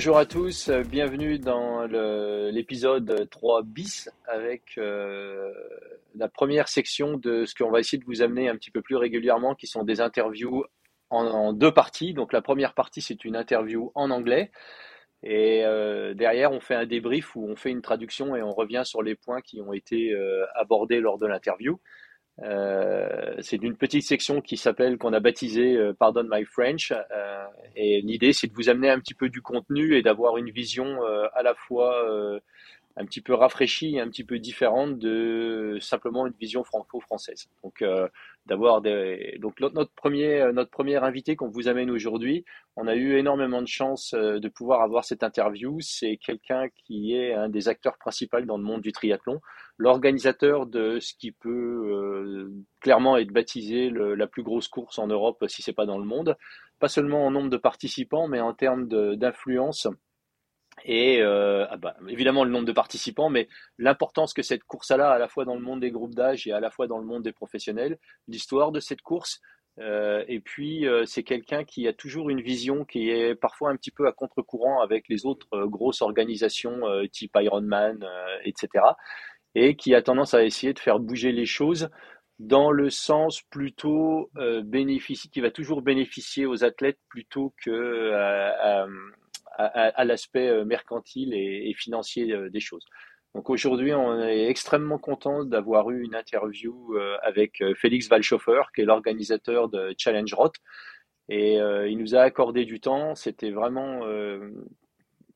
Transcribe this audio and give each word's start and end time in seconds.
Bonjour 0.00 0.16
à 0.16 0.24
tous, 0.24 0.70
euh, 0.70 0.82
bienvenue 0.82 1.38
dans 1.38 1.84
l'épisode 2.50 3.28
3 3.28 3.62
bis 3.64 4.08
avec 4.26 4.78
euh, 4.78 5.52
la 6.14 6.26
première 6.26 6.68
section 6.68 7.18
de 7.18 7.44
ce 7.44 7.54
qu'on 7.54 7.70
va 7.70 7.80
essayer 7.80 7.98
de 7.98 8.06
vous 8.06 8.22
amener 8.22 8.48
un 8.48 8.56
petit 8.56 8.70
peu 8.70 8.80
plus 8.80 8.96
régulièrement, 8.96 9.54
qui 9.54 9.66
sont 9.66 9.84
des 9.84 10.00
interviews 10.00 10.64
en, 11.10 11.52
deux 11.52 11.74
parties. 11.74 12.14
Donc 12.14 12.32
la 12.32 12.40
première 12.40 12.72
partie, 12.72 13.02
c'est 13.02 13.26
une 13.26 13.36
interview 13.36 13.92
en 13.94 14.10
anglais. 14.10 14.50
Et 15.22 15.66
euh, 15.66 16.14
derrière, 16.14 16.50
on 16.50 16.60
fait 16.60 16.74
un 16.74 16.86
débrief 16.86 17.36
où 17.36 17.46
on 17.46 17.54
fait 17.54 17.70
une 17.70 17.82
traduction 17.82 18.34
et 18.34 18.42
on 18.42 18.52
revient 18.52 18.84
sur 18.86 19.02
les 19.02 19.16
points 19.16 19.42
qui 19.42 19.60
ont 19.60 19.74
été 19.74 20.16
abordés 20.54 21.00
lors 21.00 21.18
de 21.18 21.26
l'interview. 21.26 21.78
Euh, 22.42 23.34
c'est 23.40 23.58
d'une 23.58 23.76
petite 23.76 24.02
section 24.02 24.40
qui 24.40 24.56
s'appelle, 24.56 24.96
qu'on 24.96 25.12
a 25.12 25.20
baptisé 25.20 25.76
euh, 25.76 25.92
Pardon 25.92 26.26
My 26.30 26.44
French. 26.44 26.92
Euh, 26.92 27.44
et 27.76 28.00
l'idée, 28.00 28.32
c'est 28.32 28.46
de 28.46 28.54
vous 28.54 28.68
amener 28.68 28.90
un 28.90 28.98
petit 28.98 29.14
peu 29.14 29.28
du 29.28 29.42
contenu 29.42 29.96
et 29.96 30.02
d'avoir 30.02 30.38
une 30.38 30.50
vision 30.50 31.00
à 31.34 31.42
la 31.42 31.54
fois 31.54 31.94
un 33.00 33.04
petit 33.04 33.20
peu 33.20 33.34
rafraîchie 33.34 33.98
un 33.98 34.08
petit 34.08 34.24
peu 34.24 34.38
différente 34.38 34.98
de 34.98 35.78
simplement 35.80 36.26
une 36.26 36.34
vision 36.38 36.64
franco-française. 36.64 37.48
Donc, 37.62 37.84
d'avoir 38.46 38.80
des. 38.80 39.38
Donc, 39.40 39.60
notre 39.60 39.92
premier, 39.92 40.50
notre 40.52 40.70
premier 40.70 40.96
invité 40.96 41.36
qu'on 41.36 41.48
vous 41.48 41.68
amène 41.68 41.90
aujourd'hui, 41.90 42.44
on 42.76 42.86
a 42.86 42.94
eu 42.94 43.16
énormément 43.16 43.62
de 43.62 43.68
chance 43.68 44.14
de 44.14 44.48
pouvoir 44.48 44.82
avoir 44.82 45.04
cette 45.04 45.22
interview. 45.22 45.78
C'est 45.80 46.16
quelqu'un 46.16 46.68
qui 46.84 47.14
est 47.14 47.34
un 47.34 47.48
des 47.48 47.68
acteurs 47.68 47.98
principaux 47.98 48.40
dans 48.42 48.58
le 48.58 48.64
monde 48.64 48.82
du 48.82 48.92
triathlon 48.92 49.40
l'organisateur 49.80 50.66
de 50.66 51.00
ce 51.00 51.14
qui 51.14 51.32
peut 51.32 51.48
euh, 51.48 52.52
clairement 52.80 53.16
être 53.16 53.32
baptisé 53.32 53.90
la 53.90 54.26
plus 54.26 54.42
grosse 54.42 54.68
course 54.68 54.98
en 54.98 55.06
Europe, 55.06 55.42
si 55.48 55.62
c'est 55.62 55.72
pas 55.72 55.86
dans 55.86 55.98
le 55.98 56.04
monde, 56.04 56.36
pas 56.78 56.88
seulement 56.88 57.26
en 57.26 57.30
nombre 57.30 57.48
de 57.48 57.56
participants, 57.56 58.28
mais 58.28 58.40
en 58.40 58.52
termes 58.52 58.86
d'influence. 59.16 59.88
Et 60.84 61.20
euh, 61.22 61.66
ah 61.70 61.76
bah, 61.76 61.96
évidemment 62.08 62.44
le 62.44 62.50
nombre 62.50 62.66
de 62.66 62.72
participants, 62.72 63.30
mais 63.30 63.48
l'importance 63.78 64.32
que 64.32 64.42
cette 64.42 64.64
course 64.64 64.90
a 64.90 65.10
à 65.10 65.18
la 65.18 65.28
fois 65.28 65.44
dans 65.44 65.54
le 65.54 65.60
monde 65.60 65.80
des 65.80 65.90
groupes 65.90 66.14
d'âge 66.14 66.46
et 66.46 66.52
à 66.52 66.60
la 66.60 66.70
fois 66.70 66.86
dans 66.86 66.98
le 66.98 67.06
monde 67.06 67.22
des 67.22 67.32
professionnels, 67.32 67.98
l'histoire 68.28 68.72
de 68.72 68.80
cette 68.80 69.02
course, 69.02 69.40
euh, 69.78 70.24
et 70.28 70.40
puis, 70.40 70.84
c'est 71.06 71.22
quelqu'un 71.22 71.64
qui 71.64 71.86
a 71.88 71.92
toujours 71.92 72.28
une 72.28 72.42
vision 72.42 72.84
qui 72.84 73.08
est 73.08 73.34
parfois 73.34 73.70
un 73.70 73.76
petit 73.76 73.92
peu 73.92 74.06
à 74.06 74.12
contre-courant 74.12 74.82
avec 74.82 75.08
les 75.08 75.24
autres 75.24 75.46
grosses 75.66 76.02
organisations 76.02 76.82
type 77.12 77.36
Ironman, 77.40 78.04
etc 78.44 78.68
et 79.54 79.76
qui 79.76 79.94
a 79.94 80.02
tendance 80.02 80.34
à 80.34 80.44
essayer 80.44 80.72
de 80.72 80.78
faire 80.78 80.98
bouger 80.98 81.32
les 81.32 81.46
choses 81.46 81.90
dans 82.38 82.70
le 82.70 82.88
sens 82.88 83.42
plutôt 83.50 84.30
euh, 84.38 84.62
qui 85.32 85.40
va 85.40 85.50
toujours 85.50 85.82
bénéficier 85.82 86.46
aux 86.46 86.64
athlètes 86.64 86.98
plutôt 87.08 87.54
que 87.62 87.70
euh, 87.70 88.86
l'aspect 90.04 90.48
euh, 90.48 90.64
mercantile 90.64 91.34
et, 91.34 91.72
financier 91.74 92.32
euh, 92.32 92.50
des 92.50 92.60
choses. 92.60 92.84
Donc 93.34 93.48
aujourd'hui, 93.48 93.94
on 93.94 94.20
est 94.20 94.46
extrêmement 94.46 94.98
content 94.98 95.44
d'avoir 95.44 95.90
eu 95.90 96.02
une 96.02 96.16
interview 96.16 96.96
avec 97.22 97.62
Félix 97.76 98.08
Valchoffer, 98.08 98.62
qui 98.74 98.80
est 98.80 98.84
l'organisateur 98.84 99.68
de 99.68 99.94
Challenge 99.96 100.34
Rot. 100.34 100.50
Et 101.28 101.54
il 101.54 101.96
nous 101.96 102.16
a 102.16 102.22
accordé 102.22 102.64
du 102.64 102.80
temps. 102.80 103.14
C'était 103.14 103.52
vraiment 103.52 104.04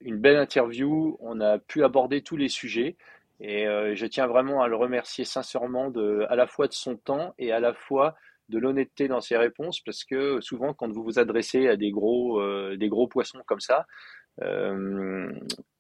une 0.01 0.19
belle 0.19 0.39
interview. 0.39 1.17
On 1.21 1.41
a 1.41 1.61
pu 1.61 1.85
aborder 1.85 2.21
tous 2.23 2.37
les 2.37 2.49
sujets. 2.49 2.97
Et 3.41 3.67
euh, 3.67 3.95
je 3.95 4.07
tiens 4.07 4.27
vraiment 4.27 4.63
à 4.63 4.69
le 4.69 4.77
remercier 4.77 5.25
sincèrement 5.25 5.93
à 6.29 6.37
la 6.37 6.47
fois 6.47 6.69
de 6.69 6.73
son 6.73 6.97
temps 6.97 7.35
et 7.39 7.53
à 7.53 7.61
la 7.61 7.75
fois 7.75 8.15
de 8.49 8.59
l'honnêteté 8.59 9.09
dans 9.09 9.21
ses 9.21 9.37
réponses, 9.37 9.81
parce 9.81 10.05
que 10.05 10.41
souvent, 10.41 10.75
quand 10.75 10.91
vous 10.93 11.03
vous 11.03 11.19
adressez 11.19 11.67
à 11.67 11.77
des 11.77 11.91
gros, 11.91 12.41
euh, 12.41 12.77
des 12.77 12.89
gros 12.89 13.09
poissons 13.09 13.43
comme 13.47 13.61
ça, 13.61 13.81
euh, 13.81 13.85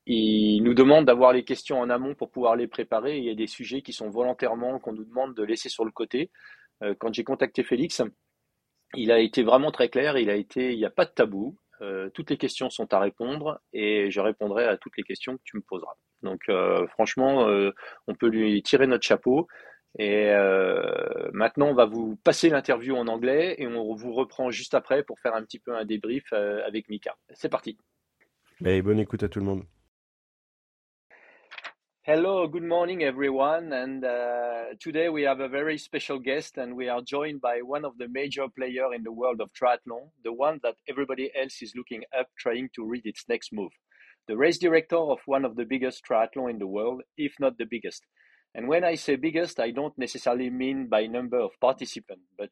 ils 0.06 0.62
nous 0.62 0.74
demandent 0.74 1.06
d'avoir 1.06 1.32
les 1.32 1.44
questions 1.44 1.80
en 1.80 1.90
amont 1.90 2.14
pour 2.14 2.30
pouvoir 2.30 2.56
les 2.56 2.68
préparer. 2.68 3.18
il 3.18 3.24
y 3.24 3.30
a 3.30 3.34
des 3.34 3.46
sujets 3.46 3.82
qui 3.82 3.92
sont 3.92 4.10
volontairement, 4.10 4.78
qu'on 4.78 4.92
nous 4.92 5.04
demande 5.04 5.34
de 5.34 5.42
laisser 5.42 5.68
sur 5.68 5.84
le 5.84 5.90
côté. 5.90 6.30
Euh, 6.82 6.94
quand 6.98 7.12
j'ai 7.12 7.24
contacté 7.24 7.62
Félix, 7.62 8.02
il 8.94 9.10
a 9.12 9.18
été 9.18 9.42
vraiment 9.42 9.70
très 9.70 9.88
clair, 9.88 10.18
il 10.18 10.30
a 10.30 10.36
été, 10.36 10.72
il 10.72 10.78
n'y 10.78 10.84
a 10.84 10.90
pas 10.90 11.04
de 11.04 11.10
tabou, 11.10 11.56
euh, 11.82 12.08
toutes 12.10 12.30
les 12.30 12.36
questions 12.36 12.70
sont 12.70 12.92
à 12.94 13.00
répondre 13.00 13.60
et 13.72 14.10
je 14.10 14.20
répondrai 14.20 14.66
à 14.66 14.76
toutes 14.76 14.96
les 14.96 15.02
questions 15.02 15.36
que 15.36 15.42
tu 15.44 15.56
me 15.56 15.62
poseras. 15.62 15.94
Donc 16.22 16.42
euh, 16.48 16.86
franchement, 16.88 17.48
euh, 17.48 17.72
on 18.06 18.14
peut 18.14 18.28
lui 18.28 18.62
tirer 18.62 18.86
notre 18.86 19.04
chapeau. 19.04 19.46
Et 19.96 20.32
maintenant, 21.32 21.68
on 21.68 21.74
va 21.74 21.84
vous 21.84 22.16
passer 22.16 22.50
l'interview 22.50 22.96
en 22.96 23.06
anglais 23.06 23.54
et 23.58 23.68
on 23.68 23.94
vous 23.94 24.12
reprend 24.12 24.50
juste 24.50 24.74
après 24.74 25.04
pour 25.04 25.20
faire 25.20 25.36
un 25.36 25.44
petit 25.44 25.60
peu 25.60 25.72
un 25.76 25.84
débrief 25.84 26.32
avec 26.32 26.88
Mika. 26.88 27.14
C'est 27.30 27.48
parti. 27.48 27.78
Et 28.66 28.80
bonne 28.80 28.98
écoute 28.98 29.22
à 29.22 29.28
tout 29.28 29.40
le 29.40 29.44
monde. 29.44 29.64
Hello, 32.06 32.48
good 32.48 32.62
morning, 32.62 33.02
everyone. 33.02 33.74
And 33.74 34.02
uh, 34.02 34.74
today 34.80 35.10
we 35.10 35.24
have 35.24 35.40
a 35.40 35.48
very 35.48 35.76
special 35.76 36.18
guest, 36.18 36.56
and 36.56 36.74
we 36.74 36.88
are 36.88 37.02
joined 37.02 37.42
by 37.42 37.60
one 37.60 37.84
of 37.84 37.98
the 37.98 38.08
major 38.08 38.46
players 38.56 38.94
in 38.96 39.02
the 39.02 39.12
world 39.12 39.42
of 39.42 39.50
triathlon, 39.52 40.08
the 40.22 40.32
one 40.32 40.60
that 40.62 40.76
everybody 40.88 41.30
else 41.38 41.60
is 41.60 41.74
looking 41.76 42.04
up, 42.18 42.28
trying 42.38 42.70
to 42.74 42.86
read 42.86 43.02
its 43.04 43.24
next 43.28 43.52
move. 43.52 43.70
The 44.28 44.36
race 44.38 44.56
director 44.56 44.96
of 44.96 45.18
one 45.26 45.44
of 45.44 45.56
the 45.56 45.66
biggest 45.66 46.02
triathlon 46.02 46.48
in 46.48 46.58
the 46.58 46.66
world, 46.66 47.02
if 47.18 47.34
not 47.38 47.58
the 47.58 47.66
biggest. 47.66 48.06
And 48.54 48.66
when 48.66 48.82
I 48.82 48.94
say 48.94 49.16
biggest, 49.16 49.60
I 49.60 49.72
don't 49.72 49.98
necessarily 49.98 50.48
mean 50.48 50.88
by 50.88 51.06
number 51.06 51.38
of 51.38 51.50
participants, 51.60 52.30
but 52.38 52.48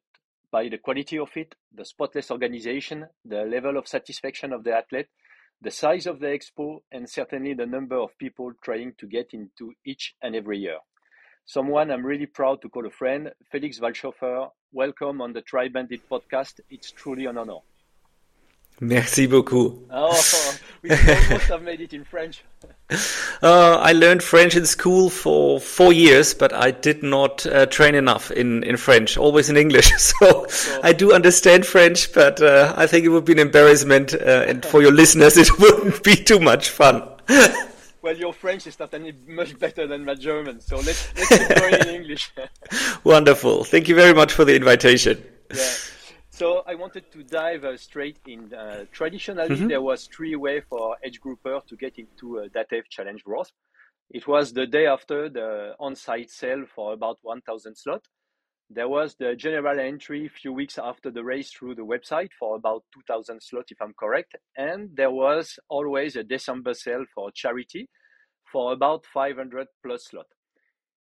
by 0.51 0.69
the 0.69 0.77
quality 0.77 1.19
of 1.19 1.31
it, 1.37 1.55
the 1.75 1.87
spotless 1.87 2.31
organization, 2.31 3.07
the 3.25 3.45
level 3.45 3.79
of 3.79 3.89
satisfaction 3.89 4.53
of 4.53 4.63
the 4.63 4.75
athlete, 4.75 5.09
the 5.63 5.71
size 5.71 6.07
of 6.07 6.19
the 6.19 6.27
expo, 6.27 6.81
and 6.91 7.09
certainly 7.09 7.55
the 7.55 7.67
number 7.67 7.97
of 7.97 8.19
people 8.19 8.51
trying 8.65 8.93
to 8.99 9.07
get 9.07 9.29
into 9.33 9.73
each 9.87 10.15
and 10.21 10.35
every 10.35 10.59
year. 10.59 10.79
Someone 11.45 11.93
I'm 11.93 12.05
really 12.05 12.27
proud 12.27 12.61
to 12.63 12.69
call 12.69 12.85
a 12.85 12.91
friend, 12.91 13.31
Felix 13.53 13.79
Walschoffer. 13.79 14.49
Welcome 14.73 15.21
on 15.21 15.33
the 15.33 15.41
Tri 15.41 15.69
Bandit 15.69 16.09
podcast. 16.11 16.59
It's 16.69 16.91
truly 16.91 17.27
an 17.27 17.39
honor. 17.39 17.59
Merci 18.81 19.27
beaucoup. 19.27 19.87
Oh, 19.91 20.59
we 20.83 20.91
almost 20.91 21.47
have 21.47 21.63
made 21.63 21.81
it 21.81 21.93
in 21.93 22.05
French. 22.05 22.43
Uh, 23.43 23.79
I 23.81 23.93
learned 23.93 24.23
French 24.23 24.57
in 24.57 24.67
school 24.67 25.09
for 25.09 25.61
four 25.61 25.93
years, 25.93 26.35
but 26.35 26.53
I 26.53 26.73
did 26.73 27.03
not 27.03 27.47
uh, 27.47 27.67
train 27.67 27.95
enough 27.95 28.31
in, 28.31 28.63
in 28.65 28.77
French, 28.77 29.17
always 29.17 29.49
in 29.49 29.57
English. 29.57 29.93
So, 29.99 30.47
so 30.49 30.81
I 30.83 30.93
do 30.93 31.13
understand 31.13 31.65
French, 31.65 32.13
but 32.13 32.43
uh, 32.43 32.75
I 32.77 32.87
think 32.87 33.05
it 33.05 33.09
would 33.09 33.25
be 33.25 33.33
an 33.33 33.39
embarrassment, 33.39 34.15
uh, 34.15 34.45
and 34.47 34.65
for 34.65 34.83
your 34.83 34.93
listeners, 34.93 35.37
it 35.39 35.59
wouldn't 35.59 36.03
be 36.03 36.17
too 36.17 36.39
much 36.39 36.69
fun. 36.69 37.03
well, 38.03 38.17
your 38.17 38.33
French 38.33 38.67
is 38.67 38.79
not 38.79 38.93
any 38.95 39.13
much 39.27 39.59
better 39.59 39.87
than 39.87 40.05
my 40.05 40.15
German, 40.15 40.61
so 40.61 40.77
let's, 40.77 41.09
let's 41.17 41.29
keep 41.29 41.59
going 41.59 41.75
in 41.75 41.89
English. 41.89 42.33
Wonderful. 43.05 43.65
Thank 43.65 43.89
you 43.89 43.95
very 43.95 44.13
much 44.13 44.33
for 44.33 44.45
the 44.45 44.57
invitation. 44.57 45.23
Yeah. 45.55 45.73
So 46.43 46.65
I 46.67 46.75
wanted 46.75 47.05
to 47.13 47.23
dive 47.23 47.63
uh, 47.63 47.77
straight 47.77 48.19
in. 48.27 48.53
Uh, 48.53 48.87
traditionally, 48.91 49.55
mm-hmm. 49.55 49.69
there 49.69 49.81
was 49.81 50.09
three 50.09 50.35
ways 50.35 50.65
for 50.69 50.97
age 51.05 51.21
grouper 51.21 51.61
to 51.69 51.77
get 51.77 52.01
into 52.01 52.39
a 52.39 52.49
DATEV 52.49 52.83
Challenge 52.91 53.23
Roth. 53.25 53.53
It 54.11 54.27
was 54.27 54.53
the 54.53 54.67
day 54.67 54.87
after 54.89 55.29
the 55.29 55.77
on-site 55.79 56.31
sale 56.31 56.65
for 56.75 56.95
about 56.95 57.19
1,000 57.23 57.77
slot. 57.77 58.09
There 58.69 58.89
was 58.89 59.15
the 59.15 59.37
general 59.37 59.79
entry 59.79 60.27
a 60.27 60.31
few 60.31 60.53
weeks 60.53 60.79
after 60.79 61.13
the 61.13 61.23
race 61.23 61.53
through 61.53 61.77
the 61.77 61.87
website 61.87 62.31
for 62.37 62.57
about 62.57 62.83
2,000 62.93 63.41
slot, 63.41 63.67
if 63.71 63.81
I'm 63.81 63.95
correct. 63.97 64.35
And 64.57 64.91
there 64.97 65.13
was 65.13 65.61
always 65.69 66.17
a 66.17 66.25
December 66.25 66.75
sale 66.75 67.05
for 67.15 67.31
charity 67.31 67.89
for 68.51 68.73
about 68.73 69.07
500 69.15 69.69
plus 69.87 70.07
slot. 70.07 70.27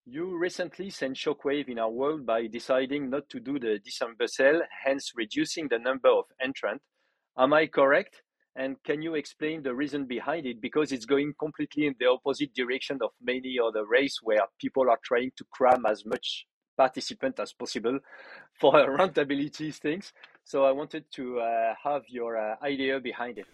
You 0.05 0.35
recently 0.35 0.89
sent 0.89 1.15
shockwave 1.15 1.69
in 1.69 1.77
our 1.77 1.91
world 1.91 2.25
by 2.25 2.47
deciding 2.47 3.11
not 3.11 3.29
to 3.29 3.39
do 3.39 3.59
the 3.59 3.77
December 3.77 4.25
sale, 4.25 4.61
hence 4.83 5.11
reducing 5.15 5.67
the 5.67 5.77
number 5.77 6.09
of 6.09 6.25
entrants. 6.41 6.83
Am 7.37 7.53
I 7.53 7.67
correct? 7.67 8.23
And 8.55 8.81
can 8.83 9.03
you 9.03 9.13
explain 9.13 9.61
the 9.61 9.75
reason 9.75 10.05
behind 10.05 10.47
it? 10.47 10.59
Because 10.59 10.91
it's 10.91 11.05
going 11.05 11.33
completely 11.39 11.85
in 11.85 11.95
the 11.99 12.07
opposite 12.07 12.53
direction 12.55 12.97
of 13.03 13.11
many 13.21 13.57
other 13.63 13.85
races 13.85 14.19
where 14.23 14.41
people 14.59 14.89
are 14.89 14.99
trying 15.03 15.31
to 15.37 15.45
cram 15.51 15.85
as 15.85 16.03
much 16.03 16.47
participant 16.75 17.39
as 17.39 17.53
possible 17.53 17.99
for 18.59 18.73
rentability 18.97 19.73
things. 19.73 20.13
So 20.43 20.65
I 20.65 20.71
wanted 20.71 21.05
to 21.11 21.39
uh, 21.39 21.75
have 21.83 22.01
your 22.09 22.37
uh, 22.37 22.55
idea 22.63 22.99
behind 22.99 23.37
it. 23.37 23.45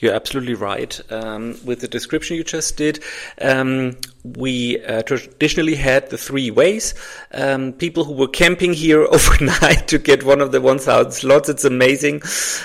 You're 0.00 0.14
absolutely 0.14 0.54
right. 0.54 0.98
Um, 1.12 1.58
with 1.62 1.80
the 1.80 1.88
description 1.88 2.36
you 2.38 2.44
just 2.44 2.78
did, 2.78 3.04
um, 3.40 3.98
we 4.24 4.82
uh, 4.84 5.02
traditionally 5.02 5.74
had 5.74 6.08
the 6.08 6.16
three 6.16 6.50
ways. 6.50 6.94
Um, 7.32 7.74
people 7.74 8.04
who 8.04 8.14
were 8.14 8.28
camping 8.28 8.72
here 8.72 9.02
overnight 9.10 9.88
to 9.88 9.98
get 9.98 10.24
one 10.24 10.40
of 10.40 10.52
the 10.52 10.60
1,000 10.60 11.12
slots. 11.12 11.50
It's 11.50 11.64
amazing. 11.64 12.22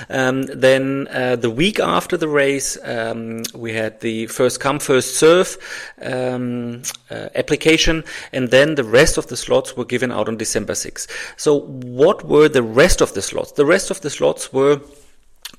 Um, 0.10 0.44
then 0.44 1.10
uh, 1.12 1.36
the 1.36 1.50
week 1.50 1.78
after 1.78 2.16
the 2.16 2.30
race, 2.30 2.78
um, 2.84 3.44
we 3.54 3.74
had 3.74 4.00
the 4.00 4.28
first 4.28 4.62
come, 4.62 4.80
first 4.80 5.18
serve 5.18 5.58
um, 6.02 6.84
uh, 7.12 7.28
application, 7.36 8.06
and 8.32 8.50
then 8.50 8.76
the 8.76 8.84
rest 8.86 9.18
of 9.18 9.28
the 9.28 9.36
slots 9.36 9.76
were 9.76 9.86
given 9.86 10.10
out 10.10 10.30
on 10.30 10.38
December 10.38 10.74
6th. 10.74 11.08
So 11.36 11.60
what 11.60 12.24
were 12.24 12.48
the 12.48 12.64
rest 12.64 13.02
of 13.02 13.14
the 13.14 13.22
slots? 13.22 13.52
The 13.52 13.66
rest 13.66 13.92
of 13.92 14.00
the 14.00 14.10
slots 14.10 14.54
were 14.54 14.80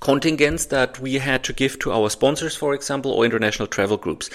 contingents 0.00 0.66
that 0.66 0.98
we 1.00 1.14
had 1.14 1.44
to 1.44 1.52
give 1.52 1.78
to 1.80 1.92
our 1.92 2.10
sponsors, 2.10 2.54
for 2.54 2.74
example, 2.74 3.12
or 3.12 3.24
international 3.24 3.66
travel 3.66 3.96
groups. 3.96 4.30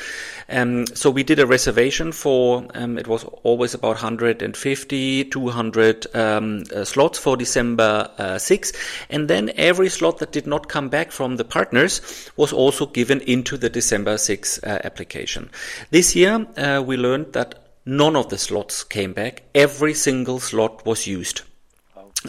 Um, 0.50 0.88
so 0.88 1.10
we 1.10 1.24
did 1.24 1.40
a 1.40 1.46
reservation 1.46 2.12
for, 2.12 2.66
um, 2.74 2.98
it 2.98 3.08
was 3.08 3.24
always 3.44 3.74
about 3.74 3.96
150, 3.96 5.26
200 5.26 6.16
um, 6.16 6.64
uh, 6.76 6.84
slots 6.84 7.20
for 7.20 7.38
December 7.38 8.10
uh, 8.18 8.38
6. 8.38 8.74
And 9.10 9.28
then 9.28 9.52
every 9.56 9.90
slot 9.90 10.20
that 10.20 10.32
did 10.32 10.48
not 10.48 10.70
come 10.70 10.90
back 10.90 11.12
from 11.12 11.38
the 11.38 11.46
partners 11.46 12.02
was 12.36 12.54
also 12.54 12.86
given 12.86 13.22
into 13.22 13.58
the 13.58 13.70
December 13.70 14.18
6 14.18 14.64
uh, 14.64 14.80
application. 14.84 15.50
This 15.92 16.16
year, 16.16 16.48
uh, 16.58 16.84
we 16.86 16.98
learned 16.98 17.34
that 17.34 17.56
none 17.86 18.16
of 18.16 18.30
the 18.30 18.38
slots 18.38 18.84
came 18.84 19.14
back. 19.14 19.44
Every 19.56 19.94
single 19.94 20.40
slot 20.40 20.86
was 20.86 21.08
used. 21.08 21.42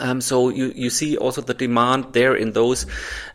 Um, 0.00 0.20
so 0.20 0.48
you, 0.48 0.72
you 0.74 0.90
see 0.90 1.16
also 1.16 1.42
the 1.42 1.54
demand 1.54 2.12
there 2.12 2.34
in 2.34 2.52
those 2.52 2.86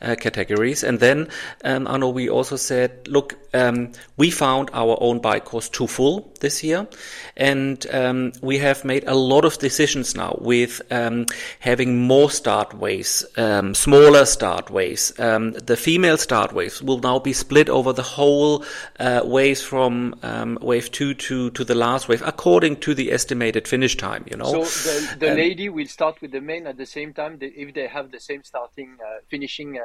uh, 0.01 0.15
categories. 0.15 0.83
And 0.83 0.99
then, 0.99 1.29
um, 1.63 1.87
Arno, 1.87 2.09
we 2.09 2.29
also 2.29 2.55
said, 2.55 3.07
look, 3.07 3.35
um, 3.57 3.91
we 4.17 4.31
found 4.31 4.69
our 4.73 4.97
own 4.99 5.19
bike 5.19 5.45
course 5.45 5.69
too 5.69 5.87
full 5.87 6.31
this 6.39 6.63
year. 6.63 6.87
And 7.35 7.85
um, 7.91 8.33
we 8.41 8.57
have 8.59 8.83
made 8.85 9.03
a 9.07 9.15
lot 9.15 9.45
of 9.45 9.57
decisions 9.57 10.15
now 10.15 10.37
with 10.39 10.81
um, 10.91 11.25
having 11.59 12.01
more 12.01 12.29
start 12.31 12.73
ways, 12.73 13.25
um, 13.37 13.73
smaller 13.75 14.25
start 14.25 14.69
ways. 14.69 15.11
the 15.17 15.77
female 15.77 16.17
start 16.17 16.53
waves 16.53 16.81
will 16.81 16.99
now 16.99 17.19
be 17.19 17.33
split 17.33 17.69
over 17.69 17.93
the 17.93 18.03
whole 18.03 18.65
uh, 18.99 19.21
waves 19.23 19.61
from 19.61 20.15
wave 20.61 20.91
two 20.91 21.13
to, 21.13 21.49
to 21.51 21.63
the 21.63 21.75
last 21.75 22.07
wave 22.07 22.23
according 22.25 22.77
to 22.77 22.93
the 22.93 23.11
estimated 23.11 23.67
finish 23.67 23.95
time, 23.97 24.25
you 24.29 24.37
know. 24.37 24.63
So 24.63 24.89
the, 24.89 25.17
the 25.19 25.33
lady 25.33 25.69
will 25.69 25.87
start 25.87 26.21
with 26.21 26.31
the 26.31 26.41
men 26.41 26.67
at 26.67 26.77
the 26.77 26.85
same 26.85 27.13
time 27.13 27.37
if 27.41 27.73
they 27.73 27.87
have 27.87 28.11
the 28.11 28.19
same 28.19 28.43
starting 28.43 28.97
uh, 29.01 29.19
finishing 29.29 29.77
uh, 29.77 29.83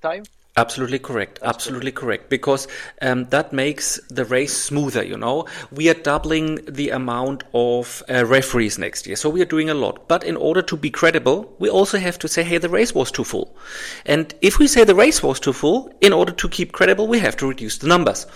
time 0.00 0.24
Absolutely 0.54 0.98
correct. 0.98 1.38
That's 1.40 1.56
Absolutely 1.56 1.92
correct. 1.92 2.28
Because 2.28 2.68
um, 3.00 3.24
that 3.30 3.54
makes 3.54 3.98
the 4.10 4.26
race 4.26 4.54
smoother. 4.54 5.02
You 5.02 5.16
know, 5.16 5.46
we 5.70 5.88
are 5.88 5.94
doubling 5.94 6.56
the 6.66 6.90
amount 6.90 7.44
of 7.54 8.02
uh, 8.10 8.26
referees 8.26 8.78
next 8.78 9.06
year, 9.06 9.16
so 9.16 9.30
we 9.30 9.40
are 9.40 9.46
doing 9.46 9.70
a 9.70 9.74
lot. 9.74 10.08
But 10.08 10.24
in 10.24 10.36
order 10.36 10.60
to 10.60 10.76
be 10.76 10.90
credible, 10.90 11.56
we 11.58 11.70
also 11.70 11.98
have 11.98 12.18
to 12.18 12.28
say, 12.28 12.42
"Hey, 12.42 12.58
the 12.58 12.68
race 12.68 12.94
was 12.94 13.10
too 13.10 13.24
full." 13.24 13.56
And 14.04 14.34
if 14.42 14.58
we 14.58 14.66
say 14.66 14.84
the 14.84 14.94
race 14.94 15.22
was 15.22 15.40
too 15.40 15.54
full, 15.54 15.90
in 16.02 16.12
order 16.12 16.32
to 16.32 16.48
keep 16.50 16.72
credible, 16.72 17.08
we 17.08 17.20
have 17.20 17.36
to 17.38 17.48
reduce 17.48 17.78
the 17.78 17.88
numbers. 17.88 18.26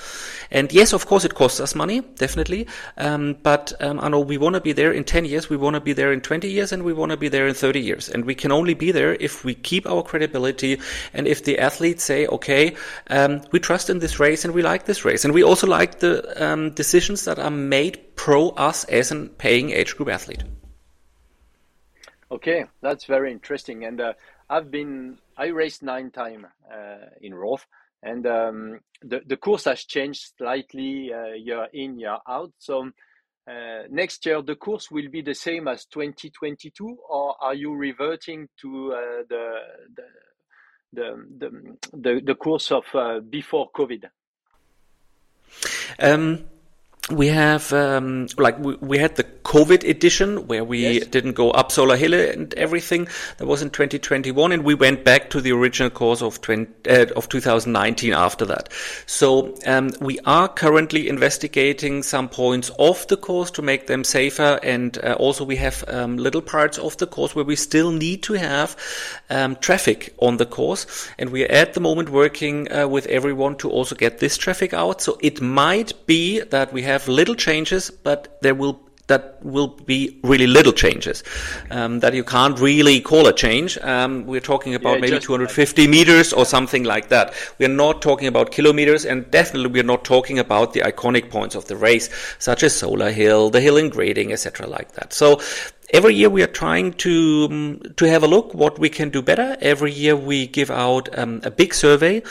And 0.50 0.72
yes, 0.72 0.92
of 0.92 1.06
course, 1.06 1.24
it 1.24 1.34
costs 1.34 1.60
us 1.60 1.74
money, 1.74 2.00
definitely. 2.00 2.66
Um, 2.96 3.36
but 3.42 3.72
um, 3.80 4.00
I 4.00 4.08
know 4.08 4.20
we 4.20 4.38
want 4.38 4.54
to 4.54 4.60
be 4.60 4.72
there 4.72 4.92
in 4.92 5.04
10 5.04 5.24
years, 5.24 5.50
we 5.50 5.56
want 5.56 5.74
to 5.74 5.80
be 5.80 5.92
there 5.92 6.12
in 6.12 6.20
20 6.20 6.48
years, 6.50 6.72
and 6.72 6.82
we 6.82 6.92
want 6.92 7.10
to 7.10 7.16
be 7.16 7.28
there 7.28 7.46
in 7.46 7.54
30 7.54 7.80
years. 7.80 8.08
And 8.08 8.24
we 8.24 8.34
can 8.34 8.52
only 8.52 8.74
be 8.74 8.92
there 8.92 9.14
if 9.14 9.44
we 9.44 9.54
keep 9.54 9.86
our 9.86 10.02
credibility 10.02 10.80
and 11.12 11.26
if 11.26 11.44
the 11.44 11.58
athletes 11.58 12.04
say, 12.04 12.26
okay, 12.26 12.74
um, 13.08 13.42
we 13.52 13.60
trust 13.60 13.90
in 13.90 13.98
this 13.98 14.20
race 14.20 14.44
and 14.44 14.54
we 14.54 14.62
like 14.62 14.84
this 14.84 15.04
race. 15.04 15.24
And 15.24 15.34
we 15.34 15.42
also 15.42 15.66
like 15.66 16.00
the 16.00 16.44
um, 16.44 16.70
decisions 16.70 17.24
that 17.24 17.38
are 17.38 17.50
made 17.50 18.16
pro 18.16 18.50
us 18.50 18.84
as 18.84 19.12
a 19.12 19.26
paying 19.26 19.70
age 19.70 19.96
group 19.96 20.08
athlete. 20.08 20.42
Okay, 22.30 22.64
that's 22.80 23.04
very 23.04 23.30
interesting. 23.30 23.84
And 23.84 24.00
uh, 24.00 24.12
I've 24.50 24.70
been, 24.70 25.18
I 25.36 25.46
raced 25.46 25.82
nine 25.82 26.10
times 26.10 26.46
uh, 26.72 27.10
in 27.20 27.34
Roth 27.34 27.66
and 28.02 28.26
um, 28.26 28.80
the 29.02 29.20
the 29.26 29.36
course 29.36 29.64
has 29.64 29.84
changed 29.84 30.32
slightly 30.38 31.12
uh, 31.12 31.34
year 31.34 31.68
in 31.72 31.98
year 31.98 32.18
out. 32.28 32.52
So 32.58 32.90
uh, 33.48 33.82
next 33.90 34.26
year 34.26 34.42
the 34.42 34.56
course 34.56 34.90
will 34.90 35.08
be 35.08 35.22
the 35.22 35.34
same 35.34 35.68
as 35.68 35.86
2022, 35.86 36.98
or 37.08 37.36
are 37.40 37.54
you 37.54 37.74
reverting 37.74 38.48
to 38.60 38.92
uh, 38.92 39.22
the, 39.28 39.58
the 39.96 40.04
the 40.92 41.76
the 41.92 42.20
the 42.24 42.34
course 42.34 42.72
of 42.72 42.84
uh, 42.94 43.20
before 43.20 43.70
COVID? 43.70 44.04
Um, 45.98 46.44
we 47.10 47.28
have 47.28 47.72
um, 47.72 48.26
like 48.36 48.58
we, 48.58 48.74
we 48.76 48.98
had 48.98 49.14
the 49.14 49.22
COVID 49.22 49.88
edition 49.88 50.48
where 50.48 50.64
we 50.64 50.80
yes. 50.80 51.06
didn't 51.06 51.34
go 51.34 51.52
up 51.52 51.70
Solar 51.70 51.96
Hill 51.96 52.14
and 52.14 52.52
everything. 52.54 53.06
That 53.38 53.46
was 53.46 53.62
in 53.62 53.70
2021, 53.70 54.50
and 54.50 54.64
we 54.64 54.74
went 54.74 55.04
back 55.04 55.30
to 55.30 55.40
the 55.40 55.52
original 55.52 55.88
course 55.88 56.20
of 56.20 56.40
20, 56.40 56.90
uh, 56.90 57.06
of 57.14 57.28
2019 57.28 58.12
after 58.12 58.44
that. 58.46 58.72
So 59.06 59.54
um, 59.66 59.92
we 60.00 60.18
are 60.20 60.48
currently 60.48 61.08
investigating 61.08 62.02
some 62.02 62.28
points 62.28 62.70
of 62.78 63.06
the 63.06 63.16
course 63.16 63.52
to 63.52 63.62
make 63.62 63.86
them 63.86 64.02
safer, 64.02 64.58
and 64.64 64.98
uh, 65.04 65.12
also 65.12 65.44
we 65.44 65.56
have 65.56 65.84
um, 65.86 66.16
little 66.16 66.42
parts 66.42 66.76
of 66.76 66.96
the 66.96 67.06
course 67.06 67.36
where 67.36 67.44
we 67.44 67.54
still 67.54 67.92
need 67.92 68.24
to 68.24 68.32
have 68.32 68.76
um, 69.30 69.54
traffic 69.56 70.12
on 70.18 70.38
the 70.38 70.46
course, 70.46 71.08
and 71.18 71.30
we 71.30 71.44
are 71.44 71.52
at 71.52 71.74
the 71.74 71.80
moment 71.80 72.08
working 72.08 72.72
uh, 72.72 72.88
with 72.88 73.06
everyone 73.06 73.54
to 73.58 73.70
also 73.70 73.94
get 73.94 74.18
this 74.18 74.36
traffic 74.36 74.74
out. 74.74 75.00
So 75.00 75.18
it 75.20 75.40
might 75.40 75.92
be 76.06 76.40
that 76.40 76.72
we 76.72 76.82
have 76.82 76.95
little 77.08 77.34
changes, 77.34 77.90
but 77.90 78.38
there 78.42 78.54
will 78.54 78.80
that 79.06 79.38
will 79.44 79.68
be 79.68 80.18
really 80.24 80.46
little 80.46 80.72
changes 80.72 81.22
um, 81.70 82.00
that 82.00 82.12
you 82.14 82.24
can't 82.24 82.58
really 82.58 83.00
call 83.00 83.26
a 83.28 83.32
change. 83.32 83.78
Um, 83.78 84.26
we're 84.26 84.40
talking 84.40 84.74
about 84.74 84.94
yeah, 84.94 85.02
maybe 85.02 85.18
250 85.20 85.82
like 85.82 85.90
meters 85.90 86.32
or 86.32 86.44
something 86.44 86.82
like 86.82 87.08
that. 87.08 87.32
We're 87.58 87.68
not 87.68 88.02
talking 88.02 88.26
about 88.26 88.50
kilometers, 88.50 89.04
and 89.04 89.30
definitely 89.30 89.70
we're 89.70 89.84
not 89.84 90.04
talking 90.04 90.38
about 90.38 90.72
the 90.72 90.80
iconic 90.80 91.30
points 91.30 91.54
of 91.54 91.66
the 91.66 91.76
race, 91.76 92.10
such 92.38 92.62
as 92.62 92.76
Solar 92.76 93.12
Hill, 93.12 93.50
the 93.50 93.60
hill 93.60 93.76
in 93.76 93.90
grading, 93.90 94.32
etc., 94.32 94.66
like 94.66 94.92
that. 94.92 95.12
So 95.12 95.40
every 95.90 96.14
year 96.14 96.28
we 96.28 96.42
are 96.42 96.48
trying 96.48 96.92
to 96.92 97.48
um, 97.50 97.82
to 97.96 98.08
have 98.08 98.22
a 98.22 98.26
look 98.26 98.54
what 98.54 98.78
we 98.78 98.88
can 98.88 99.10
do 99.10 99.22
better. 99.22 99.56
Every 99.60 99.92
year 99.92 100.16
we 100.16 100.46
give 100.46 100.70
out 100.70 101.08
um, 101.18 101.40
a 101.44 101.50
big 101.50 101.74
survey 101.74 102.22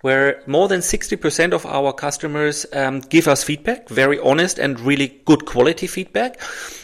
where 0.00 0.42
more 0.46 0.68
than 0.68 0.80
60% 0.80 1.52
of 1.52 1.66
our 1.66 1.92
customers 1.92 2.66
um, 2.72 3.00
give 3.00 3.28
us 3.28 3.44
feedback, 3.44 3.88
very 3.88 4.18
honest 4.20 4.58
and 4.58 4.80
really 4.80 5.20
good 5.24 5.46
quality 5.46 5.86
feedback, 5.86 6.40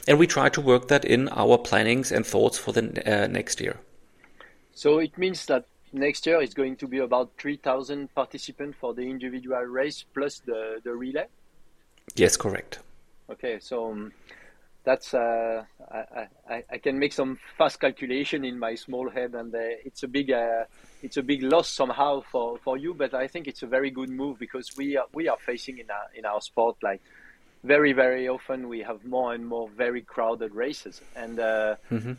and 0.06 0.18
we 0.18 0.26
try 0.26 0.48
to 0.50 0.60
work 0.60 0.88
that 0.88 1.04
in 1.04 1.28
our 1.30 1.58
plannings 1.58 2.12
and 2.12 2.26
thoughts 2.26 2.58
for 2.58 2.72
the 2.72 2.82
uh, 3.06 3.26
next 3.26 3.60
year. 3.60 3.78
So 4.74 4.98
it 4.98 5.16
means 5.18 5.46
that 5.46 5.66
next 5.92 6.26
year 6.26 6.40
is 6.40 6.54
going 6.54 6.76
to 6.76 6.86
be 6.86 6.98
about 6.98 7.30
3,000 7.38 8.14
participants 8.14 8.76
for 8.80 8.94
the 8.94 9.02
individual 9.02 9.62
race 9.62 10.04
plus 10.14 10.40
the 10.40 10.80
the 10.84 10.94
relay. 10.94 11.26
Yes, 12.16 12.36
correct. 12.36 12.78
Okay, 13.30 13.58
so. 13.60 14.10
That's 14.88 15.12
uh, 15.12 15.64
I, 15.92 16.28
I, 16.48 16.64
I, 16.70 16.78
can 16.78 16.98
make 16.98 17.12
some 17.12 17.38
fast 17.58 17.78
calculation 17.78 18.42
in 18.42 18.58
my 18.58 18.74
small 18.74 19.10
head, 19.10 19.34
and 19.34 19.54
uh, 19.54 19.58
it's 19.84 20.02
a 20.02 20.08
big 20.08 20.32
uh, 20.32 20.64
it's 21.02 21.18
a 21.18 21.22
big 21.22 21.42
loss 21.42 21.68
somehow 21.68 22.22
for, 22.32 22.56
for 22.64 22.78
you. 22.78 22.94
But 22.94 23.12
I 23.12 23.26
think 23.28 23.48
it's 23.48 23.62
a 23.62 23.66
very 23.66 23.90
good 23.90 24.08
move 24.08 24.38
because 24.38 24.74
we 24.78 24.96
are 24.96 25.04
we 25.12 25.28
are 25.28 25.36
facing 25.44 25.76
in 25.76 25.90
our 25.90 26.06
in 26.14 26.24
our 26.24 26.40
sport 26.40 26.76
like 26.82 27.02
very 27.64 27.92
very 27.92 28.28
often 28.28 28.66
we 28.66 28.80
have 28.80 29.04
more 29.04 29.34
and 29.34 29.44
more 29.46 29.68
very 29.68 30.00
crowded 30.00 30.54
races, 30.54 31.02
and 31.14 31.38
uh, 31.38 31.76
mm-hmm 31.90 32.14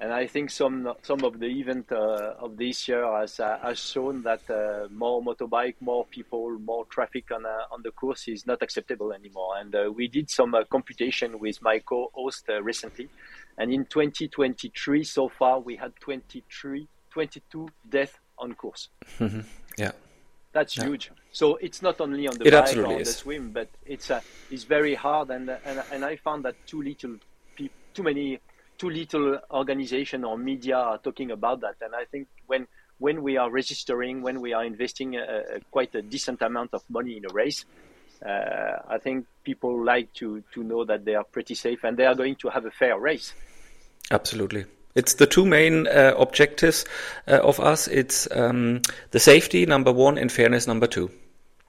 and 0.00 0.14
I 0.14 0.26
think 0.26 0.50
some 0.50 0.94
some 1.02 1.22
of 1.24 1.38
the 1.38 1.46
event 1.46 1.92
uh, 1.92 2.34
of 2.38 2.56
this 2.56 2.88
year 2.88 3.04
has 3.18 3.38
uh, 3.38 3.58
has 3.62 3.78
shown 3.78 4.22
that 4.22 4.48
uh, 4.50 4.88
more 4.90 5.22
motorbike, 5.22 5.74
more 5.80 6.06
people, 6.06 6.58
more 6.58 6.86
traffic 6.86 7.30
on 7.30 7.44
uh, 7.44 7.70
on 7.74 7.82
the 7.82 7.90
course 7.90 8.26
is 8.26 8.46
not 8.46 8.62
acceptable 8.62 9.12
anymore. 9.12 9.58
And 9.58 9.74
uh, 9.74 9.92
we 9.94 10.08
did 10.08 10.30
some 10.30 10.54
uh, 10.54 10.64
computation 10.64 11.38
with 11.38 11.60
my 11.60 11.80
co-host 11.80 12.48
recently, 12.62 13.10
and 13.58 13.70
in 13.72 13.84
2023 13.84 15.04
so 15.04 15.28
far 15.28 15.60
we 15.60 15.76
had 15.76 15.92
23, 16.00 16.88
22 17.10 17.68
deaths 17.86 18.18
on 18.38 18.54
course. 18.54 18.88
Mm-hmm. 19.18 19.40
Yeah. 19.76 19.92
That's 20.52 20.78
yeah. 20.78 20.86
huge. 20.86 21.12
So 21.30 21.56
it's 21.56 21.82
not 21.82 22.00
only 22.00 22.26
on 22.26 22.38
the 22.38 22.46
it 22.46 22.52
bike 22.52 22.76
or 22.76 22.86
on 22.86 23.00
is. 23.00 23.08
the 23.08 23.14
swim, 23.14 23.52
but 23.52 23.68
it's 23.84 24.10
it's 24.50 24.64
very 24.64 24.94
hard, 24.94 25.28
and 25.30 25.50
and 25.50 25.82
and 25.92 26.04
I 26.06 26.16
found 26.16 26.44
that 26.46 26.56
too 26.66 26.80
little, 26.82 27.16
too 27.94 28.02
many 28.02 28.40
too 28.80 28.88
little 28.88 29.38
organization 29.50 30.24
or 30.24 30.38
media 30.38 30.76
are 30.76 30.98
talking 30.98 31.30
about 31.30 31.60
that. 31.60 31.76
And 31.82 31.94
I 31.94 32.04
think 32.06 32.28
when 32.46 32.66
when 32.98 33.22
we 33.22 33.36
are 33.36 33.50
registering, 33.50 34.22
when 34.22 34.40
we 34.40 34.52
are 34.52 34.64
investing 34.64 35.16
a, 35.16 35.22
a, 35.56 35.60
quite 35.70 35.94
a 35.94 36.02
decent 36.02 36.42
amount 36.42 36.74
of 36.74 36.82
money 36.88 37.16
in 37.16 37.24
a 37.24 37.32
race, 37.32 37.64
uh, 38.24 38.76
I 38.88 38.98
think 38.98 39.26
people 39.44 39.84
like 39.84 40.12
to 40.14 40.42
to 40.54 40.62
know 40.62 40.84
that 40.84 41.04
they 41.04 41.14
are 41.14 41.24
pretty 41.24 41.54
safe 41.54 41.84
and 41.84 41.96
they 41.96 42.06
are 42.06 42.14
going 42.14 42.36
to 42.36 42.48
have 42.48 42.64
a 42.64 42.70
fair 42.70 42.98
race. 42.98 43.34
Absolutely. 44.10 44.64
It's 44.94 45.14
the 45.14 45.26
two 45.26 45.46
main 45.46 45.86
uh, 45.86 46.14
objectives 46.18 46.84
uh, 47.28 47.36
of 47.36 47.60
us. 47.60 47.86
It's 47.86 48.28
um, 48.34 48.80
the 49.12 49.20
safety 49.20 49.66
number 49.66 49.92
one 49.92 50.18
and 50.18 50.32
fairness 50.32 50.66
number 50.66 50.88
two. 50.88 51.10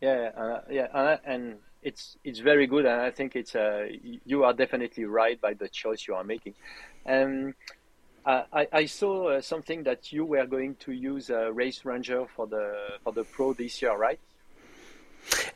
Yeah, 0.02 0.32
uh, 0.36 0.62
yeah, 0.70 1.18
and 1.24 1.58
it's 1.84 2.18
it's 2.24 2.40
very 2.40 2.68
good, 2.68 2.86
and 2.86 3.02
I 3.02 3.12
think 3.12 3.36
it's 3.36 3.56
uh, 3.56 3.88
you 4.26 4.44
are 4.44 4.54
definitely 4.54 5.06
right 5.06 5.40
by 5.40 5.54
the 5.54 5.68
choice 5.70 6.08
you 6.08 6.16
are 6.16 6.24
making. 6.24 6.56
Um, 7.06 7.56
I, 8.26 8.68
I, 8.72 8.86
saw 8.86 9.30
uh, 9.30 9.42
something 9.42 9.84
that 9.84 10.14
you 10.14 10.26
were 10.26 10.46
going 10.46 10.76
to 10.82 10.92
use 10.92 11.32
a 11.32 11.52
race 11.52 11.84
ranger 11.86 12.26
for 12.36 12.46
the 12.46 12.76
for 13.04 13.12
the 13.12 13.24
pro 13.24 13.54
this 13.54 13.82
year, 13.82 13.98
right? 13.98 14.20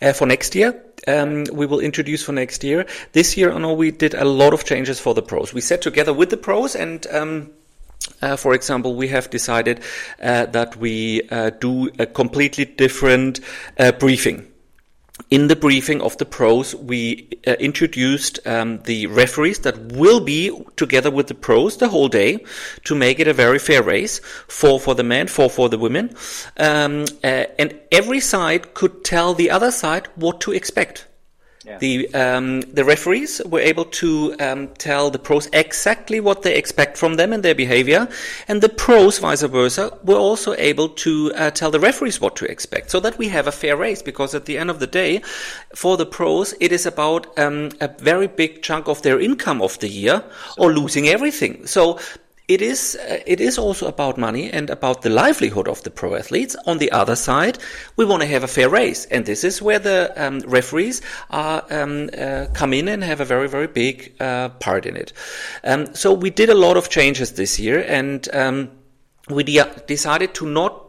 Uh, 0.02 0.14
for 0.14 0.26
next 0.26 0.56
year, 0.56 0.84
um, 1.08 1.44
we 1.52 1.66
will 1.66 1.80
introduce 1.80 2.24
for 2.24 2.32
next 2.32 2.64
year. 2.64 2.86
This 3.12 3.38
year, 3.38 3.52
I 3.52 3.60
know 3.60 3.74
we 3.74 3.92
did 3.92 4.14
a 4.14 4.26
lot 4.26 4.54
of 4.54 4.64
changes 4.64 5.00
for 5.00 5.14
the 5.14 5.22
pros. 5.22 5.54
We 5.54 5.62
sat 5.62 5.82
together 5.82 6.14
with 6.14 6.30
the 6.30 6.38
pros 6.38 6.76
and. 6.76 7.06
Um, 7.12 7.52
Uh, 8.22 8.36
for 8.38 8.54
example, 8.54 8.96
we 8.96 9.08
have 9.08 9.30
decided 9.30 9.80
uh, 10.22 10.46
that 10.52 10.76
we 10.78 11.22
uh, 11.32 11.50
do 11.60 11.90
a 11.98 12.06
completely 12.06 12.66
different 12.66 13.40
uh, 13.80 13.92
briefing 13.94 14.46
in 15.32 15.48
the 15.48 15.56
briefing 15.56 16.02
of 16.02 16.18
the 16.18 16.26
pros, 16.26 16.76
we 16.76 17.28
uh, 17.48 17.54
introduced 17.54 18.40
um, 18.46 18.80
the 18.84 19.08
referees 19.08 19.60
that 19.60 19.78
will 19.94 20.20
be 20.20 20.52
together 20.76 21.10
with 21.10 21.28
the 21.28 21.34
pros 21.34 21.78
the 21.78 21.90
whole 21.90 22.08
day 22.08 22.44
to 22.84 22.96
make 22.96 23.20
it 23.20 23.28
a 23.28 23.34
very 23.34 23.60
fair 23.60 23.82
race. 23.82 24.20
Four 24.48 24.80
for 24.80 24.96
the 24.96 25.04
men, 25.04 25.28
four 25.28 25.50
for 25.50 25.70
the 25.70 25.78
women, 25.78 26.16
um, 26.58 27.06
uh, 27.24 27.46
and 27.58 27.80
every 27.92 28.20
side 28.20 28.74
could 28.74 29.04
tell 29.04 29.34
the 29.34 29.50
other 29.50 29.72
side 29.72 30.08
what 30.16 30.42
to 30.42 30.52
expect. 30.52 31.08
Yeah. 31.66 31.80
The 31.80 32.14
um, 32.14 32.62
the 32.62 32.86
referees 32.86 33.42
were 33.44 33.60
able 33.60 33.86
to 33.86 34.36
um, 34.40 34.68
tell 34.78 35.10
the 35.10 35.18
pros 35.18 35.50
exactly 35.52 36.20
what 36.20 36.44
they 36.44 36.56
expect 36.56 36.96
from 36.96 37.16
them 37.16 37.34
and 37.34 37.42
their 37.42 37.56
behavior, 37.56 38.08
and 38.48 38.62
the 38.62 38.70
pros, 38.70 39.18
vice 39.18 39.42
versa, 39.42 39.98
were 40.04 40.16
also 40.16 40.54
able 40.58 40.90
to 40.90 41.34
uh, 41.34 41.50
tell 41.50 41.72
the 41.72 41.80
referees 41.80 42.22
what 42.22 42.36
to 42.36 42.46
expect, 42.46 42.92
so 42.92 43.00
that 43.00 43.18
we 43.18 43.30
have 43.30 43.48
a 43.48 43.52
fair 43.52 43.76
race. 43.76 44.04
Because 44.04 44.36
at 44.36 44.46
the 44.46 44.58
end 44.60 44.70
of 44.70 44.80
the 44.80 44.88
day, 44.88 45.22
for 45.74 45.98
the 45.98 46.06
pros, 46.06 46.54
it 46.60 46.72
is 46.72 46.86
about 46.86 47.38
um, 47.40 47.72
a 47.82 47.88
very 47.88 48.28
big 48.28 48.62
chunk 48.62 48.88
of 48.88 49.02
their 49.02 49.20
income 49.20 49.62
of 49.62 49.80
the 49.80 49.90
year, 49.90 50.24
or 50.58 50.72
losing 50.72 51.08
everything. 51.08 51.66
So 51.66 51.98
it 52.48 52.62
is 52.62 52.96
uh, 52.96 53.20
it 53.26 53.42
is 53.42 53.58
also 53.58 53.88
about 53.88 54.18
money 54.18 54.52
and 54.52 54.70
about 54.70 55.02
the 55.02 55.10
livelihood 55.10 55.68
of 55.68 55.82
the 55.84 55.90
pro 55.90 56.16
athletes. 56.16 56.56
On 56.66 56.78
the 56.78 56.92
other 56.92 57.16
side, 57.16 57.58
we 57.96 58.06
want 58.06 58.22
to 58.22 58.28
have 58.28 58.44
a 58.44 58.48
fair 58.48 58.70
race, 58.70 59.06
and 59.06 59.26
this 59.26 59.44
is 59.44 59.62
where 59.62 59.80
the 59.80 60.14
um, 60.16 60.40
referees 60.42 61.02
are 61.30 61.64
um, 61.72 62.10
uh, 62.18 62.46
come 62.54 62.74
in 62.74 62.88
and 62.88 63.04
have 63.04 63.20
a 63.20 63.26
very 63.26 63.48
very 63.48 63.68
big 63.68 64.14
uh, 64.20 64.50
part 64.50 64.86
in 64.86 64.96
it. 64.96 65.14
Um, 65.64 65.94
so 65.96 66.14
we 66.14 66.30
did 66.30 66.50
a 66.50 66.56
lot 66.56 66.78
of 66.78 66.90
changes 66.90 67.34
this 67.34 67.60
year, 67.60 67.84
and 67.88 68.28
um, 68.34 68.72
we 69.30 69.44
de- 69.44 69.84
decided 69.88 70.34
to 70.36 70.46
not 70.46 70.85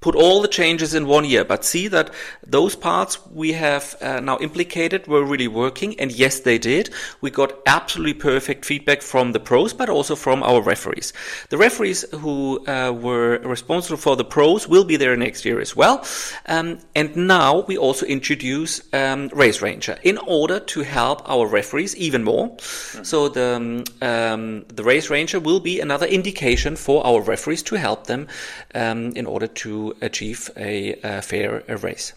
put 0.00 0.14
all 0.14 0.40
the 0.40 0.48
changes 0.48 0.94
in 0.94 1.06
one 1.06 1.24
year, 1.24 1.44
but 1.44 1.64
see 1.64 1.88
that 1.88 2.10
those 2.46 2.74
parts 2.74 3.18
we 3.30 3.52
have 3.52 3.96
uh, 4.00 4.20
now 4.20 4.38
implicated 4.38 5.06
were 5.06 5.24
really 5.24 5.48
working. 5.48 5.98
And 6.00 6.10
yes, 6.10 6.40
they 6.40 6.58
did. 6.58 6.90
We 7.20 7.30
got 7.30 7.52
absolutely 7.66 8.14
perfect 8.14 8.64
feedback 8.64 9.02
from 9.02 9.32
the 9.32 9.40
pros, 9.40 9.72
but 9.74 9.88
also 9.88 10.16
from 10.16 10.42
our 10.42 10.62
referees. 10.62 11.12
The 11.50 11.58
referees 11.58 12.04
who 12.12 12.66
uh, 12.66 12.92
were 12.92 13.38
responsible 13.38 13.98
for 13.98 14.16
the 14.16 14.24
pros 14.24 14.66
will 14.66 14.84
be 14.84 14.96
there 14.96 15.16
next 15.16 15.44
year 15.44 15.60
as 15.60 15.76
well. 15.76 16.04
Um, 16.46 16.78
and 16.94 17.14
now 17.16 17.60
we 17.68 17.76
also 17.76 18.06
introduce 18.06 18.82
um, 18.94 19.28
Race 19.34 19.60
Ranger 19.60 19.98
in 20.02 20.18
order 20.18 20.60
to 20.60 20.80
help 20.80 21.28
our 21.28 21.46
referees 21.46 21.94
even 21.96 22.24
more. 22.24 22.50
Mm-hmm. 22.50 23.02
So 23.04 23.28
the 23.28 23.50
um, 23.50 23.84
um, 24.00 24.64
the 24.68 24.84
Race 24.84 25.10
Ranger 25.10 25.40
will 25.40 25.60
be 25.60 25.80
another 25.80 26.06
indication 26.06 26.76
for 26.76 27.04
our 27.06 27.20
referees 27.20 27.62
to 27.64 27.76
help 27.76 28.06
them 28.06 28.28
um, 28.74 29.12
in 29.16 29.26
order 29.26 29.46
to 29.46 29.89
achieve 30.00 30.50
a, 30.56 30.98
a 31.02 31.22
fair 31.22 31.62
race. 31.82 32.14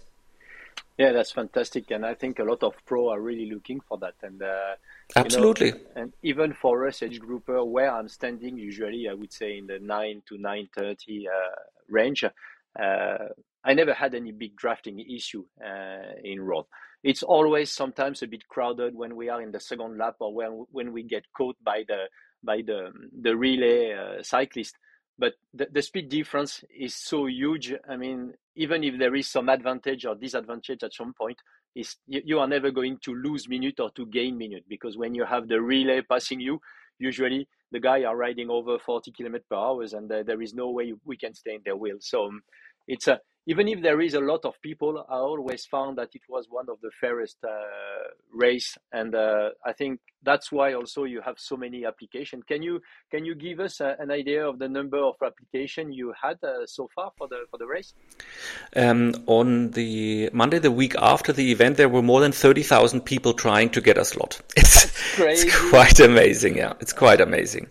Yeah, 0.97 1.11
that's 1.11 1.31
fantastic, 1.31 1.89
and 1.89 2.05
I 2.05 2.13
think 2.13 2.37
a 2.37 2.43
lot 2.43 2.61
of 2.61 2.75
pro 2.85 3.09
are 3.09 3.19
really 3.19 3.49
looking 3.49 3.79
for 3.81 3.97
that. 3.97 4.13
And 4.21 4.41
uh, 4.43 4.75
absolutely, 5.15 5.67
you 5.67 5.73
know, 5.73 5.79
and 5.95 6.13
even 6.21 6.53
for 6.53 6.87
us 6.87 7.01
age 7.01 7.19
grouper, 7.19 7.63
where 7.63 7.91
I'm 7.91 8.07
standing, 8.07 8.59
usually 8.59 9.09
I 9.09 9.13
would 9.13 9.33
say 9.33 9.57
in 9.57 9.65
the 9.65 9.79
nine 9.79 10.21
to 10.29 10.37
nine 10.37 10.69
thirty 10.75 11.27
uh, 11.27 11.55
range. 11.89 12.23
Uh, 12.23 13.17
I 13.65 13.73
never 13.73 13.93
had 13.93 14.13
any 14.13 14.31
big 14.31 14.55
drafting 14.55 14.99
issue 14.99 15.45
uh, 15.65 16.19
in 16.23 16.41
road. 16.41 16.65
It's 17.03 17.23
always 17.23 17.71
sometimes 17.71 18.21
a 18.21 18.27
bit 18.27 18.47
crowded 18.47 18.95
when 18.95 19.15
we 19.15 19.29
are 19.29 19.41
in 19.41 19.51
the 19.51 19.59
second 19.59 19.97
lap 19.97 20.15
or 20.19 20.33
when 20.33 20.65
when 20.71 20.93
we 20.93 21.03
get 21.03 21.23
caught 21.35 21.57
by 21.63 21.83
the 21.87 22.07
by 22.43 22.61
the 22.65 22.91
the 23.19 23.35
relay 23.35 23.93
uh, 23.93 24.21
cyclist 24.21 24.77
but 25.17 25.33
the, 25.53 25.67
the 25.71 25.81
speed 25.81 26.09
difference 26.09 26.63
is 26.75 26.95
so 26.95 27.27
huge. 27.27 27.73
I 27.87 27.97
mean, 27.97 28.33
even 28.55 28.83
if 28.83 28.97
there 28.97 29.15
is 29.15 29.29
some 29.29 29.49
advantage 29.49 30.05
or 30.05 30.15
disadvantage 30.15 30.83
at 30.83 30.93
some 30.93 31.13
point, 31.13 31.37
is 31.75 31.95
you, 32.07 32.21
you 32.25 32.39
are 32.39 32.47
never 32.47 32.71
going 32.71 32.97
to 33.03 33.13
lose 33.13 33.47
minute 33.47 33.79
or 33.79 33.91
to 33.91 34.05
gain 34.05 34.37
minute 34.37 34.63
because 34.67 34.97
when 34.97 35.15
you 35.15 35.25
have 35.25 35.47
the 35.47 35.61
relay 35.61 36.01
passing 36.01 36.39
you, 36.39 36.59
usually 36.99 37.47
the 37.71 37.79
guy 37.79 38.03
are 38.03 38.15
riding 38.15 38.49
over 38.49 38.77
40 38.77 39.11
kilometers 39.11 39.45
per 39.49 39.55
hour 39.55 39.83
and 39.83 40.11
uh, 40.11 40.23
there 40.23 40.41
is 40.41 40.53
no 40.53 40.69
way 40.69 40.93
we 41.05 41.17
can 41.17 41.33
stay 41.33 41.55
in 41.55 41.61
their 41.65 41.75
wheel. 41.75 41.97
So 41.99 42.25
um, 42.25 42.41
it's 42.87 43.07
a 43.07 43.19
even 43.45 43.67
if 43.67 43.81
there 43.81 43.99
is 43.99 44.13
a 44.13 44.21
lot 44.21 44.45
of 44.45 44.61
people, 44.61 45.05
I 45.09 45.15
always 45.15 45.65
found 45.65 45.97
that 45.97 46.09
it 46.13 46.21
was 46.29 46.47
one 46.49 46.67
of 46.69 46.79
the 46.81 46.91
fairest 47.01 47.37
uh, 47.43 47.49
race, 48.33 48.77
and 48.93 49.13
uh, 49.13 49.49
I 49.65 49.73
think 49.73 49.99
that's 50.23 50.51
why 50.51 50.73
also 50.73 51.03
you 51.03 51.21
have 51.21 51.39
so 51.39 51.55
many 51.55 51.85
applications. 51.85 52.43
Can 52.47 52.61
you 52.61 52.81
can 53.11 53.25
you 53.25 53.35
give 53.35 53.59
us 53.59 53.81
a, 53.81 53.95
an 53.99 54.11
idea 54.11 54.47
of 54.47 54.59
the 54.59 54.69
number 54.69 54.97
of 54.97 55.15
application 55.21 55.91
you 55.91 56.13
had 56.19 56.37
uh, 56.43 56.65
so 56.65 56.89
far 56.95 57.11
for 57.17 57.27
the 57.27 57.45
for 57.49 57.57
the 57.57 57.65
race? 57.67 57.93
Um, 58.75 59.13
on 59.27 59.71
the 59.71 60.29
Monday, 60.33 60.59
the 60.59 60.71
week 60.71 60.95
after 60.97 61.33
the 61.33 61.51
event, 61.51 61.77
there 61.77 61.89
were 61.89 62.01
more 62.01 62.21
than 62.21 62.31
thirty 62.31 62.63
thousand 62.63 63.01
people 63.01 63.33
trying 63.33 63.69
to 63.71 63.81
get 63.81 63.97
a 63.97 64.05
slot. 64.05 64.41
It's, 65.15 65.45
it's 65.45 65.69
quite 65.69 65.99
amazing. 65.99 66.57
Yeah, 66.57 66.73
it's 66.79 66.93
quite 66.93 67.21
amazing. 67.21 67.67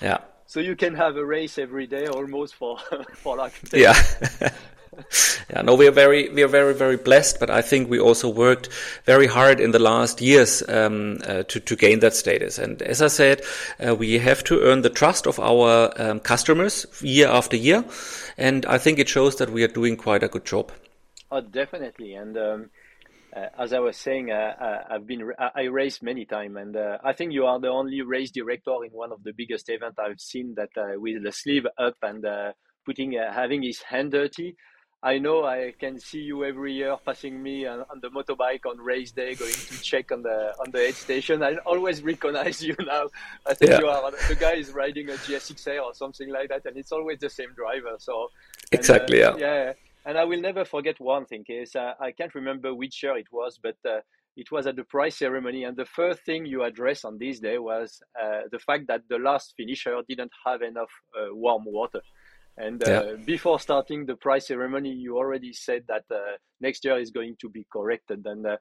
Yeah. 0.00 0.18
So 0.46 0.60
you 0.60 0.76
can 0.76 0.94
have 0.94 1.16
a 1.16 1.24
race 1.24 1.58
every 1.58 1.86
day 1.86 2.06
almost 2.06 2.54
for 2.54 2.78
for 3.14 3.36
like 3.36 3.54
yeah. 3.72 3.94
yeah, 5.50 5.62
no, 5.62 5.74
we 5.74 5.86
are 5.86 5.92
very, 5.92 6.28
we 6.28 6.42
are 6.42 6.48
very, 6.48 6.74
very 6.74 6.96
blessed. 6.96 7.40
But 7.40 7.50
I 7.50 7.62
think 7.62 7.88
we 7.88 7.98
also 7.98 8.28
worked 8.28 8.68
very 9.04 9.26
hard 9.26 9.60
in 9.60 9.70
the 9.70 9.78
last 9.78 10.20
years 10.20 10.62
um, 10.68 11.18
uh, 11.26 11.42
to 11.44 11.60
to 11.60 11.76
gain 11.76 12.00
that 12.00 12.14
status. 12.14 12.58
And 12.58 12.82
as 12.82 13.00
I 13.00 13.08
said, 13.08 13.42
uh, 13.84 13.94
we 13.94 14.18
have 14.18 14.44
to 14.44 14.60
earn 14.60 14.82
the 14.82 14.90
trust 14.90 15.26
of 15.26 15.38
our 15.40 15.92
um, 15.96 16.20
customers 16.20 16.86
year 17.00 17.28
after 17.28 17.56
year. 17.56 17.84
And 18.36 18.66
I 18.66 18.78
think 18.78 18.98
it 18.98 19.08
shows 19.08 19.36
that 19.36 19.50
we 19.50 19.62
are 19.64 19.68
doing 19.68 19.96
quite 19.96 20.22
a 20.22 20.28
good 20.28 20.44
job. 20.44 20.72
Oh, 21.30 21.40
definitely. 21.40 22.14
And 22.14 22.36
um, 22.36 22.70
uh, 23.34 23.46
as 23.58 23.72
I 23.72 23.78
was 23.78 23.96
saying, 23.96 24.30
uh, 24.30 24.54
uh 24.60 24.94
I've 24.94 25.06
been 25.06 25.32
I 25.38 25.62
raced 25.62 26.02
many 26.02 26.26
times, 26.26 26.56
and 26.56 26.76
uh, 26.76 26.98
I 27.02 27.14
think 27.14 27.32
you 27.32 27.46
are 27.46 27.58
the 27.58 27.68
only 27.68 28.02
race 28.02 28.30
director 28.30 28.84
in 28.84 28.90
one 28.92 29.12
of 29.12 29.22
the 29.24 29.32
biggest 29.32 29.70
events 29.70 29.98
I've 29.98 30.20
seen 30.20 30.54
that 30.56 30.70
with 31.00 31.22
the 31.22 31.32
sleeve 31.32 31.66
up 31.78 31.96
and 32.02 32.24
putting 32.84 33.12
having 33.12 33.62
his 33.62 33.80
hand 33.80 34.12
dirty. 34.12 34.56
I 35.04 35.18
know 35.18 35.44
I 35.44 35.74
can 35.78 35.98
see 35.98 36.20
you 36.20 36.44
every 36.44 36.74
year 36.74 36.96
passing 37.04 37.42
me 37.42 37.66
on, 37.66 37.80
on, 37.90 38.00
the 38.00 38.08
motorbike 38.10 38.64
on 38.70 38.78
race 38.78 39.10
day, 39.10 39.34
going 39.34 39.52
to 39.52 39.82
check 39.82 40.12
on 40.12 40.22
the 40.22 40.54
on 40.60 40.70
the 40.70 40.78
aid 40.78 40.94
station. 40.94 41.42
I 41.42 41.56
always 41.66 42.02
recognize 42.02 42.62
you 42.62 42.76
now. 42.78 43.08
I 43.44 43.54
think 43.54 43.72
yeah. 43.72 43.78
you 43.80 43.88
are 43.88 44.10
the 44.28 44.36
guy 44.36 44.52
is 44.52 44.70
riding 44.70 45.08
a 45.08 45.14
GSX-R 45.14 45.80
or 45.80 45.94
something 45.94 46.30
like 46.30 46.50
that, 46.50 46.66
and 46.66 46.76
it's 46.76 46.92
always 46.92 47.18
the 47.18 47.30
same 47.30 47.52
driver. 47.54 47.96
So 47.98 48.28
exactly, 48.70 49.22
and, 49.22 49.34
uh, 49.34 49.38
yeah. 49.38 49.64
Yeah, 49.64 49.72
and 50.06 50.16
I 50.16 50.24
will 50.24 50.40
never 50.40 50.64
forget 50.64 51.00
one 51.00 51.26
thing. 51.26 51.44
Is 51.48 51.74
uh, 51.74 51.94
I 52.00 52.12
can't 52.12 52.34
remember 52.36 52.72
which 52.72 53.02
year 53.02 53.16
it 53.16 53.26
was, 53.32 53.58
but 53.60 53.76
uh, 53.84 54.02
it 54.36 54.52
was 54.52 54.68
at 54.68 54.76
the 54.76 54.84
prize 54.84 55.16
ceremony, 55.16 55.64
and 55.64 55.76
the 55.76 55.84
first 55.84 56.24
thing 56.24 56.46
you 56.46 56.62
addressed 56.62 57.04
on 57.04 57.18
this 57.18 57.40
day 57.40 57.58
was 57.58 58.00
uh, 58.22 58.42
the 58.52 58.60
fact 58.60 58.86
that 58.86 59.02
the 59.08 59.18
last 59.18 59.54
finisher 59.56 60.00
didn't 60.08 60.32
have 60.46 60.62
enough 60.62 60.92
uh, 61.18 61.34
warm 61.34 61.64
water. 61.66 62.02
And 62.56 62.86
uh, 62.86 62.90
yeah. 62.90 63.16
before 63.24 63.58
starting 63.60 64.04
the 64.04 64.16
prize 64.16 64.46
ceremony, 64.46 64.92
you 64.92 65.16
already 65.16 65.52
said 65.52 65.84
that 65.88 66.04
uh, 66.10 66.36
next 66.60 66.84
year 66.84 66.98
is 66.98 67.10
going 67.10 67.36
to 67.40 67.48
be 67.48 67.66
corrected, 67.72 68.26
and 68.26 68.46
uh, 68.46 68.56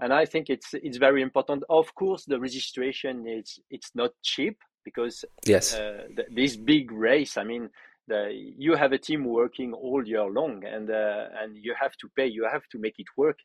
and 0.00 0.12
I 0.12 0.24
think 0.24 0.50
it's 0.50 0.74
it's 0.74 0.96
very 0.98 1.22
important. 1.22 1.62
Of 1.68 1.94
course, 1.94 2.24
the 2.24 2.40
registration 2.40 3.26
is 3.28 3.58
it's 3.70 3.92
not 3.94 4.10
cheap 4.22 4.58
because 4.84 5.24
yes, 5.44 5.74
uh, 5.74 6.06
th- 6.16 6.28
this 6.34 6.56
big 6.56 6.90
race. 6.90 7.36
I 7.36 7.44
mean, 7.44 7.70
the, 8.08 8.30
you 8.32 8.74
have 8.74 8.92
a 8.92 8.98
team 8.98 9.24
working 9.24 9.72
all 9.72 10.06
year 10.06 10.24
long, 10.24 10.64
and 10.64 10.90
uh, 10.90 11.26
and 11.40 11.56
you 11.56 11.74
have 11.80 11.96
to 11.98 12.08
pay, 12.16 12.26
you 12.26 12.48
have 12.50 12.66
to 12.72 12.78
make 12.78 12.98
it 12.98 13.06
work, 13.16 13.38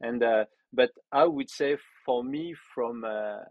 and 0.00 0.22
uh, 0.22 0.44
but 0.72 0.90
I 1.10 1.24
would 1.24 1.50
say 1.50 1.76
for 2.06 2.22
me, 2.22 2.54
from 2.74 3.02
a, 3.02 3.42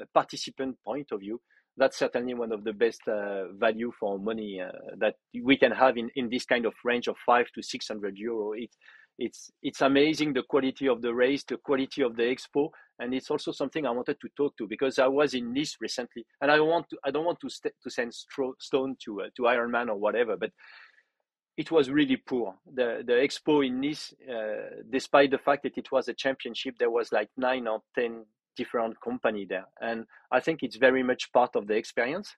a 0.00 0.06
participant 0.14 0.76
point 0.84 1.10
of 1.10 1.20
view, 1.20 1.40
that's 1.76 1.98
certainly 1.98 2.34
one 2.34 2.52
of 2.52 2.64
the 2.64 2.72
best 2.72 3.00
uh, 3.08 3.52
value 3.52 3.92
for 3.98 4.18
money 4.18 4.60
uh, 4.60 4.70
that 4.98 5.14
we 5.42 5.56
can 5.56 5.72
have 5.72 5.96
in, 5.96 6.10
in 6.16 6.28
this 6.28 6.44
kind 6.44 6.66
of 6.66 6.74
range 6.84 7.08
of 7.08 7.16
five 7.24 7.46
to 7.54 7.62
six 7.62 7.88
hundred 7.88 8.16
euro. 8.18 8.52
It, 8.52 8.70
it's 9.18 9.50
it's 9.62 9.80
amazing 9.82 10.32
the 10.32 10.42
quality 10.42 10.88
of 10.88 11.02
the 11.02 11.14
race, 11.14 11.44
the 11.44 11.58
quality 11.58 12.02
of 12.02 12.16
the 12.16 12.22
expo, 12.22 12.70
and 12.98 13.14
it's 13.14 13.30
also 13.30 13.52
something 13.52 13.86
I 13.86 13.90
wanted 13.90 14.18
to 14.20 14.28
talk 14.36 14.56
to 14.58 14.66
because 14.66 14.98
I 14.98 15.06
was 15.06 15.34
in 15.34 15.52
Nice 15.52 15.76
recently, 15.80 16.24
and 16.40 16.50
I 16.50 16.60
want 16.60 16.88
to 16.90 16.98
I 17.04 17.10
don't 17.10 17.24
want 17.24 17.40
to 17.40 17.50
st- 17.50 17.74
to 17.82 17.90
send 17.90 18.12
stro- 18.12 18.54
stone 18.58 18.96
to 19.04 19.22
uh, 19.22 19.24
to 19.36 19.42
Ironman 19.42 19.88
or 19.88 19.96
whatever, 19.96 20.36
but 20.36 20.50
it 21.56 21.70
was 21.70 21.90
really 21.90 22.16
poor. 22.16 22.54
The 22.74 23.02
the 23.06 23.12
expo 23.12 23.66
in 23.66 23.80
Nice, 23.80 24.14
uh, 24.30 24.82
despite 24.90 25.30
the 25.30 25.38
fact 25.38 25.62
that 25.64 25.76
it 25.76 25.92
was 25.92 26.08
a 26.08 26.14
championship, 26.14 26.76
there 26.78 26.90
was 26.90 27.12
like 27.12 27.28
nine 27.36 27.66
or 27.68 27.80
ten 27.94 28.24
different 28.56 29.00
company 29.00 29.46
there. 29.48 29.66
And 29.80 30.06
i 30.30 30.40
think 30.40 30.62
it's 30.62 30.76
very 30.76 31.02
much 31.02 31.32
part 31.32 31.56
of 31.56 31.66
the 31.66 31.74
experience. 31.74 32.36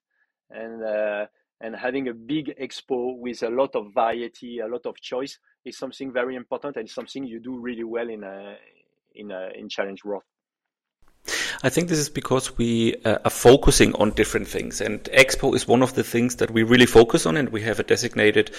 And 0.50 0.84
uh, 0.84 1.26
and 1.60 1.74
having 1.76 2.08
a 2.08 2.14
big 2.14 2.52
expo 2.60 3.16
with 3.16 3.42
a 3.42 3.48
lot 3.48 3.74
of 3.74 3.94
variety 3.94 4.58
a 4.58 4.66
lot 4.66 4.84
of 4.86 5.00
choice 5.00 5.38
is 5.64 5.78
something 5.78 6.12
very 6.12 6.34
important 6.36 6.76
and 6.76 6.88
something 6.88 7.24
you 7.24 7.40
do 7.40 7.58
really 7.58 7.84
well 7.84 8.08
in 8.08 8.22
a 8.24 8.56
in 9.14 9.30
a 9.30 9.50
in 9.56 9.68
challenge 9.68 10.04
world 10.04 10.24
I 11.64 11.70
think 11.70 11.88
this 11.88 11.98
is 11.98 12.10
because 12.10 12.58
we 12.58 12.94
uh, 13.06 13.20
are 13.24 13.30
focusing 13.30 13.94
on 13.94 14.10
different 14.10 14.46
things, 14.46 14.82
and 14.82 15.02
Expo 15.04 15.56
is 15.56 15.66
one 15.66 15.82
of 15.82 15.94
the 15.94 16.04
things 16.04 16.36
that 16.36 16.50
we 16.50 16.62
really 16.62 16.84
focus 16.84 17.24
on, 17.24 17.38
and 17.38 17.48
we 17.48 17.62
have 17.62 17.80
a 17.80 17.82
designated 17.82 18.50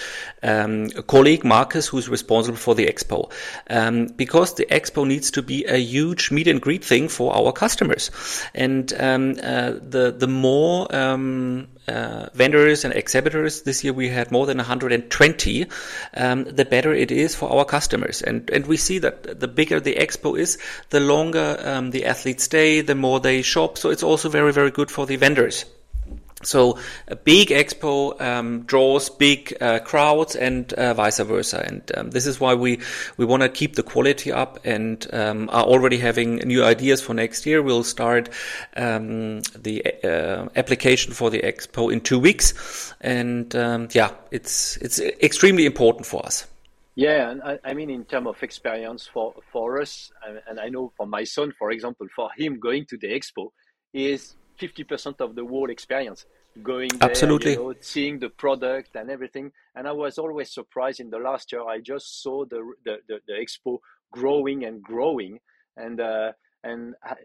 um, 0.42 0.88
colleague, 1.06 1.44
Marcus, 1.44 1.86
who's 1.86 2.08
responsible 2.08 2.58
for 2.58 2.74
the 2.74 2.86
Expo, 2.86 3.30
um, 3.70 4.08
because 4.08 4.54
the 4.54 4.66
Expo 4.66 5.06
needs 5.06 5.30
to 5.30 5.42
be 5.42 5.64
a 5.66 5.76
huge 5.76 6.32
meet 6.32 6.48
and 6.48 6.60
greet 6.60 6.84
thing 6.84 7.08
for 7.08 7.32
our 7.32 7.52
customers, 7.52 8.10
and 8.56 8.92
um, 8.94 9.36
uh, 9.40 9.74
the 9.80 10.12
the 10.18 10.26
more 10.26 10.92
um, 10.92 11.68
uh, 11.88 12.28
vendors 12.34 12.84
and 12.84 12.92
exhibitors. 12.92 13.62
This 13.62 13.84
year 13.84 13.92
we 13.92 14.08
had 14.08 14.32
more 14.32 14.46
than 14.46 14.56
120. 14.56 15.66
Um, 16.14 16.42
the 16.42 16.64
better 16.64 16.92
it 16.92 17.12
is 17.12 17.36
for 17.36 17.48
our 17.52 17.64
customers, 17.64 18.22
and 18.22 18.50
and 18.50 18.66
we 18.66 18.76
see 18.76 18.98
that 18.98 19.38
the 19.38 19.46
bigger 19.46 19.78
the 19.78 19.94
expo 19.94 20.36
is, 20.36 20.58
the 20.90 20.98
longer 20.98 21.56
um, 21.62 21.92
the 21.92 22.06
athletes 22.06 22.42
stay, 22.42 22.80
the 22.80 22.95
more 22.98 23.20
they 23.20 23.42
shop. 23.42 23.78
So 23.78 23.90
it's 23.90 24.02
also 24.02 24.28
very 24.28 24.52
very 24.52 24.70
good 24.70 24.90
for 24.90 25.06
the 25.06 25.16
vendors. 25.16 25.64
So 26.42 26.78
a 27.08 27.16
big 27.16 27.48
expo 27.48 28.20
um, 28.20 28.62
draws 28.64 29.08
big 29.08 29.56
uh, 29.60 29.78
crowds 29.78 30.36
and 30.36 30.70
uh, 30.74 30.92
vice 30.92 31.18
versa, 31.18 31.64
and 31.66 31.90
um, 31.96 32.10
this 32.10 32.26
is 32.26 32.38
why 32.38 32.54
we 32.54 32.80
we 33.16 33.24
want 33.24 33.42
to 33.42 33.48
keep 33.48 33.74
the 33.74 33.82
quality 33.82 34.30
up 34.32 34.60
and 34.62 35.06
um, 35.14 35.48
are 35.50 35.64
already 35.64 35.96
having 35.96 36.36
new 36.36 36.62
ideas 36.62 37.00
for 37.00 37.14
next 37.14 37.46
year. 37.46 37.62
We'll 37.62 37.84
start 37.84 38.28
um, 38.76 39.40
the 39.54 39.82
uh, 40.04 40.48
application 40.56 41.14
for 41.14 41.30
the 41.30 41.40
expo 41.40 41.90
in 41.90 42.02
two 42.02 42.18
weeks, 42.18 42.92
and 43.00 43.54
um, 43.56 43.88
yeah, 43.92 44.10
it's 44.30 44.76
it's 44.76 45.00
extremely 45.00 45.64
important 45.64 46.04
for 46.04 46.24
us. 46.24 46.46
Yeah, 46.96 47.30
and 47.30 47.42
I, 47.42 47.58
I 47.62 47.74
mean 47.74 47.90
in 47.90 48.06
terms 48.06 48.26
of 48.26 48.42
experience 48.42 49.06
for 49.06 49.34
for 49.52 49.80
us, 49.80 50.10
and 50.48 50.58
I 50.58 50.70
know 50.70 50.92
for 50.96 51.06
my 51.06 51.24
son, 51.24 51.52
for 51.58 51.70
example, 51.70 52.06
for 52.16 52.30
him 52.36 52.58
going 52.58 52.86
to 52.86 52.96
the 52.96 53.08
expo 53.08 53.50
is 53.92 54.34
50% 54.58 55.20
of 55.20 55.34
the 55.34 55.44
whole 55.44 55.70
experience. 55.70 56.24
Going 56.62 56.88
there, 56.88 57.10
absolutely. 57.10 57.52
you 57.52 57.58
know, 57.58 57.74
seeing 57.80 58.18
the 58.18 58.30
product 58.30 58.96
and 58.96 59.10
everything. 59.10 59.52
And 59.74 59.86
i 59.86 59.92
was 59.92 60.16
always 60.16 60.54
surprised 60.54 61.00
in 61.00 61.10
the 61.10 61.18
last 61.18 61.52
year 61.52 61.62
i 61.68 61.80
just 61.80 62.22
saw 62.22 62.46
the 62.46 62.60
the, 62.86 62.96
the, 63.08 63.18
the 63.28 63.34
expo 63.34 63.78
growing 64.10 64.64
and 64.64 64.82
growing. 64.82 65.40
And 65.76 66.00
uh, 66.00 66.32
and 66.64 66.94
I, 67.04 67.16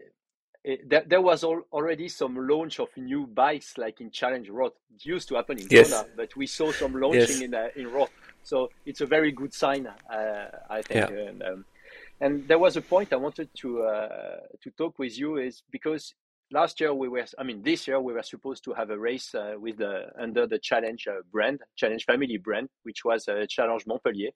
it, 0.64 0.88
there, 0.88 1.04
there, 1.06 1.22
was 1.22 1.44
al- 1.44 1.66
already 1.72 2.08
some 2.08 2.36
launch 2.46 2.78
of 2.78 2.88
new 2.96 3.26
bikes 3.26 3.78
like 3.78 4.00
in 4.02 4.10
challenge 4.10 4.48
roth 4.48 4.74
it 4.94 5.04
used 5.04 5.28
to 5.28 5.34
happen 5.36 5.58
in 5.58 5.66
yes. 5.70 5.90
Kona, 5.90 6.06
but 6.14 6.36
we 6.36 6.46
saw 6.46 6.70
some 6.70 6.94
launching 6.94 7.40
yes. 7.40 7.40
in 7.40 7.54
uh, 7.54 7.68
in 7.74 7.90
roth 7.90 8.12
so 8.42 8.68
it's 8.86 9.00
a 9.00 9.06
very 9.06 9.32
good 9.32 9.52
sign 9.52 9.86
uh, 9.86 10.46
i 10.70 10.82
think. 10.82 11.10
Yeah. 11.10 11.28
and, 11.28 11.42
um, 11.42 11.64
and 12.20 12.48
there 12.48 12.58
was 12.58 12.76
a 12.76 12.82
point 12.82 13.12
i 13.12 13.16
wanted 13.16 13.48
to 13.54 13.82
uh, 13.82 14.36
to 14.62 14.70
talk 14.70 14.98
with 14.98 15.18
you 15.18 15.38
is 15.38 15.62
because 15.70 16.14
last 16.52 16.80
year 16.80 16.92
we 16.94 17.08
were 17.08 17.24
i 17.38 17.42
mean 17.42 17.62
this 17.62 17.88
year 17.88 18.00
we 18.00 18.12
were 18.12 18.22
supposed 18.22 18.62
to 18.64 18.72
have 18.72 18.90
a 18.90 18.98
race 18.98 19.34
uh, 19.34 19.54
with 19.58 19.78
the 19.78 20.06
under 20.20 20.46
the 20.46 20.58
challenge 20.58 21.06
uh, 21.08 21.22
brand 21.32 21.60
challenge 21.76 22.04
family 22.04 22.36
brand 22.36 22.68
which 22.82 23.04
was 23.04 23.28
uh, 23.28 23.44
challenge 23.48 23.86
montpellier. 23.86 24.30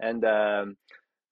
And 0.00 0.24
um, 0.24 0.76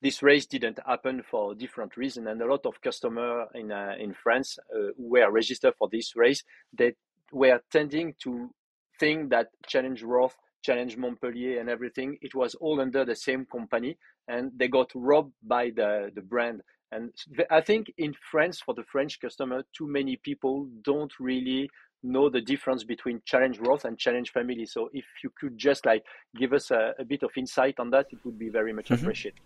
this 0.01 0.23
race 0.23 0.47
didn't 0.47 0.79
happen 0.87 1.23
for 1.29 1.55
different 1.55 1.97
reasons 1.97 2.29
and 2.29 2.41
a 2.41 2.47
lot 2.47 2.65
of 2.65 2.81
customers 2.81 3.49
in 3.55 3.73
uh, 3.73 3.95
in 3.99 4.15
france 4.15 4.59
uh, 4.75 4.93
who 4.97 5.11
were 5.11 5.31
registered 5.31 5.75
for 5.79 5.89
this 5.91 6.15
race. 6.17 6.43
They 6.73 6.95
were 7.33 7.61
tending 7.71 8.15
to 8.23 8.51
think 8.99 9.31
that 9.31 9.49
challenge 9.67 10.03
roth 10.03 10.37
challenge 10.63 10.97
montpellier 10.97 11.61
and 11.61 11.69
everything 11.69 12.17
it 12.21 12.35
was 12.35 12.55
all 12.57 12.81
under 12.81 13.05
the 13.05 13.17
same 13.17 13.47
company 13.47 13.97
and 14.29 14.51
they 14.57 14.69
got 14.69 14.91
robbed 14.95 15.33
by 15.43 15.71
the 15.75 16.11
the 16.15 16.23
brand 16.23 16.63
and 16.93 17.13
I 17.51 17.61
think 17.61 17.93
in 17.99 18.15
France, 18.31 18.61
for 18.61 18.75
the 18.75 18.83
French 18.83 19.21
customer, 19.21 19.63
too 19.77 19.87
many 19.87 20.17
people 20.17 20.69
don't 20.83 21.13
really 21.21 21.71
know 22.03 22.29
the 22.29 22.41
difference 22.41 22.83
between 22.83 23.23
Challenge 23.25 23.59
Roth 23.61 23.85
and 23.85 23.99
Challenge 23.99 24.31
Family. 24.33 24.67
So 24.67 24.91
if 24.93 25.05
you 25.23 25.31
could 25.39 25.57
just 25.57 25.87
like 25.87 26.05
give 26.37 26.53
us 26.53 26.71
a, 26.71 26.95
a 26.99 27.05
bit 27.05 27.23
of 27.23 27.31
insight 27.37 27.79
on 27.79 27.91
that, 27.91 28.07
it 28.11 28.19
would 28.25 28.39
be 28.39 28.49
very 28.49 28.73
much 28.73 28.89
mm-hmm. 28.89 29.05
appreciated. 29.05 29.41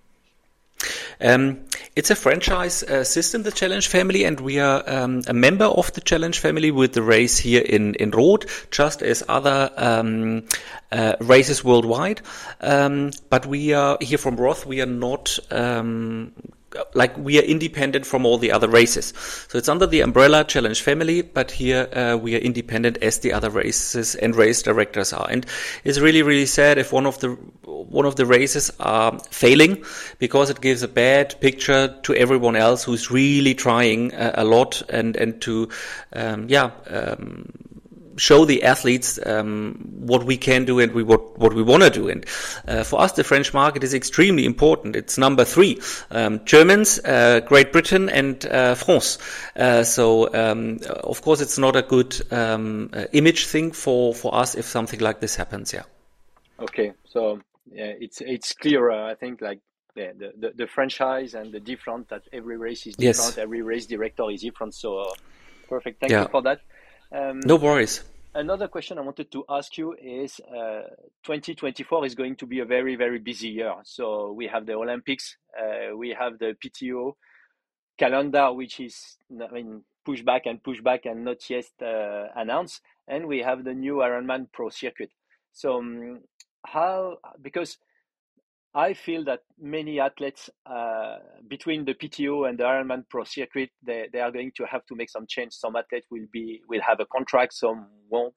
Um, 1.20 1.60
it's 1.96 2.10
a 2.10 2.16
franchise 2.16 2.82
uh, 2.82 3.04
system, 3.04 3.42
the 3.42 3.52
Challenge 3.52 3.86
Family, 3.86 4.24
and 4.24 4.40
we 4.40 4.58
are 4.58 4.82
um, 4.86 5.22
a 5.26 5.32
member 5.32 5.66
of 5.66 5.92
the 5.92 6.00
Challenge 6.00 6.38
Family 6.38 6.70
with 6.70 6.92
the 6.92 7.02
race 7.02 7.38
here 7.38 7.62
in 7.62 7.94
in 7.94 8.10
Roth, 8.10 8.70
just 8.70 9.02
as 9.02 9.22
other 9.28 9.70
um, 9.76 10.42
uh, 10.92 11.14
races 11.20 11.64
worldwide. 11.64 12.20
Um, 12.60 13.10
but 13.30 13.46
we 13.46 13.74
are 13.74 13.98
here 14.00 14.18
from 14.18 14.36
Roth. 14.36 14.66
We 14.66 14.80
are 14.80 14.86
not 14.86 15.38
um, 15.50 16.32
like 16.94 17.16
we 17.16 17.38
are 17.38 17.42
independent 17.42 18.06
from 18.06 18.26
all 18.26 18.38
the 18.38 18.52
other 18.52 18.68
races. 18.68 19.12
So 19.48 19.58
it's 19.58 19.68
under 19.68 19.86
the 19.86 20.00
umbrella 20.00 20.44
Challenge 20.44 20.80
Family, 20.80 21.22
but 21.22 21.50
here 21.50 21.88
uh, 21.92 22.18
we 22.20 22.34
are 22.34 22.38
independent 22.38 22.98
as 23.02 23.20
the 23.20 23.32
other 23.32 23.50
races 23.50 24.14
and 24.14 24.34
race 24.34 24.62
directors 24.62 25.12
are. 25.12 25.26
And 25.30 25.46
it's 25.84 25.98
really, 25.98 26.22
really 26.22 26.46
sad 26.46 26.78
if 26.78 26.92
one 26.92 27.06
of 27.06 27.18
the 27.20 27.30
one 27.64 28.06
of 28.06 28.16
the 28.16 28.26
races 28.26 28.70
are 28.80 29.18
failing 29.30 29.84
because 30.18 30.50
it 30.50 30.60
gives 30.60 30.82
a 30.82 30.88
bad 30.88 31.40
picture 31.40 31.96
to 32.02 32.14
everyone 32.14 32.56
else 32.56 32.84
who's 32.84 33.10
really 33.10 33.54
trying 33.54 34.14
uh, 34.14 34.32
a 34.34 34.44
lot 34.44 34.82
and 34.88 35.16
and 35.16 35.40
to 35.42 35.68
um, 36.12 36.48
yeah. 36.48 36.70
Um, 36.88 37.52
show 38.16 38.44
the 38.44 38.62
athletes 38.62 39.18
um, 39.26 39.74
what 39.98 40.24
we 40.24 40.36
can 40.36 40.64
do 40.64 40.80
and 40.80 40.92
we, 40.92 41.02
what, 41.02 41.38
what 41.38 41.54
we 41.54 41.62
want 41.62 41.82
to 41.82 41.90
do. 41.90 42.08
And 42.08 42.26
uh, 42.66 42.84
for 42.84 43.00
us, 43.00 43.12
the 43.12 43.24
French 43.24 43.52
market 43.54 43.84
is 43.84 43.94
extremely 43.94 44.44
important. 44.44 44.96
It's 44.96 45.18
number 45.18 45.44
three: 45.44 45.80
um, 46.10 46.44
Germans, 46.44 46.98
uh, 47.04 47.40
Great 47.40 47.72
Britain, 47.72 48.08
and 48.08 48.44
uh, 48.46 48.74
France. 48.74 49.18
Uh, 49.56 49.82
so, 49.82 50.32
um, 50.34 50.80
of 51.02 51.22
course, 51.22 51.40
it's 51.40 51.58
not 51.58 51.76
a 51.76 51.82
good 51.82 52.20
um, 52.32 52.90
uh, 52.92 53.06
image 53.12 53.46
thing 53.46 53.72
for 53.72 54.14
for 54.14 54.34
us 54.34 54.54
if 54.54 54.64
something 54.64 55.00
like 55.00 55.20
this 55.20 55.36
happens. 55.36 55.72
Yeah. 55.72 55.84
Okay, 56.60 56.92
so 57.04 57.40
yeah, 57.70 57.92
it's 58.00 58.20
it's 58.20 58.52
clear. 58.52 58.90
Uh, 58.90 59.10
I 59.10 59.14
think 59.14 59.40
like 59.40 59.60
yeah, 59.94 60.12
the, 60.16 60.32
the, 60.36 60.52
the 60.56 60.66
franchise 60.66 61.34
and 61.34 61.52
the 61.52 61.60
different 61.60 62.08
that 62.08 62.22
every 62.32 62.56
race 62.56 62.86
is 62.86 62.96
different, 62.96 63.36
yes. 63.36 63.38
every 63.38 63.62
race 63.62 63.86
director 63.86 64.30
is 64.30 64.42
different. 64.42 64.74
So 64.74 65.04
perfect. 65.68 66.00
Thank 66.00 66.12
yeah. 66.12 66.22
you 66.22 66.28
for 66.28 66.42
that. 66.42 66.60
Um, 67.14 67.40
no 67.44 67.56
worries. 67.56 68.02
Another 68.34 68.66
question 68.66 68.98
I 68.98 69.02
wanted 69.02 69.30
to 69.30 69.44
ask 69.48 69.78
you 69.78 69.94
is 69.94 70.40
uh, 70.40 70.82
2024 71.22 72.06
is 72.06 72.16
going 72.16 72.34
to 72.36 72.46
be 72.46 72.58
a 72.58 72.64
very, 72.64 72.96
very 72.96 73.20
busy 73.20 73.48
year. 73.50 73.72
So 73.84 74.32
we 74.32 74.48
have 74.48 74.66
the 74.66 74.72
Olympics, 74.72 75.36
uh, 75.56 75.96
we 75.96 76.10
have 76.18 76.40
the 76.40 76.56
PTO 76.62 77.12
calendar, 77.96 78.52
which 78.52 78.80
is 78.80 79.18
I 79.30 79.52
mean, 79.52 79.84
push 80.04 80.22
back 80.22 80.46
and 80.46 80.60
push 80.60 80.80
back 80.80 81.06
and 81.06 81.24
not 81.24 81.48
yet 81.48 81.66
uh, 81.80 82.26
announced. 82.34 82.80
And 83.06 83.28
we 83.28 83.38
have 83.38 83.62
the 83.62 83.74
new 83.74 83.96
Ironman 83.96 84.48
Pro 84.52 84.70
circuit. 84.70 85.12
So, 85.52 85.78
um, 85.78 86.22
how, 86.66 87.18
because 87.40 87.78
I 88.74 88.94
feel 88.94 89.24
that 89.24 89.40
many 89.60 90.00
athletes 90.00 90.50
uh, 90.66 91.18
between 91.46 91.84
the 91.84 91.94
PTO 91.94 92.48
and 92.48 92.58
the 92.58 92.64
Ironman 92.64 93.04
Pro 93.08 93.22
circuit, 93.22 93.70
they, 93.86 94.08
they 94.12 94.18
are 94.20 94.32
going 94.32 94.50
to 94.56 94.64
have 94.64 94.84
to 94.86 94.96
make 94.96 95.10
some 95.10 95.26
change. 95.28 95.52
Some 95.52 95.76
athletes 95.76 96.08
will 96.10 96.26
be 96.32 96.60
will 96.68 96.80
have 96.80 96.98
a 96.98 97.06
contract, 97.06 97.54
some 97.54 97.86
won't. 98.10 98.34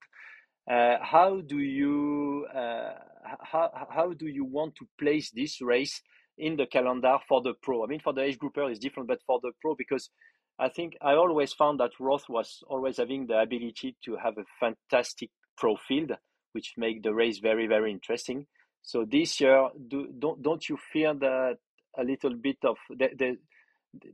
Uh, 0.70 0.98
how 1.02 1.42
do 1.42 1.58
you 1.58 2.46
uh, 2.54 2.94
how 3.42 3.88
how 3.90 4.14
do 4.14 4.28
you 4.28 4.46
want 4.46 4.76
to 4.76 4.88
place 5.00 5.32
this 5.32 5.60
race 5.60 6.02
in 6.38 6.56
the 6.56 6.68
calendar 6.68 7.18
for 7.28 7.42
the 7.42 7.54
pro? 7.64 7.84
I 7.84 7.88
mean, 7.88 8.02
for 8.02 8.14
the 8.14 8.22
age 8.22 8.38
grouper 8.38 8.70
is 8.70 8.78
different, 8.78 9.08
but 9.08 9.24
for 9.26 9.40
the 9.42 9.54
pro 9.60 9.74
because 9.74 10.12
I 10.60 10.70
think 10.70 10.98
I 11.02 11.14
always 11.14 11.52
found 11.54 11.80
that 11.80 12.00
Roth 12.00 12.30
was 12.30 12.64
always 12.68 12.98
having 12.98 13.26
the 13.26 13.40
ability 13.40 13.96
to 14.06 14.18
have 14.18 14.38
a 14.38 14.46
fantastic 14.60 15.32
pro 15.58 15.78
field, 15.78 16.12
which 16.52 16.74
make 16.78 17.02
the 17.02 17.16
race 17.16 17.40
very 17.40 17.66
very 17.66 17.92
interesting 17.92 18.46
so 18.88 19.04
this 19.04 19.42
year, 19.42 19.68
do, 19.90 20.08
don't 20.18 20.42
don't 20.42 20.70
you 20.70 20.78
fear 20.94 21.14
that 21.14 21.58
a 21.98 22.04
little 22.06 22.34
bit 22.34 22.56
of 22.64 22.78
the, 22.90 23.10
the, 23.18 23.38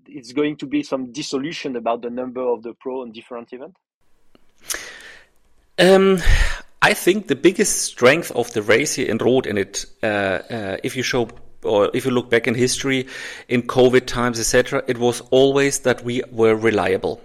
it's 0.07 0.31
going 0.31 0.57
to 0.57 0.65
be 0.65 0.81
some 0.81 1.11
dissolution 1.11 1.75
about 1.75 2.01
the 2.01 2.09
number 2.09 2.41
of 2.41 2.63
the 2.63 2.73
pro 2.73 3.03
and 3.03 3.13
different 3.13 3.53
event? 3.53 3.75
Um, 5.77 6.17
I 6.81 6.95
think 6.95 7.27
the 7.27 7.35
biggest 7.35 7.83
strength 7.83 8.31
of 8.31 8.51
the 8.53 8.63
race 8.63 8.95
here 8.95 9.07
in 9.07 9.19
Roth, 9.19 9.45
and 9.45 9.59
it, 9.59 9.85
uh, 10.01 10.07
uh, 10.07 10.77
if 10.83 10.95
you 10.95 11.03
show 11.03 11.29
or 11.61 11.91
if 11.93 12.03
you 12.03 12.11
look 12.11 12.31
back 12.31 12.47
in 12.47 12.55
history, 12.55 13.05
in 13.47 13.61
COVID 13.61 14.07
times, 14.07 14.39
etc., 14.39 14.83
it 14.87 14.97
was 14.97 15.21
always 15.29 15.79
that 15.81 16.03
we 16.03 16.23
were 16.31 16.55
reliable. 16.55 17.21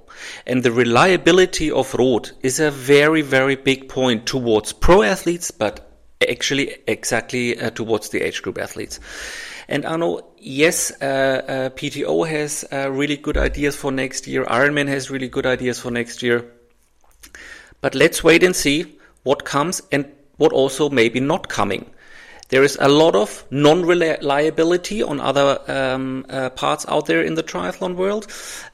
And 0.46 0.62
the 0.62 0.70
reliability 0.70 1.70
of 1.70 1.94
Roth 1.94 2.32
is 2.42 2.60
a 2.60 2.70
very, 2.70 3.22
very 3.22 3.56
big 3.56 3.88
point 3.88 4.26
towards 4.26 4.74
pro 4.74 5.02
athletes, 5.02 5.50
but 5.50 5.87
actually 6.26 6.76
exactly 6.86 7.58
uh, 7.58 7.70
towards 7.70 8.08
the 8.10 8.22
age 8.22 8.42
group 8.42 8.58
athletes. 8.58 9.00
And 9.68 9.84
Arno, 9.84 10.24
yes, 10.38 10.90
uh, 11.02 11.04
uh, 11.04 11.70
PTO 11.70 12.26
has 12.26 12.64
uh, 12.72 12.90
really 12.90 13.16
good 13.16 13.36
ideas 13.36 13.76
for 13.76 13.92
next 13.92 14.26
year. 14.26 14.44
Ironman 14.46 14.88
has 14.88 15.10
really 15.10 15.28
good 15.28 15.46
ideas 15.46 15.78
for 15.78 15.90
next 15.90 16.22
year. 16.22 16.44
But 17.80 17.94
let's 17.94 18.24
wait 18.24 18.42
and 18.42 18.56
see 18.56 18.98
what 19.24 19.44
comes 19.44 19.82
and 19.92 20.10
what 20.38 20.52
also 20.52 20.88
maybe 20.88 21.20
not 21.20 21.48
coming. 21.48 21.90
There 22.48 22.64
is 22.64 22.78
a 22.80 22.88
lot 22.88 23.14
of 23.14 23.44
non-reliability 23.50 25.02
on 25.02 25.20
other 25.20 25.60
um, 25.68 26.24
uh, 26.30 26.48
parts 26.50 26.86
out 26.88 27.04
there 27.04 27.20
in 27.20 27.34
the 27.34 27.42
triathlon 27.42 27.94
world. 27.94 28.26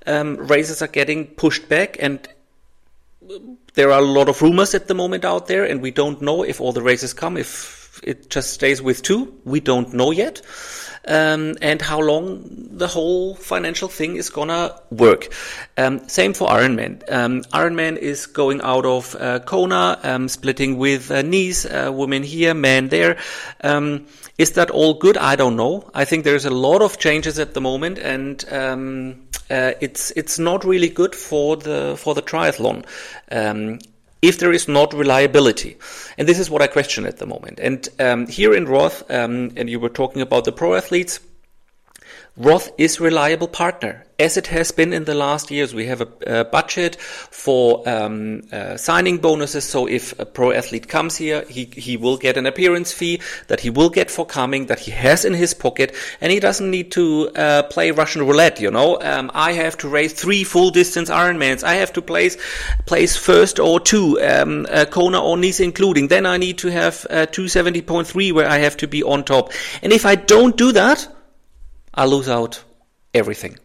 Um, 0.07 0.37
races 0.37 0.81
are 0.81 0.87
getting 0.87 1.27
pushed 1.27 1.69
back, 1.69 1.97
and 1.99 2.21
there 3.75 3.91
are 3.91 4.01
a 4.01 4.05
lot 4.05 4.29
of 4.29 4.41
rumors 4.43 4.75
at 4.75 4.89
the 4.89 4.95
moment 4.95 5.25
out 5.25 5.47
there, 5.47 5.65
and 5.65 5.81
we 5.81 5.91
don't 5.91 6.21
know 6.21 6.43
if 6.43 6.61
all 6.61 6.73
the 6.73 6.83
races 6.83 7.13
come. 7.13 7.37
If 7.37 8.01
it 8.03 8.31
just 8.31 8.53
stays 8.53 8.83
with 8.83 9.03
two, 9.03 9.41
we 9.45 9.61
don't 9.61 9.93
know 9.95 10.11
yet 10.11 10.43
um, 11.07 11.57
and 11.61 11.81
how 11.83 12.01
long 12.01 12.45
the 12.71 12.87
whole 12.87 13.35
financial 13.35 13.89
thing 13.89 14.17
is 14.17 14.31
gonna 14.31 14.75
work. 14.91 15.33
Um, 15.77 16.09
same 16.09 16.35
for 16.35 16.49
Ironman. 16.49 17.03
Um, 17.11 17.43
Ironman 17.53 17.97
is 17.97 18.27
going 18.27 18.61
out 18.63 18.87
of 18.87 19.15
uh, 19.19 19.41
Kona, 19.41 19.99
um, 20.03 20.29
splitting 20.29 20.79
with 20.79 21.11
uh, 21.11 21.23
Nice, 21.23 21.67
uh, 21.67 21.91
women 21.93 22.23
here, 22.23 22.55
men 22.55 22.89
there. 22.89 23.19
Um, 23.63 24.07
is 24.39 24.53
that 24.53 24.71
all 24.71 24.95
good? 24.95 25.17
I 25.17 25.37
don't 25.37 25.57
know. 25.57 25.91
I 25.95 26.05
think 26.05 26.25
there's 26.25 26.45
a 26.45 26.51
lot 26.51 26.83
of 26.83 26.99
changes 26.99 27.39
at 27.39 27.55
the 27.55 27.61
moment, 27.61 27.99
and 27.99 28.45
um, 28.51 29.24
uh, 29.51 29.73
it's 29.81 30.11
it's 30.13 30.39
not 30.39 30.65
really 30.65 30.89
good 30.89 31.15
for 31.15 31.57
the 31.57 31.97
for 31.99 32.15
the 32.15 32.23
triathlon. 32.23 32.85
Um, 33.31 33.79
if 34.23 34.39
there 34.39 34.53
is 34.53 34.67
not 34.69 34.95
reliability. 34.95 35.77
And 36.17 36.27
this 36.27 36.39
is 36.39 36.49
what 36.49 36.63
I 36.63 36.67
question 36.67 37.05
at 37.05 37.19
the 37.19 37.27
moment. 37.27 37.61
And 37.61 37.87
um, 38.01 38.27
here 38.27 38.55
in 38.55 38.65
Roth, 38.65 39.03
um, 39.11 39.53
and 39.55 39.69
you 39.69 39.79
were 39.79 39.91
talking 39.91 40.23
about 40.23 40.47
the 40.47 40.53
pro 40.53 40.75
athletes, 40.75 41.21
Roth 42.37 42.73
is 42.79 42.99
reliable 42.99 43.47
partner, 43.47 44.05
as 44.19 44.37
it 44.37 44.49
has 44.49 44.73
been 44.73 44.93
in 44.93 45.05
the 45.05 45.15
last 45.15 45.53
years. 45.53 45.73
We 45.73 45.87
have 45.87 46.01
a, 46.01 46.09
a 46.41 46.45
budget 46.45 46.97
for 46.97 47.89
um, 47.89 48.43
uh, 48.51 48.77
signing 48.77 49.19
bonuses. 49.19 49.63
So 49.63 49.87
if 49.87 50.19
a 50.19 50.27
pro 50.27 50.51
athlete 50.51 50.89
comes 50.89 51.17
here, 51.17 51.45
he 51.49 51.67
he 51.67 51.97
will 51.97 52.17
get 52.17 52.37
an 52.37 52.45
appearance 52.45 52.93
fee 52.93 53.21
that 53.47 53.61
he 53.61 53.71
will 53.71 53.89
get 53.89 54.11
for 54.11 54.27
coming, 54.27 54.67
that 54.67 54.81
he 54.81 54.91
has 54.91 55.25
in 55.25 55.33
his 55.33 55.55
pocket, 55.55 55.95
and 56.21 56.33
he 56.33 56.41
doesn't 56.41 56.69
need 56.69 56.91
to 56.91 57.31
uh, 57.37 57.63
play 57.65 57.93
Russian 57.93 58.27
roulette. 58.27 58.61
You 58.61 58.73
know, 58.73 59.01
um, 59.01 59.31
I 59.33 59.53
have 59.53 59.79
to 59.79 59.89
race 59.89 60.13
three 60.13 60.43
full 60.43 60.71
distance 60.71 61.11
Ironmans. 61.11 61.63
I 61.63 61.75
have 61.75 61.93
to 61.93 62.03
place 62.03 62.37
place 62.85 63.17
first 63.17 63.61
or 63.61 63.79
two, 63.79 64.21
um, 64.21 64.67
uh, 64.71 64.87
Kona 64.87 65.23
or 65.23 65.37
Nice 65.37 65.61
including. 65.61 66.09
Then 66.09 66.27
I 66.27 66.39
need 66.39 66.59
to 66.59 66.69
have 66.73 67.07
uh, 67.11 67.27
270.3 67.27 68.33
where 68.33 68.49
I 68.49 68.59
have 68.59 68.77
to 68.79 68.89
be 68.89 69.05
on 69.05 69.23
top. 69.23 69.53
And 69.83 69.93
if 69.93 70.05
I 70.05 70.17
don't 70.17 70.57
do 70.57 70.73
that 70.73 71.07
I 71.95 72.07
lose 72.07 72.29
out 72.29 72.63
everything. 73.13 73.59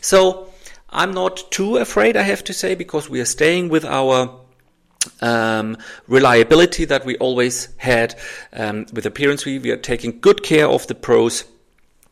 So 0.00 0.50
I'm 0.90 1.12
not 1.12 1.50
too 1.50 1.78
afraid, 1.78 2.16
I 2.16 2.22
have 2.22 2.44
to 2.44 2.52
say, 2.52 2.74
because 2.74 3.08
we 3.08 3.20
are 3.20 3.24
staying 3.24 3.68
with 3.68 3.84
our 3.84 4.40
um, 5.20 5.76
reliability 6.06 6.84
that 6.86 7.04
we 7.04 7.16
always 7.16 7.68
had 7.76 8.14
um, 8.52 8.86
with 8.92 9.06
appearance. 9.06 9.44
We, 9.44 9.58
we 9.58 9.70
are 9.70 9.76
taking 9.76 10.20
good 10.20 10.42
care 10.42 10.68
of 10.68 10.86
the 10.86 10.94
pros. 10.94 11.44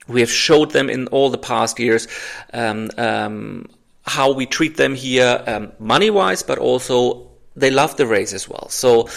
We 0.09 0.21
have 0.21 0.31
showed 0.31 0.73
them 0.73 0.91
in 0.91 1.07
all 1.09 1.31
the 1.31 1.39
past 1.39 1.79
years 1.79 2.09
um, 2.53 2.91
um 2.99 3.69
how 4.05 4.33
we 4.33 4.47
treat 4.47 4.77
them 4.77 4.95
here, 4.95 5.43
um, 5.47 5.73
money 5.79 6.11
wise, 6.11 6.43
but 6.43 6.59
also 6.59 7.31
they 7.55 7.71
love 7.71 7.97
the 7.97 8.07
race 8.07 8.33
as 8.33 8.49
well. 8.49 8.69
So 8.69 9.09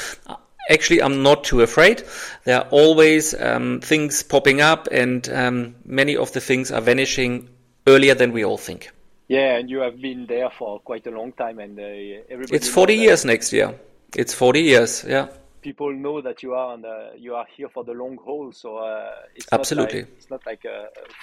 actually 0.70 1.02
I'm 1.02 1.24
not 1.24 1.44
too 1.44 1.62
afraid. 1.62 2.04
There 2.44 2.58
are 2.58 2.68
always 2.70 3.34
um, 3.40 3.82
things 3.82 4.24
popping 4.24 4.62
up, 4.62 4.88
and 4.92 5.28
um, 5.30 5.76
many 5.86 6.16
of 6.18 6.32
the 6.34 6.42
things 6.42 6.72
are 6.72 6.82
vanishing 6.82 7.50
earlier 7.88 8.16
than 8.16 8.32
we 8.32 8.44
all 8.44 8.58
think. 8.58 8.92
Yeah, 9.28 9.58
and 9.58 9.70
you 9.70 9.80
have 9.80 10.00
been 10.00 10.28
there 10.28 10.50
for 10.50 10.80
quite 10.80 11.08
a 11.08 11.12
long 11.12 11.32
time, 11.34 11.60
and 11.60 11.80
uh, 11.80 11.84
everybody. 12.30 12.56
It's 12.56 12.70
40 12.70 12.96
years 12.96 13.26
next 13.26 13.52
year. 13.54 13.74
It's 14.16 14.34
40 14.34 14.62
years, 14.62 15.04
yeah 15.08 15.28
people 15.66 15.92
know 15.92 16.22
that 16.22 16.44
you 16.44 16.54
are 16.54 16.78
the, 16.78 16.98
you 17.18 17.34
are 17.34 17.48
here 17.58 17.68
for 17.76 17.84
the 17.84 17.92
long 17.92 18.18
haul. 18.24 18.52
So 18.52 18.78
uh, 18.78 19.12
it's 19.36 19.48
absolutely 19.52 20.02
not 20.02 20.08
like, 20.08 20.18
it's 20.20 20.30
not 20.30 20.46
like 20.46 20.64
a, 20.66 20.78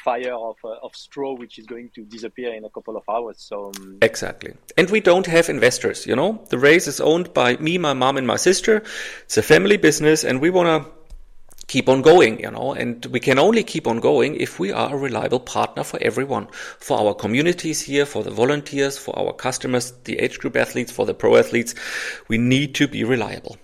fire 0.04 0.34
of 0.34 0.56
uh, 0.64 0.86
of 0.86 0.96
straw 0.96 1.32
which 1.42 1.54
is 1.60 1.66
going 1.74 1.88
to 1.96 2.00
disappear 2.16 2.50
in 2.58 2.64
a 2.64 2.70
couple 2.76 2.96
of 2.96 3.04
hours. 3.08 3.36
So 3.38 3.56
um... 3.68 3.98
exactly, 4.02 4.52
and 4.76 4.90
we 4.90 5.00
don't 5.00 5.28
have 5.36 5.48
investors. 5.48 6.06
You 6.10 6.16
know, 6.16 6.30
the 6.48 6.58
race 6.58 6.86
is 6.88 7.00
owned 7.00 7.32
by 7.32 7.56
me, 7.66 7.78
my 7.78 7.94
mom, 8.02 8.16
and 8.16 8.26
my 8.26 8.36
sister. 8.50 8.82
It's 9.26 9.38
a 9.44 9.46
family 9.54 9.76
business, 9.76 10.24
and 10.24 10.40
we 10.40 10.50
want 10.50 10.68
to 10.74 10.90
keep 11.68 11.88
on 11.88 12.02
going, 12.02 12.40
you 12.40 12.50
know, 12.50 12.74
and 12.74 13.06
we 13.06 13.20
can 13.20 13.38
only 13.38 13.62
keep 13.62 13.86
on 13.86 14.00
going 14.00 14.34
if 14.34 14.58
we 14.58 14.72
are 14.72 14.92
a 14.92 14.98
reliable 14.98 15.40
partner 15.40 15.84
for 15.84 15.98
everyone, 16.02 16.48
for 16.88 16.98
our 16.98 17.14
communities 17.14 17.80
here, 17.80 18.04
for 18.04 18.22
the 18.24 18.30
volunteers, 18.30 18.98
for 18.98 19.16
our 19.18 19.32
customers, 19.32 19.92
the 20.04 20.18
age 20.18 20.38
group 20.40 20.56
athletes, 20.56 20.90
for 20.90 21.06
the 21.06 21.14
pro 21.14 21.36
athletes. 21.36 21.74
We 22.28 22.38
need 22.38 22.74
to 22.80 22.88
be 22.88 23.04
reliable. 23.04 23.56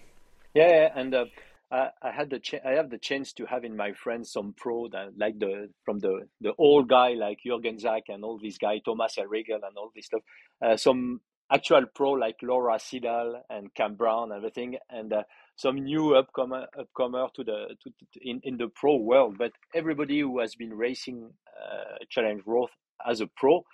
Yeah, 0.59 0.90
and 0.94 1.14
uh, 1.14 1.27
I, 1.71 1.90
I 2.03 2.11
had 2.11 2.31
the 2.31 2.40
ch- 2.40 2.64
I 2.64 2.73
have 2.73 2.90
the 2.90 2.99
chance 2.99 3.33
to 3.35 3.47
have 3.47 3.64
in 3.64 3.77
my 3.77 3.92
friends 3.92 4.33
some 4.33 4.55
pro 4.57 4.88
that 4.88 5.16
like 5.16 5.38
the 5.38 5.68
from 5.85 5.99
the 6.01 6.27
the 6.40 6.53
old 6.59 6.88
guy 6.88 7.11
like 7.11 7.38
Jürgen 7.47 7.79
Zach 7.79 8.05
and 8.09 8.25
all 8.25 8.38
these 8.42 8.59
guys, 8.59 8.81
Thomas 8.85 9.16
Erregel 9.18 9.62
and 9.66 9.77
all 9.77 9.90
this 9.94 10.07
stuff. 10.07 10.23
Uh, 10.64 10.77
some 10.77 11.21
actual 11.53 11.85
pro 11.94 12.11
like 12.12 12.37
Laura 12.42 12.79
Siddall 12.79 13.42
and 13.49 13.73
Cam 13.75 13.94
Brown 13.94 14.33
and 14.33 14.38
everything, 14.38 14.79
and 14.90 15.12
uh, 15.12 15.23
some 15.57 15.77
new 15.77 16.21
upcomer 16.21 16.66
upcomer 16.83 17.33
to 17.35 17.44
the 17.44 17.77
to, 17.83 17.90
to, 17.90 18.29
in 18.29 18.40
in 18.42 18.57
the 18.57 18.68
pro 18.75 18.97
world. 18.97 19.37
But 19.38 19.53
everybody 19.75 20.21
who 20.21 20.40
has 20.40 20.57
been 20.57 20.75
racing 20.75 21.31
uh, 21.62 21.99
Challenge 22.11 22.42
Roth 22.47 22.75
as 23.07 23.21
a 23.21 23.29
pro, 23.37 23.64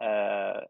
uh, 0.00 0.60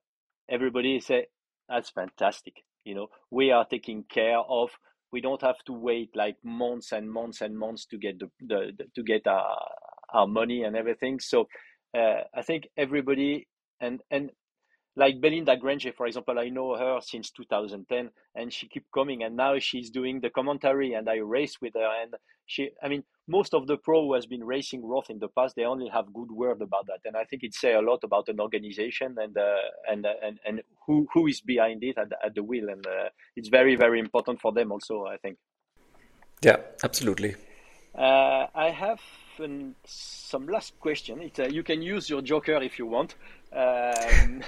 everybody 0.48 0.98
say 1.00 1.26
that's 1.68 1.90
fantastic. 1.90 2.54
You 2.85 2.94
know, 2.96 3.09
we 3.30 3.52
are 3.52 3.66
taking 3.66 4.04
care 4.04 4.38
of 4.38 4.70
we 5.12 5.20
don't 5.20 5.42
have 5.42 5.59
to 5.66 5.73
wait 5.73 6.11
like 6.14 6.37
months 6.44 6.92
and 6.92 7.11
months 7.11 7.40
and 7.40 7.57
months 7.59 7.87
to 7.87 7.99
get 7.99 8.18
the, 8.18 8.31
the, 8.40 8.73
the 8.79 8.85
to 8.94 9.03
get 9.03 9.27
our, 9.27 9.57
our 10.12 10.27
money 10.27 10.62
and 10.64 10.77
everything. 10.77 11.20
So 11.20 11.46
uh, 11.96 12.23
i 12.35 12.42
think 12.42 12.68
everybody 12.77 13.46
and 13.81 14.01
and 14.11 14.31
like 15.00 15.18
Belinda 15.18 15.56
Granger, 15.56 15.92
for 15.96 16.06
example, 16.06 16.38
I 16.38 16.50
know 16.50 16.76
her 16.76 17.00
since 17.00 17.30
2010, 17.30 18.10
and 18.34 18.52
she 18.52 18.68
keep 18.68 18.84
coming, 18.92 19.22
and 19.22 19.34
now 19.34 19.58
she's 19.58 19.88
doing 19.88 20.20
the 20.20 20.28
commentary, 20.28 20.92
and 20.92 21.08
I 21.08 21.16
race 21.16 21.56
with 21.58 21.72
her, 21.72 21.90
and 22.02 22.12
she, 22.44 22.68
I 22.82 22.88
mean, 22.88 23.02
most 23.26 23.54
of 23.54 23.66
the 23.66 23.78
pro 23.78 24.02
who 24.02 24.12
has 24.12 24.26
been 24.26 24.44
racing 24.44 24.86
Roth 24.86 25.08
in 25.08 25.18
the 25.18 25.28
past, 25.28 25.56
they 25.56 25.64
only 25.64 25.88
have 25.88 26.12
good 26.12 26.30
word 26.30 26.60
about 26.60 26.86
that, 26.88 27.00
and 27.06 27.16
I 27.16 27.24
think 27.24 27.42
it 27.42 27.54
say 27.54 27.72
a 27.72 27.80
lot 27.80 28.00
about 28.04 28.28
an 28.28 28.40
organization 28.40 29.16
and 29.18 29.34
uh, 29.38 29.90
and 29.90 30.04
uh, 30.04 30.12
and 30.22 30.38
and 30.46 30.60
who 30.86 31.08
who 31.14 31.26
is 31.28 31.40
behind 31.40 31.82
it 31.82 31.96
at, 31.96 32.12
at 32.22 32.34
the 32.34 32.42
wheel, 32.42 32.68
and 32.68 32.86
uh, 32.86 33.08
it's 33.36 33.48
very 33.48 33.76
very 33.76 34.00
important 34.00 34.38
for 34.38 34.52
them 34.52 34.70
also, 34.70 35.06
I 35.06 35.16
think. 35.16 35.38
Yeah, 36.42 36.58
absolutely. 36.84 37.36
Uh, 37.94 38.46
I 38.54 38.70
have 38.70 39.00
an, 39.38 39.74
some 39.84 40.46
last 40.46 40.78
question. 40.78 41.22
It, 41.22 41.40
uh, 41.40 41.44
you 41.46 41.62
can 41.62 41.82
use 41.82 42.08
your 42.08 42.22
joker 42.22 42.62
if 42.62 42.78
you 42.78 42.86
want. 42.86 43.16
Um, 43.52 44.42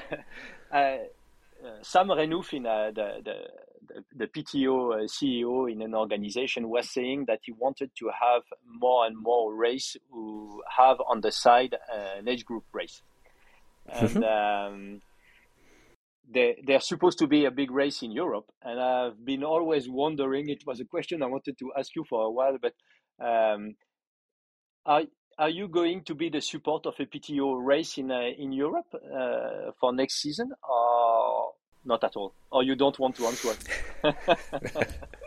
uh, 0.72 0.96
Sam 1.82 2.08
Renouf, 2.08 2.52
in 2.52 2.66
uh, 2.66 2.90
the, 2.94 3.22
the, 3.24 4.04
the 4.14 4.26
PTO 4.26 4.94
uh, 4.94 5.06
CEO 5.06 5.70
in 5.70 5.82
an 5.82 5.94
organization, 5.94 6.68
was 6.68 6.90
saying 6.90 7.26
that 7.28 7.40
he 7.42 7.52
wanted 7.52 7.90
to 7.98 8.06
have 8.08 8.42
more 8.66 9.06
and 9.06 9.16
more 9.16 9.54
race 9.54 9.96
who 10.10 10.62
have 10.76 10.98
on 11.08 11.20
the 11.20 11.30
side 11.30 11.76
an 11.92 12.28
age 12.28 12.44
group 12.44 12.64
race. 12.72 13.02
And 13.86 14.08
mm-hmm. 14.08 14.74
um, 14.74 15.02
they, 16.32 16.56
they're 16.64 16.80
supposed 16.80 17.18
to 17.18 17.26
be 17.26 17.44
a 17.44 17.50
big 17.50 17.70
race 17.70 18.02
in 18.02 18.12
Europe. 18.12 18.46
And 18.62 18.80
I've 18.80 19.24
been 19.24 19.44
always 19.44 19.88
wondering, 19.88 20.48
it 20.48 20.66
was 20.66 20.80
a 20.80 20.84
question 20.84 21.22
I 21.22 21.26
wanted 21.26 21.58
to 21.58 21.72
ask 21.78 21.94
you 21.94 22.04
for 22.08 22.22
a 22.22 22.30
while, 22.30 22.56
but 22.60 22.74
um, 23.24 23.74
are, 24.86 25.02
are 25.38 25.50
you 25.50 25.68
going 25.68 26.02
to 26.04 26.14
be 26.14 26.28
the 26.28 26.40
support 26.40 26.86
of 26.86 26.94
a 26.98 27.06
PTO 27.06 27.64
race 27.64 27.98
in 27.98 28.10
uh, 28.10 28.20
in 28.38 28.52
Europe 28.52 28.94
uh, 28.94 29.72
for 29.80 29.92
next 29.92 30.20
season, 30.20 30.52
or 30.68 31.52
not 31.84 32.04
at 32.04 32.16
all, 32.16 32.34
or 32.50 32.62
you 32.62 32.76
don't 32.76 32.98
want 32.98 33.16
to 33.16 33.26
answer? 33.26 33.54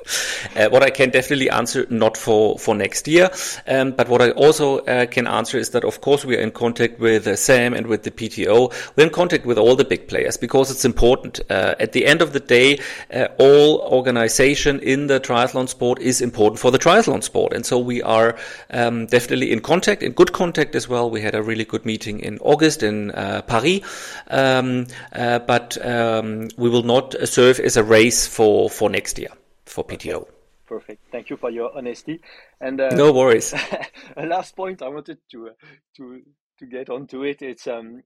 uh, 0.55 0.69
what 0.69 0.83
I 0.83 0.89
can 0.89 1.09
definitely 1.09 1.49
answer, 1.49 1.85
not 1.89 2.17
for, 2.17 2.57
for 2.59 2.75
next 2.75 3.07
year, 3.07 3.29
um, 3.67 3.91
but 3.91 4.09
what 4.09 4.21
I 4.21 4.31
also 4.31 4.79
uh, 4.79 5.05
can 5.05 5.27
answer 5.27 5.57
is 5.57 5.71
that, 5.71 5.83
of 5.83 6.01
course, 6.01 6.25
we 6.25 6.35
are 6.37 6.41
in 6.41 6.51
contact 6.51 6.99
with 6.99 7.27
uh, 7.27 7.35
Sam 7.35 7.73
and 7.73 7.87
with 7.87 8.03
the 8.03 8.11
PTO. 8.11 8.73
We're 8.95 9.05
in 9.05 9.09
contact 9.09 9.45
with 9.45 9.57
all 9.57 9.75
the 9.75 9.85
big 9.85 10.07
players 10.07 10.37
because 10.37 10.71
it's 10.71 10.85
important. 10.85 11.39
Uh, 11.49 11.75
at 11.79 11.91
the 11.91 12.05
end 12.05 12.21
of 12.21 12.33
the 12.33 12.39
day, 12.39 12.79
uh, 13.13 13.27
all 13.39 13.79
organization 13.79 14.79
in 14.79 15.07
the 15.07 15.19
triathlon 15.19 15.67
sport 15.67 15.99
is 15.99 16.21
important 16.21 16.59
for 16.59 16.71
the 16.71 16.79
triathlon 16.79 17.23
sport. 17.23 17.53
And 17.53 17.65
so 17.65 17.79
we 17.79 18.01
are 18.01 18.37
um, 18.71 19.07
definitely 19.07 19.51
in 19.51 19.61
contact, 19.61 20.03
in 20.03 20.11
good 20.11 20.33
contact 20.33 20.75
as 20.75 20.87
well. 20.87 21.09
We 21.09 21.21
had 21.21 21.35
a 21.35 21.43
really 21.43 21.65
good 21.65 21.85
meeting 21.85 22.19
in 22.19 22.39
August 22.39 22.83
in 22.83 23.11
uh, 23.11 23.41
Paris, 23.43 23.81
um, 24.27 24.87
but 25.11 25.77
um, 25.85 26.49
we 26.57 26.69
will 26.69 26.83
not 26.83 27.15
serve 27.23 27.59
as 27.59 27.77
a 27.77 27.83
race 27.83 28.27
for, 28.27 28.69
for 28.69 28.89
next 28.89 29.17
year 29.17 29.29
for 29.65 29.83
PTO. 29.83 30.27
Perfect. 30.65 31.11
Thank 31.11 31.29
you 31.29 31.37
for 31.37 31.49
your 31.49 31.75
honesty. 31.77 32.21
And 32.59 32.81
uh, 32.81 32.89
no 32.95 33.11
worries. 33.13 33.53
a 34.17 34.25
last 34.25 34.55
point 34.55 34.81
I 34.81 34.87
wanted 34.87 35.19
to 35.31 35.49
uh, 35.49 35.51
to 35.97 36.21
to 36.59 36.65
get 36.65 36.89
onto 36.89 37.23
it. 37.23 37.41
It's 37.41 37.67
um, 37.67 38.01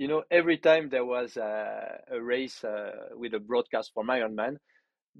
you 0.00 0.08
know, 0.08 0.22
every 0.30 0.56
time 0.56 0.88
there 0.88 1.04
was 1.04 1.36
a, 1.36 2.00
a 2.10 2.20
race 2.22 2.64
uh, 2.64 2.90
with 3.16 3.34
a 3.34 3.38
broadcast 3.38 3.90
for 3.92 4.02
Ironman, 4.02 4.56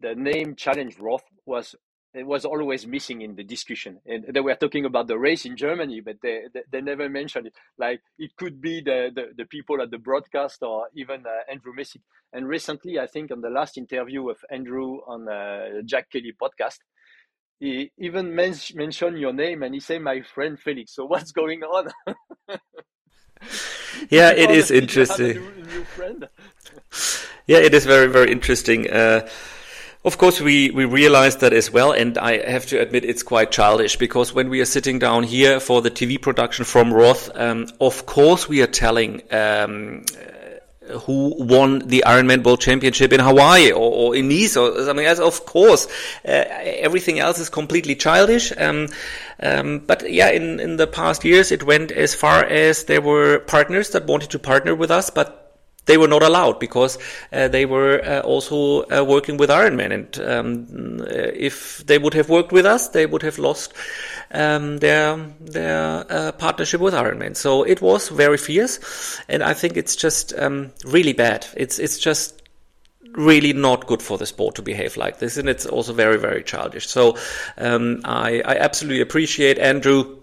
the 0.01 0.15
name 0.15 0.57
Challenge 0.57 0.99
Roth 0.99 1.25
was 1.45 1.75
it 2.13 2.27
was 2.27 2.45
always 2.45 2.87
missing 2.87 3.23
in 3.23 3.37
the 3.37 3.45
discussion. 3.45 4.01
And 4.05 4.25
they 4.33 4.41
were 4.41 4.55
talking 4.55 4.85
about 4.85 5.07
the 5.07 5.19
race 5.19 5.45
in 5.45 5.57
Germany, 5.57 6.01
but 6.01 6.17
they, 6.23 6.43
they, 6.53 6.63
they 6.71 6.81
never 6.81 7.09
mentioned 7.09 7.47
it. 7.47 7.55
Like 7.79 8.01
it 8.19 8.37
could 8.37 8.61
be 8.61 8.81
the, 8.81 9.11
the, 9.15 9.29
the 9.37 9.45
people 9.45 9.81
at 9.81 9.91
the 9.91 9.99
broadcast 9.99 10.63
or 10.63 10.89
even 10.95 11.25
uh, 11.27 11.51
Andrew 11.51 11.73
Messick. 11.75 12.03
And 12.33 12.49
recently, 12.49 12.99
I 12.99 13.07
think 13.07 13.31
on 13.31 13.41
the 13.41 13.51
last 13.51 13.79
interview 13.79 14.29
of 14.29 14.39
Andrew 14.51 14.99
on 15.07 15.29
uh, 15.29 15.83
Jack 15.85 16.11
Kelly 16.11 16.35
podcast, 16.41 16.79
he 17.61 17.93
even 17.99 18.35
men- 18.35 18.57
mentioned 18.75 19.19
your 19.19 19.33
name 19.33 19.63
and 19.63 19.75
he 19.75 19.81
said, 19.81 20.03
my 20.03 20.23
friend 20.23 20.59
Felix. 20.59 20.95
So 20.95 21.05
what's 21.05 21.31
going 21.31 21.63
on? 21.63 21.91
yeah, 24.09 24.31
it 24.31 24.51
is 24.51 24.71
interesting. 24.73 25.37
New, 25.37 25.65
new 25.65 25.85
friend? 25.85 26.29
yeah, 27.47 27.59
it 27.59 27.73
is 27.73 27.87
very, 27.87 28.09
very 28.09 28.33
interesting. 28.33 28.91
Uh, 28.91 29.29
of 30.05 30.17
course, 30.17 30.41
we, 30.41 30.71
we 30.71 30.87
realized 30.87 31.41
that 31.41 31.53
as 31.53 31.71
well, 31.71 31.93
and 31.93 32.17
I 32.17 32.51
have 32.51 32.67
to 32.67 32.81
admit 32.81 33.05
it's 33.05 33.23
quite 33.23 33.51
childish 33.51 33.97
because 33.97 34.33
when 34.33 34.49
we 34.49 34.61
are 34.61 34.67
sitting 34.67 34.99
down 34.99 35.25
here 35.25 35.61
for 35.61 35.83
the 35.83 35.91
TV 35.91 36.21
production 36.21 36.65
from 36.65 36.93
Roth, 36.93 37.31
um, 37.35 37.69
of 37.81 38.07
course 38.07 38.49
we 38.49 38.63
are 38.63 38.67
telling 38.67 39.23
um, 39.31 40.05
who 41.03 41.35
won 41.39 41.81
the 41.81 42.05
Ironman 42.07 42.45
World 42.45 42.61
Championship 42.61 43.13
in 43.13 43.21
Hawaii 43.21 43.71
or, 43.73 43.93
or 43.93 44.17
in 44.17 44.29
Nice 44.29 44.57
or 44.57 44.83
something 44.85 45.05
else. 45.05 45.19
Of 45.19 45.45
course, 45.47 45.87
uh, 46.27 46.45
everything 46.49 47.19
else 47.19 47.39
is 47.39 47.49
completely 47.49 47.95
childish. 47.95 48.53
Um, 48.57 48.89
um, 49.43 49.81
but 49.81 50.11
yeah, 50.11 50.31
in, 50.31 50.61
in 50.61 50.77
the 50.77 50.87
past 50.87 51.25
years, 51.25 51.53
it 51.53 51.63
went 51.63 51.91
as 51.93 52.15
far 52.15 52.45
as 52.45 52.85
there 52.85 53.01
were 53.01 53.41
partners 53.41 53.91
that 53.91 54.07
wanted 54.07 54.31
to 54.31 54.39
partner 54.39 54.75
with 54.75 54.91
us, 54.91 55.11
but 55.11 55.40
they 55.87 55.97
were 55.97 56.09
not 56.09 56.23
allowed 56.23 56.59
because 56.61 56.99
uh, 57.33 57.49
they 57.49 57.67
were 57.67 58.01
uh, 58.05 58.21
also 58.21 58.83
uh, 58.83 59.05
working 59.05 59.37
with 59.37 59.51
Iron 59.51 59.77
Man. 59.77 59.93
and 59.93 60.21
um, 60.21 61.05
if 61.09 61.85
they 61.87 61.99
would 61.99 62.15
have 62.15 62.29
worked 62.29 62.53
with 62.53 62.67
us, 62.67 62.89
they 62.89 63.07
would 63.07 63.23
have 63.23 63.39
lost 63.39 63.73
um, 64.33 64.79
their 64.79 65.17
their 65.41 66.07
uh, 66.09 66.33
partnership 66.33 66.81
with 66.81 66.95
Iron 66.95 67.19
Man. 67.19 67.35
So 67.35 67.63
it 67.63 67.81
was 67.81 68.09
very 68.09 68.39
fierce, 68.39 69.21
and 69.29 69.43
I 69.43 69.55
think 69.55 69.77
it's 69.77 69.97
just 69.97 70.33
um, 70.39 70.73
really 70.85 71.13
bad. 71.13 71.47
It's 71.57 71.79
it's 71.79 71.99
just 71.99 72.37
really 73.13 73.53
not 73.53 73.87
good 73.87 74.03
for 74.03 74.19
the 74.19 74.27
sport 74.27 74.55
to 74.57 74.63
behave 74.63 74.97
like 74.97 75.19
this, 75.19 75.37
and 75.37 75.49
it's 75.49 75.67
also 75.67 75.93
very 75.93 76.19
very 76.19 76.45
childish. 76.45 76.89
So 76.89 77.17
um, 77.59 78.01
I, 78.05 78.43
I 78.45 78.57
absolutely 78.57 79.01
appreciate 79.01 79.59
Andrew 79.59 80.20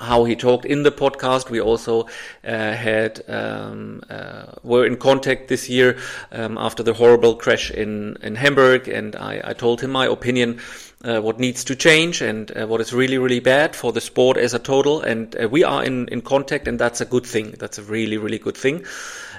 how 0.00 0.24
he 0.24 0.36
talked 0.36 0.64
in 0.64 0.82
the 0.82 0.92
podcast. 0.92 1.50
We 1.50 1.60
also 1.60 2.06
uh, 2.44 2.72
had 2.72 3.22
um, 3.28 4.02
uh, 4.08 4.46
were 4.62 4.86
in 4.86 4.96
contact 4.96 5.48
this 5.48 5.68
year 5.68 5.98
um, 6.32 6.58
after 6.58 6.82
the 6.82 6.94
horrible 6.94 7.36
crash 7.36 7.70
in 7.70 8.16
in 8.22 8.34
Hamburg, 8.34 8.88
and 8.88 9.16
I, 9.16 9.40
I 9.44 9.52
told 9.52 9.80
him 9.80 9.90
my 9.90 10.06
opinion. 10.06 10.60
Uh, 11.04 11.20
what 11.20 11.38
needs 11.38 11.62
to 11.62 11.76
change 11.76 12.20
and 12.20 12.50
uh, 12.58 12.66
what 12.66 12.80
is 12.80 12.92
really 12.92 13.18
really 13.18 13.38
bad 13.38 13.76
for 13.76 13.92
the 13.92 14.00
sport 14.00 14.36
as 14.36 14.52
a 14.52 14.58
total 14.58 15.00
and 15.00 15.36
uh, 15.40 15.48
we 15.48 15.62
are 15.62 15.84
in 15.84 16.08
in 16.08 16.20
contact 16.20 16.66
and 16.66 16.76
that's 16.76 17.00
a 17.00 17.04
good 17.04 17.24
thing 17.24 17.54
that's 17.56 17.78
a 17.78 17.84
really 17.84 18.16
really 18.16 18.36
good 18.40 18.56
thing 18.56 18.84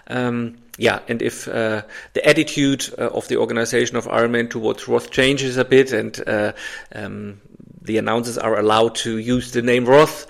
um, 0.10 0.58
yeah, 0.80 1.00
and 1.08 1.22
if 1.22 1.48
uh, 1.48 1.84
the 2.14 2.26
attitude 2.26 2.90
uh, 2.98 3.08
of 3.08 3.28
the 3.28 3.38
organization 3.38 3.98
of 3.98 4.06
Ironman 4.06 4.50
towards 4.50 4.88
Roth 4.88 5.12
changes 5.12 5.58
a 5.58 5.66
bit, 5.66 5.92
and 5.92 6.18
uh, 6.26 6.54
um, 6.96 7.42
the 7.90 7.98
announcers 7.98 8.38
are 8.38 8.56
allowed 8.60 8.94
to 8.94 9.18
use 9.18 9.52
the 9.52 9.64
name 9.64 9.86
Roth, 9.86 10.28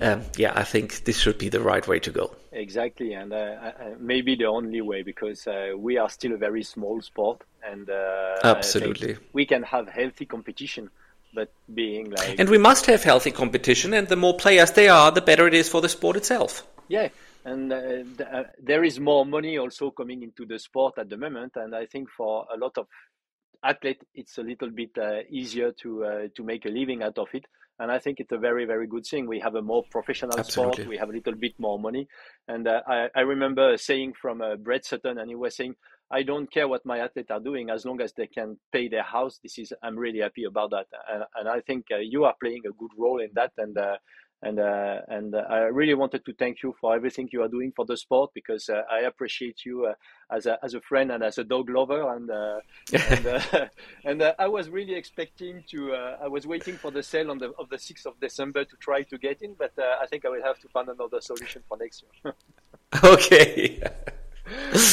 um, 0.00 0.22
yeah, 0.38 0.52
I 0.56 0.64
think 0.64 1.04
this 1.04 1.18
should 1.18 1.36
be 1.36 1.50
the 1.50 1.60
right 1.60 1.86
way 1.86 1.98
to 1.98 2.10
go. 2.10 2.34
Exactly, 2.52 3.12
and 3.12 3.30
uh, 3.34 3.36
uh, 3.36 3.72
maybe 3.98 4.34
the 4.34 4.46
only 4.46 4.80
way 4.80 5.02
because 5.02 5.46
uh, 5.46 5.72
we 5.76 5.98
are 5.98 6.08
still 6.08 6.32
a 6.32 6.38
very 6.38 6.62
small 6.62 7.02
sport, 7.02 7.42
and 7.70 7.90
uh, 7.90 8.38
absolutely 8.44 9.18
we 9.34 9.44
can 9.44 9.62
have 9.62 9.88
healthy 9.88 10.24
competition. 10.24 10.88
But 11.34 11.50
being 11.74 12.10
like, 12.10 12.38
and 12.40 12.48
we 12.48 12.58
must 12.58 12.86
have 12.86 13.02
healthy 13.02 13.30
competition, 13.30 13.92
and 13.92 14.08
the 14.08 14.16
more 14.16 14.36
players 14.44 14.70
they 14.70 14.88
are, 14.88 15.10
the 15.10 15.22
better 15.22 15.46
it 15.46 15.54
is 15.54 15.68
for 15.68 15.80
the 15.82 15.88
sport 15.88 16.16
itself. 16.16 16.66
Yeah, 16.88 17.08
and 17.44 17.72
uh, 17.72 17.76
uh, 17.76 18.44
there 18.62 18.84
is 18.84 18.98
more 18.98 19.26
money 19.26 19.58
also 19.58 19.90
coming 19.90 20.22
into 20.22 20.46
the 20.46 20.58
sport 20.58 20.94
at 20.98 21.08
the 21.10 21.16
moment, 21.16 21.52
and 21.56 21.74
I 21.74 21.84
think 21.86 22.08
for 22.10 22.46
a 22.54 22.56
lot 22.56 22.78
of 22.78 22.86
athlete, 23.62 24.02
it's 24.14 24.38
a 24.38 24.42
little 24.42 24.70
bit 24.70 24.90
uh, 24.98 25.20
easier 25.30 25.72
to 25.82 26.04
uh, 26.04 26.28
to 26.36 26.44
make 26.44 26.64
a 26.66 26.68
living 26.68 27.02
out 27.02 27.18
of 27.18 27.28
it. 27.34 27.44
And 27.78 27.90
I 27.90 27.98
think 27.98 28.20
it's 28.20 28.30
a 28.30 28.38
very, 28.38 28.64
very 28.64 28.86
good 28.86 29.06
thing. 29.06 29.26
We 29.26 29.40
have 29.40 29.54
a 29.56 29.62
more 29.62 29.82
professional 29.90 30.38
Absolutely. 30.38 30.74
sport. 30.74 30.88
We 30.88 30.98
have 30.98 31.08
a 31.08 31.12
little 31.12 31.34
bit 31.34 31.54
more 31.58 31.78
money. 31.78 32.06
And 32.46 32.68
uh, 32.68 32.82
I, 32.86 33.08
I 33.16 33.20
remember 33.22 33.76
saying 33.76 34.12
from 34.20 34.40
uh, 34.40 34.56
Brett 34.56 34.84
Sutton, 34.84 35.18
and 35.18 35.28
he 35.28 35.34
was 35.34 35.56
saying, 35.56 35.74
I 36.10 36.22
don't 36.22 36.52
care 36.52 36.68
what 36.68 36.84
my 36.84 36.98
athletes 36.98 37.30
are 37.30 37.40
doing 37.40 37.70
as 37.70 37.84
long 37.86 38.00
as 38.02 38.12
they 38.12 38.26
can 38.26 38.58
pay 38.70 38.88
their 38.88 39.02
house. 39.02 39.40
This 39.42 39.58
is 39.58 39.72
I'm 39.82 39.98
really 39.98 40.20
happy 40.20 40.44
about 40.44 40.70
that, 40.70 40.86
and, 41.10 41.24
and 41.34 41.48
I 41.48 41.60
think 41.60 41.86
uh, 41.90 41.96
you 41.96 42.24
are 42.24 42.34
playing 42.40 42.62
a 42.66 42.72
good 42.78 42.90
role 42.98 43.20
in 43.20 43.30
that. 43.34 43.52
And 43.56 43.76
uh, 43.78 43.96
and 44.42 44.58
uh, 44.58 45.00
and 45.08 45.34
uh, 45.34 45.44
I 45.48 45.58
really 45.60 45.94
wanted 45.94 46.24
to 46.24 46.32
thank 46.34 46.62
you 46.62 46.74
for 46.80 46.94
everything 46.94 47.28
you 47.32 47.42
are 47.42 47.48
doing 47.48 47.72
for 47.74 47.84
the 47.84 47.96
sport 47.96 48.30
because 48.34 48.68
uh, 48.68 48.82
I 48.90 49.00
appreciate 49.00 49.64
you 49.64 49.86
uh, 49.86 49.94
as 50.34 50.46
a 50.46 50.58
as 50.64 50.74
a 50.74 50.80
friend 50.80 51.12
and 51.12 51.22
as 51.22 51.38
a 51.38 51.44
dog 51.44 51.70
lover 51.70 52.14
and 52.14 52.30
uh, 52.30 52.60
and, 52.92 53.26
uh, 53.26 53.68
and 54.04 54.34
I 54.38 54.48
was 54.48 54.68
really 54.68 54.94
expecting 54.94 55.62
to 55.70 55.94
I 55.94 56.28
was 56.28 56.46
waiting 56.46 56.76
for 56.76 56.90
the 56.90 57.02
sale 57.02 57.30
on 57.30 57.38
the 57.38 57.52
of 57.58 57.68
the 57.68 57.78
sixth 57.78 58.06
of 58.06 58.18
December 58.20 58.64
to 58.64 58.76
try 58.76 59.02
to 59.02 59.18
get 59.18 59.42
in, 59.42 59.54
but 59.54 59.72
I 59.78 60.06
think 60.06 60.24
I 60.24 60.28
will 60.28 60.42
have 60.42 60.58
to 60.60 60.68
find 60.68 60.88
another 60.88 61.20
solution 61.20 61.62
for 61.68 61.76
next 61.76 62.04
year. 62.24 62.34
okay. 63.04 63.80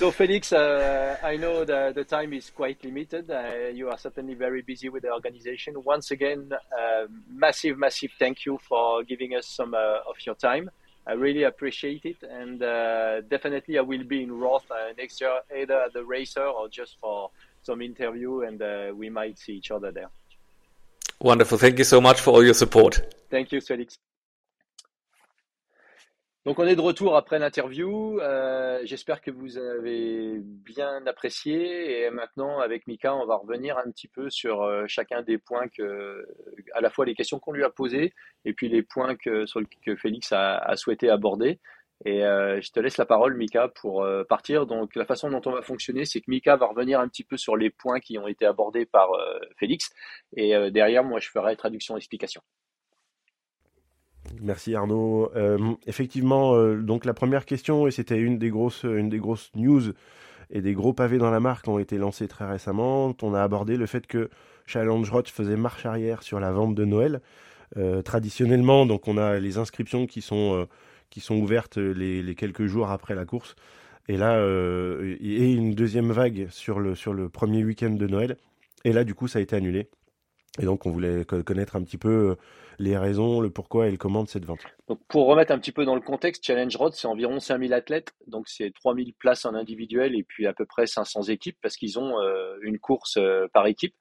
so 0.00 0.10
Felix, 0.10 0.50
uh, 0.54 1.18
I 1.22 1.36
know 1.36 1.62
that 1.62 1.94
the 1.94 2.04
time 2.04 2.32
is 2.32 2.48
quite 2.48 2.82
limited. 2.82 3.30
Uh, 3.30 3.68
you 3.70 3.90
are 3.90 3.98
certainly 3.98 4.32
very 4.32 4.62
busy 4.62 4.88
with 4.88 5.02
the 5.02 5.12
organization. 5.12 5.74
Once 5.84 6.10
again, 6.10 6.50
uh, 6.54 7.06
massive, 7.28 7.76
massive 7.76 8.10
thank 8.18 8.46
you 8.46 8.58
for 8.66 9.04
giving 9.04 9.34
us 9.34 9.46
some 9.46 9.74
uh, 9.74 10.08
of 10.08 10.16
your 10.24 10.36
time. 10.36 10.70
I 11.06 11.12
really 11.12 11.42
appreciate 11.42 12.06
it, 12.06 12.16
and 12.22 12.62
uh, 12.62 13.20
definitely 13.28 13.76
I 13.76 13.82
will 13.82 14.04
be 14.04 14.22
in 14.22 14.32
Roth 14.32 14.70
uh, 14.70 14.94
next 14.96 15.20
year, 15.20 15.38
either 15.54 15.78
as 15.82 15.94
a 15.94 16.02
racer 16.02 16.46
or 16.46 16.70
just 16.70 16.96
for 16.98 17.30
some 17.62 17.82
interview, 17.82 18.40
and 18.40 18.96
we 18.96 19.10
might 19.10 19.38
see 19.38 19.52
each 19.52 19.70
other 19.70 19.92
there. 19.92 20.08
Wonderful. 21.20 21.58
Thank 21.58 21.76
you 21.76 21.84
so 21.84 22.00
much 22.00 22.22
for 22.22 22.30
all 22.30 22.42
your 22.42 22.54
support. 22.54 23.14
Thank 23.28 23.52
you, 23.52 23.60
Felix. 23.60 23.98
Donc 26.46 26.58
on 26.58 26.64
est 26.66 26.74
de 26.74 26.80
retour 26.80 27.16
après 27.16 27.38
l'interview. 27.38 28.18
Euh, 28.20 28.80
j'espère 28.84 29.20
que 29.20 29.30
vous 29.30 29.58
avez 29.58 30.38
bien 30.40 31.06
apprécié. 31.06 32.00
Et 32.00 32.10
maintenant, 32.10 32.60
avec 32.60 32.86
Mika, 32.86 33.14
on 33.14 33.26
va 33.26 33.36
revenir 33.36 33.76
un 33.76 33.90
petit 33.90 34.08
peu 34.08 34.30
sur 34.30 34.62
euh, 34.62 34.84
chacun 34.86 35.20
des 35.20 35.36
points 35.36 35.68
que, 35.68 36.26
à 36.72 36.80
la 36.80 36.88
fois 36.88 37.04
les 37.04 37.14
questions 37.14 37.38
qu'on 37.38 37.52
lui 37.52 37.62
a 37.62 37.68
posées 37.68 38.14
et 38.46 38.54
puis 38.54 38.70
les 38.70 38.82
points 38.82 39.16
que, 39.16 39.44
que 39.84 39.96
Félix 39.96 40.32
a, 40.32 40.76
souhaité 40.76 41.10
aborder. 41.10 41.60
Et 42.06 42.24
euh, 42.24 42.58
je 42.62 42.72
te 42.72 42.80
laisse 42.80 42.96
la 42.96 43.04
parole, 43.04 43.36
Mika, 43.36 43.68
pour 43.68 44.06
partir. 44.26 44.64
Donc 44.64 44.96
la 44.96 45.04
façon 45.04 45.30
dont 45.30 45.42
on 45.44 45.52
va 45.52 45.60
fonctionner, 45.60 46.06
c'est 46.06 46.22
que 46.22 46.30
Mika 46.30 46.56
va 46.56 46.66
revenir 46.66 47.00
un 47.00 47.08
petit 47.08 47.24
peu 47.24 47.36
sur 47.36 47.54
les 47.54 47.68
points 47.68 48.00
qui 48.00 48.16
ont 48.16 48.26
été 48.26 48.46
abordés 48.46 48.86
par 48.86 49.10
Félix. 49.58 49.90
Et 50.38 50.70
derrière, 50.70 51.04
moi, 51.04 51.20
je 51.20 51.28
ferai 51.28 51.54
traduction-explication. 51.54 52.40
Merci 54.40 54.74
Arnaud. 54.74 55.30
Euh, 55.34 55.58
effectivement, 55.86 56.54
euh, 56.54 56.76
donc 56.76 57.04
la 57.04 57.14
première 57.14 57.44
question, 57.44 57.86
et 57.86 57.90
c'était 57.90 58.18
une 58.18 58.38
des 58.38 58.50
grosses, 58.50 58.84
une 58.84 59.08
des 59.08 59.18
grosses 59.18 59.50
news 59.54 59.92
et 60.50 60.60
des 60.60 60.72
gros 60.72 60.92
pavés 60.92 61.18
dans 61.18 61.30
la 61.30 61.40
marque 61.40 61.68
ont 61.68 61.78
été 61.78 61.98
lancés 61.98 62.28
très 62.28 62.46
récemment. 62.46 63.14
On 63.22 63.34
a 63.34 63.42
abordé 63.42 63.76
le 63.76 63.86
fait 63.86 64.06
que 64.06 64.30
Challenge 64.66 65.08
Roth 65.10 65.28
faisait 65.28 65.56
marche 65.56 65.86
arrière 65.86 66.22
sur 66.22 66.40
la 66.40 66.52
vente 66.52 66.74
de 66.74 66.84
Noël. 66.84 67.20
Euh, 67.76 68.02
traditionnellement, 68.02 68.84
donc 68.84 69.06
on 69.06 69.16
a 69.16 69.38
les 69.38 69.58
inscriptions 69.58 70.06
qui 70.06 70.22
sont 70.22 70.66
qui 71.08 71.20
sont 71.20 71.36
ouvertes 71.36 71.76
les, 71.76 72.22
les, 72.22 72.34
quelques 72.34 72.66
jours 72.66 72.90
après 72.90 73.14
la 73.14 73.24
course. 73.24 73.56
Et 74.08 74.16
là, 74.16 74.44
et 74.44 75.52
une 75.52 75.74
deuxième 75.74 76.10
vague 76.12 76.48
sur 76.50 76.80
le 76.80 76.94
sur 76.94 77.12
le 77.12 77.28
premier 77.28 77.64
week-end 77.64 77.90
de 77.90 78.06
Noël. 78.06 78.36
Et 78.84 78.92
là, 78.92 79.04
du 79.04 79.14
coup, 79.14 79.28
ça 79.28 79.38
a 79.38 79.42
été 79.42 79.54
annulé. 79.56 79.88
Et 80.58 80.64
donc, 80.64 80.86
on 80.86 80.90
voulait 80.90 81.24
connaître 81.24 81.76
un 81.76 81.82
petit 81.82 81.98
peu 81.98 82.36
les 82.80 82.96
raisons, 82.96 83.40
le 83.40 83.50
pourquoi 83.50 83.88
et 83.88 83.90
le 83.90 83.98
comment 83.98 84.24
de 84.24 84.28
cette 84.28 84.46
vente. 84.46 84.60
Donc 84.88 85.00
pour 85.06 85.26
remettre 85.26 85.52
un 85.52 85.58
petit 85.58 85.70
peu 85.70 85.84
dans 85.84 85.94
le 85.94 86.00
contexte, 86.00 86.44
Challenge 86.44 86.74
Road, 86.74 86.94
c'est 86.94 87.06
environ 87.06 87.38
5000 87.38 87.74
athlètes, 87.74 88.12
donc 88.26 88.48
c'est 88.48 88.72
3000 88.72 89.12
places 89.14 89.44
en 89.44 89.54
individuel 89.54 90.16
et 90.16 90.24
puis 90.24 90.46
à 90.46 90.54
peu 90.54 90.64
près 90.64 90.86
500 90.86 91.24
équipes 91.24 91.58
parce 91.62 91.76
qu'ils 91.76 91.98
ont 91.98 92.18
euh, 92.18 92.56
une 92.62 92.78
course 92.78 93.18
euh, 93.18 93.46
par 93.52 93.66
équipe. 93.66 93.94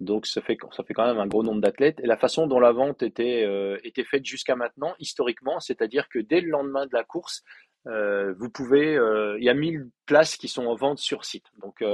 Donc 0.00 0.26
ça 0.26 0.40
fait, 0.40 0.56
ça 0.72 0.82
fait 0.84 0.94
quand 0.94 1.06
même 1.06 1.18
un 1.18 1.26
gros 1.26 1.42
nombre 1.42 1.60
d'athlètes. 1.60 2.00
Et 2.00 2.06
la 2.06 2.16
façon 2.16 2.46
dont 2.46 2.60
la 2.60 2.72
vente 2.72 3.02
était, 3.02 3.44
euh, 3.44 3.78
était 3.84 4.04
faite 4.04 4.24
jusqu'à 4.24 4.56
maintenant, 4.56 4.94
historiquement, 4.98 5.60
c'est-à-dire 5.60 6.08
que 6.08 6.18
dès 6.18 6.40
le 6.40 6.48
lendemain 6.48 6.86
de 6.86 6.94
la 6.94 7.04
course, 7.04 7.42
vous 7.86 8.48
pouvez, 8.48 8.94
il 9.38 9.44
y 9.44 9.50
a 9.50 9.54
1000 9.54 9.90
places 10.06 10.38
qui 10.38 10.48
sont 10.48 10.64
en 10.64 10.74
vente 10.74 10.98
sur 10.98 11.26
site. 11.26 11.44
Donc 11.60 11.84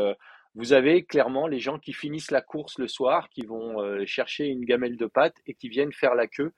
vous 0.55 0.73
avez 0.73 1.05
clairement 1.05 1.47
les 1.47 1.61
gens 1.61 1.79
qui 1.79 1.93
finissent 1.93 2.31
la 2.31 2.41
course 2.41 2.79
le 2.79 2.89
soir, 2.89 3.29
qui 3.31 3.43
vont 3.47 3.81
euh, 3.81 4.05
chercher 4.07 4.47
une 4.47 4.65
gamelle 4.65 4.97
de 4.97 5.07
pâtes 5.07 5.37
et 5.47 5.55
qui 5.55 5.69
viennent 5.69 5.93
faire 5.93 6.15
la 6.15 6.27
queue 6.27 6.53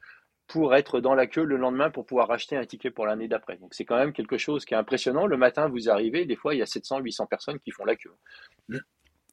pour 0.46 0.74
être 0.74 1.00
dans 1.00 1.14
la 1.14 1.26
queue 1.26 1.44
le 1.44 1.56
lendemain 1.56 1.90
pour 1.90 2.04
pouvoir 2.04 2.30
acheter 2.30 2.56
un 2.56 2.64
ticket 2.64 2.90
pour 2.90 3.06
l'année 3.06 3.28
d'après. 3.28 3.56
Donc 3.56 3.74
c'est 3.74 3.84
quand 3.84 3.96
même 3.96 4.12
quelque 4.12 4.38
chose 4.38 4.64
qui 4.64 4.74
est 4.74 4.76
impressionnant. 4.76 5.26
Le 5.26 5.36
matin, 5.36 5.68
vous 5.68 5.88
arrivez, 5.88 6.24
des 6.24 6.36
fois, 6.36 6.54
il 6.54 6.58
y 6.58 6.62
a 6.62 6.66
700, 6.66 7.00
800 7.00 7.26
personnes 7.26 7.58
qui 7.60 7.70
font 7.70 7.84
la 7.84 7.96
queue. 7.96 8.14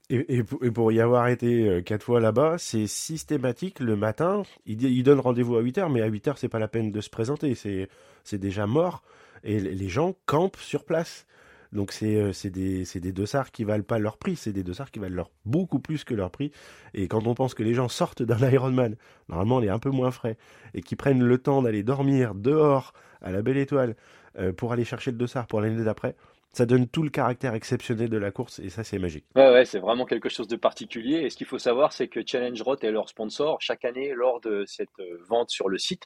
Et, 0.10 0.44
pour 0.44 0.92
y 0.92 1.02
avoir 1.02 1.28
été 1.28 1.84
quatre 1.86 2.04
fois 2.04 2.20
là-bas, 2.20 2.58
c'est 2.58 2.88
systématique 2.88 3.80
le 3.80 3.96
matin. 3.96 4.44
Il, 4.66 4.84
il 4.84 5.04
donne 5.04 5.20
rendez-vous 5.20 5.56
à 5.56 5.62
8h, 5.62 5.92
mais 5.92 6.02
à 6.02 6.10
8h, 6.10 6.34
c'est 6.38 6.50
pas 6.50 6.58
la 6.58 6.68
peine 6.68 6.92
de 6.92 7.02
se 7.02 7.10
présenter. 7.10 7.54
C'est 7.54 8.38
déjà 8.38 8.66
mort. 8.66 9.04
Et 9.44 9.60
les 9.60 9.90
gens 9.90 10.16
campent 10.26 10.58
sur 10.58 10.84
place. 10.84 11.28
Donc 11.72 11.92
c'est 11.92 12.16
euh, 12.16 12.32
des, 12.46 12.84
des 12.84 13.12
dossards 13.12 13.52
qui 13.52 13.64
valent 13.64 13.84
pas 13.84 14.00
leur 14.00 14.18
prix, 14.18 14.36
c'est 14.36 14.52
des 14.52 14.64
dossards 14.64 14.92
qui 14.92 15.00
valent 15.00 15.16
leur 15.16 15.32
beaucoup 15.46 15.80
plus 15.80 16.04
que 16.04 16.14
leur 16.14 16.32
prix. 16.32 16.52
Et 16.94 17.08
quand 17.08 17.28
on 17.28 17.36
pense 17.36 17.54
que 17.54 17.64
les 17.64 17.74
gens 17.74 17.90
sortent 17.90 18.24
d'un 18.24 18.38
Ironman, 18.52 18.96
normalement 19.28 19.58
on 19.58 19.62
est 19.62 19.70
un 19.70 19.80
peu 19.80 19.90
moins 19.90 20.12
frais, 20.12 20.38
et 20.74 20.82
qui 20.82 20.96
prennent 20.96 21.24
le 21.24 21.38
temps 21.38 21.62
d'aller 21.62 21.84
dormir 21.84 22.34
dehors 22.36 22.94
à 23.22 23.32
la 23.32 23.42
belle 23.42 23.58
étoile 23.58 23.96
euh, 24.38 24.52
pour 24.54 24.74
aller 24.74 24.86
chercher 24.86 25.12
le 25.12 25.18
dossard 25.18 25.48
pour 25.48 25.62
l'année 25.62 25.84
d'après, 25.84 26.16
ça 26.52 26.66
donne 26.66 26.88
tout 26.88 27.04
le 27.04 27.10
caractère 27.10 27.54
exceptionnel 27.54 28.10
de 28.10 28.18
la 28.18 28.32
course 28.32 28.60
et 28.60 28.70
ça 28.70 28.84
c'est 28.84 28.98
magique. 28.98 29.26
Ouais, 29.36 29.52
ouais, 29.52 29.66
c'est 29.66 29.80
vraiment 29.80 30.06
quelque 30.06 30.30
chose 30.30 30.48
de 30.48 30.56
particulier. 30.56 31.18
Et 31.18 31.30
ce 31.30 31.38
qu'il 31.38 31.46
faut 31.46 31.60
savoir, 31.60 31.94
c'est 31.94 32.08
que 32.08 32.22
Challenge 32.26 32.60
Roth 32.62 32.84
est 32.84 32.92
leur 32.92 33.08
sponsor. 33.08 33.62
Chaque 33.62 33.86
année, 33.86 34.14
lors 34.16 34.42
de 34.42 34.64
cette 34.66 34.90
euh, 35.00 35.18
vente 35.28 35.52
sur 35.52 35.70
le 35.70 35.78
site, 35.78 36.06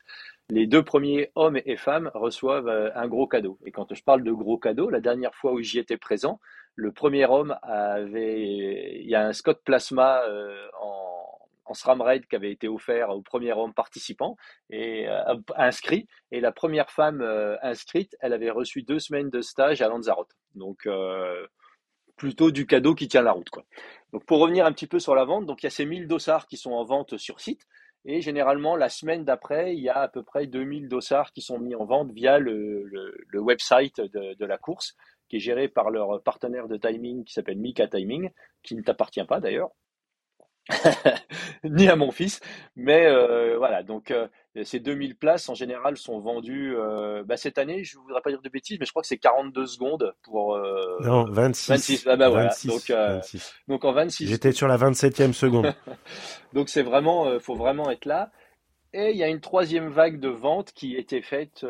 les 0.50 0.68
deux 0.68 0.84
premiers 0.84 1.32
hommes 1.36 1.60
et 1.66 1.78
femmes 1.78 2.12
reçoivent 2.14 2.68
euh, 2.68 2.90
un 2.96 3.08
gros 3.08 3.28
cadeau. 3.28 3.58
Et 3.66 3.72
quand 3.72 3.94
je 3.94 4.04
parle 4.04 4.24
de 4.24 4.32
gros 4.32 4.58
cadeau, 4.58 4.90
la 4.90 5.00
dernière 5.00 5.34
fois 5.36 5.54
où 5.54 5.62
j'y 5.62 5.80
étais 5.80 5.98
présent, 5.98 6.40
le 6.76 6.92
premier 6.92 7.26
homme 7.26 7.58
avait, 7.64 9.00
il 9.02 9.10
y 9.10 9.16
a 9.16 9.26
un 9.26 9.34
Scott 9.34 9.62
Plasma 9.64 10.24
euh, 10.28 10.68
en, 10.82 11.00
SRAM 11.74 12.02
Raid 12.02 12.28
qui 12.28 12.36
avait 12.36 12.52
été 12.52 12.68
offert 12.68 13.10
au 13.10 13.22
premier 13.22 13.52
homme 13.54 13.74
participant 13.74 14.38
et 14.70 15.08
euh, 15.08 15.36
inscrit. 15.56 16.08
Et 16.32 16.40
la 16.40 16.52
première 16.52 16.92
femme 16.92 17.26
inscrite, 17.64 18.16
elle 18.20 18.34
avait 18.34 18.52
reçu 18.52 18.84
deux 18.84 19.00
semaines 19.00 19.32
de 19.32 19.42
stage 19.42 19.82
à 19.82 19.88
Lanzarote. 19.88 20.36
Donc 20.54 20.88
plutôt 22.16 22.52
du 22.52 22.68
cadeau 22.68 22.94
qui 22.94 23.08
tient 23.08 23.24
la 23.24 23.32
route. 23.32 23.50
Donc 24.12 24.24
pour 24.26 24.40
revenir 24.40 24.68
un 24.68 24.72
petit 24.72 24.86
peu 24.86 25.00
sur 25.00 25.16
la 25.16 25.26
vente, 25.26 25.48
donc 25.48 25.64
il 25.64 25.66
y 25.66 25.68
a 25.68 25.72
ces 25.72 25.86
1000 25.86 26.08
dossards 26.08 26.46
qui 26.46 26.58
sont 26.58 26.74
en 26.74 26.84
vente 26.84 27.18
sur 27.18 27.40
site. 27.40 27.66
Et 28.06 28.22
généralement, 28.22 28.76
la 28.76 28.90
semaine 28.90 29.24
d'après, 29.24 29.76
il 29.76 29.82
y 29.82 29.90
a 29.90 29.98
à 29.98 30.08
peu 30.08 30.24
près 30.24 30.46
2000 30.46 30.90
dossards 30.90 31.32
qui 31.32 31.42
sont 31.42 31.58
mis 31.58 31.76
en 31.76 31.86
vente 31.86 32.12
via 32.12 32.38
le, 32.38 32.84
le, 32.84 33.40
website 33.40 34.02
de, 34.02 34.34
de, 34.34 34.46
la 34.46 34.58
course, 34.58 34.96
qui 35.30 35.38
est 35.38 35.40
géré 35.40 35.70
par 35.70 35.90
leur 35.90 36.22
partenaire 36.22 36.68
de 36.68 36.78
timing 36.78 37.24
qui 37.24 37.34
s'appelle 37.34 37.58
Mika 37.58 37.88
Timing, 37.88 38.30
qui 38.62 38.76
ne 38.76 38.82
t'appartient 38.82 39.24
pas 39.24 39.40
d'ailleurs. 39.40 39.70
ni 41.64 41.88
à 41.88 41.96
mon 41.96 42.12
fils. 42.12 42.40
Mais 42.76 43.06
euh, 43.06 43.58
voilà, 43.58 43.84
donc 43.84 44.12
euh, 44.12 44.28
ces 44.64 44.80
2000 44.80 45.16
places 45.16 45.50
en 45.50 45.56
général 45.56 45.98
sont 45.98 46.20
vendues 46.20 46.76
euh, 46.76 47.24
bah, 47.24 47.38
cette 47.38 47.58
année. 47.58 47.84
Je 47.84 47.98
ne 47.98 48.04
voudrais 48.04 48.22
pas 48.22 48.30
dire 48.30 48.42
de 48.42 48.50
bêtises, 48.50 48.78
mais 48.80 48.86
je 48.86 48.92
crois 48.92 49.02
que 49.02 49.08
c'est 49.08 49.18
42 49.18 49.66
secondes 49.66 50.14
pour. 50.24 50.58
non, 51.02 51.26
26. 51.26 51.72
26. 51.72 52.08
Ah 52.08 52.16
bah 52.16 52.30
voilà. 52.30 52.54
donc, 52.66 52.94
donc 53.68 53.86
en 53.86 53.94
26. 53.94 54.28
J'étais 54.28 54.52
sur 54.52 54.68
la 54.68 54.78
27e 54.78 55.34
seconde. 55.34 55.74
donc 56.54 56.70
c'est 56.70 56.84
vraiment, 56.84 57.40
faut 57.40 57.56
vraiment 57.56 57.90
être 57.90 58.06
là. 58.06 58.32
Et 58.96 59.10
il 59.10 59.18
y 59.18 59.24
a 59.24 59.28
une 59.28 59.42
troisième 59.42 59.90
vague 59.90 60.20
de 60.20 60.30
vente 60.30 60.72
qui 60.74 60.96
était 60.96 61.24
faite 61.24 61.66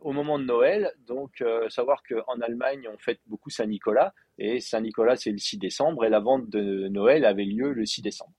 au 0.00 0.12
moment 0.12 0.38
de 0.38 0.44
Noël. 0.44 0.90
Donc, 1.06 1.44
savoir 1.68 2.02
qu'en 2.02 2.40
Allemagne, 2.40 2.88
on 2.90 2.96
fête 2.96 3.20
beaucoup 3.26 3.50
Saint-Nicolas. 3.50 4.14
Et 4.38 4.58
Saint-Nicolas, 4.60 5.16
c'est 5.16 5.32
le 5.32 5.38
6 5.38 5.58
décembre. 5.58 6.06
Et 6.06 6.08
la 6.08 6.20
vente 6.20 6.48
de 6.48 6.88
Noël 6.88 7.26
avait 7.26 7.44
lieu 7.44 7.72
le 7.72 7.84
6 7.84 8.00
décembre. 8.00 8.32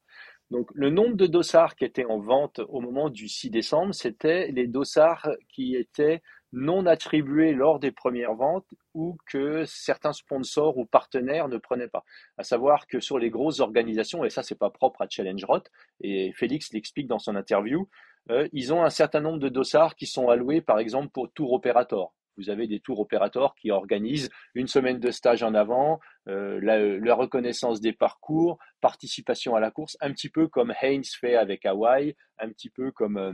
Donc, 0.54 0.70
le 0.76 0.92
nombre 0.92 1.16
de 1.16 1.26
dossards 1.26 1.76
qui 1.76 1.84
étaient 1.84 2.06
en 2.06 2.20
vente 2.20 2.62
au 2.70 2.80
moment 2.80 3.10
du 3.10 3.28
6 3.28 3.50
décembre, 3.50 3.92
c'était 3.96 4.52
les 4.52 4.68
dossards 4.68 5.28
qui 5.50 5.76
étaient 5.76 6.22
non 6.52 6.86
attribués 6.86 7.54
lors 7.54 7.80
des 7.80 7.92
premières 7.92 8.36
ventes 8.36 8.68
ou 8.94 9.18
que 9.26 9.66
certains 9.66 10.14
sponsors 10.14 10.78
ou 10.78 10.86
partenaires 10.86 11.48
ne 11.48 11.58
prenaient 11.58 11.88
pas. 11.88 12.06
À 12.38 12.44
savoir 12.44 12.86
que 12.86 13.00
sur 13.00 13.18
les 13.18 13.32
grosses 13.32 13.62
organisations, 13.62 14.24
et 14.24 14.30
ça 14.30 14.44
c'est 14.44 14.54
pas 14.54 14.70
propre 14.70 15.02
à 15.02 15.08
Challenge 15.10 15.44
Rot, 15.44 15.64
et 16.02 16.32
Félix 16.34 16.72
l'explique 16.72 17.08
dans 17.08 17.18
son 17.18 17.36
interview, 17.36 17.90
euh, 18.30 18.48
ils 18.54 18.72
ont 18.72 18.84
un 18.84 18.92
certain 18.92 19.22
nombre 19.22 19.40
de 19.40 19.50
dossards 19.50 19.96
qui 19.96 20.06
sont 20.06 20.30
alloués 20.30 20.62
par 20.62 20.78
exemple 20.78 21.10
pour 21.10 21.34
Tour 21.34 21.54
Operator. 21.54 22.14
Vous 22.38 22.50
avez 22.50 22.68
des 22.68 22.80
tours 22.80 23.00
opérateurs 23.00 23.56
qui 23.56 23.72
organisent 23.72 24.30
une 24.56 24.68
semaine 24.68 25.00
de 25.00 25.12
stage 25.12 25.44
en 25.44 25.54
avant, 25.54 26.00
euh, 26.28 26.60
la, 26.62 27.16
reconnaissance 27.16 27.82
des 27.82 27.94
parcours, 27.94 28.58
participation 28.82 29.56
à 29.56 29.60
la 29.60 29.72
course, 29.72 29.98
un 30.02 30.12
petit 30.12 30.30
peu 30.30 30.48
comme 30.48 30.74
Haynes 30.82 31.04
fait 31.04 31.36
avec 31.36 31.66
Hawaï, 31.66 32.16
un 32.40 32.50
petit 32.50 32.70
peu 32.70 32.92
comme 32.92 33.18
euh, 33.18 33.34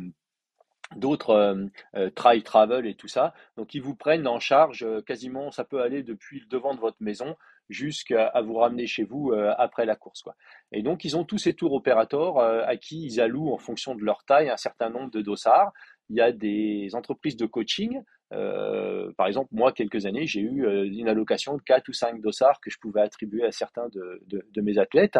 d'autres 0.95 1.31
euh, 1.31 1.65
euh, 1.95 2.09
Try 2.09 2.43
Travel 2.43 2.85
et 2.85 2.95
tout 2.95 3.07
ça. 3.07 3.33
Donc 3.57 3.73
ils 3.73 3.81
vous 3.81 3.95
prennent 3.95 4.27
en 4.27 4.39
charge 4.39 4.85
quasiment, 5.05 5.51
ça 5.51 5.63
peut 5.63 5.81
aller 5.81 6.03
depuis 6.03 6.39
le 6.39 6.45
devant 6.47 6.73
de 6.73 6.79
votre 6.79 7.01
maison 7.01 7.35
jusqu'à 7.69 8.33
vous 8.41 8.55
ramener 8.55 8.87
chez 8.87 9.03
vous 9.03 9.31
après 9.31 9.85
la 9.85 9.95
course. 9.95 10.23
Et 10.71 10.81
donc 10.81 11.05
ils 11.05 11.15
ont 11.15 11.23
tous 11.23 11.37
ces 11.37 11.53
tours 11.53 11.73
opérateurs 11.73 12.39
à 12.39 12.75
qui 12.77 13.05
ils 13.05 13.21
allouent 13.21 13.53
en 13.53 13.59
fonction 13.59 13.93
de 13.93 14.03
leur 14.03 14.23
taille 14.25 14.49
un 14.49 14.57
certain 14.57 14.89
nombre 14.89 15.11
de 15.11 15.21
dossards. 15.21 15.71
Il 16.09 16.15
y 16.15 16.21
a 16.21 16.31
des 16.31 16.89
entreprises 16.95 17.37
de 17.37 17.45
coaching 17.45 18.01
euh, 18.33 19.11
par 19.17 19.27
exemple, 19.27 19.49
moi, 19.51 19.71
quelques 19.71 20.05
années, 20.05 20.27
j'ai 20.27 20.41
eu 20.41 20.65
euh, 20.65 20.85
une 20.85 21.07
allocation 21.07 21.55
de 21.55 21.61
4 21.61 21.89
ou 21.89 21.93
5 21.93 22.21
dossards 22.21 22.59
que 22.61 22.69
je 22.69 22.77
pouvais 22.79 23.01
attribuer 23.01 23.45
à 23.45 23.51
certains 23.51 23.87
de, 23.89 24.61
mes 24.61 24.77
athlètes. 24.77 25.19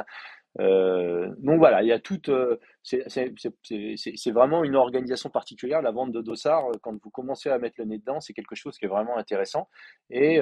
Euh, 0.59 1.29
donc 1.39 1.59
voilà, 1.59 1.83
il 1.83 1.87
y 1.87 1.91
a 1.91 1.99
toute. 1.99 2.29
c'est 2.83 4.31
vraiment 4.31 4.63
une 4.63 4.75
organisation 4.75 5.29
particulière. 5.29 5.81
La 5.81 5.91
vente 5.91 6.11
de 6.11 6.21
dossards, 6.21 6.71
quand 6.81 7.01
vous 7.01 7.09
commencez 7.09 7.49
à 7.49 7.57
mettre 7.57 7.75
le 7.79 7.85
nez 7.85 7.97
dedans, 7.97 8.19
c'est 8.19 8.33
quelque 8.33 8.55
chose 8.55 8.77
qui 8.77 8.85
est 8.85 8.89
vraiment 8.89 9.17
intéressant. 9.17 9.69
Et 10.09 10.39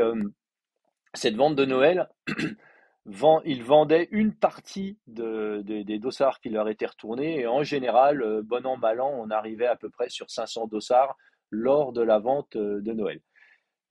cette 1.14 1.36
vente 1.36 1.56
de 1.56 1.66
Noël, 1.66 2.10
ils 3.46 3.64
vendaient 3.64 4.08
une 4.12 4.34
partie 4.34 4.98
de, 5.08 5.62
des 5.62 6.00
dossards 6.00 6.40
qui 6.40 6.50
leur 6.50 6.68
étaient 6.70 6.86
retournés. 6.86 7.42
Et 7.42 7.48
en 7.48 7.64
général, 7.64 8.42
bon 8.44 8.66
an, 8.66 8.78
mal 8.78 9.02
an, 9.02 9.12
on 9.14 9.30
arrivait 9.30 9.68
à 9.68 9.76
peu 9.76 9.90
près 9.90 10.10
sur 10.10 10.30
500 10.30 10.68
dossards 10.68 11.18
lors 11.50 11.94
de 11.94 12.02
la 12.02 12.20
vente 12.20 12.56
euh, 12.56 12.82
de 12.82 12.94
Noël. 12.94 13.22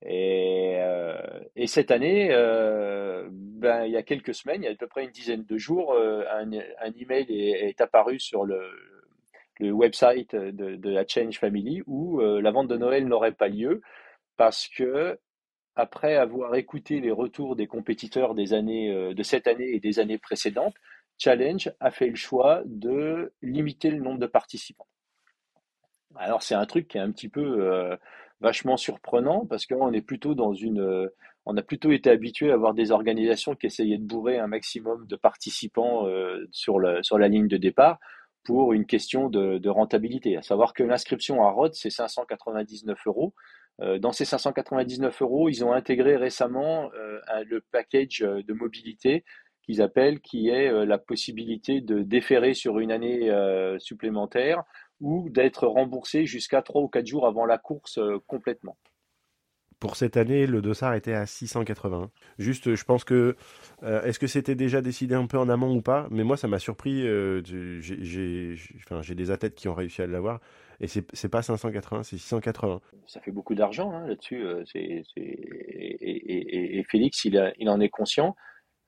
Et, 0.03 0.77
euh, 0.79 1.41
et 1.57 1.67
cette 1.67 1.91
année, 1.91 2.29
euh, 2.31 3.29
ben, 3.31 3.85
il 3.85 3.93
y 3.93 3.97
a 3.97 4.03
quelques 4.03 4.35
semaines, 4.35 4.63
il 4.63 4.67
y 4.67 4.69
a 4.69 4.73
à 4.73 4.75
peu 4.75 4.87
près 4.87 5.05
une 5.05 5.11
dizaine 5.11 5.45
de 5.45 5.57
jours, 5.57 5.97
un, 5.97 6.51
email 6.97 7.27
est, 7.31 7.81
apparu 7.81 8.21
sur 8.21 8.45
le, 8.45 8.61
le 9.59 9.73
website 9.73 10.37
de, 10.37 10.91
la 10.91 11.07
Change 11.07 11.39
Family 11.39 11.83
où 11.87 12.21
la 12.21 12.51
vente 12.51 12.69
de 12.69 12.77
Noël 12.77 13.09
n'aurait 13.09 13.33
pas 13.33 13.49
lieu 13.49 13.81
parce 14.37 14.69
que 14.69 15.19
après 15.77 16.17
avoir 16.17 16.55
écouté 16.57 17.01
les 17.01 17.11
retours 17.11 17.57
des 17.57 17.67
compétiteurs 17.67 18.35
de 18.35 19.23
cette 19.23 19.47
année 19.47 19.75
et 19.75 19.81
des 19.81 19.99
années 19.99 20.19
précédentes, 20.19 20.77
Challenge 21.19 21.71
a 21.81 21.91
fait 21.91 22.09
le 22.09 22.17
choix 22.17 22.63
de 22.67 23.33
limiter 23.43 23.91
le 23.91 24.01
nombre 24.01 24.19
de 24.19 24.27
participants. 24.27 24.89
Alors 26.19 26.43
c'est 26.43 26.55
un 26.55 26.67
truc 26.67 26.89
qui 26.89 26.99
est 26.99 27.01
un 27.01 27.11
petit 27.11 27.29
peu 27.29 27.41
euh, 27.61 27.97
vachement 28.41 28.77
surprenant 28.77 29.47
parce 29.47 29.67
qu'on 29.67 29.93
est 29.93 30.03
plutôt 30.03 30.35
dans 30.35 30.53
une, 30.55 30.81
euh, 30.81 31.09
on 31.45 31.57
a 31.57 31.63
plutôt 31.63 31.93
été 31.93 32.11
habitué 32.11 32.51
à 32.51 32.55
avoir 32.55 32.75
des 32.75 32.91
organisations 32.91 33.55
qui 33.55 33.67
essayaient 33.67 33.99
de 33.99 34.05
bourrer 34.05 34.39
un 34.39 34.47
maximum 34.47 35.07
de 35.07 35.17
participants 35.17 36.07
euh, 36.07 36.47
sur 36.51 36.79
le, 36.79 37.03
sur 37.03 37.19
la 37.19 37.29
ligne 37.29 37.49
de 37.49 37.57
départ 37.57 37.99
pour 38.45 38.73
une 38.73 38.87
question 38.87 39.29
de, 39.29 39.59
de 39.59 39.69
rentabilité. 39.69 40.37
À 40.37 40.43
savoir 40.43 40.73
que 40.73 40.83
l'inscription 40.83 41.45
à 41.45 41.51
Rhodes 41.51 41.75
c'est 41.75 41.91
599 41.91 42.99
euros. 43.07 43.35
dans 43.99 44.13
ces 44.13 44.25
599 44.25 45.21
euros, 45.23 45.49
ils 45.49 45.65
ont 45.65 45.73
intégré 45.73 46.17
récemment 46.17 46.89
le 47.45 47.61
package 47.73 48.21
de 48.21 48.53
mobilité 48.55 49.25
qu'ils 49.65 49.83
appellent, 49.83 50.21
qui 50.21 50.49
est 50.49 50.71
la 50.87 50.99
possibilité 50.99 51.81
de 51.81 52.03
déférer 52.03 52.55
sur 52.55 52.79
une 52.79 52.93
année 52.93 53.29
supplémentaire 53.81 54.63
ou 55.01 55.29
d'être 55.31 55.67
remboursé 55.67 56.27
jusqu'à 56.27 56.63
3 56.63 56.83
ou 56.83 56.89
4 56.89 57.07
jours 57.07 57.27
avant 57.27 57.47
la 57.47 57.59
course 57.59 57.99
euh, 57.99 58.19
complètement. 58.27 58.77
Pour 59.79 59.97
cette 59.97 60.17
année, 60.17 60.47
le 60.47 60.63
dossard 60.63 60.95
était 60.95 61.13
à 61.13 61.27
680. 61.27 62.11
Juste, 62.39 62.75
je 62.75 62.85
pense 62.85 63.05
que. 63.05 63.37
Euh, 63.83 64.03
est-ce 64.05 64.19
que 64.19 64.27
c'était 64.27 64.55
déjà 64.55 64.81
décidé 64.81 65.15
un 65.15 65.27
peu 65.27 65.37
en 65.37 65.51
amont 65.51 65.75
ou 65.77 65.83
pas? 65.83 66.07
Mais 66.11 66.25
moi, 66.25 66.39
ça 66.39 66.49
m'a 66.49 66.59
surpris. 66.59 67.07
Euh, 67.07 67.43
j'ai 67.45 69.15
des 69.15 69.31
athlètes 69.31 69.55
qui 69.55 69.69
ont 69.69 69.75
réussi 69.75 70.01
à 70.01 70.07
l'avoir. 70.07 70.41
Et 70.81 70.89
c'est 70.89 71.29
pas 71.29 71.43
580, 71.43 72.05
c'est 72.05 72.17
680. 72.17 72.81
Ça 73.07 73.21
fait 73.21 73.31
beaucoup 73.31 73.55
d'argent 73.55 73.93
hein, 73.93 74.07
là-dessus. 74.07 74.47
Et, 74.75 75.03
et, 75.17 76.79
et, 76.79 76.85
Félix, 76.85 77.25
il, 77.25 77.55
il 77.59 77.69
en 77.69 77.81
est 77.81 77.89
conscient. 77.89 78.35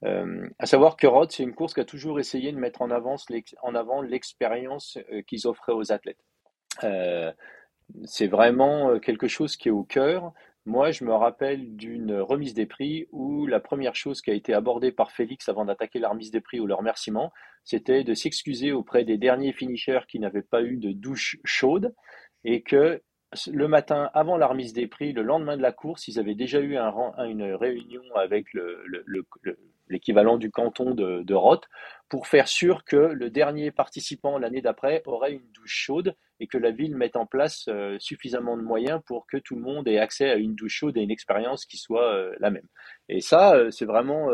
Euh, 0.05 0.49
à 0.59 0.67
savoir 0.67 0.97
que 0.97 1.07
Rhodes, 1.07 1.33
c'est 1.33 1.43
une 1.43 1.55
course 1.55 1.75
qui 1.75 1.81
a 1.81 1.85
toujours 1.85 2.21
essayé 2.21 2.53
de 2.53 2.59
mettre 2.59 2.83
en, 2.83 2.91
avant 2.91 4.03
l'expérience 4.03 4.99
euh, 5.13 5.23
qu'ils 5.23 5.47
offraient 5.47 5.73
aux 5.73 5.93
athlètes. 5.93 6.25
Euh, 6.85 7.33
c'est 8.05 8.29
vraiment 8.29 8.91
euh, 8.91 8.99
quelque 8.99 9.29
chose 9.29 9.57
qui 9.57 9.69
est 9.69 9.73
au 9.73 9.85
cœur. 9.85 10.33
Moi, 10.67 10.91
je 10.91 11.05
me 11.05 11.15
rappelle 11.15 11.77
d'une 11.77 12.21
remise 12.21 12.53
des 12.55 12.67
prix 12.67 13.09
où 13.11 13.47
la 13.47 13.59
première 13.59 13.97
chose 13.97 14.21
qui 14.21 14.31
a 14.31 14.35
été 14.35 14.53
abordée 14.53 14.93
par 14.93 15.11
Félix 15.13 15.49
avant 15.49 15.65
d'attaquer 15.65 15.99
la 15.99 16.11
remise 16.11 16.31
des 16.31 16.43
prix 16.43 16.61
ou 16.61 16.67
le 16.67 16.75
remerciement, 16.75 17.33
c'était 17.65 18.05
de 18.05 18.15
s'excuser 18.15 18.73
auprès 18.73 19.05
des 19.05 19.17
derniers 19.17 19.53
finishers 19.53 20.01
qui 20.07 20.21
n'avaient 20.21 20.43
pas 20.43 20.63
eu 20.63 20.77
de 20.77 20.93
douche 20.93 21.39
chaude 21.45 21.95
et 22.45 22.63
que 22.63 23.03
le 23.51 23.69
matin 23.69 24.11
avant 24.15 24.37
la 24.37 24.47
remise 24.47 24.73
des 24.73 24.87
prix, 24.87 25.13
le 25.13 25.23
lendemain 25.23 25.57
de 25.57 25.63
la 25.63 25.73
course, 25.73 26.09
ils 26.09 26.19
avaient 26.19 26.35
déjà 26.35 26.61
eu 26.61 26.77
un, 26.77 26.93
une 27.25 27.55
réunion 27.55 28.03
avec 28.15 28.53
le, 28.53 28.85
l'équivalent 29.91 30.37
du 30.37 30.51
canton 30.51 30.95
de, 30.95 31.23
de 31.23 31.35
Roth, 31.35 31.69
pour 32.09 32.27
faire 32.27 32.49
sûr 32.49 32.85
que 32.85 32.97
le 32.97 33.31
dernier 33.31 33.71
participant 33.71 34.39
l'année 34.39 34.63
d'après 34.63 35.03
aurait 35.07 35.33
une 35.33 35.51
douche 35.53 35.75
chaude 35.75 36.15
et 36.41 36.47
que 36.47 36.59
la 36.59 36.71
ville 36.71 36.97
mette 36.97 37.17
en 37.17 37.27
place 37.27 37.67
euh, 37.69 37.97
suffisamment 37.99 38.57
de 38.57 38.63
moyens 38.63 39.01
pour 39.07 39.27
que 39.27 39.37
tout 39.37 39.57
le 39.57 39.63
monde 39.63 39.89
ait 39.89 39.99
accès 39.99 40.31
à 40.31 40.37
une 40.37 40.55
douche 40.55 40.75
chaude 40.75 40.97
et 40.97 41.03
une 41.03 41.11
expérience 41.11 41.67
qui 41.67 41.77
soit 41.77 42.13
euh, 42.13 42.35
la 42.39 42.51
même. 42.51 42.67
Et 43.09 43.21
ça, 43.21 43.55
euh, 43.55 43.71
c'est 43.71 43.85
vraiment, 43.85 44.29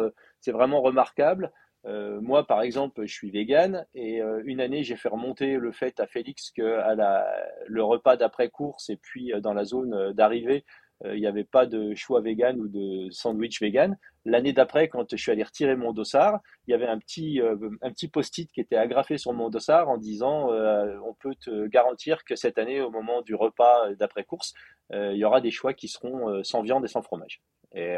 vraiment 0.47 0.83
remarquable. 0.83 1.51
moi, 1.85 2.47
par 2.47 2.63
exemple, 2.63 3.07
je 3.07 3.13
suis 3.13 3.31
vegan 3.31 3.87
et 3.95 4.21
une 4.45 4.61
année, 4.61 4.85
j'ai 4.85 4.97
fait 4.97 5.09
remonter 5.09 5.57
le 5.57 5.73
fait 5.73 6.01
à 6.01 6.07
Félix 6.07 6.51
que 6.51 6.79
à 6.81 6.95
la, 6.95 7.27
le 7.67 7.83
repas 7.83 8.17
d'après 8.17 8.49
course 8.51 8.91
et 8.91 8.97
puis 8.97 9.33
dans 9.41 9.55
la 9.55 9.65
zone 9.65 10.13
d'arrivée, 10.13 10.65
il 11.05 11.20
n'y 11.20 11.26
avait 11.26 11.45
pas 11.45 11.66
de 11.66 11.95
choix 11.95 12.20
vegan 12.20 12.61
ou 12.61 12.68
de 12.68 13.11
sandwich 13.11 13.61
vegan. 13.61 13.97
L'année 14.26 14.55
d'après, 14.55 14.88
quand 14.88 15.05
je 15.11 15.16
suis 15.16 15.30
allé 15.30 15.42
retirer 15.42 15.76
mon 15.76 15.92
dossard, 15.92 16.40
il 16.66 16.70
y 16.70 16.74
avait 16.74 16.86
un 16.86 16.99
petit, 16.99 17.42
euh, 17.42 17.57
petit 17.82 18.09
post-it 18.09 18.51
qui 18.51 18.61
était 18.61 18.76
agrafé 18.76 19.18
sur 19.18 19.34
mon 19.34 19.51
dossard 19.51 19.90
en 19.90 19.99
disant 19.99 20.51
euh, 20.51 20.97
on 21.05 21.12
peut 21.12 21.34
te 21.34 21.66
garantir 21.66 22.24
que 22.24 22.34
cette 22.34 22.57
année, 22.57 22.80
au 22.80 22.90
moment 22.90 23.20
du 23.20 23.34
repas 23.34 23.92
d'après-course, 23.99 24.55
euh, 24.92 25.12
il 25.12 25.18
y 25.18 25.24
aura 25.24 25.42
des 25.42 25.51
choix 25.51 25.74
qui 25.74 25.88
seront 25.88 26.42
sans 26.42 26.62
viande 26.62 26.84
et 26.84 26.88
sans 26.88 27.03
fromage. 27.03 27.42
Et, 27.74 27.97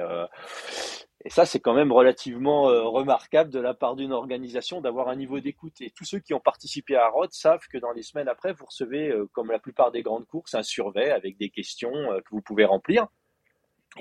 et 1.27 1.31
ça, 1.31 1.45
c'est 1.45 1.59
quand 1.61 1.74
même 1.74 1.91
relativement 1.91 2.62
remarquable 2.91 3.51
de 3.51 3.59
la 3.59 3.74
part 3.74 3.97
d'une 3.97 4.12
organisation 4.12 4.81
d'avoir 4.81 5.09
un 5.09 5.16
niveau 5.16 5.41
d'écoute. 5.41 5.74
Et 5.81 5.91
tous 5.91 6.05
ceux 6.05 6.20
qui 6.20 6.35
ont 6.35 6.41
participé 6.41 6.95
à 6.97 7.09
Rhodes 7.09 7.33
savent 7.33 7.66
que 7.68 7.79
dans 7.79 7.91
les 7.91 8.03
semaines 8.03 8.29
après, 8.29 8.53
vous 8.53 8.66
recevez, 8.66 9.12
comme 9.33 9.51
la 9.51 9.59
plupart 9.59 9.91
des 9.91 10.03
grandes 10.03 10.27
courses, 10.27 10.55
un 10.55 10.62
survey 10.62 11.11
avec 11.11 11.37
des 11.37 11.51
questions 11.51 11.93
que 11.93 12.31
vous 12.31 12.43
pouvez 12.43 12.64
remplir. 12.64 13.09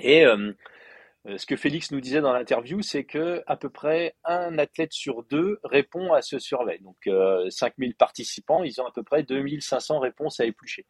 Et 0.00 0.24
euh, 1.26 1.38
ce 1.38 1.46
que 1.46 1.56
Félix 1.56 1.90
nous 1.90 2.00
disait 2.00 2.20
dans 2.20 2.32
l'interview, 2.32 2.82
c'est 2.82 3.04
que 3.04 3.42
à 3.46 3.56
peu 3.56 3.68
près 3.68 4.14
un 4.24 4.58
athlète 4.58 4.92
sur 4.92 5.24
deux 5.24 5.58
répond 5.64 6.12
à 6.12 6.22
ce 6.22 6.38
survey. 6.38 6.78
Donc 6.78 6.96
5000 7.50 7.90
euh, 7.90 7.94
participants, 7.98 8.62
ils 8.62 8.80
ont 8.80 8.86
à 8.86 8.92
peu 8.92 9.02
près 9.02 9.22
2500 9.22 9.98
réponses 9.98 10.40
à 10.40 10.44
éplucher. 10.44 10.86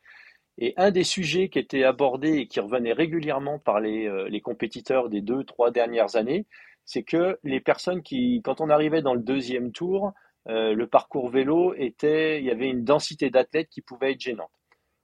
Et 0.59 0.75
un 0.77 0.91
des 0.91 1.05
sujets 1.05 1.49
qui 1.49 1.59
était 1.59 1.85
abordé 1.85 2.39
et 2.39 2.47
qui 2.47 2.61
revenait 2.61 2.93
régulièrement 2.93 3.59
par 3.59 3.81
les, 3.81 4.07
euh, 4.07 4.29
les 4.29 4.41
compétiteurs 4.41 5.09
des 5.09 5.21
deux, 5.21 5.45
trois 5.45 5.71
dernières 5.71 6.17
années, 6.17 6.47
c'est 6.85 7.03
que 7.03 7.39
les 7.43 7.61
personnes 7.61 8.03
qui, 8.03 8.41
quand 8.43 8.61
on 8.61 8.71
arrivait 8.71 9.03
dans 9.03 9.15
le 9.15 9.21
deuxième 9.21 9.73
tour, 9.73 10.13
le 10.49 10.85
parcours 10.85 11.29
vélo 11.29 11.75
était, 11.75 12.39
il 12.39 12.45
y 12.45 12.53
avait 12.53 12.69
une 12.69 12.85
densité 12.85 13.31
d'athlètes 13.31 13.69
qui 13.69 13.81
pouvait 13.81 14.13
être 14.13 14.21
gênante. 14.21 14.53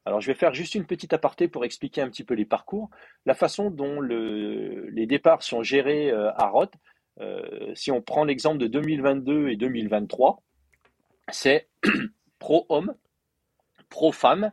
Alors, 0.04 0.20
je 0.20 0.26
vais 0.26 0.34
faire 0.34 0.52
juste 0.52 0.74
une 0.74 0.86
petite 0.86 1.12
aparté 1.12 1.46
pour 1.48 1.64
expliquer 1.64 2.00
un 2.00 2.08
petit 2.08 2.24
peu 2.24 2.34
les 2.34 2.44
parcours. 2.44 2.90
La 3.24 3.34
façon 3.34 3.70
dont 3.70 4.00
les 4.00 5.06
départs 5.06 5.42
sont 5.42 5.62
gérés 5.62 6.10
euh, 6.10 6.32
à 6.34 6.48
Roth, 6.48 6.74
euh, 7.20 7.72
si 7.74 7.92
on 7.92 8.02
prend 8.02 8.24
l'exemple 8.24 8.58
de 8.58 8.66
2022 8.66 9.50
et 9.50 9.56
2023, 9.56 10.42
c'est 11.30 11.68
pro-homme, 12.40 12.94
pro-femme, 13.90 14.50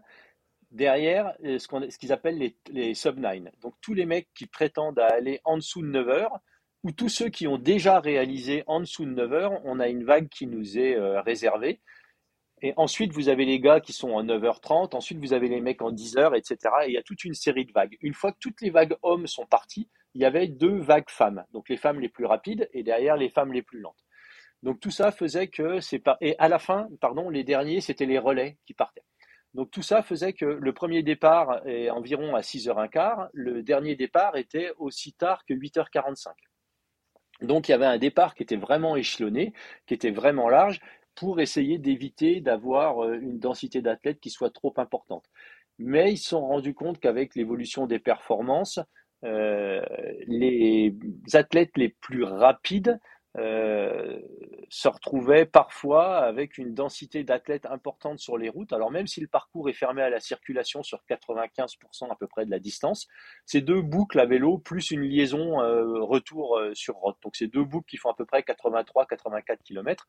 derrière 0.72 1.34
euh, 1.44 1.60
ce 1.60 1.98
qu'ils 1.98 2.12
appellent 2.12 2.38
les, 2.38 2.56
les 2.72 2.94
sub-9. 2.94 3.50
Donc, 3.62 3.74
tous 3.82 3.94
les 3.94 4.06
mecs 4.06 4.30
qui 4.36 4.46
prétendent 4.46 5.00
aller 5.00 5.42
en 5.46 5.58
dessous 5.58 5.82
de 5.82 5.88
9 5.88 6.10
heures, 6.10 6.40
ou 6.84 6.92
tous 6.92 7.10
ceux 7.10 7.30
qui 7.30 7.48
ont 7.48 7.58
déjà 7.58 8.00
réalisé 8.00 8.64
en 8.68 8.80
dessous 8.80 9.06
de 9.06 9.12
9 9.12 9.34
heures, 9.34 9.62
on 9.66 9.80
a 9.80 9.88
une 9.90 10.06
vague 10.06 10.30
qui 10.30 10.48
nous 10.48 10.78
est 10.78 10.98
réservée. 11.20 11.82
Et 12.62 12.74
ensuite, 12.76 13.14
vous 13.14 13.30
avez 13.30 13.46
les 13.46 13.60
gars 13.60 13.80
qui 13.80 13.94
sont 13.94 14.12
en 14.12 14.24
9h30, 14.24 14.96
ensuite 14.96 15.20
vous 15.20 15.34
avez 15.34 15.48
les 15.48 15.62
mecs 15.62 15.82
en 15.82 15.92
10h, 15.92 16.38
etc. 16.38 16.58
Et 16.84 16.90
il 16.90 16.94
y 16.94 16.98
a 16.98 17.04
toute 17.04 17.24
une 17.24 17.34
série 17.34 17.66
de 17.66 17.72
vagues. 17.72 17.98
Une 18.02 18.14
fois 18.14 18.32
que 18.32 18.38
toutes 18.40 18.62
les 18.62 18.70
vagues 18.70 18.96
hommes 19.02 19.28
sont 19.28 19.46
parties, 19.46 19.90
il 20.14 20.22
y 20.22 20.26
avait 20.26 20.48
deux 20.48 20.78
vagues 20.78 21.10
femmes. 21.10 21.46
Donc 21.54 21.70
les 21.70 21.78
femmes 21.78 22.00
les 22.00 22.10
plus 22.10 22.26
rapides 22.26 22.70
et 22.74 22.84
derrière 22.84 23.16
les 23.16 23.30
femmes 23.30 23.54
les 23.54 23.62
plus 23.62 23.80
lentes. 23.80 24.04
Donc 24.62 24.82
tout 24.82 24.92
ça 24.92 25.12
faisait 25.12 25.48
que 25.48 25.80
c'est 25.80 26.00
pas. 26.00 26.18
Et 26.20 26.36
à 26.38 26.50
la 26.50 26.60
fin, 26.60 26.90
pardon, 27.00 27.30
les 27.30 27.46
derniers, 27.46 27.80
c'était 27.80 28.06
les 28.06 28.20
relais 28.20 28.58
qui 28.66 28.74
partaient. 28.74 29.06
Donc 29.54 29.72
tout 29.72 29.82
ça 29.82 30.04
faisait 30.04 30.34
que 30.34 30.46
le 30.46 30.74
premier 30.74 31.02
départ 31.02 31.66
est 31.68 31.90
environ 31.90 32.36
à 32.36 32.42
6h15, 32.42 33.30
le 33.34 33.64
dernier 33.64 33.96
départ 33.96 34.38
était 34.38 34.72
aussi 34.78 35.14
tard 35.14 35.44
que 35.46 35.54
8h45. 35.54 36.28
Donc 37.42 37.68
il 37.68 37.72
y 37.72 37.76
avait 37.76 37.86
un 37.86 37.98
départ 37.98 38.36
qui 38.36 38.44
était 38.44 38.58
vraiment 38.58 38.96
échelonné, 38.96 39.54
qui 39.88 39.94
était 39.94 40.12
vraiment 40.12 40.50
large, 40.50 40.80
pour 41.16 41.42
essayer 41.42 41.78
d'éviter 41.78 42.42
d'avoir 42.42 43.04
euh, 43.04 43.20
une 43.20 43.40
densité 43.40 43.82
d'athlètes 43.82 44.20
qui 44.20 44.30
soit 44.30 44.54
trop 44.54 44.74
importante. 44.78 45.26
Mais 45.78 46.14
ils 46.14 46.18
se 46.18 46.30
sont 46.30 46.46
rendus 46.46 46.74
compte 46.74 47.00
qu'avec 47.00 47.36
l'évolution 47.36 47.88
des 47.88 48.00
performances, 48.00 48.80
euh, 49.26 49.82
les 50.28 50.96
athlètes 51.34 51.76
les 51.76 51.90
plus 51.90 52.24
rapides 52.24 53.00
euh, 53.38 54.20
se 54.70 54.88
retrouvaient 54.88 55.46
parfois 55.46 56.18
avec 56.18 56.58
une 56.58 56.74
densité 56.74 57.24
d'athlètes 57.24 57.66
importante 57.66 58.20
sur 58.20 58.38
les 58.38 58.50
routes. 58.50 58.74
Alors 58.74 58.92
même 58.92 59.08
si 59.08 59.22
le 59.22 59.28
parcours 59.28 59.70
est 59.70 59.74
fermé 59.74 60.02
à 60.02 60.10
la 60.10 60.20
circulation 60.20 60.84
sur 60.84 61.04
95% 61.10 62.12
à 62.12 62.16
peu 62.16 62.28
près 62.28 62.46
de 62.46 62.52
la 62.52 62.60
distance, 62.60 63.08
c'est 63.46 63.62
deux 63.62 63.82
boucles 63.82 64.20
à 64.20 64.26
vélo 64.26 64.58
plus 64.58 64.92
une 64.92 65.02
liaison 65.02 65.58
retour 66.06 66.60
sur 66.74 66.96
route. 66.96 67.18
Donc 67.24 67.36
c'est 67.36 67.48
deux 67.48 67.64
boucles 67.64 67.90
qui 67.90 67.98
font 67.98 68.10
à 68.10 68.16
peu 68.16 68.26
près 68.26 68.42
83-84 68.42 69.58
km. 69.64 70.08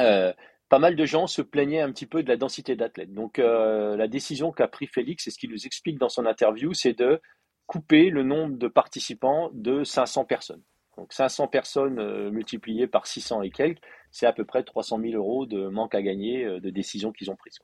Euh, 0.00 0.32
pas 0.68 0.78
mal 0.78 0.96
de 0.96 1.04
gens 1.04 1.26
se 1.26 1.42
plaignaient 1.42 1.80
un 1.80 1.92
petit 1.92 2.06
peu 2.06 2.22
de 2.22 2.28
la 2.28 2.36
densité 2.36 2.74
d'athlètes. 2.74 3.14
Donc 3.14 3.38
euh, 3.38 3.96
la 3.96 4.08
décision 4.08 4.50
qu'a 4.50 4.68
pris 4.68 4.86
Félix, 4.86 5.26
et 5.26 5.30
ce 5.30 5.38
qu'il 5.38 5.50
nous 5.50 5.66
explique 5.66 5.98
dans 5.98 6.08
son 6.08 6.26
interview, 6.26 6.74
c'est 6.74 6.92
de 6.92 7.20
couper 7.66 8.10
le 8.10 8.22
nombre 8.22 8.56
de 8.56 8.68
participants 8.68 9.50
de 9.52 9.84
500 9.84 10.24
personnes. 10.24 10.62
Donc 10.96 11.12
500 11.12 11.48
personnes 11.48 11.98
euh, 11.98 12.30
multipliées 12.30 12.86
par 12.86 13.06
600 13.06 13.42
et 13.42 13.50
quelques, 13.50 13.80
c'est 14.10 14.26
à 14.26 14.32
peu 14.32 14.44
près 14.44 14.62
300 14.62 15.00
000 15.00 15.14
euros 15.14 15.46
de 15.46 15.68
manque 15.68 15.94
à 15.94 16.02
gagner 16.02 16.44
de 16.44 16.70
décisions 16.70 17.12
qu'ils 17.12 17.30
ont 17.30 17.36
prises. 17.36 17.58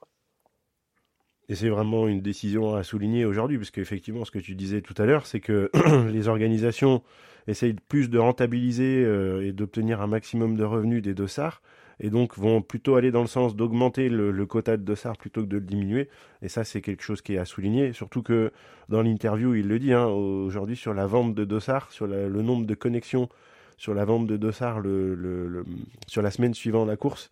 Et 1.49 1.55
c'est 1.55 1.69
vraiment 1.69 2.07
une 2.07 2.21
décision 2.21 2.75
à 2.75 2.83
souligner 2.83 3.25
aujourd'hui, 3.25 3.57
parce 3.57 3.71
qu'effectivement, 3.71 4.23
ce 4.23 4.31
que 4.31 4.39
tu 4.39 4.55
disais 4.55 4.81
tout 4.81 4.93
à 4.97 5.05
l'heure, 5.05 5.25
c'est 5.25 5.39
que 5.39 5.71
les 6.11 6.27
organisations 6.27 7.01
essayent 7.47 7.73
plus 7.73 8.09
de 8.09 8.19
rentabiliser 8.19 9.01
et 9.41 9.51
d'obtenir 9.51 10.01
un 10.01 10.07
maximum 10.07 10.55
de 10.55 10.63
revenus 10.63 11.01
des 11.01 11.13
dossards, 11.13 11.61
et 12.03 12.11
donc 12.11 12.37
vont 12.37 12.61
plutôt 12.61 12.95
aller 12.95 13.09
dans 13.09 13.21
le 13.21 13.27
sens 13.27 13.55
d'augmenter 13.55 14.09
le, 14.09 14.45
quota 14.45 14.77
de 14.77 14.83
dossards 14.83 15.17
plutôt 15.17 15.41
que 15.41 15.47
de 15.47 15.57
le 15.57 15.63
diminuer. 15.63 16.09
Et 16.43 16.49
ça, 16.49 16.63
c'est 16.63 16.81
quelque 16.81 17.01
chose 17.01 17.23
qui 17.23 17.33
est 17.33 17.39
à 17.39 17.45
souligner, 17.45 17.93
surtout 17.93 18.21
que 18.21 18.51
dans 18.89 19.01
l'interview, 19.01 19.55
il 19.55 19.67
le 19.67 19.79
dit, 19.79 19.93
hein, 19.93 20.05
aujourd'hui 20.05 20.75
sur 20.75 20.93
la 20.93 21.07
vente 21.07 21.33
de 21.33 21.45
dossards, 21.45 21.91
sur 21.91 22.05
le 22.05 22.29
nombre 22.41 22.67
de 22.67 22.75
connexions 22.75 23.29
sur 23.77 23.93
la 23.93 24.05
vente 24.05 24.27
de 24.27 24.37
dossards 24.37 24.79
le, 24.79 25.65
sur 26.07 26.21
la 26.21 26.31
semaine 26.31 26.53
suivant 26.53 26.85
la 26.85 26.95
course, 26.95 27.29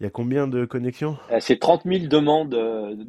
il 0.00 0.04
y 0.04 0.06
a 0.06 0.10
combien 0.10 0.48
de 0.48 0.64
connexions? 0.64 1.16
Euh, 1.30 1.38
C'est 1.40 1.58
30 1.58 1.82
000 1.84 2.06
demandes, 2.06 2.50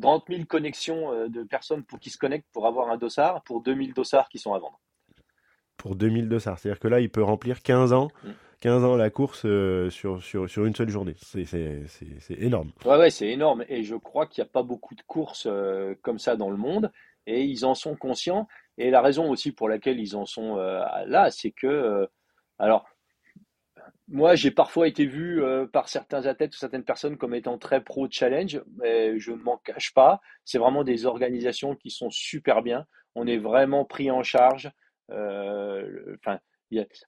30 0.02 0.24
euh, 0.30 0.34
000 0.36 0.46
connexions 0.46 1.12
euh, 1.12 1.28
de 1.28 1.44
personnes 1.44 1.84
pour, 1.84 2.00
qui 2.00 2.12
se 2.12 2.18
connectent 2.18 2.48
pour 2.54 2.68
avoir 2.68 2.92
un 2.92 2.98
dossard, 2.98 3.42
pour 3.42 3.62
2000 3.62 3.94
dossards 3.94 4.30
qui 4.30 4.38
sont 4.38 4.54
à 4.54 4.60
vendre. 4.60 4.80
Pour 5.78 5.96
2000 5.96 6.30
dossards, 6.30 6.60
c'est-à-dire 6.60 6.80
que 6.80 6.88
là, 6.88 7.00
il 7.00 7.10
peut 7.10 7.24
remplir 7.24 7.64
15 7.64 7.92
ans. 7.92 8.10
Mm. 8.24 8.30
15 8.60 8.84
ans 8.84 8.96
la 8.96 9.10
course 9.10 9.44
euh, 9.46 9.90
sur, 9.90 10.24
sur, 10.24 10.50
sur, 10.50 10.66
une 10.66 10.76
seule 10.76 10.90
journée. 10.90 11.16
C'est 11.20 11.46
énorme. 12.38 12.72
Ouais, 12.86 13.10
c'est 13.10 13.28
énorme. 13.28 13.64
Et 13.70 13.84
je 13.84 13.96
crois 13.96 14.28
qu'il 14.28 14.44
n'y 14.44 14.50
a 14.50 14.52
pas 14.52 14.64
beaucoup 14.64 14.96
de 14.96 15.02
courses 15.04 15.48
euh, 15.50 15.96
comme 16.02 16.20
ça 16.20 16.36
dans 16.36 16.50
le 16.50 16.58
monde. 16.58 16.92
Et 17.28 17.44
ils 17.44 17.66
en 17.66 17.76
sont 17.76 17.96
conscients. 17.96 18.48
Et 18.78 18.90
la 18.90 19.02
raison 19.02 19.30
aussi 19.30 19.52
pour 19.52 19.70
laquelle 19.70 20.00
ils 20.00 20.16
en 20.16 20.26
sont 20.26 20.58
euh, 20.58 20.84
là, 21.08 21.32
c'est 21.32 21.52
que, 21.52 22.08
alors, 22.60 22.86
moi, 24.08 24.36
j'ai 24.36 24.52
parfois 24.52 24.88
été 24.88 25.06
vu 25.06 25.42
par 25.74 25.90
certains 25.90 26.26
athlètes 26.26 26.54
ou 26.54 26.58
certaines 26.58 26.84
personnes 26.84 27.18
comme 27.18 27.34
étant 27.34 27.58
très 27.58 27.84
pro 27.84 28.08
challenge, 28.10 28.62
mais 28.78 29.20
je 29.20 29.32
ne 29.32 29.38
m'en 29.38 29.58
cache 29.58 29.94
pas. 29.94 30.22
C'est 30.44 30.60
vraiment 30.60 30.84
des 30.84 31.06
organisations 31.06 31.76
qui 31.76 31.90
sont 31.90 32.12
super 32.12 32.62
bien. 32.62 32.86
On 33.16 33.26
est 33.26 33.38
vraiment 33.38 33.86
pris 33.86 34.12
en 34.12 34.22
charge. 34.22 34.70
Enfin, 35.10 36.40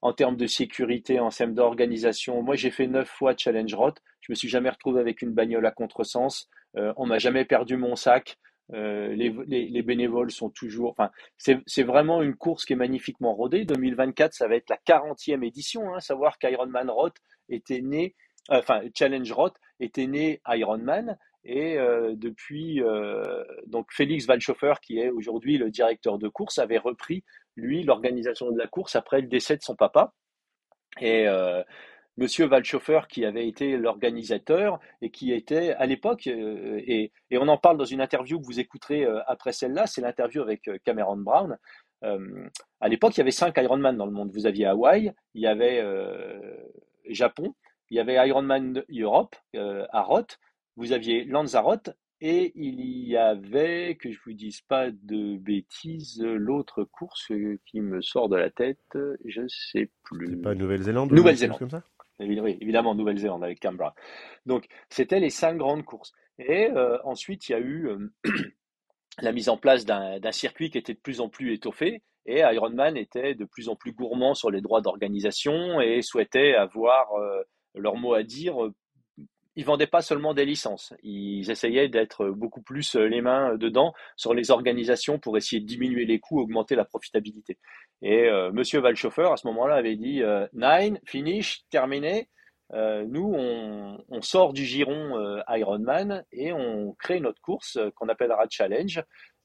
en 0.01 0.13
termes 0.13 0.37
de 0.37 0.47
sécurité, 0.47 1.19
en 1.19 1.29
termes 1.29 1.53
d'organisation. 1.53 2.41
Moi, 2.41 2.55
j'ai 2.55 2.71
fait 2.71 2.87
neuf 2.87 3.09
fois 3.09 3.33
Challenge 3.37 3.73
Roth. 3.73 3.97
Je 4.21 4.31
me 4.31 4.35
suis 4.35 4.49
jamais 4.49 4.69
retrouvé 4.69 4.99
avec 4.99 5.21
une 5.21 5.33
bagnole 5.33 5.65
à 5.65 5.71
contresens. 5.71 6.49
Euh, 6.77 6.93
on 6.97 7.05
m'a 7.05 7.17
jamais 7.17 7.45
perdu 7.45 7.77
mon 7.77 7.95
sac. 7.95 8.37
Euh, 8.73 9.15
les, 9.15 9.81
bénévoles 9.81 10.31
sont 10.31 10.49
toujours. 10.49 10.91
Enfin, 10.91 11.11
c'est 11.37 11.83
vraiment 11.83 12.21
une 12.21 12.35
course 12.35 12.65
qui 12.65 12.73
est 12.73 12.77
magnifiquement 12.77 13.33
rodée. 13.33 13.65
2024, 13.65 14.33
ça 14.33 14.47
va 14.47 14.55
être 14.55 14.69
la 14.69 14.77
40e 14.85 15.45
édition. 15.45 15.93
Hein, 15.93 15.99
savoir 16.01 16.37
qu'Ironman 16.37 16.89
Roth 16.89 17.15
était 17.49 17.81
né, 17.81 18.15
enfin 18.49 18.81
Challenge 18.93 19.31
Roth 19.31 19.55
était 19.79 20.07
né 20.07 20.41
Ironman. 20.47 21.17
Et 21.49 21.77
euh, 21.77 22.13
depuis, 22.17 22.81
donc 23.67 23.87
Félix 23.93 24.25
Valchoffer, 24.25 24.73
qui 24.81 24.99
est 24.99 25.09
aujourd'hui 25.09 25.57
le 25.57 25.71
directeur 25.71 26.17
de 26.17 26.27
course, 26.27 26.57
avait 26.57 26.77
repris 26.77 27.23
lui, 27.57 27.83
l'organisation 27.83 28.51
de 28.51 28.57
la 28.57 28.67
course 28.67 28.95
après 28.95 29.21
le 29.21 29.27
décès 29.27 29.57
de 29.57 29.61
son 29.61 29.75
papa. 29.75 30.13
Et 31.01 31.27
euh, 31.27 31.63
Monsieur 32.17 32.49
qui 33.09 33.25
avait 33.25 33.47
été 33.47 33.77
l'organisateur 33.77 34.79
et 35.01 35.11
qui 35.11 35.33
était 35.33 35.73
à 35.73 35.85
l'époque, 35.85 36.27
euh, 36.27 36.81
et, 36.87 37.11
on 37.33 37.47
en 37.47 37.57
parle 37.57 37.77
dans 37.77 37.85
une 37.85 38.01
interview 38.01 38.39
que 38.39 38.45
vous 38.45 38.59
écouterez 38.59 39.05
euh, 39.05 39.21
après 39.27 39.51
celle-là, 39.51 39.85
c'est 39.85 40.01
l'interview 40.01 40.41
avec 40.41 40.69
Cameron 40.83 41.17
Brown. 41.17 41.57
à 42.01 42.87
l'époque, 42.87 43.17
il 43.17 43.19
y 43.19 43.21
avait 43.21 43.31
cinq 43.31 43.57
Ironman 43.57 43.97
dans 43.97 44.05
le 44.05 44.11
monde. 44.11 44.31
Vous 44.31 44.45
aviez 44.45 44.65
Hawaï, 44.65 45.13
il 45.33 45.41
y 45.41 45.47
avait 45.47 45.83
Japon, 47.09 47.53
il 47.89 47.97
y 47.97 47.99
avait 47.99 48.27
Ironman 48.27 48.83
Europe 48.89 49.35
à 49.55 50.01
Roth, 50.01 50.39
vous 50.75 50.93
aviez 50.93 51.23
Lanzarote 51.25 51.89
et 52.19 52.51
il 52.55 53.07
y 53.07 53.15
avait, 53.15 53.95
que 53.95 54.11
je 54.11 54.19
vous 54.25 54.33
dise 54.33 54.61
pas 54.61 54.89
de 54.91 55.37
bêtises, 55.37 56.21
l'autre 56.23 56.83
course 56.83 57.31
qui 57.65 57.81
me 57.81 58.01
sort 58.01 58.29
de 58.29 58.35
la 58.35 58.49
tête, 58.49 58.97
je 59.25 59.41
sais 59.47 59.91
plus. 60.03 60.27
C'est 60.27 60.41
pas 60.41 60.55
Nouvelle-Zélande 60.55 61.11
Nouvelle-Zélande. 61.11 61.59
comme 61.59 61.69
ça? 61.69 61.83
Oui, 62.19 62.57
évidemment, 62.61 62.95
Nouvelle-Zélande 62.95 63.43
avec 63.43 63.59
Canberra. 63.59 63.93
Donc, 64.45 64.65
c'était 64.89 65.19
les 65.19 65.29
cinq 65.29 65.57
grandes 65.57 65.85
courses. 65.85 66.13
Et 66.39 66.69
euh, 66.71 66.97
ensuite, 67.03 67.47
il 67.49 67.51
y 67.51 67.55
a 67.55 67.59
eu 67.59 67.87
euh, 67.87 68.13
la 69.21 69.31
mise 69.31 69.49
en 69.49 69.57
place 69.57 69.85
d'un 69.85 70.31
circuit 70.31 70.69
qui 70.71 70.77
était 70.77 70.93
de 70.93 70.99
plus 70.99 71.21
en 71.21 71.29
plus 71.29 71.53
étoffé. 71.53 72.01
Et 72.25 72.39
Ironman 72.39 72.97
était 72.97 73.35
de 73.35 73.45
plus 73.45 73.69
en 73.69 73.75
plus 73.75 73.93
gourmand 73.93 74.33
sur 74.33 74.51
les 74.51 74.61
droits 74.61 74.81
d'organisation 74.81 75.79
et 75.79 76.01
souhaitait 76.01 76.55
avoir 76.55 77.13
euh, 77.13 77.41
leur 77.75 77.95
mot 77.95 78.13
à 78.13 78.23
dire 78.23 78.57
ils 79.57 79.65
vendaient 79.65 79.87
pas 79.87 80.03
seulement 80.03 80.35
des 80.35 80.45
licences, 80.45 80.93
ils 81.01 81.49
essayaient 81.49 81.89
d'être 81.89 82.29
beaucoup 82.29 82.61
plus 82.61 82.95
euh, 82.95 83.07
les 83.07 83.21
mains 83.21 83.55
dedans 83.55 83.91
sur 84.15 84.35
les 84.35 84.51
organisations 84.51 85.17
pour 85.17 85.35
essayer 85.35 85.59
de 85.59 85.65
diminuer 85.65 86.05
les 86.05 86.19
coûts, 86.19 86.39
augmenter 86.39 86.75
la 86.75 86.85
profitabilité. 86.85 87.57
Et 88.03 88.29
euh, 88.29 88.51
Monsieur 88.51 88.79
Valchauffeur 88.79 89.33
à 89.33 89.37
ce 89.37 89.47
moment-là 89.47 89.73
avait 89.73 89.95
dit 89.95 90.21
euh, 90.21 90.47
nine, 90.53 90.99
finish, 91.05 91.63
terminé. 91.71 92.29
nous, 92.71 93.33
on, 93.35 94.21
sort 94.21 94.53
du 94.53 94.63
giron 94.63 95.15
Ironman 95.47 96.23
et 96.31 96.51
on 96.53 96.93
crée 96.99 97.19
notre 97.19 97.41
course 97.41 97.79
qu'on 97.95 98.09
appellera 98.09 98.45
Challenge. 98.49 99.01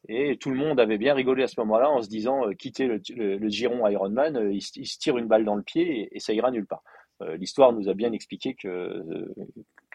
Et 0.09 0.37
tout 0.39 0.51
le 0.51 0.57
monde 0.57 0.81
avait 0.81 0.99
bien 0.99 1.15
rigolé 1.15 1.45
à 1.45 1.47
ce 1.47 1.59
moment-là 1.61 1.89
en 1.89 2.03
se 2.03 2.09
disant 2.09 2.51
quitter 2.59 2.89
le, 2.89 3.49
giron 3.49 3.87
Ironman, 3.87 4.51
il, 4.53 4.61
se 4.61 4.99
tire 4.99 5.17
une 5.19 5.29
balle 5.29 5.45
dans 5.45 5.55
le 5.55 5.63
pied 5.63 6.09
et 6.11 6.19
ça 6.19 6.33
ira 6.33 6.51
nulle 6.51 6.67
part. 6.67 6.83
Euh, 7.23 7.37
l'histoire 7.37 7.73
nous 7.73 7.89
a 7.89 7.95
bien 7.95 8.13
expliqué 8.13 8.55
que, 8.55 9.03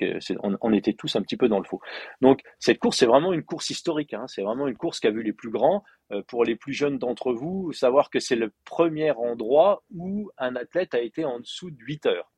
euh, 0.02 0.20
on, 0.62 0.74
était 0.74 0.94
tous 0.94 1.16
un 1.16 1.22
petit 1.22 1.38
peu 1.38 1.48
dans 1.48 1.60
le 1.60 1.66
faux. 1.66 1.82
Donc 2.22 2.42
cette 2.60 2.80
course, 2.80 2.98
c'est 2.98 3.06
vraiment 3.06 3.34
une 3.34 3.44
course 3.44 3.70
historique. 3.70 4.14
Hein. 4.14 4.26
c'est 4.28 4.42
vraiment 4.42 4.68
une 4.68 4.78
course 4.78 5.00
qui 5.00 5.08
a 5.08 5.12
vu 5.12 5.24
les 5.24 5.34
plus 5.34 5.50
grands. 5.50 5.84
Euh, 6.12 6.22
pour 6.28 6.46
les 6.46 6.56
plus 6.56 6.74
jeunes 6.74 6.98
d'entre 6.98 7.34
vous, 7.34 7.74
savoir 7.74 8.10
que 8.10 8.20
c'est 8.20 8.36
le 8.36 8.54
premier 8.64 9.12
endroit 9.12 9.84
où 9.94 10.32
un 10.38 10.56
athlète 10.56 10.94
a 10.94 11.02
été 11.02 11.26
en 11.26 11.40
dessous 11.40 11.70
de 11.70 11.78
8 11.80 12.06
heures. 12.06 12.32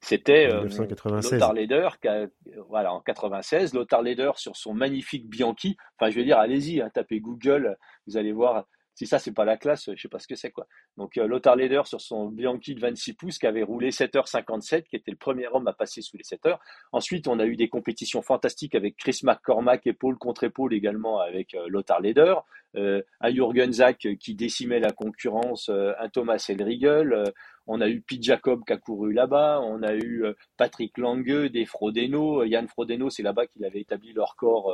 c'était 0.00 0.48
Lothar 0.48 1.52
Leder, 1.52 1.88
voilà, 2.68 2.92
en 2.92 3.00
96, 3.00 3.74
Lothar 3.74 4.02
Leder 4.02 4.32
sur 4.36 4.56
son 4.56 4.74
magnifique 4.74 5.28
Bianchi. 5.28 5.76
Enfin, 5.98 6.10
je 6.10 6.18
veux 6.18 6.24
dire, 6.24 6.38
allez-y, 6.38 6.80
hein, 6.80 6.90
tapez 6.92 7.20
Google, 7.20 7.76
vous 8.06 8.16
allez 8.16 8.32
voir 8.32 8.66
si 9.02 9.08
ça, 9.08 9.18
c'est 9.18 9.32
pas 9.32 9.44
la 9.44 9.56
classe, 9.56 9.90
je 9.92 10.00
sais 10.00 10.08
pas 10.08 10.20
ce 10.20 10.28
que 10.28 10.36
c'est, 10.36 10.52
quoi. 10.52 10.68
Donc, 10.96 11.18
euh, 11.18 11.26
Lothar 11.26 11.56
Leder 11.56 11.82
sur 11.86 12.00
son 12.00 12.28
Bianchi 12.28 12.76
de 12.76 12.80
26 12.80 13.14
pouces 13.14 13.38
qui 13.38 13.48
avait 13.48 13.64
roulé 13.64 13.90
7h57, 13.90 14.84
qui 14.84 14.94
était 14.94 15.10
le 15.10 15.16
premier 15.16 15.48
homme 15.48 15.66
à 15.66 15.72
passer 15.72 16.02
sous 16.02 16.16
les 16.16 16.22
7 16.22 16.46
heures. 16.46 16.60
Ensuite, 16.92 17.26
on 17.26 17.40
a 17.40 17.46
eu 17.46 17.56
des 17.56 17.68
compétitions 17.68 18.22
fantastiques 18.22 18.76
avec 18.76 18.96
Chris 18.96 19.18
McCormack, 19.24 19.88
épaule 19.88 20.18
contre 20.18 20.44
épaule 20.44 20.72
également 20.72 21.18
avec 21.18 21.54
euh, 21.54 21.66
Lothar 21.66 22.00
Leder. 22.00 22.36
Euh, 22.76 23.02
un 23.20 23.34
Jürgen 23.34 23.72
Zach 23.72 24.06
qui 24.20 24.34
décimait 24.36 24.78
la 24.78 24.92
concurrence, 24.92 25.68
un 25.68 26.08
Thomas 26.08 26.42
Elriegel. 26.48 27.24
on 27.66 27.80
a 27.80 27.88
eu 27.88 28.02
Pete 28.02 28.22
Jacob 28.22 28.62
qui 28.64 28.72
a 28.72 28.76
couru 28.76 29.12
là-bas. 29.12 29.60
On 29.62 29.82
a 29.82 29.94
eu 29.94 30.24
Patrick 30.56 30.96
Lange, 30.96 31.50
des 31.50 31.66
Frodeno. 31.66 32.44
Yann 32.44 32.68
Frodeno, 32.68 33.10
c'est 33.10 33.24
là-bas 33.24 33.46
qu'il 33.46 33.64
avait 33.64 33.80
établi 33.80 34.12
le 34.12 34.22
record 34.22 34.72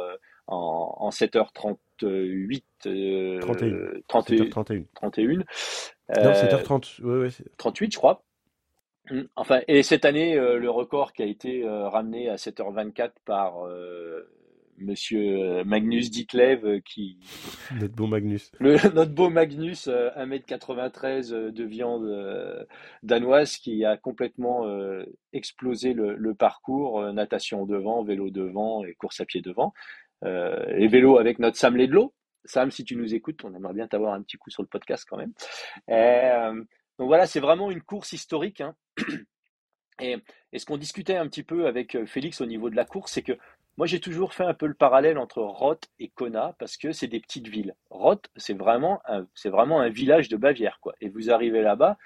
en, 0.48 0.96
en 0.98 1.10
7h38. 1.10 2.62
Euh, 2.86 3.40
31. 3.40 4.00
31. 4.08 4.84
31. 4.94 5.28
non, 5.28 5.42
7h30. 6.08 7.02
Ouais, 7.02 7.18
ouais, 7.18 7.28
38, 7.56 7.92
je 7.92 7.98
crois. 7.98 8.24
Hum, 9.10 9.26
enfin, 9.36 9.60
et 9.68 9.82
cette 9.82 10.04
année, 10.04 10.36
euh, 10.36 10.58
le 10.58 10.70
record 10.70 11.12
qui 11.12 11.22
a 11.22 11.26
été 11.26 11.64
euh, 11.64 11.88
ramené 11.88 12.28
à 12.28 12.36
7h24 12.36 13.12
par 13.24 13.66
euh, 13.66 14.28
Monsieur 14.76 15.64
Magnus 15.64 16.10
Ditlev, 16.10 16.82
qui 16.82 17.18
notre 17.80 17.94
beau 17.94 18.06
Magnus, 18.06 18.52
le, 18.60 18.76
notre 18.94 19.12
beau 19.12 19.30
Magnus, 19.30 19.88
1m93 19.88 21.50
de 21.50 21.64
viande 21.64 22.66
danoise, 23.02 23.56
qui 23.56 23.84
a 23.84 23.96
complètement 23.96 24.66
explosé 25.32 25.94
le, 25.94 26.14
le 26.14 26.34
parcours, 26.34 27.02
natation 27.12 27.66
devant, 27.66 28.04
vélo 28.04 28.30
devant 28.30 28.84
et 28.84 28.94
course 28.94 29.20
à 29.20 29.24
pied 29.24 29.40
devant 29.40 29.72
euh, 30.24 30.64
et 30.76 30.88
vélo 30.88 31.18
avec 31.18 31.38
notre 31.38 31.56
Sam 31.56 31.76
Ledlow. 31.76 32.14
Sam, 32.44 32.70
si 32.70 32.84
tu 32.84 32.96
nous 32.96 33.14
écoutes, 33.14 33.44
on 33.44 33.54
aimerait 33.54 33.74
bien 33.74 33.88
t'avoir 33.88 34.14
un 34.14 34.22
petit 34.22 34.36
coup 34.36 34.50
sur 34.50 34.62
le 34.62 34.68
podcast 34.68 35.06
quand 35.08 35.16
même. 35.16 35.32
Euh, 35.90 36.54
donc 36.98 37.08
voilà, 37.08 37.26
c'est 37.26 37.40
vraiment 37.40 37.70
une 37.70 37.82
course 37.82 38.12
historique. 38.12 38.60
Hein. 38.60 38.74
Et, 40.00 40.16
ce 40.56 40.64
qu'on 40.64 40.76
discutait 40.76 41.16
un 41.16 41.26
petit 41.26 41.42
peu 41.42 41.66
avec 41.66 41.94
euh, 41.96 42.06
Félix 42.06 42.40
au 42.40 42.46
niveau 42.46 42.70
de 42.70 42.76
la 42.76 42.84
course, 42.84 43.12
c'est 43.12 43.22
que 43.22 43.36
moi 43.76 43.86
j'ai 43.86 44.00
toujours 44.00 44.32
fait 44.32 44.44
un 44.44 44.54
peu 44.54 44.66
le 44.66 44.74
parallèle 44.74 45.18
entre 45.18 45.42
Roth 45.42 45.88
et 45.98 46.08
Kona 46.08 46.54
parce 46.58 46.76
que 46.76 46.92
c'est 46.92 47.08
des 47.08 47.20
petites 47.20 47.48
villes. 47.48 47.74
Roth, 47.90 48.28
c'est 48.36 48.54
vraiment 48.54 49.00
c'est 49.34 49.50
vraiment 49.50 49.80
un 49.80 49.88
village 49.88 50.28
de 50.28 50.36
Bavière 50.36 50.78
quoi. 50.80 50.94
Et 51.00 51.08
vous 51.08 51.30
arrivez 51.30 51.62
là-bas, 51.62 51.96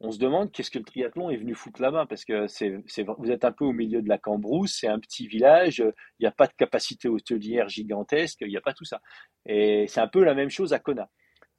on 0.00 0.10
se 0.10 0.18
demande 0.18 0.52
qu'est-ce 0.52 0.70
que 0.70 0.78
le 0.78 0.84
triathlon 0.84 1.30
est 1.30 1.36
venu 1.36 1.54
foutre 1.54 1.80
là-bas, 1.80 2.06
parce 2.06 2.24
que 2.24 2.46
c'est, 2.46 2.82
vous 3.18 3.30
êtes 3.30 3.44
un 3.44 3.52
peu 3.52 3.64
au 3.64 3.72
milieu 3.72 4.02
de 4.02 4.08
la 4.08 4.18
Cambrousse, 4.18 4.78
c'est 4.80 4.88
un 4.88 4.98
petit 4.98 5.26
village, 5.26 5.78
il 5.78 6.22
n'y 6.22 6.26
a 6.26 6.32
pas 6.32 6.46
de 6.46 6.52
capacité 6.52 7.08
hôtelière 7.08 7.68
gigantesque, 7.68 8.38
il 8.42 8.48
n'y 8.48 8.56
a 8.56 8.60
pas 8.60 8.74
tout 8.74 8.84
ça. 8.84 9.00
Et 9.46 9.86
c'est 9.88 10.00
un 10.00 10.08
peu 10.08 10.22
la 10.22 10.34
même 10.34 10.50
chose 10.50 10.72
à 10.74 10.78
Kona. 10.78 11.08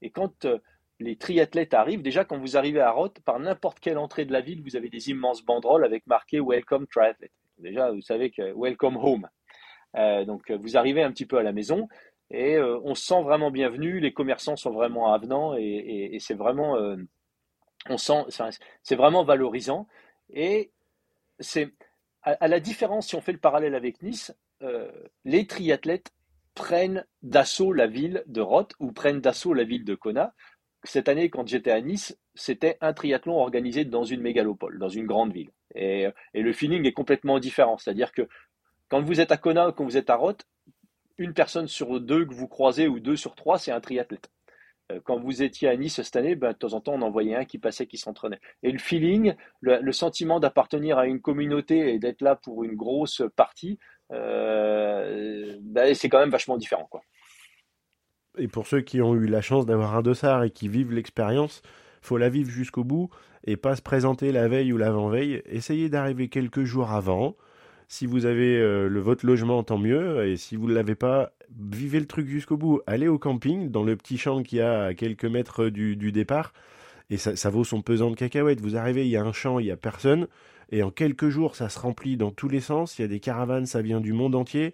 Et 0.02 0.12
quand 0.12 0.46
euh, 0.46 0.60
les 1.00 1.16
triathlètes 1.18 1.74
arrivent, 1.74 2.04
déjà 2.04 2.26
quand 2.26 2.38
vous 2.38 2.58
arrivez 2.58 2.80
à 2.80 2.92
Roth, 2.92 3.20
par 3.22 3.40
n'importe 3.40 3.80
quelle 3.80 3.98
entrée 3.98 4.26
de 4.26 4.34
la 4.34 4.42
ville, 4.42 4.62
vous 4.62 4.76
avez 4.76 4.90
des 4.90 5.10
immenses 5.10 5.44
banderoles 5.44 5.86
avec 5.86 6.06
marqué 6.06 6.40
Welcome 6.40 6.86
Triathlete. 6.88 7.32
Déjà, 7.58 7.92
vous 7.92 8.02
savez 8.02 8.30
que 8.30 8.54
Welcome 8.56 8.98
Home. 8.98 9.28
Euh, 9.96 10.26
donc 10.26 10.52
vous 10.52 10.78
arrivez 10.78 11.02
un 11.02 11.12
petit 11.12 11.26
peu 11.26 11.38
à 11.38 11.44
la 11.44 11.54
maison 11.54 11.88
et 12.30 12.56
euh, 12.56 12.80
on 12.84 12.94
se 12.94 13.06
sent 13.06 13.22
vraiment 13.24 13.50
bienvenu, 13.50 14.00
les 14.00 14.14
commerçants 14.14 14.58
sont 14.58 14.72
vraiment 14.72 15.14
avenants 15.14 15.56
et, 15.58 16.18
c'est 16.20 16.36
vraiment 16.36 16.76
on 17.90 17.98
sent, 17.98 18.26
c'est 18.84 18.96
vraiment 18.96 19.24
valorisant. 19.24 19.88
Et 20.34 20.72
c'est 21.40 21.72
à, 22.24 22.48
la 22.48 22.60
différence, 22.60 23.08
si 23.08 23.16
on 23.16 23.22
fait 23.22 23.32
le 23.32 23.38
parallèle 23.38 23.76
avec 23.76 24.02
Nice, 24.02 24.36
euh, 24.62 24.92
les 25.24 25.48
triathlètes 25.48 26.12
prennent 26.56 27.06
d'assaut 27.22 27.72
la 27.72 27.88
ville 27.88 28.24
de 28.28 28.42
Roth 28.42 28.74
ou 28.80 28.92
prennent 28.92 29.22
d'assaut 29.22 29.54
la 29.54 29.64
ville 29.64 29.86
de 29.86 29.96
Kona. 29.96 30.34
Cette 30.84 31.08
année, 31.10 31.30
quand 31.30 31.48
j'étais 31.48 31.72
à 31.72 31.82
Nice, 31.82 32.18
c'était 32.36 32.78
un 32.82 32.94
triathlon 32.94 33.36
organisé 33.36 33.86
dans 33.86 34.04
une 34.04 34.22
mégalopole, 34.22 34.80
dans 34.80 34.90
une 34.90 35.06
grande 35.06 35.32
ville. 35.32 35.52
Et, 35.76 36.08
et 36.34 36.42
le 36.42 36.54
feeling 36.54 36.86
est 36.86 36.94
complètement 36.94 37.40
différent. 37.40 37.78
C'est-à-dire 37.78 38.12
que 38.12 38.28
quand 38.90 39.02
vous 39.02 39.20
êtes 39.22 39.32
à 39.32 39.38
Kona 39.38 39.70
ou 39.70 39.72
quand 39.72 39.86
vous 39.86 39.98
êtes 39.98 40.10
à 40.10 40.16
Roth, 40.16 40.48
une 41.18 41.34
personne 41.34 41.68
sur 41.68 42.00
deux 42.00 42.26
que 42.26 42.34
vous 42.34 42.48
croisez 42.48 42.88
ou 42.88 43.00
deux 43.00 43.16
sur 43.16 43.36
trois, 43.36 43.58
c'est 43.58 43.72
un 43.72 43.82
triathlète. 43.82 44.30
Euh, 44.92 45.00
quand 45.04 45.20
vous 45.20 45.44
étiez 45.44 45.68
à 45.68 45.76
Nice 45.76 46.02
cette 46.02 46.16
année, 46.16 46.36
ben, 46.36 46.52
de 46.52 46.58
temps 46.58 46.74
en 46.74 46.82
temps, 46.82 46.94
on 46.94 47.02
en 47.02 47.10
voyait 47.10 47.36
un 47.36 47.46
qui 47.46 47.58
passait, 47.58 47.88
qui 47.88 47.98
s'entraînait. 47.98 48.40
Et 48.64 48.72
le 48.72 48.80
feeling, 48.80 49.36
le, 49.62 49.92
sentiment 49.92 50.40
d'appartenir 50.40 50.98
à 50.98 51.08
une 51.08 51.22
communauté 51.22 51.94
et 51.94 52.00
d'être 52.00 52.22
là 52.22 52.36
pour 52.36 52.64
une 52.64 52.76
grosse 52.76 53.22
partie, 53.36 53.80
euh, 54.12 55.58
ben, 55.62 55.94
c'est 55.94 56.10
quand 56.10 56.20
même 56.20 56.30
vachement 56.30 56.58
différent. 56.58 56.88
Quoi. 56.90 57.02
Et 58.38 58.48
pour 58.48 58.68
ceux 58.68 58.82
qui 58.82 59.02
ont 59.02 59.16
eu 59.16 59.26
la 59.26 59.42
chance 59.42 59.66
d'avoir 59.66 59.96
un 59.96 60.02
dossard 60.02 60.44
et 60.44 60.52
qui 60.52 60.68
vivent 60.68 60.94
l'expérience, 60.94 61.62
faut 62.02 62.18
la 62.18 62.30
vivre 62.30 62.50
jusqu'au 62.50 62.84
bout 62.84 63.10
et 63.46 63.58
pas 63.58 63.76
se 63.76 63.82
présenter 63.82 64.32
la 64.32 64.48
veille 64.48 64.72
ou 64.72 64.78
l'avant-veille. 64.78 65.42
Essayez 65.46 65.90
d'arriver 65.90 66.30
quelques 66.30 66.64
jours 66.64 66.92
avant. 66.92 67.36
Si 67.88 68.06
vous 68.06 68.26
avez 68.26 68.58
euh, 68.58 68.90
le, 68.90 69.00
votre 69.00 69.26
logement, 69.26 69.64
tant 69.64 69.78
mieux. 69.78 70.26
Et 70.28 70.38
si 70.38 70.56
vous 70.56 70.68
ne 70.68 70.74
l'avez 70.74 70.96
pas, 70.96 71.32
vivez 71.58 72.00
le 72.00 72.06
truc 72.06 72.28
jusqu'au 72.28 72.58
bout. 72.58 72.82
Allez 72.86 73.08
au 73.08 73.18
camping, 73.18 73.72
dans 73.72 73.84
le 73.84 73.96
petit 73.96 74.18
champ 74.18 74.44
qui 74.44 74.60
a 74.60 74.86
à 74.86 74.94
quelques 74.94 75.26
mètres 75.26 75.70
du, 75.70 76.12
départ. 76.12 76.54
Et 77.10 77.18
ça, 77.18 77.50
vaut 77.50 77.64
son 77.64 77.82
pesant 77.82 78.12
de 78.12 78.16
cacahuètes. 78.16 78.60
Vous 78.60 78.76
arrivez, 78.76 79.06
il 79.06 79.10
y 79.10 79.18
a 79.18 79.24
un 79.24 79.32
champ, 79.32 79.60
il 79.60 79.66
n'y 79.66 79.72
a 79.72 79.78
personne. 79.78 80.28
Et 80.72 80.84
en 80.84 80.92
quelques 80.92 81.30
jours, 81.30 81.56
ça 81.56 81.70
se 81.70 81.80
remplit 81.80 82.18
dans 82.18 82.32
tous 82.32 82.50
les 82.50 82.60
sens. 82.60 83.00
Il 83.00 83.04
y 83.04 83.06
a 83.06 83.08
des 83.08 83.22
caravanes, 83.22 83.66
ça 83.66 83.82
vient 83.82 84.02
du 84.02 84.12
monde 84.12 84.36
entier. 84.36 84.74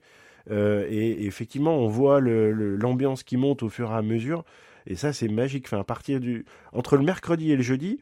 Euh, 0.50 0.88
et, 0.90 1.26
effectivement, 1.26 1.78
on 1.78 1.88
voit 1.88 2.20
l'ambiance 2.20 3.22
qui 3.22 3.38
monte 3.38 3.62
au 3.62 3.70
fur 3.70 3.92
et 3.92 3.96
à 3.96 4.02
mesure. 4.02 4.44
Et 4.88 4.96
ça, 4.96 5.14
c'est 5.14 5.28
magique. 5.28 5.66
Enfin, 5.68 5.80
à 5.80 5.84
partir 5.84 6.20
du 6.20 6.46
entre 6.72 6.98
le 6.98 7.04
mercredi 7.04 7.52
et 7.52 7.56
le 7.56 7.62
jeudi, 7.62 8.00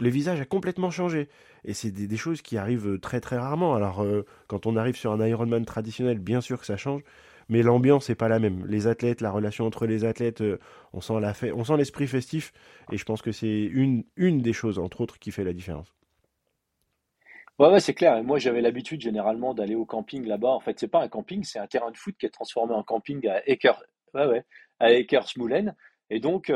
le 0.00 0.08
visage 0.08 0.40
a 0.40 0.44
complètement 0.44 0.90
changé. 0.90 1.28
Et 1.64 1.74
c'est 1.74 1.90
des, 1.90 2.16
choses 2.16 2.42
qui 2.42 2.56
arrivent 2.56 2.98
très 3.00 3.20
très 3.20 3.36
rarement. 3.36 3.74
Alors, 3.74 4.02
euh, 4.02 4.24
quand 4.46 4.66
on 4.66 4.76
arrive 4.76 4.96
sur 4.96 5.12
un 5.12 5.26
Ironman 5.26 5.64
traditionnel, 5.64 6.18
bien 6.18 6.40
sûr 6.40 6.60
que 6.60 6.66
ça 6.66 6.76
change, 6.76 7.02
mais 7.48 7.62
l'ambiance 7.62 8.08
n'est 8.08 8.14
pas 8.14 8.28
la 8.28 8.38
même. 8.38 8.64
Les 8.66 8.86
athlètes, 8.86 9.20
la 9.20 9.30
relation 9.30 9.66
entre 9.66 9.86
les 9.86 10.04
athlètes, 10.04 10.40
euh, 10.40 10.58
on 10.92 11.00
sent 11.00 11.20
la 11.20 11.32
on 11.54 11.64
sent 11.64 11.76
l'esprit 11.76 12.06
festif, 12.06 12.52
et 12.92 12.96
je 12.96 13.04
pense 13.04 13.22
que 13.22 13.32
c'est 13.32 13.64
une, 13.64 14.04
une 14.16 14.40
des 14.40 14.52
choses, 14.52 14.78
entre 14.78 15.00
autres, 15.00 15.18
qui 15.18 15.30
fait 15.30 15.44
la 15.44 15.52
différence. 15.52 15.92
Ouais, 17.58 17.80
c'est 17.80 17.94
clair. 17.94 18.22
moi, 18.22 18.38
j'avais 18.38 18.60
l'habitude 18.60 19.00
généralement 19.00 19.52
d'aller 19.52 19.74
au 19.74 19.84
camping 19.84 20.24
là-bas. 20.24 20.50
En 20.50 20.60
fait, 20.60 20.78
c'est 20.78 20.86
pas 20.86 21.02
un 21.02 21.08
camping, 21.08 21.42
c'est 21.42 21.58
un 21.58 21.66
terrain 21.66 21.90
de 21.90 21.96
foot 21.96 22.14
qui 22.16 22.24
est 22.24 22.30
transformé 22.30 22.72
en 22.72 22.84
camping 22.84 23.26
à 23.26 23.42
ouais, 23.48 24.26
ouais, 24.26 24.44
à 24.78 24.92
Et 26.10 26.20
donc, 26.20 26.52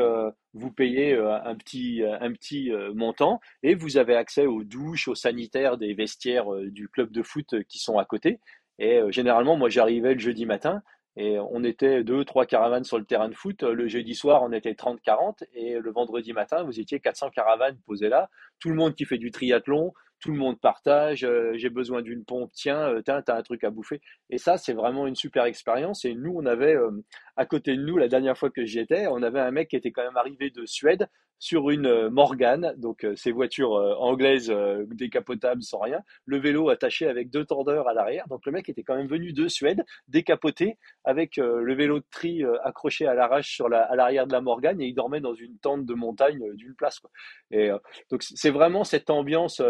vous 0.53 0.71
payez 0.71 1.15
un 1.15 1.55
petit, 1.55 2.01
un 2.03 2.31
petit 2.33 2.71
montant 2.93 3.39
et 3.61 3.75
vous 3.75 3.97
avez 3.97 4.15
accès 4.15 4.45
aux 4.45 4.63
douches, 4.63 5.07
aux 5.07 5.15
sanitaires 5.15 5.77
des 5.77 5.93
vestiaires 5.93 6.47
du 6.65 6.89
club 6.89 7.11
de 7.11 7.23
foot 7.23 7.63
qui 7.67 7.79
sont 7.79 7.97
à 7.97 8.05
côté. 8.05 8.39
Et 8.79 8.99
généralement, 9.09 9.55
moi, 9.55 9.69
j'arrivais 9.69 10.13
le 10.13 10.19
jeudi 10.19 10.45
matin 10.45 10.81
et 11.15 11.37
on 11.39 11.63
était 11.63 12.03
deux, 12.03 12.25
trois 12.25 12.45
caravanes 12.45 12.83
sur 12.83 12.97
le 12.97 13.05
terrain 13.05 13.29
de 13.29 13.35
foot. 13.35 13.61
Le 13.63 13.87
jeudi 13.87 14.15
soir, 14.15 14.41
on 14.43 14.51
était 14.51 14.73
30, 14.73 14.99
40. 15.01 15.43
Et 15.53 15.77
le 15.79 15.91
vendredi 15.91 16.33
matin, 16.33 16.63
vous 16.63 16.79
étiez 16.79 16.99
400 16.99 17.29
caravanes 17.29 17.77
posées 17.85 18.09
là. 18.09 18.29
Tout 18.59 18.69
le 18.69 18.75
monde 18.75 18.95
qui 18.95 19.05
fait 19.05 19.19
du 19.19 19.29
triathlon, 19.29 19.93
tout 20.19 20.31
le 20.31 20.37
monde 20.37 20.59
partage. 20.59 21.23
Euh, 21.23 21.51
j'ai 21.55 21.69
besoin 21.69 22.01
d'une 22.01 22.25
pompe, 22.25 22.51
tiens, 22.53 22.89
euh, 22.89 23.01
tiens, 23.03 23.21
t'as 23.21 23.37
un 23.37 23.43
truc 23.43 23.63
à 23.63 23.69
bouffer. 23.69 24.01
Et 24.29 24.37
ça, 24.37 24.57
c'est 24.57 24.73
vraiment 24.73 25.05
une 25.05 25.15
super 25.15 25.45
expérience. 25.45 26.05
Et 26.05 26.15
nous, 26.15 26.33
on 26.35 26.45
avait, 26.45 26.75
euh, 26.75 26.91
à 27.35 27.45
côté 27.45 27.75
de 27.75 27.81
nous, 27.83 27.97
la 27.97 28.07
dernière 28.07 28.37
fois 28.37 28.49
que 28.49 28.65
j'y 28.65 28.79
étais, 28.79 29.05
on 29.07 29.21
avait 29.21 29.41
un 29.41 29.51
mec 29.51 29.69
qui 29.69 29.75
était 29.75 29.91
quand 29.91 30.03
même 30.03 30.17
arrivé 30.17 30.49
de 30.49 30.65
Suède 30.65 31.09
sur 31.39 31.69
une 31.69 31.87
euh, 31.87 32.09
Morgane, 32.09 32.73
donc 32.77 33.03
euh, 33.03 33.15
ces 33.15 33.31
voitures 33.31 33.75
euh, 33.75 33.95
anglaises 33.95 34.53
décapotables 34.87 35.61
sans 35.61 35.79
rien, 35.79 35.99
le 36.25 36.39
vélo 36.39 36.69
attaché 36.69 37.07
avec 37.07 37.29
deux 37.29 37.45
tordeurs 37.45 37.87
à 37.87 37.93
l'arrière. 37.93 38.27
Donc 38.29 38.45
le 38.45 38.51
mec 38.51 38.69
était 38.69 38.83
quand 38.83 38.95
même 38.95 39.07
venu 39.07 39.33
de 39.33 39.47
Suède, 39.47 39.83
décapoté, 40.07 40.77
avec 41.03 41.37
le 41.37 41.73
vélo 41.73 41.99
de 41.99 42.05
tri 42.11 42.43
accroché 42.63 43.05
à 43.07 43.13
l'arrache 43.13 43.61
la, 43.69 43.81
à 43.81 43.95
l'arrière 43.95 44.27
de 44.27 44.31
la 44.31 44.41
Morgane 44.41 44.79
et 44.81 44.87
il 44.87 44.93
dormait 44.93 45.21
dans 45.21 45.33
une 45.33 45.57
tente 45.57 45.85
de 45.85 45.93
montagne 45.93 46.53
d'une 46.55 46.75
place. 46.75 46.99
Quoi. 46.99 47.09
Et 47.51 47.69
donc 48.09 48.23
c'est 48.23 48.49
vraiment 48.49 48.83
cette 48.83 49.09
ambiance 49.09 49.61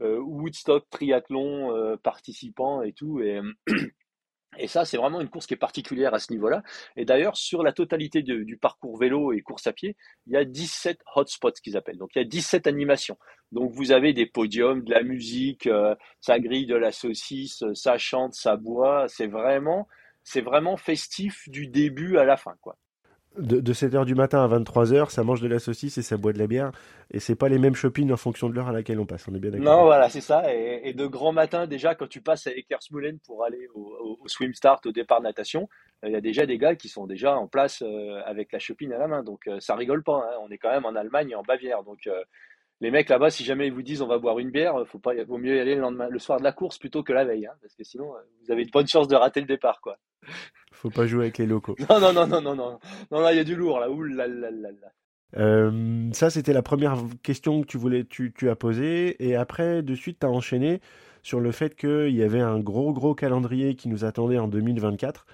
Woodstock 0.00 0.88
triathlon 0.90 1.96
participant 2.02 2.82
et 2.82 2.92
tout. 2.92 3.20
Et 3.20 3.40
Et 4.58 4.68
ça, 4.68 4.84
c'est 4.84 4.96
vraiment 4.96 5.20
une 5.20 5.28
course 5.28 5.46
qui 5.46 5.54
est 5.54 5.58
particulière 5.58 6.14
à 6.14 6.18
ce 6.18 6.32
niveau-là. 6.32 6.62
Et 6.96 7.04
d'ailleurs, 7.04 7.36
sur 7.36 7.62
la 7.62 7.72
totalité 7.72 8.22
du 8.22 8.56
parcours 8.56 8.98
vélo 8.98 9.32
et 9.32 9.40
course 9.40 9.66
à 9.66 9.72
pied, 9.72 9.96
il 10.26 10.32
y 10.32 10.36
a 10.36 10.44
17 10.44 11.00
hotspots 11.14 11.52
qu'ils 11.62 11.76
appellent. 11.76 11.98
Donc, 11.98 12.10
il 12.14 12.18
y 12.18 12.22
a 12.22 12.24
17 12.24 12.66
animations. 12.66 13.18
Donc, 13.52 13.72
vous 13.72 13.92
avez 13.92 14.12
des 14.12 14.26
podiums, 14.26 14.82
de 14.82 14.92
la 14.92 15.02
musique, 15.02 15.66
euh, 15.66 15.94
ça 16.20 16.38
grille 16.38 16.66
de 16.66 16.76
la 16.76 16.92
saucisse, 16.92 17.64
ça 17.74 17.98
chante, 17.98 18.34
ça 18.34 18.56
boit. 18.56 19.06
C'est 19.08 19.26
vraiment, 19.28 19.88
c'est 20.24 20.40
vraiment 20.40 20.76
festif 20.76 21.48
du 21.48 21.66
début 21.66 22.18
à 22.18 22.24
la 22.24 22.36
fin, 22.36 22.56
quoi 22.60 22.76
de, 23.38 23.72
7h 23.72 24.04
du 24.04 24.14
matin 24.14 24.42
à 24.42 24.48
23h, 24.48 25.10
ça 25.10 25.22
mange 25.24 25.40
de 25.40 25.48
la 25.48 25.58
saucisse 25.58 25.98
et 25.98 26.02
ça 26.02 26.16
boit 26.16 26.32
de 26.32 26.38
la 26.38 26.46
bière. 26.46 26.72
Et 27.10 27.20
c'est 27.20 27.34
pas 27.34 27.48
les 27.48 27.58
mêmes 27.58 27.74
shopping 27.74 28.10
en 28.12 28.16
fonction 28.16 28.48
de 28.48 28.54
l'heure 28.54 28.68
à 28.68 28.72
laquelle 28.72 28.98
on 28.98 29.06
passe. 29.06 29.26
On 29.28 29.34
est 29.34 29.38
bien 29.38 29.50
d'accord. 29.50 29.66
Non, 29.66 29.84
voilà, 29.84 30.08
c'est 30.08 30.20
ça. 30.20 30.52
Et, 30.52 30.92
de 30.92 31.06
grand 31.06 31.32
matin, 31.32 31.66
déjà, 31.66 31.94
quand 31.94 32.08
tu 32.08 32.20
passes 32.20 32.46
à 32.46 32.50
Ekersmullen 32.52 33.18
pour 33.20 33.44
aller 33.44 33.68
au, 33.74 34.18
swim 34.26 34.54
start, 34.54 34.86
au 34.86 34.92
départ 34.92 35.20
natation, 35.20 35.68
euh, 36.04 36.08
il 36.08 36.12
y 36.12 36.16
a 36.16 36.20
déjà 36.20 36.46
des 36.46 36.58
gars 36.58 36.74
qui 36.74 36.88
sont 36.88 37.06
déjà 37.06 37.36
en 37.36 37.46
place 37.46 37.82
euh, 37.82 38.20
avec 38.24 38.52
la 38.52 38.58
shopping 38.58 38.92
à 38.92 38.98
la 38.98 39.06
main. 39.06 39.22
Donc, 39.22 39.46
euh, 39.46 39.60
ça 39.60 39.76
rigole 39.76 40.02
pas. 40.02 40.16
Hein. 40.16 40.38
On 40.42 40.50
est 40.50 40.58
quand 40.58 40.70
même 40.70 40.84
en 40.84 40.94
Allemagne 40.96 41.30
et 41.30 41.34
en 41.34 41.42
Bavière. 41.42 41.82
Donc, 41.84 42.08
les 42.80 42.90
mecs 42.90 43.08
là-bas, 43.08 43.30
si 43.30 43.44
jamais 43.44 43.66
ils 43.66 43.72
vous 43.72 43.82
disent 43.82 44.02
on 44.02 44.06
va 44.06 44.18
boire 44.18 44.38
une 44.38 44.50
bière, 44.50 44.74
faut 44.86 44.98
pas, 44.98 45.12
vaut 45.24 45.38
mieux 45.38 45.56
y 45.56 45.60
aller 45.60 45.74
le 45.74 45.80
lendemain, 45.80 46.08
le 46.10 46.18
soir 46.18 46.38
de 46.38 46.44
la 46.44 46.52
course 46.52 46.78
plutôt 46.78 47.02
que 47.02 47.12
la 47.12 47.24
veille, 47.24 47.46
hein, 47.46 47.54
parce 47.62 47.74
que 47.74 47.84
sinon 47.84 48.12
vous 48.44 48.52
avez 48.52 48.64
de 48.64 48.70
bonnes 48.70 48.88
chances 48.88 49.08
de 49.08 49.16
rater 49.16 49.40
le 49.40 49.46
départ, 49.46 49.80
quoi. 49.80 49.98
Faut 50.72 50.90
pas 50.90 51.06
jouer 51.06 51.22
avec 51.24 51.38
les 51.38 51.46
locaux. 51.46 51.74
Non, 51.88 52.00
non, 52.00 52.12
non, 52.12 52.26
non, 52.26 52.42
non, 52.42 52.54
non, 52.54 52.78
non, 53.10 53.28
il 53.30 53.36
y 53.36 53.40
a 53.40 53.44
du 53.44 53.56
lourd 53.56 53.80
là. 53.80 53.90
Ouh 53.90 54.02
là 54.02 54.26
là 54.26 54.50
là 54.50 54.68
Euh, 55.36 56.10
ça, 56.12 56.28
c'était 56.28 56.52
la 56.52 56.62
première 56.62 56.96
question 57.22 57.62
que 57.62 57.66
tu 57.66 57.78
voulais, 57.78 58.04
tu, 58.04 58.32
tu 58.32 58.50
as 58.50 58.56
posée, 58.56 59.16
et 59.26 59.36
après, 59.36 59.82
de 59.82 59.94
suite, 59.94 60.18
tu 60.20 60.26
as 60.26 60.30
enchaîné 60.30 60.80
sur 61.22 61.40
le 61.40 61.50
fait 61.50 61.74
qu'il 61.74 62.14
y 62.14 62.22
avait 62.22 62.40
un 62.40 62.60
gros, 62.60 62.92
gros 62.92 63.14
calendrier 63.14 63.74
qui 63.74 63.88
nous 63.88 64.04
attendait 64.04 64.38
en 64.38 64.48
2024. 64.48 65.26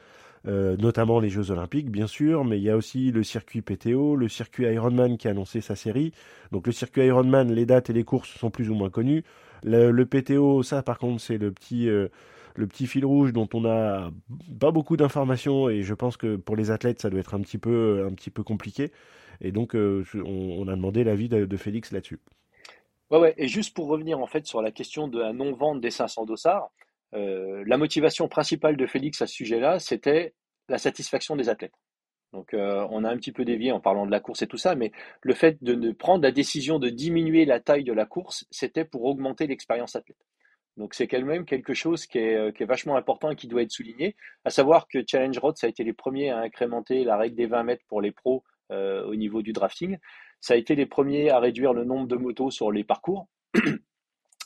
Euh, 0.49 0.77
notamment 0.77 1.21
les 1.21 1.29
Jeux 1.29 1.53
Olympiques, 1.53 1.89
bien 1.91 2.09
sûr, 2.09 2.45
mais 2.45 2.59
il 2.59 2.65
y 2.65 2.71
a 2.71 2.77
aussi 2.77 3.13
le 3.13 3.23
circuit 3.23 3.63
PTO, 3.63 4.17
le 4.17 4.29
circuit 4.29 4.65
Ironman 4.65 5.17
qui 5.17 5.29
a 5.29 5.31
annoncé 5.31 5.61
sa 5.61 5.77
série. 5.77 6.13
Donc 6.51 6.67
le 6.67 6.73
circuit 6.73 7.07
Ironman, 7.07 7.53
les 7.53 7.65
dates 7.65 7.91
et 7.91 7.93
les 7.93 8.03
courses 8.03 8.31
sont 8.31 8.51
plus 8.51 8.69
ou 8.69 8.75
moins 8.75 8.91
connues. 8.91 9.23
Le, 9.63 10.03
PTO, 10.05 10.65
ça 10.65 10.83
par 10.83 10.99
contre, 10.99 11.21
c'est 11.21 11.39
le 11.39 11.53
petit, 11.53 11.89
euh, 11.89 12.09
le 12.57 12.67
petit 12.67 12.89
fil 12.89 13.07
rouge 13.07 13.33
dont 13.33 13.49
on 13.55 13.65
a 13.65 14.11
pas 14.59 14.73
beaucoup 14.73 14.97
d'informations 14.97 15.69
et 15.69 15.83
je 15.83 15.95
pense 15.95 16.17
que 16.17 16.35
pour 16.35 16.57
les 16.57 16.73
athlètes, 16.73 17.01
ça 17.01 17.09
doit 17.09 17.21
être 17.21 17.35
un 17.35 17.41
petit 17.41 17.59
peu, 17.59 18.05
un 18.11 18.13
petit 18.13 18.31
peu 18.31 18.43
compliqué. 18.43 18.91
Et 19.41 19.53
donc, 19.53 19.77
euh, 19.77 20.05
on, 20.25 20.67
a 20.69 20.75
demandé 20.75 21.05
l'avis 21.05 21.29
de, 21.29 21.57
Félix 21.57 21.93
là-dessus. 21.93 22.19
Ouais, 23.11 23.19
ouais. 23.19 23.35
Et 23.37 23.47
juste 23.47 23.75
pour 23.75 23.87
revenir 23.89 24.19
en 24.19 24.27
fait 24.27 24.47
sur 24.47 24.61
la 24.61 24.73
question 24.73 25.07
de 25.07 25.21
la 25.21 25.33
non-vente 25.33 25.81
des 25.81 25.91
500 25.91 26.25
dossards, 26.27 26.73
euh, 27.15 27.63
la 27.67 27.77
motivation 27.77 28.29
principale 28.29 28.77
de 28.77 28.87
Félix 28.87 29.21
à 29.23 29.27
ce 29.27 29.35
sujet-là, 29.35 29.79
c'était 29.79 30.35
la 30.69 30.79
satisfaction 30.79 31.37
des 31.37 31.49
athlètes. 31.49 31.75
Donc 32.33 32.55
euh, 32.55 32.87
on 32.91 33.05
a 33.05 33.11
un 33.11 33.17
petit 33.17 33.33
peu 33.33 33.45
dévié 33.45 33.73
en 33.73 33.81
parlant 33.81 34.07
de 34.07 34.11
la 34.11 34.21
course 34.21 34.41
et 34.43 34.47
tout 34.47 34.57
ça, 34.57 34.75
mais 34.75 34.91
le 35.21 35.35
fait 35.35 35.63
de, 35.63 35.93
prendre 35.93 36.23
la 36.23 36.33
décision 36.33 36.79
de 36.79 36.89
diminuer 36.89 37.45
la 37.45 37.61
taille 37.61 37.85
de 37.85 37.93
la 37.93 38.07
course, 38.07 38.47
c'était 38.51 38.87
pour 38.87 39.05
augmenter 39.05 39.47
l'expérience 39.47 39.97
athlète. 39.97 40.25
Donc 40.79 40.95
c'est 40.95 41.07
quand 41.07 41.21
même 41.23 41.45
quelque 41.45 41.75
chose 41.75 42.07
qui 42.07 42.17
est, 42.17 42.35
euh, 42.35 42.51
qui 42.51 42.63
est, 42.63 42.67
vachement 42.67 42.97
important 42.97 43.31
et 43.31 43.37
qui 43.37 43.49
doit 43.49 43.61
être 43.61 43.71
souligné, 43.71 44.17
à 44.47 44.51
savoir 44.51 44.89
que 44.89 45.05
Challenge 45.07 45.39
Road, 45.39 45.57
ça 45.59 45.67
a 45.67 45.71
été 45.71 45.85
les 45.85 45.93
premiers 45.93 46.31
à 46.31 46.39
incrémenter 46.39 47.05
la 47.05 47.19
règle 47.19 47.37
des 47.37 47.47
20 47.47 47.65
mètres 47.65 47.85
pour 47.89 48.01
les 48.01 48.13
pros 48.13 48.45
au 48.71 49.15
niveau 49.15 49.43
du 49.43 49.53
drafting. 49.53 49.99
Ça 50.41 50.55
a 50.55 50.57
été 50.57 50.75
les 50.75 50.87
premiers 50.87 51.29
à 51.29 51.39
réduire 51.39 51.75
le 51.75 51.85
nombre 51.85 52.09
de 52.09 52.17
motos 52.17 52.51
sur 52.51 52.73
les 52.73 52.85
parcours. 52.85 53.29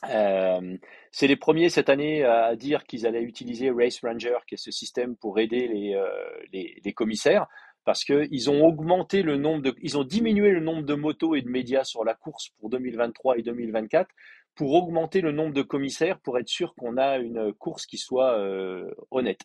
Euh, 0.05 0.77
c'est 1.11 1.27
les 1.27 1.35
premiers 1.35 1.69
cette 1.69 1.89
année 1.89 2.23
à 2.23 2.55
dire 2.55 2.83
qu'ils 2.83 3.07
allaient 3.07 3.23
utiliser 3.23 3.71
Race 3.71 3.99
Ranger, 4.01 4.37
qui 4.47 4.55
est 4.55 4.63
ce 4.63 4.71
système 4.71 5.15
pour 5.15 5.39
aider 5.39 5.67
les, 5.67 5.95
euh, 5.95 6.07
les, 6.53 6.93
commissaires, 6.93 7.47
parce 7.83 8.03
qu'ils 8.03 8.49
ont 8.49 8.65
augmenté 8.65 9.23
le 9.23 9.37
nombre 9.37 9.63
de, 9.63 9.75
ils 9.81 9.97
ont 9.97 10.03
diminué 10.03 10.51
le 10.51 10.59
nombre 10.59 10.83
de 10.83 10.93
motos 10.93 11.35
et 11.35 11.41
de 11.41 11.49
médias 11.49 11.83
sur 11.83 12.03
la 12.03 12.13
course 12.13 12.49
pour 12.59 12.69
2023 12.69 13.37
et 13.37 13.41
2024 13.41 14.09
pour 14.55 14.73
augmenter 14.73 15.21
le 15.21 15.31
nombre 15.31 15.53
de 15.53 15.61
commissaires 15.61 16.19
pour 16.19 16.37
être 16.39 16.47
sûr 16.47 16.73
qu'on 16.75 16.97
a 16.97 17.17
une 17.17 17.53
course 17.53 17.85
qui 17.85 17.97
soit 17.97 18.37
euh, 18.37 18.91
honnête. 19.11 19.41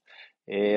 Et 0.48 0.76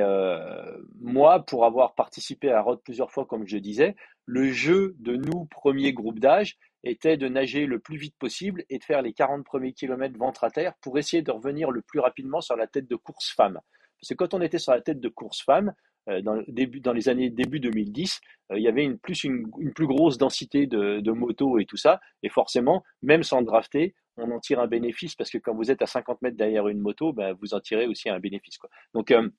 moi, 1.02 1.44
pour 1.44 1.66
avoir 1.66 1.96
participé 1.96 2.52
à 2.52 2.62
Rod 2.62 2.82
plusieurs 2.84 3.12
fois, 3.12 3.26
comme 3.26 3.48
je 3.48 3.58
disais, 3.58 3.96
le 4.26 4.52
jeu 4.52 4.96
de 5.00 5.16
nous, 5.16 5.46
premier 5.46 5.92
groupe 5.92 6.20
d'âge, 6.20 6.56
était 6.86 7.18
de 7.18 7.28
nager 7.28 7.66
le 7.66 7.80
plus 7.80 7.98
vite 7.98 8.16
possible 8.18 8.64
et 8.70 8.78
de 8.78 8.84
faire 8.84 9.02
les 9.02 9.14
40 9.14 9.44
premiers 9.44 9.74
kilomètres 9.74 10.18
ventre 10.18 10.44
à 10.44 10.52
terre 10.52 10.74
pour 10.82 10.98
essayer 10.98 11.22
de 11.22 11.32
revenir 11.32 11.72
le 11.72 11.82
plus 11.82 12.00
rapidement 12.00 12.42
sur 12.42 12.56
la 12.56 12.68
tête 12.68 12.88
de 12.88 12.96
course 12.96 13.34
femme. 13.36 13.60
Parce 14.00 14.10
que 14.10 14.14
quand 14.14 14.34
on 14.34 14.42
était 14.42 14.60
sur 14.60 14.72
la 14.72 14.82
tête 14.82 15.00
de 15.00 15.10
course 15.10 15.42
femme, 15.42 15.74
euh, 16.08 16.22
dans, 16.22 16.44
début, 16.48 16.80
dans 16.82 16.94
les 16.94 17.10
années 17.10 17.32
début 17.32 17.60
2010, 17.60 18.22
euh, 18.52 18.60
il 18.60 18.64
y 18.64 18.68
avait 18.68 18.84
une 18.84 19.00
plus, 19.00 19.24
une, 19.24 19.50
plus 19.74 19.88
grosse 19.88 20.20
densité 20.20 20.68
de, 20.68 21.00
de 21.00 21.12
motos 21.12 21.58
et 21.58 21.66
tout 21.66 21.78
ça. 21.78 22.00
Et 22.22 22.30
forcément, 22.30 22.84
même 23.02 23.24
sans 23.24 23.42
drafter, 23.42 23.96
on 24.18 24.32
en 24.32 24.40
tire 24.40 24.60
un 24.60 24.68
bénéfice 24.68 25.16
parce 25.16 25.30
que 25.30 25.38
quand 25.40 25.56
vous 25.56 25.72
êtes 25.72 25.82
à 25.82 25.88
50 25.88 26.22
mètres 26.22 26.38
derrière 26.38 26.68
une 26.68 26.80
moto, 26.80 27.12
ben, 27.12 27.36
vous 27.42 27.54
en 27.54 27.60
tirez 27.60 27.88
aussi 27.88 28.10
un 28.10 28.20
bénéfice. 28.20 28.58
Quoi. 28.58 28.70
Donc, 28.94 29.12
euh, 29.12 29.30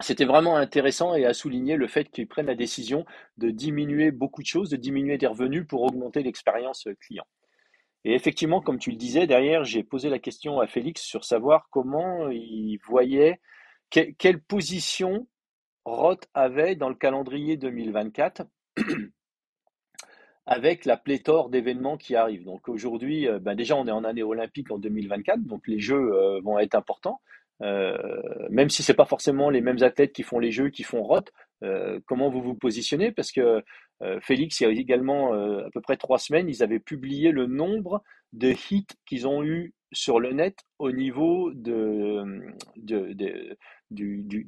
c'était 0.00 0.24
vraiment 0.24 0.56
intéressant 0.56 1.14
et 1.14 1.24
à 1.24 1.34
souligner 1.34 1.76
le 1.76 1.86
fait 1.86 2.10
qu'ils 2.10 2.26
prennent 2.26 2.46
la 2.46 2.54
décision 2.54 3.04
de 3.38 3.50
diminuer 3.50 4.10
beaucoup 4.10 4.42
de 4.42 4.46
choses, 4.46 4.70
de 4.70 4.76
diminuer 4.76 5.18
des 5.18 5.26
revenus 5.26 5.66
pour 5.66 5.82
augmenter 5.82 6.22
l'expérience 6.22 6.88
client. 7.00 7.26
Et 8.04 8.14
effectivement, 8.14 8.60
comme 8.60 8.78
tu 8.78 8.90
le 8.90 8.96
disais, 8.96 9.26
derrière, 9.26 9.64
j'ai 9.64 9.82
posé 9.82 10.10
la 10.10 10.18
question 10.18 10.60
à 10.60 10.66
Félix 10.66 11.00
sur 11.00 11.24
savoir 11.24 11.68
comment 11.70 12.28
il 12.28 12.78
voyait, 12.84 13.40
quelle 13.90 14.42
position 14.42 15.26
Roth 15.84 16.28
avait 16.34 16.74
dans 16.76 16.88
le 16.88 16.94
calendrier 16.94 17.56
2024 17.56 18.42
avec 20.46 20.84
la 20.84 20.96
pléthore 20.96 21.48
d'événements 21.48 21.96
qui 21.96 22.16
arrivent. 22.16 22.44
Donc 22.44 22.68
aujourd'hui, 22.68 23.28
euh, 23.28 23.38
ben 23.38 23.54
déjà, 23.54 23.76
on 23.76 23.86
est 23.86 23.92
en 23.92 24.04
année 24.04 24.22
olympique 24.22 24.70
en 24.70 24.78
2024, 24.78 25.42
donc 25.44 25.66
les 25.66 25.78
Jeux 25.78 26.12
euh, 26.12 26.40
vont 26.42 26.58
être 26.58 26.74
importants. 26.74 27.20
Euh, 27.62 27.96
même 28.50 28.68
si 28.68 28.82
c'est 28.82 28.94
pas 28.94 29.04
forcément 29.04 29.50
les 29.50 29.60
mêmes 29.60 29.82
athlètes 29.82 30.12
qui 30.12 30.22
font 30.22 30.38
les 30.38 30.50
jeux, 30.50 30.70
qui 30.70 30.82
font 30.82 31.02
Roth, 31.02 31.30
euh, 31.62 32.00
comment 32.06 32.28
vous 32.28 32.42
vous 32.42 32.54
positionnez? 32.54 33.12
Parce 33.12 33.32
que 33.32 33.62
euh, 34.02 34.20
Félix, 34.20 34.60
il 34.60 34.64
y 34.64 34.66
a 34.66 34.70
également 34.70 35.32
à 35.32 35.70
peu 35.72 35.80
près 35.80 35.96
trois 35.96 36.18
semaines, 36.18 36.48
ils 36.48 36.62
avaient 36.62 36.80
publié 36.80 37.30
le 37.30 37.46
nombre 37.46 38.02
de 38.32 38.52
hits 38.70 38.86
qu'ils 39.06 39.28
ont 39.28 39.44
eu 39.44 39.72
sur 39.92 40.18
le 40.18 40.32
net 40.32 40.58
au 40.80 40.90
niveau 40.90 41.52
de, 41.54 42.24
de, 42.76 43.12
de 43.12 43.56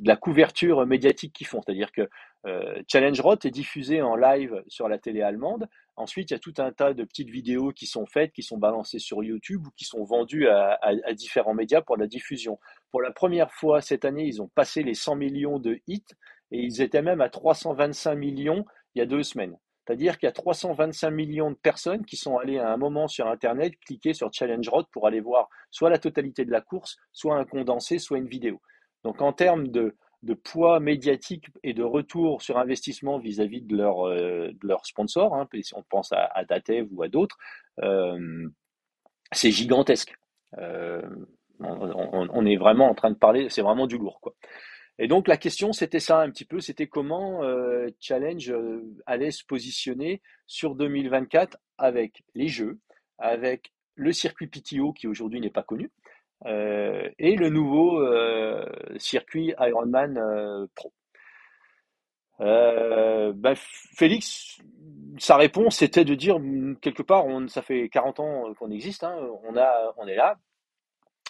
la 0.05 0.17
couverture 0.17 0.85
médiatique 0.85 1.33
qu'ils 1.33 1.47
font. 1.47 1.63
C'est-à-dire 1.63 1.93
que 1.93 2.09
Challenge 2.89 3.21
Roth 3.21 3.45
est 3.45 3.51
diffusé 3.51 4.03
en 4.03 4.17
live 4.17 4.63
sur 4.67 4.89
la 4.89 4.99
télé 4.99 5.23
allemande. 5.23 5.69
Ensuite, 5.95 6.31
il 6.31 6.35
y 6.35 6.37
a 6.37 6.41
tout 6.41 6.55
un 6.59 6.73
tas 6.73 6.93
de 6.95 7.05
petites 7.05 7.31
vidéos 7.31 7.73
qui 7.73 7.87
sont 7.87 8.07
faites, 8.07 8.33
qui 8.33 8.43
sont 8.43 8.59
balancées 8.59 8.99
sur 8.99 9.23
YouTube 9.23 9.67
ou 9.67 9.71
qui 9.77 9.85
sont 9.85 10.05
vendues 10.05 10.49
à 10.49 11.15
différents 11.15 11.55
médias 11.55 11.81
pour 11.81 11.97
la 11.97 12.09
diffusion. 12.09 12.59
Pour 12.91 13.03
la 13.03 13.11
première 13.11 13.53
fois 13.53 13.81
cette 13.81 14.05
année, 14.05 14.25
ils 14.25 14.41
ont 14.41 14.49
passé 14.49 14.83
les 14.83 14.95
100 14.95 15.17
millions 15.17 15.59
de 15.59 15.81
hits 15.87 16.05
et 16.51 16.61
ils 16.61 16.81
étaient 16.81 17.03
même 17.03 17.21
à 17.21 17.29
325 17.29 18.15
millions 18.15 18.65
il 18.95 19.01
y 19.01 19.03
a 19.03 19.07
deux 19.07 19.23
semaines. 19.23 19.57
C'est-à-dire 19.87 20.19
qu'il 20.19 20.27
y 20.27 20.31
a 20.31 20.33
325 20.33 21.11
millions 21.11 21.51
de 21.51 21.57
personnes 21.57 22.05
qui 22.05 22.17
sont 22.17 22.39
allées 22.39 22.59
à 22.59 22.73
un 22.73 22.77
moment 22.77 23.07
sur 23.07 23.29
Internet 23.29 23.75
cliquer 23.79 24.15
sur 24.15 24.33
Challenge 24.33 24.69
Road 24.69 24.87
pour 24.91 25.07
aller 25.07 25.21
voir 25.21 25.49
soit 25.71 25.91
la 25.91 25.99
totalité 25.99 26.45
de 26.45 26.51
la 26.51 26.61
course, 26.61 26.97
soit 27.13 27.37
un 27.37 27.45
condensé, 27.45 27.99
soit 27.99 28.19
une 28.19 28.27
vidéo. 28.27 28.61
Donc 29.05 29.23
en 29.23 29.33
termes 29.33 29.69
de, 29.69 29.95
poids 30.43 30.81
médiatique 30.81 31.47
et 31.63 31.73
de 31.73 31.85
retour 31.85 32.43
sur 32.43 32.59
investissement 32.59 33.19
vis-à-vis 33.19 33.63
de 33.63 33.77
leurs 33.77 34.09
leur 34.63 34.85
sponsors, 34.85 35.37
hein, 35.37 35.49
on 35.75 35.83
pense 35.85 36.11
à, 36.11 36.25
à 36.35 36.45
Datev 36.45 36.89
ou 36.91 37.05
à 37.05 37.09
d'autres, 37.09 37.39
c'est 39.31 39.53
gigantesque. 39.53 40.17
On, 41.61 42.47
est 42.47 42.57
vraiment 42.57 42.91
en 42.91 42.95
train 42.95 43.11
de 43.11 43.17
parler, 43.17 43.49
c'est 43.49 43.63
vraiment 43.63 43.87
du 43.87 43.99
lourd, 43.99 44.21
quoi. 44.21 44.35
Et 44.99 45.09
donc 45.09 45.29
la 45.29 45.37
question, 45.37 45.73
c'était 45.73 46.01
ça 46.01 46.21
un 46.21 46.31
petit 46.31 46.47
peu, 46.47 46.61
c'était 46.61 46.87
comment 46.87 47.43
euh, 47.45 47.89
Challenge 48.01 48.51
euh, 48.51 48.83
allait 49.05 49.31
se 49.31 49.45
positionner 49.45 50.23
sur 50.47 50.75
2024 50.75 51.59
avec 51.77 52.23
les 52.35 52.49
jeux, 52.49 52.79
avec 53.19 53.73
le 53.95 54.13
circuit 54.13 54.47
PTO 54.47 54.93
qui 54.93 55.07
aujourd'hui 55.07 55.41
n'est 55.41 55.51
pas 55.51 55.63
connu, 55.63 55.91
euh, 56.47 57.11
et 57.19 57.37
le 57.37 57.51
nouveau 57.51 58.03
circuit 58.99 59.55
Ironman 59.59 60.67
Pro. 60.75 60.93
Ben, 62.39 63.55
Félix, 63.55 64.59
sa 65.19 65.37
réponse 65.37 65.77
c'était 65.77 66.05
de 66.05 66.15
dire 66.15 66.39
quelque 66.81 67.03
part, 67.03 67.27
on, 67.27 67.49
ça 67.49 67.61
fait 67.61 67.89
40 67.91 68.21
ans 68.21 68.55
qu'on 68.55 68.71
existe, 68.71 69.05
hein, 69.05 69.15
on, 69.45 69.57
a, 69.57 69.95
on 69.99 70.07
est 70.07 70.17
là, 70.17 70.39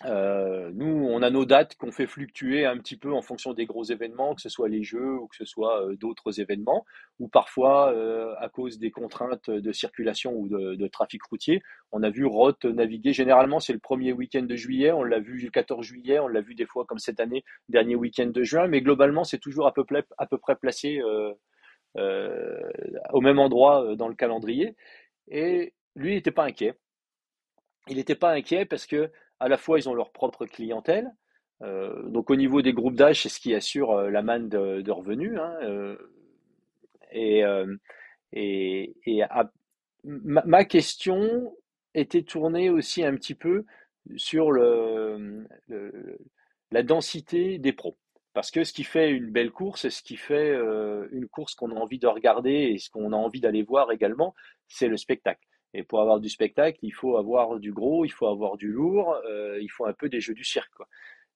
euh, 0.05 0.71
nous, 0.75 1.09
on 1.11 1.23
a 1.23 1.31
nos 1.31 1.47
dates 1.47 1.75
qu'on 1.77 1.91
fait 1.91 2.07
fluctuer 2.07 2.67
un 2.67 2.77
petit 2.77 2.99
peu 2.99 3.15
en 3.15 3.23
fonction 3.23 3.55
des 3.55 3.65
gros 3.65 3.85
événements, 3.85 4.35
que 4.35 4.43
ce 4.43 4.51
soit 4.51 4.69
les 4.69 4.83
Jeux 4.83 5.15
ou 5.15 5.27
que 5.27 5.37
ce 5.37 5.47
soit 5.47 5.83
euh, 5.83 5.97
d'autres 5.97 6.39
événements, 6.39 6.85
ou 7.19 7.29
parfois 7.29 7.93
euh, 7.93 8.35
à 8.39 8.51
cause 8.51 8.79
des 8.79 8.91
contraintes 8.91 9.49
de 9.49 9.73
circulation 9.73 10.35
ou 10.35 10.49
de, 10.49 10.87
trafic 10.89 11.23
routier. 11.23 11.63
On 11.93 12.03
a 12.03 12.11
vu 12.11 12.27
Roth 12.27 12.65
naviguer. 12.67 13.13
Généralement, 13.15 13.59
c'est 13.59 13.73
le 13.73 13.79
premier 13.79 14.13
week-end 14.13 14.43
de 14.43 14.55
juillet. 14.55 14.93
On 14.93 15.03
l'a 15.03 15.19
vu 15.19 15.39
le 15.39 15.51
14 15.51 15.85
juillet. 15.85 16.19
On 16.19 16.29
l'a 16.29 16.43
vu 16.43 16.55
des 16.55 16.67
fois 16.67 16.85
comme 16.85 16.99
cette 16.99 17.21
année, 17.21 17.43
dernier 17.69 17.97
week-end 17.97 18.27
de 18.27 18.43
juin. 18.43 18.69
Mais 18.69 18.83
globalement, 18.83 19.25
c'est 19.25 19.39
toujours 19.39 19.67
à 19.67 19.73
peu, 19.73 19.85
près, 19.85 20.05
à 20.19 20.27
peu 20.27 20.39
près 20.39 20.57
placé 20.57 21.01
au 23.13 23.21
même 23.21 23.39
endroit 23.39 23.97
dans 23.97 24.09
le 24.09 24.15
calendrier. 24.15 24.77
Et 25.29 25.73
lui, 25.95 26.13
il 26.13 26.15
n'était 26.17 26.31
pas 26.31 26.45
inquiet. 26.45 26.75
Il 27.89 27.97
n'était 27.97 28.15
pas 28.17 28.33
inquiet 28.33 28.65
parce 28.67 28.87
que 28.87 29.11
à 29.41 29.49
la 29.49 29.57
fois 29.57 29.79
ils 29.79 29.89
ont 29.89 29.95
leur 29.95 30.13
propre 30.13 30.47
clientèle. 30.47 31.13
Euh, 31.63 32.03
donc 32.09 32.31
au 32.31 32.37
niveau 32.37 32.63
des 32.63 32.73
groupes 32.73 32.97
d'âge, 32.97 33.23
c'est 33.23 33.29
ce 33.29 33.41
qui 33.41 33.55
assure 33.55 33.93
euh, 33.93 34.11
la 34.11 34.23
manne 34.23 34.49
de, 34.49 34.91
revenus. 34.91 35.39
Hein, 35.39 35.97
euh, 37.15 37.77
et, 38.33 38.95
ma, 40.05 40.65
question 40.65 41.55
était 41.95 42.23
tournée 42.23 42.71
aussi 42.71 43.05
un 43.05 43.15
petit 43.15 43.35
peu 43.35 43.65
sur 44.17 44.53
la 44.53 45.19
densité 46.83 47.59
des 47.59 47.73
pros. 47.73 47.97
Parce 48.35 48.51
que 48.51 48.65
ce 48.65 48.73
qui 48.75 48.85
fait 48.85 49.11
une 49.11 49.31
belle 49.31 49.51
course, 49.51 49.89
ce 49.89 50.03
qui 50.03 50.17
fait 50.17 50.55
une 51.11 51.29
course 51.29 51.55
qu'on 51.55 51.71
a 51.71 51.75
envie 51.75 51.99
de 51.99 52.07
regarder 52.07 52.53
et 52.53 52.79
ce 52.79 52.91
qu'on 52.91 53.13
a 53.13 53.17
envie 53.17 53.41
d'aller 53.41 53.63
voir 53.63 53.93
également, 53.93 54.35
c'est 54.69 54.89
le 54.89 54.99
spectacle. 54.99 55.41
Et 55.77 55.83
pour 55.83 56.01
avoir 56.01 56.21
du 56.21 56.31
spectacle, 56.31 56.79
il 56.81 56.95
faut 56.95 57.19
avoir 57.19 57.59
du 57.59 57.71
gros, 57.71 58.07
il 58.07 58.09
faut 58.11 58.27
avoir 58.27 58.57
du 58.57 58.69
lourd, 58.69 59.15
euh, 59.29 59.59
il 59.61 59.69
faut 59.69 59.85
un 59.85 59.93
peu 59.93 60.09
des 60.09 60.21
jeux 60.21 60.33
du 60.33 60.43
cirque. 60.43 60.73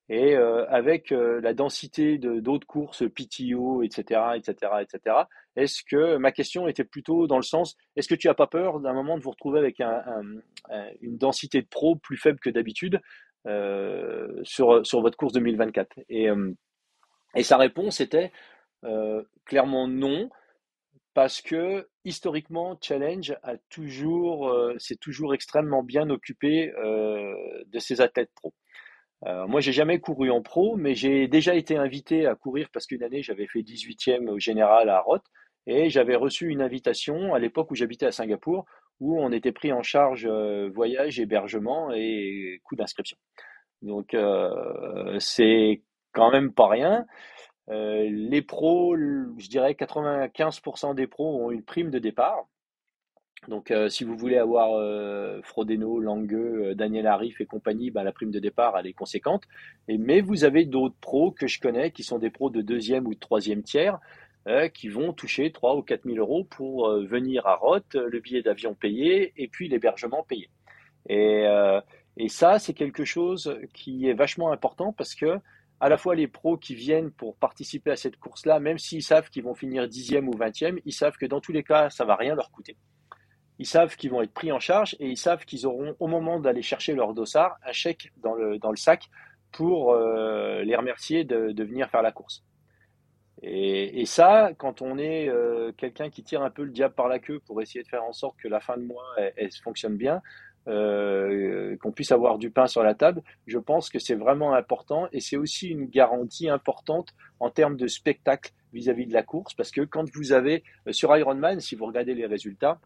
Et 0.08 0.34
euh, 0.34 0.66
avec 0.70 1.12
euh, 1.12 1.42
la 1.42 1.52
densité 1.52 2.16
de 2.16 2.40
d'autres 2.40 2.66
courses, 2.66 3.04
PTO, 3.14 3.82
etc., 3.82 4.32
etc., 4.36 4.54
etc. 4.80 5.16
Est-ce 5.56 5.82
que 5.84 6.16
ma 6.16 6.32
question 6.32 6.66
était 6.68 6.84
plutôt 6.84 7.26
dans 7.26 7.36
le 7.36 7.42
sens, 7.42 7.76
est-ce 7.96 8.08
que 8.08 8.14
tu 8.14 8.28
n'as 8.28 8.34
pas 8.34 8.46
peur 8.46 8.80
d'un 8.80 8.94
moment 8.94 9.18
de 9.18 9.22
vous 9.22 9.30
retrouver 9.30 9.58
avec 9.58 9.80
une 9.80 11.18
densité 11.18 11.60
de 11.60 11.66
pro 11.66 11.96
plus 11.96 12.16
faible 12.16 12.40
que 12.40 12.50
d'habitude 12.50 13.00
sur 13.44 14.86
sur 14.86 15.00
votre 15.02 15.16
course 15.16 15.34
2024 15.34 15.98
Et 16.08 16.28
et 17.34 17.42
sa 17.42 17.56
réponse 17.56 18.00
était 18.00 18.32
clairement 19.44 19.86
non 19.86 20.30
parce 21.14 21.42
que 21.42 21.88
historiquement, 22.04 22.78
Challenge 22.80 23.36
a 23.42 23.56
toujours, 23.68 24.48
euh, 24.48 24.76
s'est 24.78 24.96
toujours 24.96 25.34
extrêmement 25.34 25.82
bien 25.82 26.08
occupé 26.10 26.72
euh, 26.72 27.34
de 27.66 27.78
ses 27.78 28.00
athlètes 28.00 28.30
pro. 28.34 28.54
Euh, 29.26 29.46
moi, 29.46 29.60
j'ai 29.60 29.72
jamais 29.72 30.00
couru 30.00 30.30
en 30.30 30.40
pro, 30.40 30.76
mais 30.76 30.94
j'ai 30.94 31.28
déjà 31.28 31.54
été 31.54 31.76
invité 31.76 32.26
à 32.26 32.34
courir 32.34 32.68
parce 32.72 32.86
qu'une 32.86 33.02
année, 33.02 33.22
j'avais 33.22 33.46
fait 33.46 33.60
18e 33.60 34.28
au 34.28 34.38
général 34.38 34.88
à 34.88 35.00
Roth 35.00 35.24
et 35.66 35.90
j'avais 35.90 36.16
reçu 36.16 36.48
une 36.48 36.62
invitation 36.62 37.34
à 37.34 37.38
l'époque 37.38 37.70
où 37.70 37.74
j'habitais 37.74 38.06
à 38.06 38.12
Singapour 38.12 38.64
où 39.00 39.18
on 39.18 39.32
était 39.32 39.52
pris 39.52 39.72
en 39.72 39.82
charge 39.82 40.26
euh, 40.26 40.70
voyage, 40.74 41.20
hébergement 41.20 41.90
et 41.92 42.60
coût 42.64 42.76
d'inscription. 42.76 43.16
Donc, 43.82 44.14
c'est 45.20 45.82
quand 46.12 46.30
même 46.30 46.52
pas 46.52 46.68
rien. 46.68 47.06
Euh, 47.70 48.08
les 48.10 48.42
pros, 48.42 48.96
je 48.96 49.48
dirais 49.48 49.74
95% 49.74 50.94
des 50.94 51.06
pros 51.06 51.44
ont 51.44 51.50
une 51.50 51.62
prime 51.62 51.90
de 51.90 51.98
départ. 51.98 52.48
Donc, 53.48 53.70
euh, 53.70 53.88
si 53.88 54.04
vous 54.04 54.16
voulez 54.16 54.36
avoir 54.36 54.72
euh, 54.74 55.40
Frodeno, 55.42 55.98
Langueux, 55.98 56.74
Daniel 56.74 57.06
Arif 57.06 57.40
et 57.40 57.46
compagnie, 57.46 57.90
bah, 57.90 58.02
la 58.02 58.12
prime 58.12 58.30
de 58.30 58.38
départ, 58.38 58.76
elle 58.76 58.86
est 58.86 58.92
conséquente. 58.92 59.44
Mais 59.88 60.20
vous 60.20 60.44
avez 60.44 60.64
d'autres 60.64 60.96
pros 61.00 61.30
que 61.30 61.46
je 61.46 61.60
connais 61.60 61.90
qui 61.90 62.02
sont 62.02 62.18
des 62.18 62.30
pros 62.30 62.50
de 62.50 62.60
deuxième 62.60 63.06
ou 63.06 63.14
de 63.14 63.20
troisième 63.20 63.62
tiers 63.62 63.98
qui 64.72 64.88
vont 64.88 65.12
toucher 65.12 65.52
3 65.52 65.76
ou 65.76 65.82
4 65.82 66.04
000 66.06 66.16
euros 66.16 66.44
pour 66.44 66.90
venir 66.90 67.46
à 67.46 67.56
Roth, 67.56 67.94
le 67.94 68.20
billet 68.20 68.40
d'avion 68.40 68.74
payé 68.74 69.34
et 69.36 69.48
puis 69.48 69.68
l'hébergement 69.68 70.24
payé. 70.24 70.48
Et 71.10 72.28
ça, 72.28 72.58
c'est 72.58 72.72
quelque 72.72 73.04
chose 73.04 73.54
qui 73.74 74.08
est 74.08 74.14
vachement 74.14 74.50
important 74.50 74.94
parce 74.94 75.14
que 75.14 75.38
à 75.80 75.88
la 75.88 75.96
fois 75.96 76.14
les 76.14 76.28
pros 76.28 76.58
qui 76.58 76.74
viennent 76.74 77.10
pour 77.10 77.36
participer 77.36 77.90
à 77.90 77.96
cette 77.96 78.18
course-là, 78.18 78.60
même 78.60 78.78
s'ils 78.78 79.02
savent 79.02 79.30
qu'ils 79.30 79.44
vont 79.44 79.54
finir 79.54 79.88
dixième 79.88 80.28
ou 80.28 80.36
vingtième, 80.36 80.78
ils 80.84 80.92
savent 80.92 81.16
que 81.16 81.24
dans 81.26 81.40
tous 81.40 81.52
les 81.52 81.64
cas, 81.64 81.88
ça 81.88 82.04
va 82.04 82.16
rien 82.16 82.34
leur 82.34 82.50
coûter. 82.50 82.76
Ils 83.58 83.66
savent 83.66 83.96
qu'ils 83.96 84.10
vont 84.10 84.20
être 84.22 84.32
pris 84.32 84.52
en 84.52 84.60
charge 84.60 84.94
et 85.00 85.08
ils 85.08 85.16
savent 85.16 85.44
qu'ils 85.44 85.66
auront, 85.66 85.96
au 85.98 86.06
moment 86.06 86.38
d'aller 86.38 86.62
chercher 86.62 86.94
leur 86.94 87.14
dossard, 87.14 87.56
un 87.66 87.72
chèque 87.72 88.12
dans 88.18 88.34
le, 88.34 88.58
sac 88.76 89.08
pour 89.52 89.92
euh, 89.92 90.62
les 90.62 90.76
remercier 90.76 91.24
de, 91.24 91.62
venir 91.62 91.88
faire 91.88 92.02
la 92.02 92.12
course. 92.12 92.44
Et, 93.42 94.04
ça, 94.04 94.50
quand 94.58 94.82
on 94.82 94.98
est 94.98 95.30
euh, 95.30 95.72
quelqu'un 95.72 96.10
qui 96.10 96.22
tire 96.22 96.42
un 96.42 96.50
peu 96.50 96.62
le 96.62 96.70
diable 96.70 96.94
par 96.94 97.08
la 97.08 97.18
queue 97.18 97.40
pour 97.46 97.62
essayer 97.62 97.82
de 97.82 97.88
faire 97.88 98.04
en 98.04 98.12
sorte 98.12 98.36
que 98.38 98.48
la 98.48 98.60
fin 98.60 98.76
de 98.76 98.82
mois 98.82 99.14
elle 99.36 99.50
fonctionne 99.62 99.96
bien, 99.96 100.20
euh, 100.68 101.76
qu'on 101.78 101.90
puisse 101.90 102.12
avoir 102.12 102.38
du 102.38 102.50
pain 102.50 102.66
sur 102.66 102.82
la 102.82 102.94
table, 102.94 103.22
je 103.46 103.58
pense 103.58 103.88
que 103.88 103.98
c'est 103.98 104.14
vraiment 104.14 104.54
important 104.54 105.08
et 105.12 105.20
c'est 105.20 105.36
aussi 105.36 105.68
une 105.68 105.86
garantie 105.86 106.48
importante 106.48 107.14
en 107.38 107.50
termes 107.50 107.76
de 107.76 107.86
spectacle 107.86 108.52
vis-à-vis 108.72 109.06
de 109.06 109.12
la 109.12 109.22
course 109.22 109.54
parce 109.54 109.70
que 109.70 109.80
quand 109.80 110.04
vous 110.14 110.32
avez 110.32 110.62
euh, 110.86 110.92
sur 110.92 111.16
Ironman, 111.16 111.60
si 111.60 111.74
vous 111.76 111.86
regardez 111.86 112.14
les 112.14 112.26
résultats, 112.26 112.78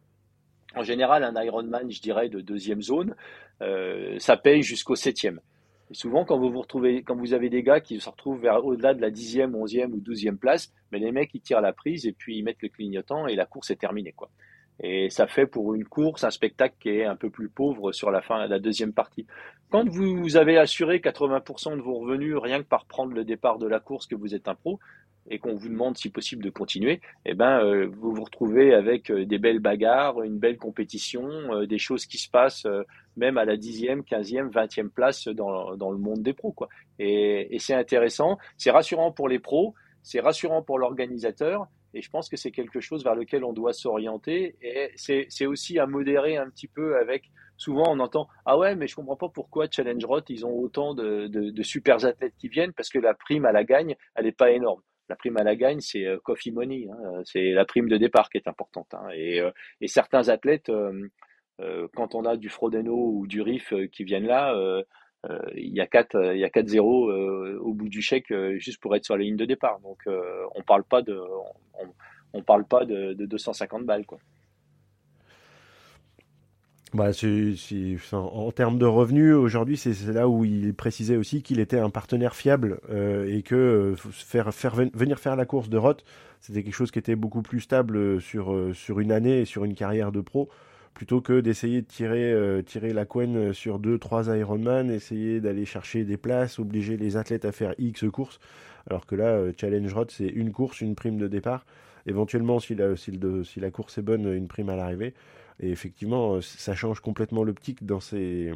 en 0.77 0.83
général, 0.83 1.25
un 1.25 1.43
Ironman, 1.43 1.91
je 1.91 2.01
dirais, 2.01 2.29
de 2.29 2.41
deuxième 2.41 2.83
zone, 2.83 3.14
euh, 3.62 4.18
ça 4.18 4.37
paye 4.37 4.62
jusqu'au 4.62 4.97
septième. 4.97 5.41
Et 5.91 5.95
souvent, 5.95 6.25
quand 6.25 6.39
vous 6.39 6.51
vous 6.51 6.61
retrouvez, 6.61 7.03
quand 7.03 7.16
vous 7.16 7.35
avez 7.35 7.51
des 7.51 7.62
gars 7.62 7.81
qui 7.81 8.01
se 8.01 8.09
retrouvent 8.09 8.45
au-delà 8.62 8.95
de 8.95 9.01
la 9.01 9.11
dixième, 9.11 9.55
onzième 9.55 9.93
ou 9.93 10.01
douzième 10.01 10.39
place, 10.39 10.72
mais 10.91 10.99
les 10.99 11.12
mecs 11.12 11.35
ils 11.35 11.41
tirent 11.41 11.61
la 11.61 11.72
prise 11.72 12.07
et 12.07 12.12
puis 12.12 12.39
ils 12.39 12.43
mettent 12.43 12.62
le 12.62 12.68
clignotant 12.68 13.27
et 13.27 13.37
la 13.37 13.47
course 13.47 13.70
est 13.70 13.77
terminée, 13.77 14.12
quoi. 14.12 14.31
Et 14.81 15.09
ça 15.11 15.27
fait 15.27 15.47
pour 15.47 15.75
une 15.75 15.85
course 15.85 16.25
un 16.25 16.31
spectacle 16.31 16.75
qui 16.81 16.91
est 16.91 17.05
un 17.05 17.16
peu 17.16 17.31
plus 17.31 17.49
pauvre 17.49 17.93
sur 17.93 18.11
la 18.11 18.22
fin, 18.22 18.47
la 18.47 18.59
deuxième 18.59 18.93
partie. 18.93 19.27
Quand 19.70 19.89
vous 19.89 20.37
avez 20.37 20.59
assuré 20.59 20.99
80% 20.99 21.77
de 21.77 21.81
vos 21.81 21.99
revenus 22.01 22.37
rien 22.37 22.62
que 22.62 22.68
par 22.68 22.87
prendre 22.87 23.12
le 23.12 23.25
départ 23.25 23.59
de 23.59 23.66
la 23.66 23.81
course 23.81 24.07
que 24.07 24.14
vous 24.14 24.35
êtes 24.35 24.49
un 24.49 24.55
pro 24.55 24.79
et 25.31 25.39
qu'on 25.39 25.55
vous 25.55 25.68
demande 25.68 25.97
si 25.97 26.11
possible 26.11 26.45
de 26.45 26.51
continuer, 26.51 27.01
eh 27.25 27.35
ben 27.35 27.59
euh, 27.64 27.87
vous 27.87 28.12
vous 28.12 28.25
retrouvez 28.25 28.75
avec 28.75 29.11
euh, 29.11 29.25
des 29.25 29.39
belles 29.39 29.61
bagarres, 29.61 30.22
une 30.22 30.39
belle 30.39 30.59
compétition, 30.59 31.25
euh, 31.25 31.66
des 31.66 31.79
choses 31.79 32.05
qui 32.05 32.18
se 32.18 32.29
passent 32.29 32.66
même 33.16 33.39
à 33.39 33.45
la 33.45 33.57
dixième, 33.57 34.05
quinzième, 34.05 34.51
vingtième 34.51 34.91
place 34.91 35.29
dans, 35.29 35.77
dans 35.77 35.91
le 35.91 35.99
monde 35.99 36.22
des 36.22 36.35
pros 36.35 36.53
quoi. 36.53 36.68
Et, 36.99 37.55
et 37.55 37.59
c'est 37.59 37.75
intéressant, 37.75 38.39
c'est 38.59 38.70
rassurant 38.70 39.12
pour 39.12 39.29
les 39.29 39.39
pros, 39.39 39.75
c'est 40.03 40.20
rassurant 40.20 40.62
pour 40.62 40.79
l'organisateur 40.79 41.68
et 41.95 42.03
je 42.03 42.11
pense 42.11 42.28
que 42.28 42.36
c'est 42.36 42.51
quelque 42.51 42.80
chose 42.80 43.05
vers 43.05 43.14
lequel 43.14 43.45
on 43.45 43.53
doit 43.53 43.72
s'orienter. 43.72 44.57
Et 44.61 44.90
c'est 44.97 45.47
aussi 45.47 45.78
à 45.78 45.86
modérer 45.86 46.36
un 46.36 46.51
petit 46.51 46.68
peu 46.68 46.97
avec. 46.97 47.30
Souvent, 47.57 47.84
on 47.88 48.01
entend 48.01 48.28
Ah 48.47 48.59
ouais, 48.59 48.74
mais 48.74 48.88
je 48.88 48.97
comprends 48.97 49.16
pas 49.16 49.28
pourquoi 49.28 49.66
Challenge 49.70 50.05
Roth, 50.05 50.28
ils 50.28 50.45
ont 50.45 50.53
autant 50.53 50.92
de, 50.92 51.28
de, 51.28 51.62
super 51.62 52.05
athlètes 52.05 52.34
qui 52.36 52.49
viennent 52.49 52.72
parce 52.72 52.88
que 52.88 52.99
la 52.99 53.14
prime 53.14 53.45
à 53.45 53.53
la 53.53 53.62
gagne, 53.62 53.95
elle 54.16 54.24
n'est 54.24 54.32
pas 54.32 54.51
énorme. 54.51 54.82
La 55.09 55.14
prime 55.14 55.36
à 55.36 55.45
la 55.45 55.55
gagne, 55.55 55.80
c'est 55.80 56.05
euh, 56.05 56.18
coffee 56.18 56.51
money. 56.51 56.88
Hein. 56.90 57.22
c'est 57.24 57.53
la 57.53 57.64
prime 57.64 57.88
de 57.88 57.97
départ 57.97 58.28
qui 58.28 58.38
est 58.38 58.49
importante. 58.49 58.92
Hein. 58.92 59.09
et, 59.14 59.40
euh, 59.40 59.53
et, 59.80 59.86
certains 59.86 60.30
athlètes, 60.30 60.68
euh, 61.61 61.86
quand 61.95 62.16
on 62.16 62.24
a 62.24 62.36
du 62.36 62.49
Frodeno 62.49 62.95
ou 62.95 63.26
du 63.28 63.40
Riff 63.40 63.72
qui 63.92 64.03
viennent 64.03 64.26
là, 64.26 64.53
euh, 65.30 65.38
il 65.57 65.72
y 65.74 65.80
a 65.80 65.86
4 65.86 66.34
il 66.34 66.40
y 66.40 66.45
a 66.45 66.51
4 66.51 66.68
0 66.68 67.11
euh, 67.11 67.59
au 67.61 67.72
bout 67.72 67.88
du 67.88 68.03
chèque 68.03 68.32
juste 68.57 68.80
pour 68.80 68.95
être 68.95 69.05
sur 69.05 69.16
la 69.16 69.24
ligne 69.24 69.36
de 69.36 69.45
départ. 69.45 69.80
Donc 69.80 70.03
on 70.55 70.62
parle 70.62 70.84
pas 70.84 71.03
de 71.03 71.20
on, 72.35 72.43
parle 72.43 72.64
pas 72.64 72.85
de, 72.85 73.14
250 73.14 73.85
balles 73.85 74.05
bah, 76.93 77.11
en, 78.12 78.53
termes 78.53 78.78
de 78.78 78.87
revenus, 78.87 79.35
aujourd'hui, 79.35 79.76
c'est 79.76 80.12
là 80.12 80.28
où 80.28 80.45
il 80.45 80.74
précisait 80.74 81.16
aussi 81.16 81.43
qu'il 81.43 81.59
était 81.59 81.80
un 81.80 81.91
partenaire 81.91 82.37
fiable 82.37 82.78
euh, 82.89 83.26
et 83.37 83.43
que 83.43 83.57
euh, 83.57 83.97
faire, 83.97 84.51
venir 84.51 85.18
faire 85.18 85.35
la 85.35 85.45
course 85.45 85.68
de 85.68 85.76
Roth, 85.76 86.05
c'était 86.39 86.62
quelque 86.62 86.74
chose 86.74 86.93
qui 86.93 87.01
était 87.01 87.16
beaucoup 87.16 87.43
plus 87.43 87.62
stable 87.62 88.20
sur, 88.20 88.57
sur 88.74 89.01
une 89.01 89.11
année 89.11 89.41
et 89.41 89.45
sur 89.45 89.64
une 89.64 89.74
carrière 89.74 90.12
de 90.12 90.20
pro, 90.20 90.49
plutôt 90.93 91.20
que 91.20 91.41
d'essayer 91.41 91.82
de 91.82 91.87
tirer, 91.87 92.62
tirer 92.64 92.93
la 92.93 93.07
couenne 93.07 93.53
sur 93.53 93.80
deux, 93.80 93.99
trois 93.99 94.28
Ironman, 94.37 94.89
essayer 94.91 95.41
d'aller 95.41 95.64
chercher 95.64 96.05
des 96.05 96.16
places, 96.16 96.61
obliger 96.61 96.97
les 96.97 97.16
athlètes 97.16 97.45
à 97.45 97.51
faire 97.51 97.74
X 97.78 98.05
courses, 98.12 98.39
alors 98.89 99.07
que 99.07 99.16
là, 99.16 99.41
Challenge 99.59 99.93
Roth, 99.93 100.12
c'est 100.12 100.28
une 100.28 100.53
course, 100.53 100.80
une 100.80 100.95
prime 100.95 101.16
de 101.16 101.26
départ, 101.26 101.64
éventuellement, 102.07 102.59
si 102.61 102.75
la, 102.75 103.71
course 103.71 103.99
est 103.99 104.03
bonne, 104.03 104.33
une 104.33 104.49
prime 104.49 104.69
à 104.69 104.77
l'arrivée. 104.77 105.15
Et 105.61 105.71
effectivement, 105.71 106.35
euh, 106.35 106.41
ça 106.41 106.75
change 106.75 107.01
complètement 107.01 107.45
l'optique 107.45 107.85
dans 107.85 108.01
ces, 108.01 108.53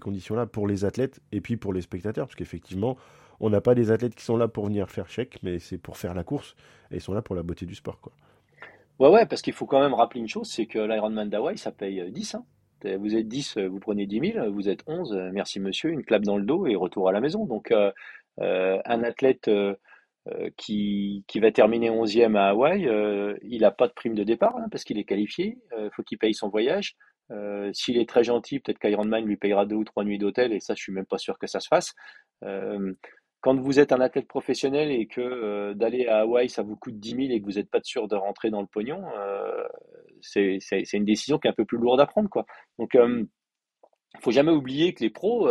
conditions-là 0.00 0.46
pour 0.46 0.66
les 0.66 0.84
athlètes 0.84 1.20
et 1.32 1.40
puis 1.40 1.56
pour 1.56 1.72
les 1.72 1.82
spectateurs, 1.82 2.26
parce 2.26 2.36
qu'effectivement, 2.36 2.96
on 3.38 3.50
n'a 3.50 3.60
pas 3.60 3.74
des 3.74 3.90
athlètes 3.90 4.14
qui 4.14 4.24
sont 4.24 4.36
là 4.36 4.48
pour 4.48 4.66
venir 4.66 4.88
faire 4.90 5.08
chèque, 5.08 5.38
mais 5.42 5.58
c'est 5.58 5.78
pour 5.78 5.98
faire 5.98 6.14
la 6.14 6.24
course, 6.24 6.56
et 6.90 6.96
ils 6.96 7.00
sont 7.00 7.12
là 7.12 7.22
pour 7.22 7.36
la 7.36 7.42
beauté 7.42 7.66
du 7.66 7.74
sport. 7.74 8.00
Quoi. 8.00 8.12
Ouais, 8.98 9.08
ouais, 9.08 9.26
parce 9.26 9.42
qu'il 9.42 9.52
faut 9.52 9.66
quand 9.66 9.80
même 9.80 9.94
rappeler 9.94 10.20
une 10.20 10.28
chose, 10.28 10.48
c'est 10.50 10.66
que 10.66 10.78
l'Ironman 10.78 11.28
d'Hawaï, 11.28 11.58
ça 11.58 11.70
paye 11.70 12.10
10. 12.10 12.34
Euh, 12.34 12.38
hein. 12.38 12.96
Vous 12.98 13.14
êtes 13.14 13.28
10, 13.28 13.58
euh, 13.58 13.68
vous 13.68 13.78
prenez 13.78 14.06
10 14.06 14.32
000, 14.32 14.50
vous 14.50 14.70
êtes 14.70 14.82
11, 14.86 15.14
merci 15.32 15.60
monsieur, 15.60 15.90
une 15.90 16.02
clap 16.02 16.22
dans 16.22 16.38
le 16.38 16.44
dos 16.44 16.66
et 16.66 16.76
retour 16.76 17.08
à 17.08 17.12
la 17.12 17.20
maison. 17.20 17.44
Donc, 17.44 17.72
un 18.38 19.02
athlète 19.04 19.50
qui, 20.56 21.24
qui, 21.26 21.40
va 21.40 21.50
terminer 21.50 21.90
11e 21.90 22.36
à 22.36 22.48
Hawaï, 22.48 22.86
euh, 22.86 23.36
il 23.42 23.62
n'a 23.62 23.70
pas 23.70 23.88
de 23.88 23.92
prime 23.92 24.14
de 24.14 24.22
départ 24.22 24.56
hein, 24.56 24.68
parce 24.70 24.84
qu'il 24.84 24.98
est 24.98 25.04
qualifié. 25.04 25.58
Il 25.72 25.78
euh, 25.78 25.90
faut 25.90 26.02
qu'il 26.02 26.18
paye 26.18 26.34
son 26.34 26.48
voyage. 26.48 26.96
S'il 27.72 27.96
est 27.96 28.08
très 28.08 28.24
gentil, 28.24 28.58
peut-être 28.58 28.80
qu'Ironman 28.80 29.24
lui 29.24 29.36
payera 29.36 29.64
deux 29.64 29.76
ou 29.76 29.84
trois 29.84 30.02
nuits 30.02 30.18
d'hôtel 30.18 30.52
et 30.52 30.58
ça, 30.58 30.74
je 30.74 30.82
suis 30.82 30.92
même 30.92 31.06
pas 31.06 31.18
sûr 31.18 31.38
que 31.38 31.46
ça 31.46 31.60
se 31.60 31.68
fasse. 31.68 31.94
quand 33.40 33.54
vous 33.60 33.78
êtes 33.78 33.92
un 33.92 34.00
athlète 34.00 34.26
professionnel 34.26 34.90
et 34.90 35.06
que 35.06 35.72
d'aller 35.74 36.08
à 36.08 36.22
Hawaï, 36.22 36.48
ça 36.48 36.62
vous 36.62 36.74
coûte 36.74 36.98
10 36.98 37.10
000 37.10 37.20
et 37.30 37.40
que 37.40 37.44
vous 37.44 37.52
n'êtes 37.52 37.70
pas 37.70 37.78
sûr 37.84 38.08
de 38.08 38.16
rentrer 38.16 38.50
dans 38.50 38.60
le 38.60 38.66
pognon, 38.66 39.04
c'est 40.20 40.58
une 40.92 41.04
décision 41.04 41.38
qui 41.38 41.46
est 41.46 41.50
un 41.52 41.54
peu 41.54 41.64
plus 41.64 41.78
lourde 41.78 42.00
à 42.00 42.06
prendre. 42.06 42.28
Quoi. 42.28 42.46
Donc, 42.80 42.94
il 42.94 44.20
faut 44.20 44.32
jamais 44.32 44.50
oublier 44.50 44.92
que 44.92 45.04
les 45.04 45.10
pros, 45.10 45.48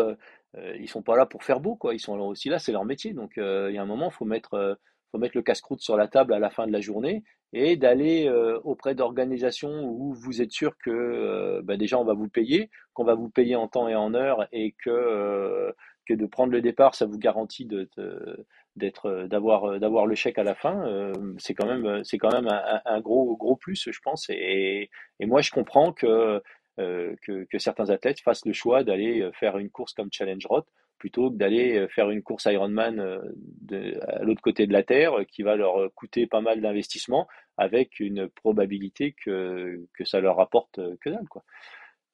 euh, 0.57 0.75
ils 0.79 0.89
sont 0.89 1.01
pas 1.01 1.15
là 1.15 1.25
pour 1.25 1.43
faire 1.43 1.59
beau, 1.59 1.75
quoi. 1.75 1.93
Ils 1.93 1.99
sont 1.99 2.17
aussi 2.19 2.49
là, 2.49 2.59
c'est 2.59 2.71
leur 2.71 2.85
métier. 2.85 3.13
Donc, 3.13 3.37
euh, 3.37 3.67
il 3.69 3.75
y 3.75 3.77
a 3.77 3.81
un 3.81 3.85
moment, 3.85 4.09
faut 4.09 4.25
mettre, 4.25 4.55
euh, 4.55 4.75
faut 5.11 5.17
mettre 5.19 5.37
le 5.37 5.43
casse-croûte 5.43 5.81
sur 5.81 5.97
la 5.97 6.07
table 6.07 6.33
à 6.33 6.39
la 6.39 6.49
fin 6.49 6.67
de 6.67 6.71
la 6.71 6.81
journée 6.81 7.23
et 7.51 7.77
d'aller 7.77 8.29
auprès 8.63 8.93
d'organisations 8.93 9.83
où 9.83 10.13
vous 10.13 10.39
êtes 10.43 10.51
sûr 10.51 10.77
que 10.77 11.61
bah, 11.63 11.77
déjà 11.77 11.97
on 11.97 12.03
va 12.03 12.13
vous 12.13 12.29
payer, 12.29 12.69
qu'on 12.93 13.05
va 13.05 13.15
vous 13.15 13.29
payer 13.29 13.55
en 13.55 13.67
temps 13.67 13.87
et 13.87 13.95
en 13.95 14.13
heure 14.13 14.47
et 14.51 14.75
que 14.83 15.73
que 16.05 16.13
de 16.13 16.25
prendre 16.27 16.51
le 16.51 16.61
départ, 16.61 16.93
ça 16.93 17.07
vous 17.07 17.17
garantit 17.17 17.65
d'être 17.65 19.25
d'avoir 19.25 19.79
d'avoir 19.79 20.05
le 20.05 20.13
chèque 20.13 20.37
à 20.37 20.43
la 20.43 20.53
fin. 20.53 21.11
c'est 21.39 21.55
quand 21.55 21.65
même 21.65 22.03
c'est 22.03 22.19
quand 22.19 22.31
même 22.31 22.47
un, 22.85 23.01
gros 23.01 23.35
gros 23.35 23.55
plus, 23.55 23.89
je 23.91 23.99
pense. 24.03 24.29
Et 24.29 24.91
moi, 25.19 25.41
je 25.41 25.49
comprends 25.49 25.91
que 25.91 26.43
euh, 26.79 27.15
que, 27.21 27.45
certains 27.57 27.89
athlètes 27.89 28.21
fassent 28.21 28.45
le 28.45 28.53
choix 28.53 28.83
d'aller 28.83 29.21
euh, 29.21 29.31
faire 29.33 29.57
une 29.57 29.69
course 29.69 29.93
comme 29.93 30.09
Challenge 30.11 30.45
Roth 30.45 30.67
plutôt 30.97 31.29
que 31.29 31.35
d'aller 31.35 31.77
euh, 31.77 31.87
faire 31.89 32.09
une 32.09 32.21
course 32.21 32.45
Ironman 32.45 32.99
à 32.99 34.23
l'autre 34.23 34.41
côté 34.41 34.65
de 34.65 34.73
la 34.73 34.83
Terre 34.83 35.13
qui 35.27 35.43
va 35.43 35.55
leur 35.55 35.93
coûter 35.93 36.25
pas 36.27 36.41
mal 36.41 36.61
d'investissement 36.61 37.27
avec 37.57 37.99
une 37.99 38.29
probabilité 38.29 39.13
que, 39.25 39.85
que 39.93 40.05
ça 40.05 40.21
leur 40.21 40.37
rapporte 40.37 40.79
que 41.01 41.09
dalle. 41.09 41.25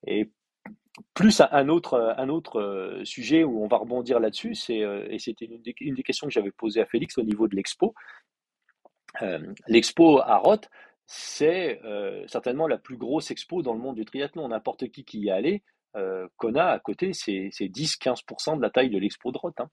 Et 0.07 0.32
plus 1.13 1.41
un 1.41 1.70
autre, 1.70 2.16
un 2.18 2.30
autre 2.30 3.01
sujet 3.03 3.43
où 3.43 3.63
on 3.63 3.68
va 3.68 3.78
rebondir 3.78 4.20
là-dessus, 4.20 4.55
c'est, 4.55 4.80
et 4.80 5.20
c'était 5.20 5.45
une, 5.45 5.93
des 5.95 6.03
questions 6.03 6.28
que 6.28 6.34
j'avais 6.34 6.51
posées 6.51 6.82
à 6.82 6.86
Félix 6.86 7.18
au 7.18 7.24
niveau 7.24 7.47
de 7.47 7.55
l'expo. 7.55 7.93
l'expo 9.68 10.20
à 10.20 10.38
Roth, 10.38 10.70
c'est 11.08 11.82
euh, 11.84 12.26
certainement 12.28 12.68
la 12.68 12.78
plus 12.78 12.97
grosse 12.97 13.32
expo 13.32 13.62
dans 13.62 13.74
le 13.74 13.80
monde 13.80 13.95
du 13.95 14.06
triathlon. 14.06 14.47
N'importe 14.47 14.89
qui 14.89 15.03
qui 15.03 15.20
y 15.20 15.28
est 15.28 15.32
allé, 15.32 15.64
euh, 15.95 16.28
Kona 16.38 16.72
à 16.72 16.80
côté, 16.80 17.14
c'est 17.14 17.49
10-15% 17.49 18.58
de 18.58 18.62
la 18.62 18.70
taille 18.70 18.89
de 18.89 18.97
l'expo 18.97 19.32
de 19.32 19.38
Roth. 19.38 19.60
Hein. 19.60 19.70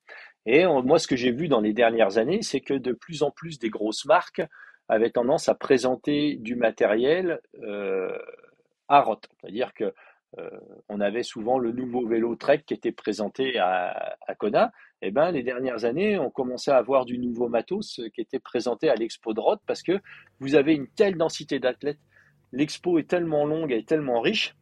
Et 0.46 0.64
moi, 0.66 0.98
ce 0.98 1.06
que 1.06 1.16
j'ai 1.16 1.32
vu 1.32 1.48
dans 1.48 1.60
les 1.60 1.72
dernières 1.72 2.18
années, 2.18 2.42
c'est 2.42 2.60
que 2.60 2.74
de 2.74 2.92
plus 2.92 3.22
en 3.22 3.30
plus 3.30 3.58
des 3.58 3.70
grosses 3.70 4.04
marques 4.04 4.42
avaient 4.88 5.10
tendance 5.10 5.48
à 5.48 5.54
présenter 5.54 6.36
du 6.36 6.54
matériel 6.54 7.40
euh, 7.62 8.16
à 8.88 9.00
Roth. 9.00 9.26
C'est-à-dire 9.40 9.72
que 9.74 9.94
on 10.88 11.00
avait 11.00 11.22
souvent 11.22 11.58
le 11.58 11.72
nouveau 11.72 12.06
vélo 12.06 12.36
Trek 12.36 12.62
qui 12.66 12.74
était 12.74 12.92
présenté 12.92 13.58
à, 13.58 14.16
Kona. 14.38 14.72
Eh 15.02 15.10
ben, 15.10 15.30
les 15.30 15.42
dernières 15.42 15.84
années, 15.84 16.18
on 16.18 16.30
commençait 16.30 16.70
à 16.70 16.76
avoir 16.76 17.04
du 17.04 17.18
nouveau 17.18 17.48
matos 17.48 18.00
qui 18.14 18.20
était 18.20 18.38
présenté 18.38 18.88
à 18.88 18.94
l'expo 18.94 19.34
de 19.34 19.40
Roth 19.40 19.60
parce 19.66 19.82
que 19.82 20.00
vous 20.40 20.54
avez 20.54 20.74
une 20.74 20.88
telle 20.88 21.16
densité 21.16 21.58
d'athlètes. 21.58 21.98
L'expo 22.52 22.98
est 22.98 23.08
tellement 23.08 23.44
longue 23.44 23.72
et 23.72 23.84
tellement 23.84 24.20
riche 24.20 24.54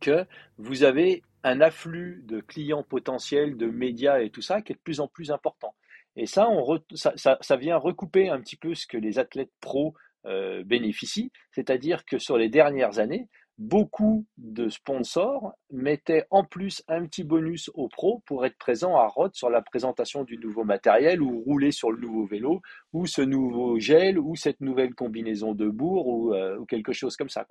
que 0.00 0.24
vous 0.58 0.82
avez 0.82 1.22
un 1.44 1.60
afflux 1.60 2.22
de 2.24 2.40
clients 2.40 2.82
potentiels, 2.82 3.56
de 3.56 3.66
médias 3.66 4.20
et 4.20 4.30
tout 4.30 4.42
ça 4.42 4.62
qui 4.62 4.72
est 4.72 4.76
de 4.76 4.80
plus 4.80 5.00
en 5.00 5.08
plus 5.08 5.30
important. 5.30 5.74
Et 6.16 6.26
ça, 6.26 6.48
ça, 6.94 7.56
vient 7.56 7.76
recouper 7.76 8.28
un 8.28 8.40
petit 8.40 8.56
peu 8.56 8.74
ce 8.74 8.86
que 8.86 8.96
les 8.96 9.18
athlètes 9.18 9.50
pros 9.60 9.94
euh, 10.26 10.62
bénéficient, 10.64 11.32
c'est-à-dire 11.50 12.04
que 12.04 12.18
sur 12.18 12.38
les 12.38 12.48
dernières 12.48 12.98
années, 12.98 13.28
beaucoup 13.58 14.26
de 14.36 14.68
sponsors 14.68 15.52
mettaient 15.70 16.26
en 16.30 16.44
plus 16.44 16.82
un 16.88 17.06
petit 17.06 17.22
bonus 17.22 17.70
aux 17.74 17.88
pros 17.88 18.22
pour 18.26 18.44
être 18.44 18.58
présents 18.58 18.96
à 18.96 19.06
Roth 19.06 19.34
sur 19.34 19.48
la 19.48 19.62
présentation 19.62 20.24
du 20.24 20.38
nouveau 20.38 20.64
matériel 20.64 21.22
ou 21.22 21.40
rouler 21.40 21.70
sur 21.70 21.92
le 21.92 22.00
nouveau 22.00 22.26
vélo 22.26 22.62
ou 22.92 23.06
ce 23.06 23.22
nouveau 23.22 23.78
gel 23.78 24.18
ou 24.18 24.34
cette 24.34 24.60
nouvelle 24.60 24.94
combinaison 24.94 25.54
de 25.54 25.68
bourre 25.68 26.06
ou, 26.08 26.34
euh, 26.34 26.64
quelque 26.64 26.92
chose 26.92 27.16
comme 27.16 27.28
ça. 27.28 27.46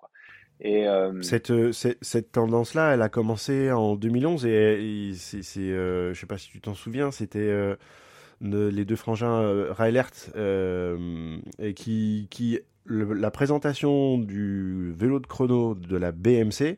Et, 0.60 0.88
euh, 0.88 1.22
cette, 1.22 1.54
cette, 1.72 2.32
tendance-là, 2.32 2.94
elle 2.94 3.02
a 3.02 3.10
commencé 3.10 3.72
en 3.72 3.96
2011 3.96 4.46
et, 4.46 4.50
euh, 4.52 6.14
je 6.14 6.20
sais 6.20 6.28
pas 6.28 6.38
si 6.38 6.50
tu 6.50 6.60
t'en 6.60 6.74
souviens, 6.74 7.12
c'était 7.12 7.76
les 8.42 8.86
deux 8.86 8.96
frangins 8.98 9.72
Railert 9.72 10.12
qui, 11.76 12.60
la 12.86 13.32
présentation 13.32 14.18
du 14.18 14.94
vélo 14.98 15.20
de 15.20 15.28
chrono 15.28 15.76
de 15.76 15.96
la 15.96 16.12
BMC 16.12 16.78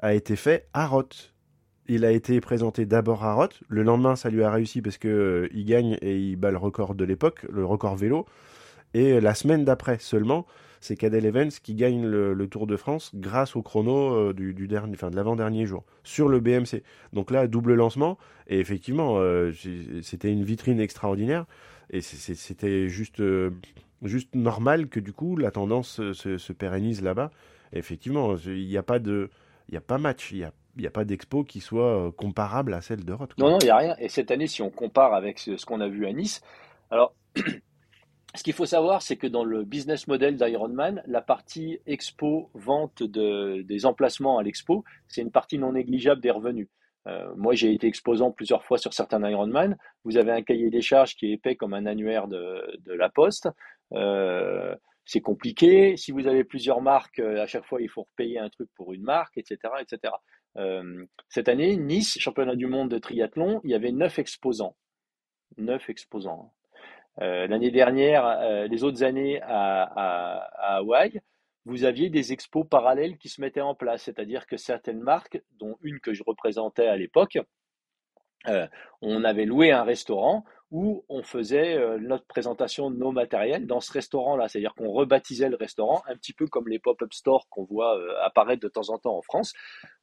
a 0.00 0.14
été 0.14 0.36
fait 0.36 0.66
à 0.72 0.86
Roth. 0.86 1.32
Il 1.86 2.04
a 2.04 2.12
été 2.12 2.40
présenté 2.40 2.86
d'abord 2.86 3.24
à 3.24 3.34
Roth. 3.34 3.60
Le 3.68 3.82
lendemain, 3.82 4.16
ça 4.16 4.30
lui 4.30 4.42
a 4.42 4.50
réussi 4.50 4.82
parce 4.82 4.98
que 4.98 5.08
euh, 5.08 5.48
gagne 5.64 5.98
et 6.00 6.18
il 6.18 6.36
bat 6.36 6.50
le 6.50 6.56
record 6.56 6.94
de 6.94 7.04
l'époque, 7.04 7.46
le 7.50 7.64
record 7.64 7.96
vélo. 7.96 8.26
Et 8.94 9.20
la 9.20 9.34
semaine 9.34 9.64
d'après 9.64 9.98
seulement, 9.98 10.46
c'est 10.80 10.96
Cadel 10.96 11.26
Evans 11.26 11.50
qui 11.50 11.74
gagne 11.74 12.06
le, 12.06 12.46
Tour 12.48 12.66
de 12.66 12.76
France 12.76 13.10
grâce 13.14 13.56
au 13.56 13.62
chrono 13.62 14.14
euh, 14.14 14.32
du, 14.32 14.66
dernier, 14.66 14.94
enfin 14.94 15.10
de 15.10 15.16
l'avant-dernier 15.16 15.66
jour 15.66 15.84
sur 16.04 16.28
le 16.28 16.40
BMC. 16.40 16.82
Donc 17.12 17.30
là, 17.30 17.46
double 17.46 17.74
lancement. 17.74 18.18
Et 18.48 18.58
effectivement, 18.60 19.16
euh, 19.18 19.52
c'était 20.02 20.32
une 20.32 20.44
vitrine 20.44 20.80
extraordinaire. 20.80 21.46
Et 21.90 22.00
c'était 22.00 22.88
juste 22.88 23.22
juste 24.02 24.34
normal 24.34 24.88
que 24.88 25.00
du 25.00 25.12
coup 25.12 25.36
la 25.36 25.50
tendance 25.50 26.00
se, 26.12 26.52
pérennise 26.52 27.02
là-bas. 27.02 27.30
Effectivement, 27.72 28.36
il 28.36 28.66
n'y 28.66 28.76
a 28.76 28.82
pas 28.82 28.98
de, 28.98 29.30
il 29.68 29.72
n'y 29.72 29.78
a 29.78 29.82
pas 29.82 29.98
match, 29.98 30.30
il 30.32 30.38
n'y 30.38 30.44
a, 30.44 30.52
y 30.78 30.86
a 30.86 30.90
pas 30.90 31.04
d'expo 31.04 31.44
qui 31.44 31.60
soit 31.60 32.06
euh, 32.06 32.10
comparable 32.10 32.74
à 32.74 32.80
celle 32.80 33.04
de 33.04 33.12
Roth. 33.12 33.36
Non, 33.38 33.50
non, 33.50 33.58
il 33.60 33.64
n'y 33.64 33.70
a 33.70 33.76
rien. 33.76 33.96
Et 33.98 34.08
cette 34.08 34.30
année, 34.30 34.46
si 34.46 34.62
on 34.62 34.70
compare 34.70 35.14
avec 35.14 35.38
ce, 35.38 35.64
qu'on 35.64 35.80
a 35.80 35.88
vu 35.88 36.06
à 36.06 36.12
Nice, 36.12 36.42
alors 36.90 37.14
ce 38.34 38.42
qu'il 38.42 38.52
faut 38.52 38.66
savoir, 38.66 39.02
c'est 39.02 39.16
que 39.16 39.26
dans 39.26 39.44
le 39.44 39.64
business 39.64 40.06
model 40.06 40.36
d'Ironman, 40.36 41.02
la 41.06 41.22
partie 41.22 41.78
expo, 41.86 42.50
vente 42.54 43.02
de, 43.02 43.62
des 43.62 43.86
emplacements 43.86 44.38
à 44.38 44.42
l'expo, 44.42 44.84
c'est 45.08 45.22
une 45.22 45.30
partie 45.30 45.58
non 45.58 45.72
négligeable 45.72 46.20
des 46.20 46.30
revenus. 46.30 46.68
Euh, 47.06 47.34
moi, 47.36 47.54
j'ai 47.54 47.72
été 47.72 47.86
exposant 47.86 48.30
plusieurs 48.30 48.64
fois 48.64 48.78
sur 48.78 48.94
certains 48.94 49.22
Ironman. 49.28 49.76
Vous 50.04 50.16
avez 50.16 50.32
un 50.32 50.42
cahier 50.42 50.70
des 50.70 50.80
charges 50.80 51.16
qui 51.16 51.26
est 51.26 51.32
épais 51.32 51.54
comme 51.54 51.74
un 51.74 51.84
annuaire 51.84 52.28
de, 52.28 52.78
de 52.84 52.92
la 52.92 53.10
Poste. 53.10 53.48
Euh, 53.92 54.74
c'est 55.04 55.20
compliqué. 55.20 55.96
Si 55.96 56.12
vous 56.12 56.26
avez 56.26 56.44
plusieurs 56.44 56.80
marques, 56.80 57.18
euh, 57.18 57.42
à 57.42 57.46
chaque 57.46 57.66
fois, 57.66 57.80
il 57.82 57.88
faut 57.88 58.02
repayer 58.02 58.38
un 58.38 58.48
truc 58.48 58.68
pour 58.74 58.92
une 58.92 59.02
marque, 59.02 59.36
etc. 59.36 59.58
etc. 59.80 60.14
Euh, 60.56 61.04
cette 61.28 61.48
année, 61.48 61.76
Nice, 61.76 62.18
championnat 62.18 62.56
du 62.56 62.66
monde 62.66 62.90
de 62.90 62.98
triathlon, 62.98 63.60
il 63.64 63.70
y 63.70 63.74
avait 63.74 63.92
neuf 63.92 64.18
exposants. 64.18 64.76
Neuf 65.58 65.88
exposants. 65.90 66.52
L'année 67.18 67.70
dernière, 67.70 68.66
les 68.66 68.82
autres 68.82 69.04
années 69.04 69.40
à, 69.42 69.84
à, 69.84 70.78
Hawaï, 70.78 71.20
vous 71.64 71.84
aviez 71.84 72.10
des 72.10 72.32
expos 72.32 72.66
parallèles 72.68 73.18
qui 73.18 73.28
se 73.28 73.40
mettaient 73.40 73.60
en 73.60 73.76
place, 73.76 74.02
c'est-à-dire 74.02 74.48
que 74.48 74.56
certaines 74.56 74.98
marques, 74.98 75.40
dont 75.52 75.76
une 75.82 76.00
que 76.00 76.12
je 76.12 76.24
représentais 76.26 76.88
à 76.88 76.96
l'époque, 76.96 77.38
on 79.00 79.22
avait 79.22 79.44
loué 79.44 79.70
un 79.70 79.84
restaurant 79.84 80.44
où 80.70 81.04
on 81.08 81.22
faisait 81.22 81.76
euh, 81.76 81.98
notre 82.00 82.24
présentation 82.26 82.90
de 82.90 82.96
nos 82.96 83.12
matériels 83.12 83.66
dans 83.66 83.80
ce 83.80 83.92
restaurant-là. 83.92 84.48
C'est-à-dire 84.48 84.74
qu'on 84.74 84.90
rebaptisait 84.90 85.48
le 85.48 85.56
restaurant 85.56 86.02
un 86.08 86.16
petit 86.16 86.32
peu 86.32 86.46
comme 86.46 86.68
les 86.68 86.78
pop-up 86.78 87.12
stores 87.12 87.46
qu'on 87.48 87.64
voit 87.64 87.98
euh, 87.98 88.14
apparaître 88.24 88.62
de 88.62 88.68
temps 88.68 88.90
en 88.90 88.98
temps 88.98 89.16
en 89.16 89.22
France. 89.22 89.52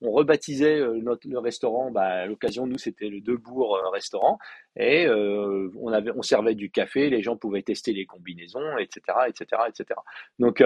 On 0.01 0.12
rebaptisait 0.12 0.80
euh, 0.80 0.99
notre, 1.01 1.28
le 1.28 1.39
restaurant, 1.39 1.91
bah, 1.91 2.03
à 2.03 2.26
l'occasion, 2.26 2.68
nous, 2.68 2.78
c'était 2.78 3.09
le 3.09 3.22
Debourg 3.22 3.78
restaurant. 3.91 4.38
Et 4.78 5.08
on, 5.10 5.88
avait, 5.90 6.12
on 6.16 6.22
servait 6.22 6.56
du 6.56 6.72
café, 6.72 7.10
les 7.10 7.22
gens 7.22 7.36
pouvaient 7.36 7.62
tester 7.62 7.92
les 7.94 8.06
combinaisons, 8.06 8.78
etc. 8.78 9.02
etc., 9.28 9.64
etc. 9.68 10.00
Donc, 10.40 10.64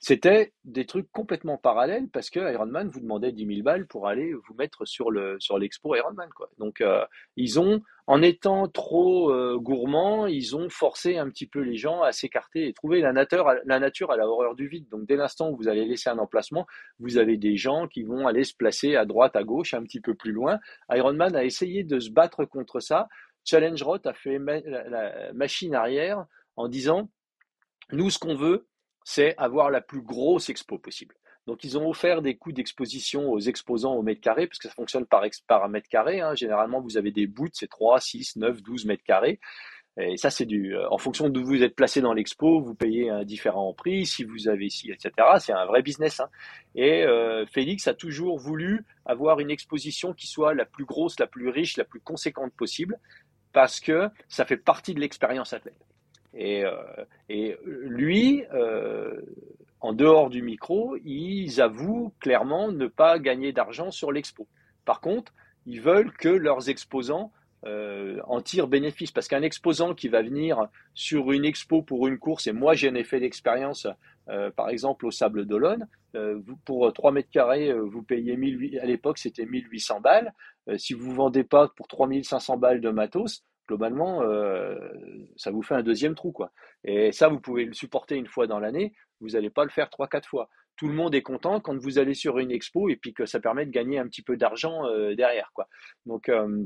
c'était 0.00 0.52
des 0.64 0.86
trucs 0.86 1.10
complètement 1.10 1.56
parallèles 1.56 2.08
parce 2.08 2.30
que 2.30 2.40
Ironman 2.52 2.88
vous 2.88 3.00
demandait 3.00 3.32
10 3.32 3.46
000 3.46 3.62
balles 3.62 3.86
pour 3.86 4.06
aller 4.06 4.32
vous 4.32 4.54
mettre 4.54 4.86
sur 4.86 5.10
le 5.10 5.36
sur 5.40 5.58
l'expo 5.58 5.96
Ironman 5.96 6.28
quoi. 6.36 6.48
Donc 6.58 6.84
ils 7.36 7.58
ont 7.58 7.82
en 8.08 8.22
étant 8.22 8.68
trop 8.68 9.30
euh, 9.30 9.58
gourmands, 9.58 10.26
ils 10.26 10.56
ont 10.56 10.70
forcé 10.70 11.18
un 11.18 11.28
petit 11.28 11.46
peu 11.46 11.60
les 11.60 11.76
gens 11.76 12.00
à 12.00 12.10
s'écarter 12.10 12.66
et 12.66 12.72
trouver 12.72 13.02
la 13.02 13.12
nature, 13.12 13.52
la 13.66 13.78
nature 13.78 14.10
à 14.10 14.16
la 14.16 14.26
horreur 14.26 14.54
du 14.54 14.66
vide. 14.66 14.88
Donc 14.88 15.04
dès 15.04 15.16
l'instant 15.16 15.50
où 15.50 15.56
vous 15.56 15.68
allez 15.68 15.84
laisser 15.84 16.08
un 16.08 16.18
emplacement, 16.18 16.66
vous 17.00 17.18
avez 17.18 17.36
des 17.36 17.58
gens 17.58 17.86
qui 17.86 18.04
vont 18.04 18.26
aller 18.26 18.44
se 18.44 18.54
placer 18.54 18.96
à 18.96 19.04
droite, 19.04 19.36
à 19.36 19.44
gauche, 19.44 19.74
un 19.74 19.82
petit 19.82 20.00
peu 20.00 20.14
plus 20.14 20.32
loin. 20.32 20.58
Ironman 20.90 21.36
a 21.36 21.44
essayé 21.44 21.84
de 21.84 22.00
se 22.00 22.10
battre 22.10 22.46
contre 22.46 22.80
ça. 22.80 23.08
Challenge 23.44 23.82
Rot 23.82 24.00
a 24.04 24.12
fait 24.12 24.38
la 24.38 25.32
machine 25.32 25.74
arrière 25.74 26.26
en 26.56 26.68
disant 26.68 27.10
nous 27.92 28.10
ce 28.10 28.18
qu'on 28.18 28.34
veut, 28.34 28.66
c'est 29.04 29.36
avoir 29.38 29.70
la 29.70 29.80
plus 29.80 30.02
grosse 30.02 30.50
expo 30.50 30.78
possible. 30.78 31.14
Donc, 31.46 31.64
ils 31.64 31.78
ont 31.78 31.88
offert 31.88 32.20
des 32.20 32.36
coûts 32.36 32.52
d'exposition 32.52 33.32
aux 33.32 33.40
exposants 33.40 33.94
au 33.94 34.02
mètre 34.02 34.20
carré, 34.20 34.46
parce 34.46 34.58
que 34.58 34.68
ça 34.68 34.74
fonctionne 34.74 35.06
par, 35.06 35.24
par 35.46 35.66
mètre 35.70 35.88
carré. 35.88 36.20
Hein. 36.20 36.34
Généralement, 36.34 36.82
vous 36.82 36.98
avez 36.98 37.10
des 37.10 37.26
bouts, 37.26 37.48
c'est 37.54 37.70
3, 37.70 38.00
6, 38.00 38.36
9, 38.36 38.62
12 38.62 38.84
mètres 38.84 39.02
carrés. 39.02 39.40
Et 40.00 40.18
ça, 40.18 40.28
c'est 40.28 40.44
du, 40.44 40.76
euh, 40.76 40.88
en 40.90 40.98
fonction 40.98 41.28
d'où 41.30 41.44
vous 41.44 41.62
êtes 41.62 41.74
placé 41.74 42.00
dans 42.02 42.12
l'expo, 42.12 42.60
vous 42.60 42.74
payez 42.74 43.08
un 43.08 43.24
différent 43.24 43.72
prix, 43.72 44.04
si 44.04 44.24
vous 44.24 44.46
avez 44.46 44.66
ici, 44.66 44.92
etc. 44.92 45.10
C'est 45.40 45.52
un 45.52 45.64
vrai 45.64 45.82
business. 45.82 46.20
Hein. 46.20 46.28
Et 46.74 47.02
euh, 47.02 47.46
Félix 47.46 47.88
a 47.88 47.94
toujours 47.94 48.38
voulu 48.38 48.84
avoir 49.06 49.40
une 49.40 49.50
exposition 49.50 50.12
qui 50.12 50.26
soit 50.26 50.52
la 50.54 50.66
plus 50.66 50.84
grosse, 50.84 51.18
la 51.18 51.26
plus 51.26 51.48
riche, 51.48 51.78
la 51.78 51.84
plus 51.84 52.00
conséquente 52.00 52.52
possible, 52.52 53.00
parce 53.58 53.80
que 53.80 54.08
ça 54.28 54.44
fait 54.44 54.56
partie 54.56 54.94
de 54.94 55.00
l'expérience 55.00 55.52
athlète. 55.52 55.84
Et, 56.32 56.64
euh, 56.64 57.56
lui, 57.64 58.44
euh, 58.54 59.20
en 59.80 59.92
dehors 59.92 60.30
du 60.30 60.42
micro, 60.42 60.96
ils 61.04 61.60
avouent 61.60 62.12
clairement 62.20 62.70
ne 62.70 62.86
pas 62.86 63.18
gagner 63.18 63.52
d'argent 63.52 63.90
sur 63.90 64.12
l'expo. 64.12 64.46
Par 64.84 65.00
contre, 65.00 65.32
ils 65.66 65.80
veulent 65.80 66.12
que 66.12 66.28
leurs 66.28 66.70
exposants 66.70 67.32
euh, 67.66 68.20
en 68.28 68.40
tirent 68.40 68.68
bénéfice. 68.68 69.10
Parce 69.10 69.26
qu'un 69.26 69.42
exposant 69.42 69.92
qui 69.92 70.06
va 70.06 70.22
venir 70.22 70.68
sur 70.94 71.32
une 71.32 71.44
expo 71.44 71.82
pour 71.82 72.06
une 72.06 72.20
course, 72.20 72.46
et 72.46 72.52
moi 72.52 72.74
j'ai 72.74 72.88
un 72.88 72.94
effet 72.94 73.18
d'expérience, 73.18 73.88
euh, 74.28 74.52
par 74.52 74.68
exemple 74.68 75.04
au 75.04 75.10
Sable 75.10 75.46
d'Olonne, 75.46 75.88
pour 76.64 76.92
3 76.92 77.10
mètres 77.10 77.30
carrés, 77.30 77.72
vous 77.72 78.02
payez 78.02 78.36
1000, 78.36 78.78
à 78.80 78.86
l'époque 78.86 79.18
c'était 79.18 79.46
1800 79.46 80.00
balles. 80.00 80.32
Si 80.76 80.94
vous 80.94 81.10
ne 81.10 81.14
vendez 81.14 81.44
pas 81.44 81.68
pour 81.68 81.88
3500 81.88 82.56
balles 82.56 82.80
de 82.80 82.90
matos, 82.90 83.44
globalement, 83.66 84.22
ça 85.36 85.50
vous 85.50 85.62
fait 85.62 85.74
un 85.74 85.82
deuxième 85.82 86.14
trou. 86.14 86.32
quoi. 86.32 86.52
Et 86.84 87.12
ça, 87.12 87.28
vous 87.28 87.40
pouvez 87.40 87.64
le 87.64 87.74
supporter 87.74 88.16
une 88.16 88.26
fois 88.26 88.46
dans 88.46 88.58
l'année 88.58 88.94
vous 89.20 89.30
n'allez 89.30 89.50
pas 89.50 89.64
le 89.64 89.70
faire 89.70 89.90
trois, 89.90 90.08
quatre 90.08 90.28
fois. 90.28 90.48
Tout 90.76 90.88
le 90.88 90.94
monde 90.94 91.14
est 91.14 91.22
content 91.22 91.60
quand 91.60 91.76
vous 91.76 91.98
allez 91.98 92.14
sur 92.14 92.38
une 92.38 92.52
expo 92.52 92.88
et 92.88 92.96
puis 92.96 93.12
que 93.12 93.26
ça 93.26 93.40
permet 93.40 93.66
de 93.66 93.70
gagner 93.70 93.98
un 93.98 94.06
petit 94.06 94.22
peu 94.22 94.36
d'argent 94.36 94.86
euh, 94.86 95.14
derrière. 95.14 95.50
Quoi. 95.52 95.68
Donc, 96.06 96.28
euh, 96.28 96.64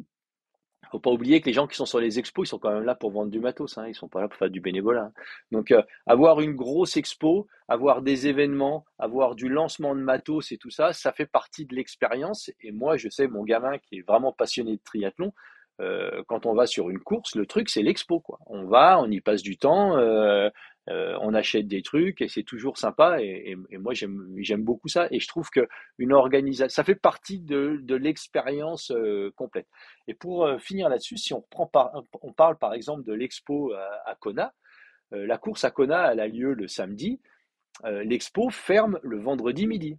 faut 0.92 1.00
pas 1.00 1.10
oublier 1.10 1.40
que 1.40 1.46
les 1.46 1.54
gens 1.54 1.66
qui 1.66 1.76
sont 1.76 1.86
sur 1.86 2.00
les 2.00 2.18
expos, 2.18 2.46
ils 2.46 2.50
sont 2.50 2.58
quand 2.58 2.72
même 2.72 2.84
là 2.84 2.94
pour 2.94 3.10
vendre 3.10 3.30
du 3.30 3.40
matos, 3.40 3.78
hein, 3.78 3.86
ils 3.88 3.94
sont 3.94 4.08
pas 4.08 4.20
là 4.20 4.28
pour 4.28 4.36
faire 4.36 4.50
du 4.50 4.60
bénévolat. 4.60 5.04
Hein. 5.04 5.12
Donc, 5.50 5.70
euh, 5.70 5.82
avoir 6.06 6.40
une 6.40 6.54
grosse 6.54 6.96
expo, 6.98 7.48
avoir 7.66 8.02
des 8.02 8.26
événements, 8.26 8.84
avoir 8.98 9.34
du 9.34 9.48
lancement 9.48 9.94
de 9.94 10.00
matos 10.00 10.52
et 10.52 10.58
tout 10.58 10.70
ça, 10.70 10.92
ça 10.92 11.12
fait 11.12 11.26
partie 11.26 11.64
de 11.64 11.74
l'expérience. 11.74 12.50
Et 12.60 12.72
moi, 12.72 12.98
je 12.98 13.08
sais, 13.08 13.26
mon 13.26 13.42
gamin 13.42 13.78
qui 13.78 13.98
est 13.98 14.06
vraiment 14.06 14.32
passionné 14.32 14.72
de 14.76 14.82
triathlon, 14.84 15.32
euh, 15.80 16.22
quand 16.28 16.44
on 16.44 16.54
va 16.54 16.66
sur 16.66 16.90
une 16.90 17.00
course, 17.00 17.34
le 17.34 17.46
truc 17.46 17.70
c'est 17.70 17.82
l'expo 17.82 18.20
quoi. 18.20 18.38
On 18.46 18.64
va, 18.66 19.00
on 19.00 19.10
y 19.10 19.20
passe 19.20 19.42
du 19.42 19.56
temps, 19.56 19.96
euh, 19.96 20.50
euh, 20.88 21.16
on 21.20 21.34
achète 21.34 21.68
des 21.68 21.82
trucs 21.82 22.20
et 22.20 22.28
c'est 22.28 22.42
toujours 22.42 22.76
sympa 22.76 23.18
et, 23.20 23.56
moi 23.78 23.92
j'aime 23.94 24.62
beaucoup 24.62 24.88
ça 24.88 25.06
et 25.10 25.20
je 25.20 25.28
trouve 25.28 25.48
que 25.50 25.68
une 25.98 26.12
organisation, 26.12 26.68
ça 26.68 26.84
fait 26.84 26.96
partie 26.96 27.38
de, 27.38 27.94
l'expérience 27.94 28.92
complète. 29.36 29.68
Et 30.08 30.14
pour 30.14 30.48
finir 30.60 30.88
là-dessus, 30.88 31.18
si 31.18 31.32
on 31.34 31.42
parle 32.32 32.58
par 32.58 32.74
exemple 32.74 33.04
de 33.04 33.12
l'expo 33.12 33.72
à, 33.74 34.16
Kona, 34.18 34.52
la 35.12 35.38
course 35.38 35.64
à 35.64 35.70
Kona 35.70 36.12
elle 36.12 36.20
a 36.20 36.26
lieu 36.26 36.52
le 36.54 36.66
samedi, 36.66 37.20
l'expo 37.84 38.50
ferme 38.50 38.98
le 39.02 39.20
vendredi 39.20 39.66
midi 39.66 39.98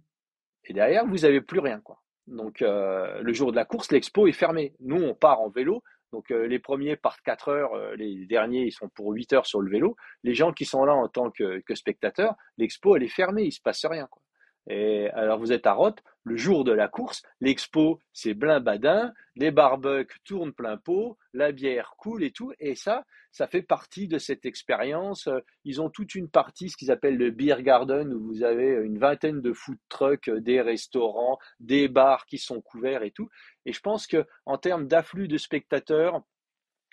et 0.64 0.74
derrière 0.74 1.06
vous 1.06 1.24
avez 1.24 1.40
plus 1.40 1.60
rien 1.60 1.80
quoi. 1.80 2.04
Donc 2.26 2.62
euh, 2.62 3.20
le 3.20 3.32
jour 3.32 3.50
de 3.50 3.56
la 3.56 3.64
course, 3.64 3.92
l'expo 3.92 4.26
est 4.26 4.32
fermé. 4.32 4.74
Nous, 4.80 4.96
on 4.96 5.14
part 5.14 5.40
en 5.40 5.48
vélo. 5.48 5.82
Donc 6.14 6.30
euh, 6.30 6.46
les 6.46 6.60
premiers 6.60 6.94
partent 6.94 7.22
4 7.22 7.48
heures, 7.48 7.74
euh, 7.74 7.96
les 7.96 8.24
derniers, 8.26 8.66
ils 8.66 8.72
sont 8.72 8.88
pour 8.88 9.10
8 9.10 9.32
heures 9.32 9.46
sur 9.46 9.60
le 9.60 9.68
vélo. 9.68 9.96
Les 10.22 10.32
gens 10.32 10.52
qui 10.52 10.64
sont 10.64 10.84
là 10.84 10.94
en 10.94 11.08
tant 11.08 11.32
que, 11.32 11.60
spectateurs, 11.74 12.36
l'expo, 12.56 12.94
elle 12.94 13.02
est 13.02 13.08
fermée, 13.08 13.42
il 13.42 13.50
se 13.50 13.60
passe 13.60 13.84
rien. 13.84 14.06
Quoi. 14.06 14.22
Et 14.66 15.10
alors 15.10 15.38
vous 15.38 15.52
êtes 15.52 15.66
à 15.66 15.72
Roth, 15.72 16.02
le 16.22 16.36
jour 16.36 16.64
de 16.64 16.72
la 16.72 16.88
course, 16.88 17.22
l'expo 17.40 18.00
c'est 18.12 18.32
blin 18.32 18.60
badin, 18.60 19.12
les 19.36 19.50
barbecues 19.50 20.20
tournent 20.24 20.54
plein 20.54 20.78
pot, 20.78 21.18
la 21.34 21.52
bière 21.52 21.94
coule 21.98 22.24
et 22.24 22.30
tout, 22.30 22.52
et 22.58 22.74
ça, 22.74 23.04
ça 23.30 23.46
fait 23.46 23.62
partie 23.62 24.08
de 24.08 24.18
cette 24.18 24.46
expérience. 24.46 25.28
Ils 25.64 25.82
ont 25.82 25.90
toute 25.90 26.14
une 26.14 26.30
partie, 26.30 26.70
ce 26.70 26.76
qu'ils 26.76 26.92
appellent 26.92 27.18
le 27.18 27.30
beer 27.30 27.62
garden, 27.62 28.12
où 28.14 28.24
vous 28.24 28.42
avez 28.42 28.68
une 28.84 28.98
vingtaine 28.98 29.42
de 29.42 29.52
food 29.52 29.78
trucks, 29.88 30.30
des 30.30 30.60
restaurants, 30.60 31.38
des 31.58 31.88
bars 31.88 32.26
qui 32.26 32.38
sont 32.38 32.60
couverts 32.60 33.02
et 33.02 33.10
tout. 33.10 33.28
Et 33.66 33.72
je 33.72 33.80
pense 33.80 34.06
que 34.06 34.24
en 34.46 34.56
termes 34.56 34.86
d'afflux 34.86 35.28
de 35.28 35.36
spectateurs, 35.36 36.22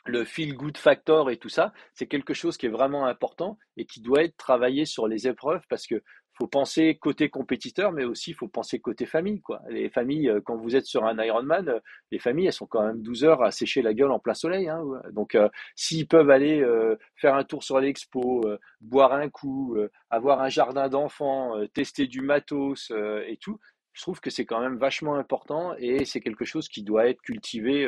le 0.06 0.26
feel 0.26 0.56
good 0.56 0.78
factor 0.78 1.30
et 1.30 1.38
tout 1.38 1.50
ça, 1.50 1.74
c'est 1.94 2.08
quelque 2.08 2.34
chose 2.34 2.58
qui 2.58 2.66
est 2.66 2.70
vraiment 2.70 3.06
important 3.06 3.60
et 3.78 3.86
qui 3.86 4.02
doit 4.02 4.24
être 4.24 4.36
travaillé 4.36 4.86
sur 4.86 5.08
les 5.08 5.28
épreuves 5.28 5.62
parce 5.70 5.86
que 5.86 6.02
faut 6.42 6.48
penser 6.48 6.96
côté 6.96 7.30
compétiteur, 7.30 7.92
mais 7.92 8.04
aussi 8.04 8.34
faut 8.34 8.48
penser 8.48 8.80
côté 8.80 9.06
famille. 9.06 9.42
Quoi. 9.42 9.62
Les 9.70 9.90
familles, 9.90 10.28
euh, 10.28 10.42
quand 10.44 10.56
vous 10.56 10.76
êtes 10.76 10.86
sur 10.86 11.06
un 11.06 11.24
Ironman, 11.24 11.70
euh, 11.70 11.80
les 12.10 12.18
familles, 12.18 12.48
elles 12.48 12.54
sont 12.54 12.66
quand 12.66 12.84
même 12.84 13.04
12 13.04 13.26
heures 13.26 13.44
à 13.44 13.52
sécher 13.52 13.84
la 13.84 13.94
gueule 13.94 14.10
en 14.10 14.18
plein 14.18 14.34
soleil. 14.34 14.68
Hein. 14.68 14.82
Donc, 15.12 15.36
euh, 15.36 15.50
s'ils 15.76 16.08
peuvent 16.08 16.32
aller 16.32 16.66
faire 17.16 17.36
un 17.36 17.44
tour 17.44 17.64
sur 17.64 17.80
l'expo, 17.80 18.44
boire 18.80 19.14
un 19.14 19.30
coup, 19.30 19.78
avoir 20.10 20.42
un 20.42 20.50
jardin 20.50 20.90
d'enfants, 20.90 21.54
tester 21.74 22.08
du 22.08 22.22
matos 22.22 22.92
et 23.28 23.38
tout, 23.40 23.60
je 23.94 24.02
trouve 24.02 24.20
que 24.20 24.30
c'est 24.30 24.46
quand 24.46 24.62
même 24.62 24.78
vachement 24.78 25.16
important 25.16 25.76
et 25.78 26.06
c'est 26.06 26.22
quelque 26.22 26.46
chose 26.46 26.68
qui 26.70 26.82
doit 26.84 27.08
être 27.08 27.22
cultivé 27.22 27.88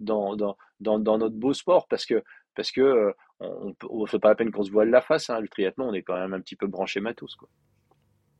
dans, 0.00 0.36
dans, 0.36 0.56
dans, 0.80 1.18
notre 1.18 1.36
beau 1.36 1.52
sport 1.52 1.86
parce 1.88 2.06
que 2.06 2.22
parce 2.54 2.70
que 2.70 3.14
on 3.40 4.00
ne 4.00 4.06
fait 4.06 4.18
pas 4.18 4.30
la 4.30 4.34
peine 4.34 4.50
qu'on 4.50 4.62
se 4.62 4.70
voile 4.70 4.90
la 4.90 5.02
face. 5.02 5.30
Hein. 5.30 5.40
Le 5.40 5.48
triathlon, 5.48 5.88
on 5.88 5.94
est 5.94 6.02
quand 6.02 6.18
même 6.18 6.34
un 6.34 6.40
petit 6.40 6.56
peu 6.56 6.66
branché 6.66 7.00
matos. 7.00 7.34
Quoi. 7.36 7.48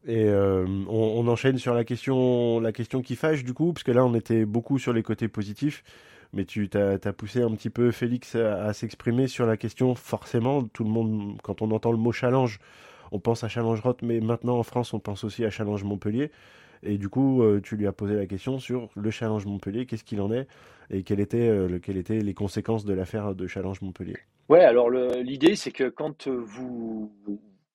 Et 0.07 0.25
euh, 0.25 0.67
on, 0.89 1.27
enchaîne 1.29 1.59
sur 1.59 1.75
la 1.75 1.85
question, 1.85 2.59
la 2.59 2.73
question 2.73 3.03
qui 3.03 3.15
fâche 3.15 3.45
du 3.45 3.55
coup, 3.55 3.73
parce 3.73 3.85
que 3.85 3.93
là 3.93 4.05
on 4.05 4.15
était 4.15 4.45
beaucoup 4.45 4.79
sur 4.79 4.93
les 4.93 5.05
côtés 5.05 5.29
positifs, 5.29 5.85
mais 6.33 6.45
tu 6.45 6.69
t'as 6.69 6.95
as 6.95 7.13
poussé 7.13 7.43
un 7.43 7.53
petit 7.53 7.71
peu 7.71 7.93
Félix 7.93 8.35
à, 8.35 8.73
s'exprimer 8.73 9.29
sur 9.29 9.47
la 9.47 9.57
question. 9.57 9.95
Forcément, 9.95 10.65
tout 10.65 10.83
le 10.83 10.91
monde, 10.91 11.39
quand 11.43 11.63
on 11.63 11.71
entend 11.71 11.93
le 11.93 11.99
mot 11.99 12.11
challenge, 12.11 12.59
on 13.13 13.21
pense 13.21 13.45
à 13.45 13.49
Challenge 13.49 13.81
Roth, 13.81 14.03
mais 14.03 14.21
maintenant 14.21 14.59
en 14.59 14.65
France 14.65 14.93
on 14.93 14.99
pense 14.99 15.23
aussi 15.23 15.45
à 15.45 15.51
Challenge 15.51 15.85
Montpellier. 15.85 16.33
Et 16.83 16.99
du 16.99 17.09
coup, 17.09 17.45
euh, 17.45 17.61
tu 17.63 17.77
lui 17.77 17.87
as 17.87 17.93
posé 17.93 18.17
la 18.17 18.27
question 18.27 18.59
sur 18.59 18.89
le 18.97 19.11
Challenge 19.13 19.47
Montpellier, 19.47 19.87
qu'est-ce 19.87 20.03
qu'il 20.03 20.21
en 20.21 20.33
est 20.33 20.49
et 20.91 21.05
quelles 21.05 21.21
étaient, 21.21 21.49
euh, 21.49 21.79
quelles 21.79 21.97
étaient 21.97 22.19
les 22.19 22.35
conséquences 22.35 22.85
de 22.85 22.93
l'affaire 22.93 23.37
de 23.37 23.47
Challenge 23.47 23.81
Montpellier. 23.83 24.17
Ouais, 24.49 24.65
alors 24.65 24.91
l'idée 24.91 25.55
c'est 25.55 25.71
que 25.71 25.89
quand 25.89 26.27
vous 26.27 27.13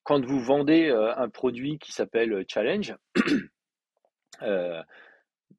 quand 0.08 0.24
vous 0.24 0.40
vendez 0.40 0.88
euh, 0.88 1.14
un 1.18 1.28
produit 1.28 1.78
qui 1.78 1.92
s'appelle 1.92 2.32
euh, 2.32 2.42
Challenge, 2.48 2.96
euh, 4.42 4.82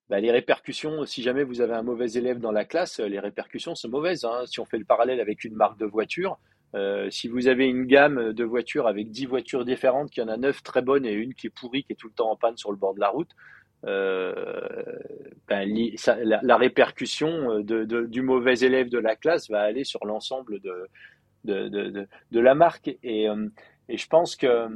bah, 0.10 0.20
les 0.20 0.32
répercussions, 0.32 1.06
si 1.06 1.22
jamais 1.22 1.43
vous 1.43 1.62
avez 1.62 1.76
un 1.76 1.84
mauvais 1.84 2.14
élève 2.14 2.39
dans 2.39 2.52
la 2.52 2.66
classe, 2.66 3.00
les 3.00 3.20
répercussions 3.20 3.76
sont 3.76 3.89
mauvaises. 3.89 4.26
Hein. 4.26 4.47
Si 4.47 4.60
on 4.60 4.66
fait 4.66 4.80
le 4.80 4.86
parallèle 4.86 5.20
avec 5.22 5.43
une 5.43 5.54
marque 5.54 5.78
de 5.78 5.86
voiture, 5.86 6.39
si 7.12 7.28
vous 7.28 7.47
avez 7.47 7.68
une 7.68 7.86
gamme 7.86 8.34
de 8.34 8.43
voitures 8.43 8.88
avec 8.88 9.12
10 9.12 9.28
voitures 9.28 9.66
différentes, 9.66 10.10
qu'il 10.10 10.24
y 10.24 10.26
en 10.26 10.30
a 10.30 10.38
9 10.38 10.64
très 10.64 10.82
bonnes 10.82 11.06
et 11.06 11.14
une 11.14 11.36
qui 11.36 11.47
est 11.47 11.52
pourrie, 11.52 11.84
qui 11.84 11.93
est 11.93 11.95
tout 11.95 12.08
le 12.08 12.14
temps 12.14 12.32
en 12.32 12.36
panne 12.36 12.58
sur 12.58 12.72
le 12.72 12.78
bord 12.78 12.95
de 12.95 13.00
la 13.00 13.10
route, 13.10 13.30
ben, 13.84 14.38
la, 15.47 16.58
répercussion 16.58 17.60
du 17.62 18.22
mauvais 18.22 18.60
élève 18.60 18.89
de 18.89 19.00
la 19.00 19.16
classe 19.16 19.50
va 19.50 19.62
aller 19.62 19.84
sur 19.84 20.06
l'ensemble 20.06 20.60
de, 20.60 20.88
de, 21.43 22.39
la 22.39 22.56
marque. 22.56 22.95
Et, 23.04 23.28
et 23.90 23.98
je 23.98 24.08
pense 24.08 24.36
que 24.36 24.48
euh, 24.48 24.70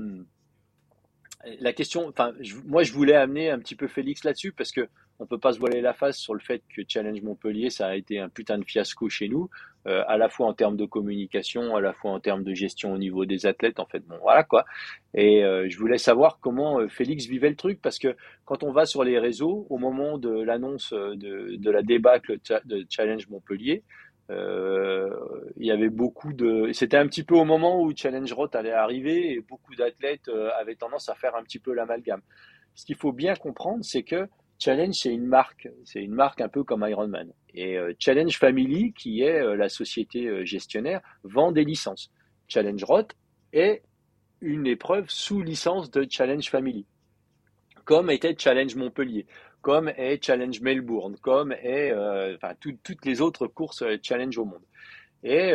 la 1.59 1.71
question, 1.71 2.07
enfin, 2.07 2.33
moi 2.65 2.83
je 2.83 2.91
voulais 2.91 3.15
amener 3.15 3.49
un 3.49 3.59
petit 3.59 3.75
peu 3.75 3.87
Félix 3.87 4.23
là-dessus 4.23 4.51
parce 4.51 4.71
que 4.71 4.89
on 5.19 5.27
peut 5.27 5.37
pas 5.37 5.53
se 5.53 5.59
voiler 5.59 5.79
la 5.79 5.93
face 5.93 6.17
sur 6.17 6.33
le 6.33 6.39
fait 6.39 6.63
que 6.75 6.81
Challenge 6.87 7.21
Montpellier, 7.21 7.69
ça 7.69 7.87
a 7.87 7.95
été 7.95 8.19
un 8.19 8.29
putain 8.29 8.57
de 8.57 8.65
fiasco 8.65 9.07
chez 9.09 9.29
nous, 9.29 9.47
euh, 9.87 10.03
à 10.07 10.17
la 10.17 10.27
fois 10.27 10.47
en 10.47 10.53
termes 10.53 10.75
de 10.75 10.85
communication, 10.85 11.75
à 11.75 11.81
la 11.81 11.93
fois 11.93 12.11
en 12.11 12.19
termes 12.19 12.43
de 12.43 12.53
gestion 12.55 12.91
au 12.91 12.97
niveau 12.97 13.23
des 13.25 13.45
athlètes. 13.45 13.79
En 13.79 13.85
fait, 13.85 13.99
bon, 13.99 14.17
voilà 14.21 14.43
quoi. 14.43 14.65
Et 15.13 15.43
euh, 15.43 15.67
je 15.69 15.77
voulais 15.77 15.99
savoir 15.99 16.39
comment 16.41 16.85
Félix 16.89 17.27
vivait 17.27 17.49
le 17.49 17.55
truc, 17.55 17.79
parce 17.79 17.99
que 17.99 18.15
quand 18.43 18.63
on 18.63 18.71
va 18.71 18.87
sur 18.87 19.03
les 19.03 19.19
réseaux, 19.19 19.67
au 19.69 19.77
moment 19.77 20.17
de 20.17 20.31
l'annonce 20.31 20.91
de, 20.93 21.69
la 21.69 21.83
débâcle 21.83 22.39
de 22.65 22.85
Challenge 22.89 23.29
Montpellier, 23.29 23.83
il 24.29 25.65
y 25.65 25.71
avait 25.71 25.89
beaucoup 25.89 26.33
de. 26.33 26.71
C'était 26.73 26.97
un 26.97 27.07
petit 27.07 27.23
peu 27.23 27.35
au 27.35 27.45
moment 27.45 27.81
où 27.81 27.93
Challenge 27.95 28.31
Roth 28.33 28.55
allait 28.55 28.71
arriver 28.71 29.33
et 29.33 29.41
beaucoup 29.41 29.75
d'athlètes 29.75 30.29
avaient 30.59 30.75
tendance 30.75 31.09
à 31.09 31.15
faire 31.15 31.35
un 31.35 31.43
petit 31.43 31.59
peu 31.59 31.73
l'amalgame. 31.73 32.21
Ce 32.75 32.85
qu'il 32.85 32.95
faut 32.95 33.11
bien 33.11 33.35
comprendre, 33.35 33.83
c'est 33.83 34.03
que 34.03 34.27
Challenge, 34.59 34.93
c'est 34.93 35.13
une 35.13 35.25
marque, 35.25 35.67
c'est 35.83 36.01
une 36.01 36.13
marque 36.13 36.41
un 36.41 36.47
peu 36.47 36.63
comme 36.63 36.85
Ironman. 36.87 37.33
Et 37.53 37.77
euh, 37.77 37.93
Challenge 37.99 38.37
Family, 38.37 38.93
qui 38.93 39.21
est 39.21 39.41
euh, 39.41 39.55
la 39.55 39.69
société 39.69 40.27
euh, 40.27 40.45
gestionnaire, 40.45 41.01
vend 41.23 41.51
des 41.51 41.65
licences. 41.65 42.11
Challenge 42.47 42.83
Roth 42.83 43.13
est 43.51 43.83
une 44.41 44.65
épreuve 44.65 45.09
sous 45.09 45.41
licence 45.41 45.91
de 45.91 46.07
Challenge 46.09 46.49
Family, 46.49 46.85
comme 47.85 48.09
était 48.09 48.35
Challenge 48.37 48.75
Montpellier, 48.75 49.25
comme 49.63 49.89
est 49.97 50.23
Challenge 50.23 50.61
Melbourne, 50.61 51.15
comme 51.19 51.51
est 51.53 51.91
enfin, 52.35 52.53
toutes 52.59 53.05
les 53.05 53.21
autres 53.21 53.47
courses 53.47 53.83
Challenge 54.03 54.37
au 54.37 54.45
monde. 54.45 54.61
Et 55.23 55.53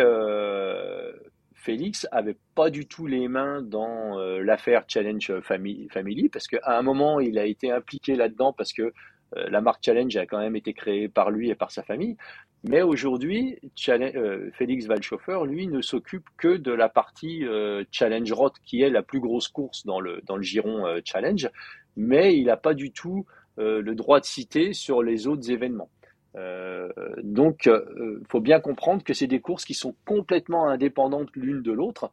Félix 1.59 2.06
avait 2.12 2.38
pas 2.54 2.70
du 2.70 2.86
tout 2.86 3.06
les 3.06 3.28
mains 3.28 3.61
dans 3.61 4.18
euh, 4.18 4.42
l'affaire 4.42 4.84
Challenge 4.88 5.40
Family, 5.40 6.28
parce 6.30 6.46
qu'à 6.46 6.78
un 6.78 6.82
moment, 6.82 7.20
il 7.20 7.38
a 7.38 7.44
été 7.44 7.70
impliqué 7.70 8.14
là-dedans 8.14 8.54
parce 8.54 8.72
que 8.72 8.94
euh, 9.36 9.50
la 9.50 9.61
marque 9.61 9.84
Challenge 9.84 10.16
a 10.16 10.24
quand 10.24 10.38
même 10.38 10.56
été 10.56 10.72
créée 10.72 11.09
par 11.09 11.30
lui 11.30 11.50
et 11.50 11.54
par 11.54 11.70
sa 11.70 11.82
famille. 11.82 12.16
Mais 12.64 12.80
aujourd'hui, 12.80 13.59
euh, 13.88 14.50
Félix 14.54 14.86
Valchauffeur, 14.86 15.44
lui, 15.44 15.66
ne 15.66 15.82
s'occupe 15.82 16.24
que 16.38 16.56
de 16.56 16.72
la 16.72 16.88
partie 16.88 17.44
Challenge 17.90 18.32
Roth, 18.32 18.56
qui 18.64 18.80
est 18.82 18.90
la 18.90 19.02
plus 19.02 19.20
grosse 19.20 19.48
course 19.48 19.84
dans 19.84 20.00
le, 20.00 20.22
dans 20.24 20.36
le 20.36 20.42
giron 20.42 20.86
Challenge, 21.04 21.50
mais 21.96 22.38
il 22.38 22.46
n'a 22.46 22.56
pas 22.56 22.72
du 22.72 22.92
tout 22.92 23.26
le 23.59 23.94
droit 23.94 24.20
de 24.20 24.24
citer 24.24 24.72
sur 24.72 25.02
les 25.02 25.26
autres 25.26 25.50
événements. 25.50 25.90
Euh, 26.36 26.88
donc, 27.22 27.66
il 27.66 27.72
euh, 27.72 28.22
faut 28.28 28.40
bien 28.40 28.61
comprendre 28.61 29.02
que 29.02 29.14
c'est 29.14 29.26
des 29.26 29.40
courses 29.40 29.64
qui 29.64 29.74
sont 29.74 29.94
complètement 30.04 30.68
indépendantes 30.68 31.30
l'une 31.34 31.62
de 31.62 31.72
l'autre, 31.72 32.11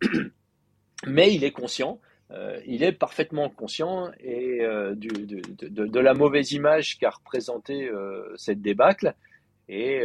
mais 1.06 1.34
il 1.34 1.44
est 1.44 1.52
conscient, 1.52 2.00
euh, 2.30 2.60
il 2.66 2.82
est 2.82 2.92
parfaitement 2.92 3.48
conscient 3.48 4.10
et 4.20 4.60
de, 4.60 5.98
la 5.98 6.14
mauvaise 6.14 6.52
image 6.52 6.98
qu'a 6.98 7.10
représenté 7.10 7.90
cette 8.36 8.60
débâcle. 8.60 9.14
Et, 9.68 10.00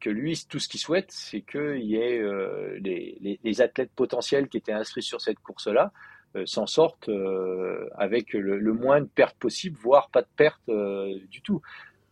que 0.00 0.10
lui, 0.10 0.38
tout 0.48 0.58
ce 0.58 0.68
qu'il 0.68 0.80
souhaite, 0.80 1.10
c'est 1.10 1.40
qu'il 1.40 1.84
y 1.84 1.96
ait 1.96 2.22
les, 2.80 3.60
athlètes 3.60 3.90
potentiels 3.94 4.48
qui 4.48 4.58
étaient 4.58 4.72
inscrits 4.72 5.02
sur 5.02 5.20
cette 5.20 5.40
course-là 5.40 5.92
s'en 6.44 6.66
sortent 6.66 7.10
avec 7.96 8.32
le, 8.32 8.72
moins 8.72 9.00
de 9.00 9.06
pertes 9.06 9.36
possible, 9.38 9.76
voire 9.80 10.10
pas 10.10 10.22
de 10.22 10.28
pertes 10.36 10.70
du 11.30 11.40
tout. 11.42 11.60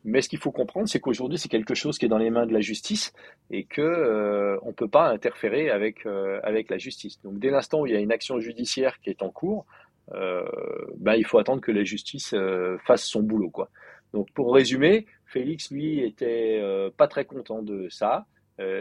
Mais 0.05 0.21
ce 0.21 0.29
qu'il 0.29 0.41
faut 0.41 0.51
comprendre, 0.51 0.89
c'est 0.89 0.99
qu'aujourd'hui, 0.99 1.39
c'est 1.39 1.49
quelque 1.49 1.75
chose 1.75 1.97
qui 1.97 2.07
est 2.07 2.09
dans 2.09 2.19
les 2.19 2.31
mains 2.31 2.47
de 2.47 2.53
la 2.53 2.61
justice 2.61 3.13
et 3.51 3.65
que 3.65 3.81
euh, 3.81 4.59
on 4.63 4.73
peut 4.73 4.89
pas 4.89 5.09
interférer 5.09 5.71
avec 5.71 6.07
euh, 6.07 6.41
avec 6.43 6.71
la 6.71 6.79
justice. 6.79 7.21
Donc, 7.23 7.39
dès 7.39 7.51
l'instant 7.51 7.83
où 7.83 7.87
il 7.87 7.93
y 7.93 7.97
a 7.97 8.01
une 8.01 8.11
action 8.11 8.41
judiciaire 8.41 8.99
qui 9.01 9.11
est 9.11 9.23
en 9.23 9.31
cours, 9.31 9.65
euh, 10.15 10.45
ben, 10.97 11.15
il 11.15 11.25
faut 11.25 11.39
attendre 11.39 11.61
que 11.61 11.73
la 11.73 11.85
justice 11.85 12.35
euh, 12.35 12.79
fasse 12.85 13.05
son 13.05 13.23
boulot, 13.23 13.51
quoi. 13.51 13.71
Donc, 14.13 14.31
pour 14.33 14.55
résumer, 14.55 15.07
Félix, 15.27 15.71
lui, 15.71 16.01
était 16.01 16.59
euh, 16.61 16.91
pas 16.95 17.09
très 17.09 17.25
content 17.25 17.63
de 17.63 17.89
ça. 17.89 18.27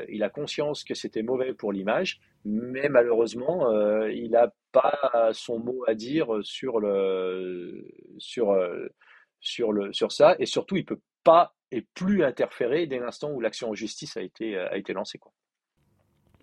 il 0.10 0.22
a 0.24 0.30
conscience 0.30 0.84
que 0.84 0.94
c'était 0.94 1.24
mauvais 1.24 1.54
pour 1.54 1.72
l'image, 1.72 2.20
mais 2.46 2.90
malheureusement, 2.90 3.72
il 4.08 4.32
n'a 4.32 4.54
pas 4.72 5.32
son 5.34 5.60
mot 5.60 5.84
à 5.88 5.94
dire 5.94 6.28
sur 6.42 6.80
le 6.80 7.88
sur 8.18 8.56
sur, 9.40 9.72
le, 9.74 9.92
sur 9.92 10.12
ça, 10.12 10.36
et 10.40 10.46
surtout, 10.46 10.78
il 10.78 10.86
peut 10.86 11.00
pas 11.24 11.56
et 11.72 11.82
plus 11.94 12.24
interférer 12.24 12.86
dès 12.86 13.00
l'instant 13.00 13.32
où 13.32 13.40
l'action 13.40 13.70
en 13.70 13.74
justice 13.74 14.18
a 14.18 14.22
été, 14.22 14.58
a 14.58 14.78
été 14.78 14.94
lancée. 14.94 15.20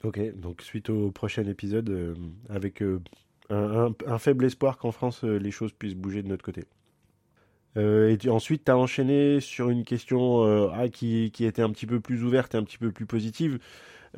Ok, 0.04 0.20
donc 0.36 0.62
suite 0.62 0.90
au 0.90 1.10
prochain 1.10 1.44
épisode, 1.46 1.90
euh, 1.90 2.14
avec 2.48 2.82
euh, 2.82 3.00
un, 3.50 4.18
faible 4.18 4.44
espoir 4.44 4.78
qu'en 4.78 4.92
France 4.92 5.24
euh, 5.24 5.38
les 5.38 5.50
choses 5.50 5.72
puissent 5.72 5.96
bouger 5.96 6.22
de 6.22 6.28
notre 6.28 6.44
côté. 6.44 6.64
et 7.76 8.16
ensuite, 8.28 8.64
tu 8.64 8.70
as 8.70 8.78
enchaîné 8.78 9.40
sur 9.40 9.70
une 9.70 9.84
question 9.84 10.42
ah, 10.72 10.88
qui, 10.88 11.30
qui, 11.32 11.44
était 11.44 11.62
un 11.62 11.70
petit 11.70 11.86
peu 11.86 12.00
plus 12.00 12.24
ouverte 12.24 12.54
et 12.54 12.58
un 12.58 12.64
petit 12.64 12.78
peu 12.78 12.90
plus 12.90 13.06
positive. 13.06 13.58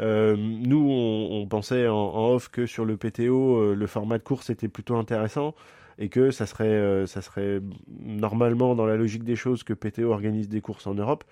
Nous, 0.00 0.90
on, 0.90 1.46
pensait 1.46 1.86
en, 1.86 2.34
off 2.34 2.48
que 2.48 2.66
sur 2.66 2.84
le 2.84 2.96
PTO, 2.96 3.74
le 3.74 3.86
format 3.86 4.18
de 4.18 4.22
course 4.22 4.50
était 4.50 4.68
plutôt 4.68 4.96
intéressant 4.96 5.54
et 6.00 6.08
que 6.08 6.30
ça 6.30 6.46
serait, 6.46 6.64
euh, 6.64 7.06
ça 7.06 7.20
serait 7.20 7.60
normalement 7.86 8.74
dans 8.74 8.86
la 8.86 8.96
logique 8.96 9.22
des 9.22 9.36
choses 9.36 9.62
que 9.62 9.74
PTO 9.74 10.10
organise 10.10 10.48
des 10.48 10.62
courses 10.62 10.86
en 10.86 10.94
Europe 10.94 11.24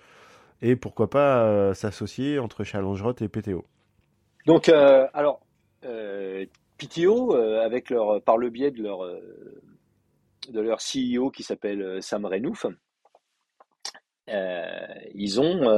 et 0.61 0.77
pourquoi 0.77 1.09
pas 1.09 1.43
euh, 1.45 1.75
s'associer 1.75 2.39
entre 2.39 2.65
Challenge 2.65 3.03
Roth 3.03 3.23
et 3.23 3.29
PTO. 3.29 3.65
Donc, 4.47 4.69
euh, 4.69 5.07
alors, 5.15 5.41
PTO, 6.77 7.35
avec 7.35 7.91
leur, 7.91 8.23
par 8.23 8.37
le 8.37 8.51
biais 8.51 8.71
de 8.71 8.83
leur, 8.83 9.01
de 10.49 10.61
leur 10.61 10.79
CEO 10.79 11.31
qui 11.31 11.43
s'appelle 11.43 12.03
Sam 12.03 12.27
Renouf, 12.27 12.67
ils 15.15 15.41
ont, 15.41 15.69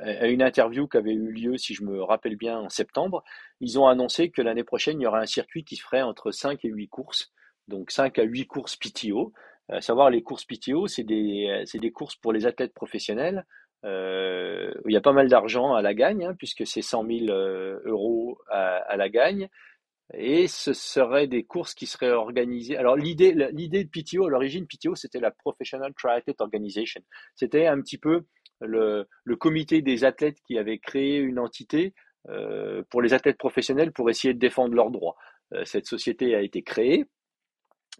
à 0.00 0.26
une 0.26 0.42
interview 0.42 0.86
qui 0.88 0.96
avait 0.96 1.12
eu 1.12 1.32
lieu, 1.32 1.56
si 1.56 1.74
je 1.74 1.84
me 1.84 2.02
rappelle 2.02 2.36
bien, 2.36 2.58
en 2.58 2.68
septembre, 2.68 3.24
ils 3.60 3.78
ont 3.78 3.86
annoncé 3.86 4.30
que 4.30 4.42
l'année 4.42 4.64
prochaine, 4.64 5.00
il 5.00 5.04
y 5.04 5.06
aura 5.06 5.20
un 5.20 5.26
circuit 5.26 5.64
qui 5.64 5.76
ferait 5.76 6.02
entre 6.02 6.30
5 6.30 6.64
et 6.64 6.68
8 6.68 6.88
courses 6.88 7.32
donc 7.70 7.90
5 7.90 8.18
à 8.18 8.24
8 8.24 8.46
courses 8.46 8.76
PTO. 8.76 9.32
À 9.70 9.76
euh, 9.76 9.80
savoir, 9.80 10.10
les 10.10 10.22
courses 10.22 10.44
PTO, 10.44 10.86
c'est 10.88 11.04
des, 11.04 11.64
des 11.72 11.90
courses 11.90 12.16
pour 12.16 12.34
les 12.34 12.44
athlètes 12.44 12.74
professionnels. 12.74 13.46
Euh, 13.86 14.74
il 14.84 14.92
y 14.92 14.96
a 14.96 15.00
pas 15.00 15.12
mal 15.12 15.28
d'argent 15.28 15.72
à 15.72 15.80
la 15.80 15.94
gagne, 15.94 16.26
hein, 16.26 16.34
puisque 16.36 16.66
c'est 16.66 16.82
100 16.82 17.06
000 17.06 17.30
euh, 17.30 17.80
euros 17.86 18.38
à, 18.50 18.96
la 18.96 19.08
gagne. 19.08 19.48
Et 20.14 20.48
ce 20.48 20.72
seraient 20.72 21.28
des 21.28 21.44
courses 21.44 21.74
qui 21.74 21.86
seraient 21.86 22.10
organisées. 22.10 22.76
Alors 22.76 22.96
l'idée, 22.96 23.32
l'idée 23.52 23.84
de 23.84 23.88
PTO, 23.88 24.26
à 24.26 24.30
l'origine, 24.30 24.66
PTO, 24.66 24.94
c'était 24.94 25.20
la 25.20 25.30
Professional 25.30 25.92
Triathlete 25.94 26.40
Organization. 26.40 27.00
C'était 27.36 27.66
un 27.66 27.80
petit 27.80 27.98
peu 27.98 28.24
le, 28.60 29.06
comité 29.38 29.82
des 29.82 30.04
athlètes 30.04 30.38
qui 30.46 30.58
avait 30.58 30.78
créé 30.78 31.18
une 31.18 31.38
entité 31.38 31.94
euh, 32.28 32.82
pour 32.90 33.02
les 33.02 33.14
athlètes 33.14 33.38
professionnels 33.38 33.92
pour 33.92 34.10
essayer 34.10 34.34
de 34.34 34.38
défendre 34.38 34.74
leurs 34.74 34.90
droits. 34.90 35.16
cette 35.64 35.86
société 35.86 36.34
a 36.34 36.42
été 36.42 36.62
créée 36.62 37.06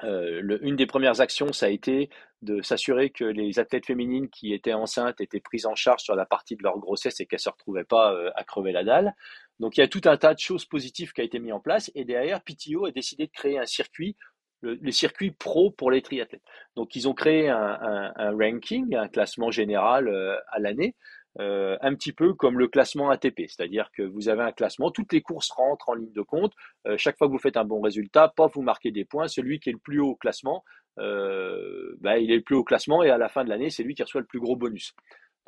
euh, 0.04 0.58
une 0.62 0.76
des 0.76 0.86
premières 0.86 1.20
actions, 1.20 1.52
ça 1.52 1.66
a 1.66 1.68
été 1.68 2.10
de 2.42 2.62
s'assurer 2.62 3.10
que 3.10 3.24
les 3.24 3.58
athlètes 3.58 3.86
féminines 3.86 4.30
qui 4.30 4.54
étaient 4.54 4.72
enceintes 4.72 5.20
étaient 5.20 5.40
prises 5.40 5.66
en 5.66 5.74
charge 5.74 6.02
sur 6.02 6.14
la 6.14 6.24
partie 6.24 6.56
de 6.56 6.62
leur 6.62 6.78
grossesse 6.78 7.20
et 7.20 7.26
qu'elles 7.26 7.38
ne 7.38 7.42
se 7.42 7.50
retrouvaient 7.50 7.84
pas 7.84 8.14
euh, 8.14 8.30
à 8.34 8.44
crever 8.44 8.72
la 8.72 8.84
dalle. 8.84 9.14
Donc 9.60 9.76
il 9.76 9.80
y 9.80 9.84
a 9.84 9.88
tout 9.88 10.00
un 10.06 10.16
tas 10.16 10.34
de 10.34 10.38
choses 10.38 10.64
positives 10.64 11.12
qui 11.12 11.20
a 11.20 11.24
été 11.24 11.38
mis 11.38 11.52
en 11.52 11.60
place 11.60 11.92
et 11.94 12.04
derrière 12.04 12.40
PTO 12.42 12.86
a 12.86 12.90
décidé 12.90 13.26
de 13.26 13.30
créer 13.30 13.58
un 13.58 13.66
circuit, 13.66 14.16
le, 14.62 14.90
circuit 14.90 15.32
pro 15.32 15.70
pour 15.70 15.90
les 15.90 16.00
triathlètes. 16.00 16.42
Donc 16.76 16.96
ils 16.96 17.08
ont 17.08 17.14
créé 17.14 17.50
un, 17.50 18.32
ranking, 18.32 18.96
un 18.96 19.08
classement 19.08 19.50
général 19.50 20.08
euh, 20.08 20.34
à 20.50 20.58
l'année 20.58 20.96
euh, 21.38 21.76
un 21.82 21.94
petit 21.94 22.12
peu 22.12 22.34
comme 22.34 22.58
le 22.58 22.66
classement 22.66 23.10
ATP, 23.10 23.42
c'est-à-dire 23.46 23.90
que 23.92 24.02
vous 24.02 24.28
avez 24.28 24.42
un 24.42 24.50
classement, 24.50 24.90
toutes 24.90 25.12
les 25.12 25.20
courses 25.20 25.50
rentrent 25.50 25.90
en 25.90 25.94
ligne 25.94 26.12
de 26.12 26.22
compte, 26.22 26.52
euh, 26.88 26.96
chaque 26.96 27.16
fois 27.18 27.28
que 27.28 27.32
vous 27.32 27.38
faites 27.38 27.56
un 27.56 27.64
bon 27.64 27.80
résultat, 27.80 28.32
pas 28.34 28.48
vous 28.48 28.62
marquez 28.62 28.90
des 28.90 29.04
points, 29.04 29.28
celui 29.28 29.60
qui 29.60 29.68
est 29.68 29.74
le 29.74 29.78
plus 29.78 30.00
haut 30.00 30.10
au 30.10 30.16
classement, 30.16 30.64
bah, 30.96 32.18
il 32.18 32.30
est 32.30 32.36
le 32.36 32.42
plus 32.42 32.56
haut 32.56 32.60
au 32.60 32.64
classement 32.64 33.02
et 33.02 33.10
à 33.10 33.16
la 33.16 33.28
fin 33.28 33.44
de 33.44 33.48
l'année, 33.48 33.70
c'est 33.70 33.82
lui 33.82 33.94
qui 33.94 34.02
reçoit 34.02 34.20
le 34.20 34.26
plus 34.26 34.40
gros 34.40 34.56
bonus. 34.56 34.92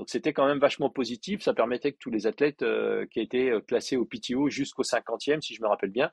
Donc 0.02 0.08
c'était 0.08 0.32
quand 0.32 0.48
même 0.48 0.58
vachement 0.58 0.90
positif, 0.90 1.42
ça 1.42 1.54
permettait 1.54 1.92
que 1.92 1.98
tous 1.98 2.10
les 2.10 2.26
athlètes 2.26 2.64
qui 3.12 3.20
étaient 3.20 3.52
classés 3.68 3.96
au 3.96 4.04
PTO 4.04 4.48
jusqu'au 4.48 4.82
50e, 4.82 5.40
si 5.40 5.54
je 5.54 5.62
me 5.62 5.68
rappelle 5.68 5.92
bien, 5.92 6.10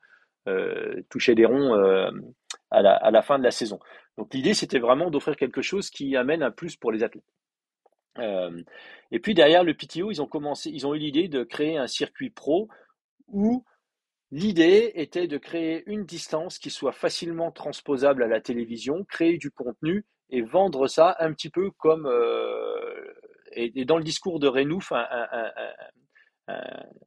touchaient 1.10 1.34
des 1.34 1.45
ronds 1.45 1.74
à 2.70 2.82
la, 3.10 3.22
fin 3.24 3.40
de 3.40 3.44
la 3.44 3.49
saison. 3.49 3.80
Donc 4.16 4.32
l'idée, 4.32 4.53
c'était 4.53 4.78
vraiment 4.78 5.10
d'offrir 5.10 5.36
quelque 5.36 5.64
chose 5.64 5.90
qui 5.90 6.16
amène 6.16 6.44
un 6.44 6.52
plus 6.52 6.76
pour 6.76 6.91
les 6.91 7.02
athlètes. 7.02 7.24
Euh, 8.20 8.61
et 9.10 9.20
puis 9.20 9.34
derrière 9.34 9.64
le 9.64 9.74
PTO, 9.74 10.11
ils 10.11 10.22
ont 10.22 10.28
commencé, 10.28 10.70
ils 10.70 10.86
ont 10.86 10.94
eu 10.94 10.99
l'idée 10.99 11.28
de 11.28 11.44
créer 11.44 11.78
un 11.78 11.88
circuit 11.88 12.30
pro 12.30 12.68
où 13.28 13.66
l'idée 14.30 14.91
était 14.94 15.28
de 15.28 15.38
créer 15.38 15.84
une 15.88 16.06
distance 16.06 16.60
qui 16.60 16.70
soit 16.70 16.91
facilement 16.91 17.52
transposable 17.52 18.22
à 18.22 18.28
la 18.28 18.40
télévision, 18.40 19.03
créer 19.03 19.38
du 19.38 19.49
contenu 19.49 20.06
et 20.30 20.41
vendre 20.41 20.88
ça 20.88 21.16
un 21.20 21.34
petit 21.34 21.49
peu 21.49 21.72
comme 21.72 22.06
euh, 22.06 23.14
et, 23.76 23.86
dans 23.86 23.98
le 23.98 24.03
discours 24.03 24.40
de 24.40 24.48
Renouf, 24.48 24.94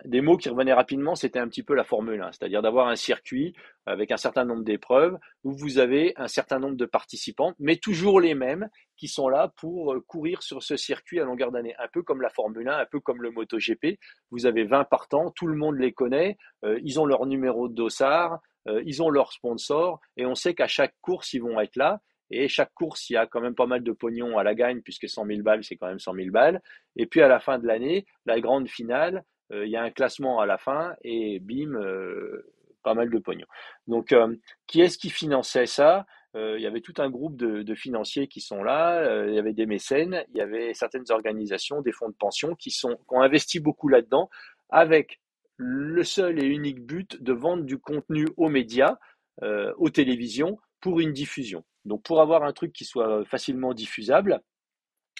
des 0.04 0.20
mots 0.20 0.36
qui 0.36 0.48
revenaient 0.48 0.72
rapidement, 0.72 1.16
c'était 1.16 1.40
un 1.40 1.48
petit 1.48 1.64
peu 1.64 1.74
la 1.74 1.82
Formule 1.82 2.20
1, 2.22 2.30
c'est-à-dire 2.30 2.62
d'avoir 2.62 2.86
un 2.86 2.94
circuit 2.94 3.56
avec 3.86 4.12
un 4.12 4.16
certain 4.16 4.44
nombre 4.44 4.62
d'épreuves 4.62 5.18
où 5.42 5.52
vous 5.52 5.78
avez 5.78 6.12
un 6.16 6.28
certain 6.28 6.60
nombre 6.60 6.76
de 6.76 6.84
participants, 6.84 7.54
mais 7.58 7.76
toujours 7.76 8.20
les 8.20 8.34
mêmes 8.34 8.68
qui 8.96 9.08
sont 9.08 9.28
là 9.28 9.52
pour 9.56 9.96
courir 10.06 10.44
sur 10.44 10.62
ce 10.62 10.76
circuit 10.76 11.18
à 11.18 11.24
longueur 11.24 11.50
d'année, 11.50 11.74
un 11.80 11.88
peu 11.92 12.04
comme 12.04 12.22
la 12.22 12.28
Formule 12.28 12.68
1, 12.68 12.78
un 12.78 12.86
peu 12.86 13.00
comme 13.00 13.20
le 13.20 13.32
MotoGP. 13.32 13.98
Vous 14.30 14.46
avez 14.46 14.62
20 14.62 14.84
partants, 14.84 15.32
tout 15.32 15.48
le 15.48 15.56
monde 15.56 15.76
les 15.76 15.92
connaît, 15.92 16.36
ils 16.84 17.00
ont 17.00 17.06
leur 17.06 17.26
numéro 17.26 17.68
de 17.68 17.74
dossard, 17.74 18.38
ils 18.84 19.02
ont 19.02 19.10
leur 19.10 19.32
sponsor, 19.32 20.00
et 20.16 20.24
on 20.24 20.36
sait 20.36 20.54
qu'à 20.54 20.68
chaque 20.68 20.94
course, 21.00 21.32
ils 21.32 21.42
vont 21.42 21.58
être 21.58 21.74
là. 21.74 22.00
Et 22.32 22.48
chaque 22.48 22.72
course, 22.72 23.10
il 23.10 23.12
y 23.12 23.16
a 23.16 23.26
quand 23.26 23.42
même 23.42 23.54
pas 23.54 23.66
mal 23.66 23.82
de 23.82 23.92
pognon 23.92 24.38
à 24.38 24.42
la 24.42 24.54
gagne, 24.54 24.80
puisque 24.80 25.09
100 25.09 25.26
000 25.26 25.42
balles, 25.42 25.62
c'est 25.62 25.76
quand 25.76 25.86
même 25.86 25.98
100 25.98 26.14
000 26.14 26.30
balles. 26.30 26.62
Et 26.96 27.06
puis 27.06 27.20
à 27.20 27.28
la 27.28 27.40
fin 27.40 27.59
de 27.59 27.66
l'année, 27.66 28.06
la 28.24 28.40
grande 28.40 28.68
finale, 28.68 29.22
euh, 29.52 29.66
il 29.66 29.70
y 29.70 29.76
a 29.76 29.82
un 29.82 29.90
classement 29.90 30.40
à 30.40 30.46
la 30.46 30.56
fin, 30.56 30.94
et 31.02 31.40
bim, 31.40 31.74
euh, 31.74 32.50
pas 32.82 32.94
mal 32.94 33.10
de 33.10 33.18
pognon. 33.18 33.46
Donc, 33.86 34.12
euh, 34.12 34.34
qui 34.66 34.80
est-ce 34.80 34.96
qui 34.96 35.10
finançait 35.10 35.66
ça? 35.66 36.06
Il 36.34 36.62
y 36.62 36.66
avait 36.66 36.80
tout 36.80 36.94
un 36.96 37.10
groupe 37.10 37.36
de, 37.36 37.74
financiers 37.74 38.26
qui 38.26 38.40
sont 38.40 38.62
là, 38.62 39.26
il 39.26 39.34
y 39.34 39.38
avait 39.38 39.52
des 39.52 39.66
mécènes, 39.66 40.24
il 40.32 40.38
y 40.38 40.40
avait 40.40 40.72
certaines 40.72 41.04
organisations, 41.10 41.82
des 41.82 41.92
fonds 41.92 42.09
de 42.09 42.14
pension 42.14 42.54
qui, 42.54 42.70
sont, 42.70 42.96
qui 42.96 43.04
ont 43.10 43.20
investi 43.20 43.60
beaucoup 43.60 43.88
là-dedans, 43.88 44.30
avec 44.70 45.20
le 45.59 46.02
seul 46.04 46.42
et 46.42 46.46
unique 46.46 46.80
but 46.86 47.22
de 47.22 47.34
vendre 47.34 47.64
du 47.64 47.76
contenu 47.78 48.28
aux 48.38 48.48
médias, 48.48 48.96
aux 49.42 49.90
télévisions, 49.90 50.59
pour 50.80 51.00
une 51.00 51.12
diffusion. 51.12 51.64
Donc 51.84 52.02
pour 52.02 52.20
avoir 52.20 52.44
un 52.44 52.52
truc 52.52 52.72
qui 52.72 52.84
soit 52.84 53.24
facilement 53.24 53.74
diffusable, 53.74 54.40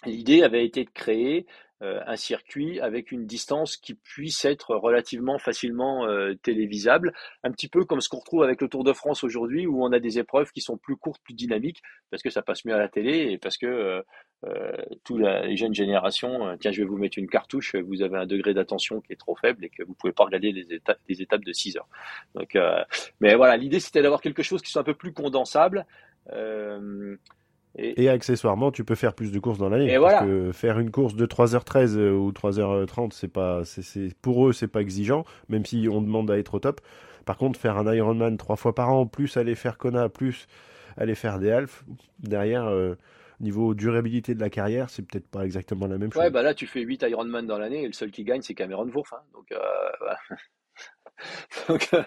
l'idée 0.05 0.43
avait 0.43 0.65
été 0.65 0.85
de 0.85 0.91
créer 0.91 1.47
un 1.83 2.17
circuit 2.17 2.81
avec 2.81 3.11
une 3.11 3.27
distance 3.27 3.77
qui 3.77 3.95
puisse 3.95 4.45
être 4.45 4.77
relativement 4.77 5.39
facilement 5.39 6.07
télévisable, 6.43 7.13
un 7.43 7.51
petit 7.51 7.69
peu 7.69 7.85
comme 7.85 8.01
ce 8.01 8.09
qu'on 8.09 8.21
retrouve 8.21 8.45
avec 8.45 8.61
le 8.61 8.69
Tour 8.69 8.85
de 8.85 8.93
France 8.93 9.25
aujourd'hui, 9.25 9.67
où 9.67 9.85
on 9.85 9.91
a 9.91 9.99
des 9.99 10.19
épreuves 10.19 10.53
qui 10.53 10.61
sont 10.61 10.77
plus 10.77 10.97
courtes, 10.97 11.21
plus 11.25 11.35
dynamiques, 11.35 11.83
parce 12.11 12.23
que 12.23 12.31
ça 12.31 12.43
passe 12.43 12.65
mieux 12.65 12.75
à 12.75 12.79
la 12.79 12.89
télé 12.89 13.33
et 13.33 13.39
parce 13.39 13.59
que 13.59 14.05
euh, 14.45 14.73
toutes 15.05 15.21
les 15.21 15.57
jeunes 15.57 15.75
générations, 15.75 16.57
tiens, 16.61 16.71
je 16.71 16.83
vais 16.83 16.89
vous 16.89 16.99
mettre 16.99 17.19
une 17.19 17.29
cartouche, 17.29 17.75
vous 17.75 18.03
avez 18.03 18.17
un 18.17 18.27
degré 18.27 18.55
d'attention 18.55 19.01
qui 19.01 19.13
est 19.13 19.17
trop 19.17 19.35
faible 19.35 19.65
et 19.65 19.69
que 19.69 19.83
vous 19.83 19.95
pouvez 19.95 20.13
pas 20.13 20.25
regarder 20.25 20.53
les 20.53 20.73
étapes, 20.73 20.99
les 21.09 21.21
étapes 21.21 21.45
de 21.45 21.53
6 21.53 21.79
heures. 21.79 21.89
Donc, 22.35 22.57
mais 23.21 23.35
voilà, 23.35 23.57
l'idée 23.57 23.81
c'était 23.81 24.03
d'avoir 24.03 24.21
quelque 24.21 24.43
chose 24.43 24.63
qui 24.63 24.71
soit 24.71 24.83
un 24.83 24.85
peu 24.85 24.95
plus 24.95 25.13
condensable. 25.13 25.85
Euh, 26.33 27.17
et, 27.75 28.11
accessoirement, 28.11 28.71
tu 28.71 28.85
peux 28.85 28.95
faire 28.95 29.15
plus 29.15 29.33
de 29.33 29.39
courses 29.39 29.59
dans 29.59 29.71
l'année. 29.71 29.99
Parce 29.99 30.25
que 30.27 30.53
faire 30.53 30.79
une 30.79 30.91
course 30.91 31.15
de 31.15 31.25
3h13 31.25 31.97
euh, 31.97 32.13
ou 32.13 32.31
3h30, 32.31 33.13
c'est 33.13 33.33
pas, 33.33 33.65
c'est, 33.65 34.15
pour 34.21 34.47
eux, 34.47 34.53
c'est 34.53 34.69
pas 34.69 34.83
exigeant, 34.83 35.25
même 35.49 35.65
si 35.65 35.89
on 35.91 36.03
demande 36.03 36.31
à 36.31 36.39
être 36.39 36.55
au 36.55 36.59
top. 36.59 36.81
Par 37.25 37.39
contre, 37.39 37.59
faire 37.59 37.79
un 37.79 37.95
Ironman 37.95 38.37
trois 38.37 38.57
fois 38.57 38.75
par 38.75 38.91
an, 38.91 39.07
plus 39.07 39.37
aller 39.37 39.55
faire 39.55 39.79
Kona, 39.79 40.09
plus 40.11 40.49
aller 40.99 41.15
faire 41.15 41.39
des 41.39 41.51
Half, 41.51 41.85
derrière, 42.19 42.67
euh, 42.67 42.95
niveau 43.41 43.75
durabilité 43.75 44.35
de 44.35 44.41
la 44.41 44.51
carrière, 44.51 44.91
c'est 44.91 45.03
peut-être 45.03 45.29
pas 45.29 45.47
exactement 45.47 45.87
la 45.87 45.97
même 45.97 46.13
chose. 46.13 46.23
Ouais, 46.23 46.31
bah 46.31 46.43
là, 46.43 46.53
tu 46.53 46.67
fais 46.67 46.83
8 46.83 47.07
Ironman 47.09 47.47
dans 47.47 47.59
l'année 47.59 47.85
et 47.85 47.87
le 47.87 47.95
seul 47.95 48.11
qui 48.11 48.25
gagne, 48.25 48.43
c'est 48.43 48.55
Cameron 48.55 48.89
Wurf. 48.89 49.15
Hein. 49.15 49.23
donc, 49.33 49.51
donc, 51.69 51.89
euh, 51.95 52.03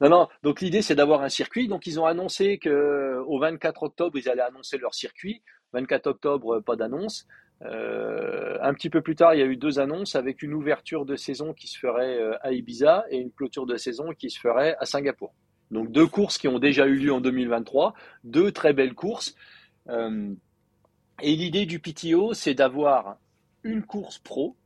non. 0.00 0.28
Donc 0.42 0.60
l'idée 0.60 0.82
c'est 0.82 0.94
d'avoir 0.94 1.22
un 1.22 1.28
circuit. 1.28 1.68
Donc 1.68 1.86
ils 1.86 2.00
ont 2.00 2.06
annoncé 2.06 2.58
que 2.58 3.22
au 3.26 3.38
24 3.38 3.82
octobre 3.82 4.18
ils 4.18 4.28
allaient 4.28 4.42
annoncer 4.42 4.78
leur 4.78 4.94
circuit. 4.94 5.42
24 5.72 6.06
octobre, 6.08 6.60
pas 6.60 6.76
d'annonce. 6.76 7.26
Euh, 7.62 8.56
un 8.62 8.72
petit 8.72 8.90
peu 8.90 9.02
plus 9.02 9.14
tard, 9.14 9.34
il 9.34 9.40
y 9.40 9.42
a 9.42 9.46
eu 9.46 9.56
deux 9.56 9.78
annonces 9.78 10.16
avec 10.16 10.42
une 10.42 10.54
ouverture 10.54 11.04
de 11.04 11.14
saison 11.14 11.52
qui 11.52 11.68
se 11.68 11.78
ferait 11.78 12.18
euh, 12.18 12.34
à 12.40 12.52
Ibiza 12.52 13.04
et 13.10 13.18
une 13.18 13.30
clôture 13.30 13.66
de 13.66 13.76
saison 13.76 14.12
qui 14.18 14.30
se 14.30 14.40
ferait 14.40 14.76
à 14.80 14.86
Singapour. 14.86 15.34
Donc 15.70 15.92
deux 15.92 16.06
courses 16.06 16.38
qui 16.38 16.48
ont 16.48 16.58
déjà 16.58 16.86
eu 16.86 16.96
lieu 16.96 17.12
en 17.12 17.20
2023, 17.20 17.94
deux 18.24 18.50
très 18.50 18.72
belles 18.72 18.94
courses. 18.94 19.36
et 19.88 21.36
l'idée 21.36 21.66
du 21.66 21.78
PTO, 21.78 22.32
c'est 22.34 22.54
d'avoir 22.54 23.18
une 23.62 23.82
course 23.82 24.18
pro 24.18 24.56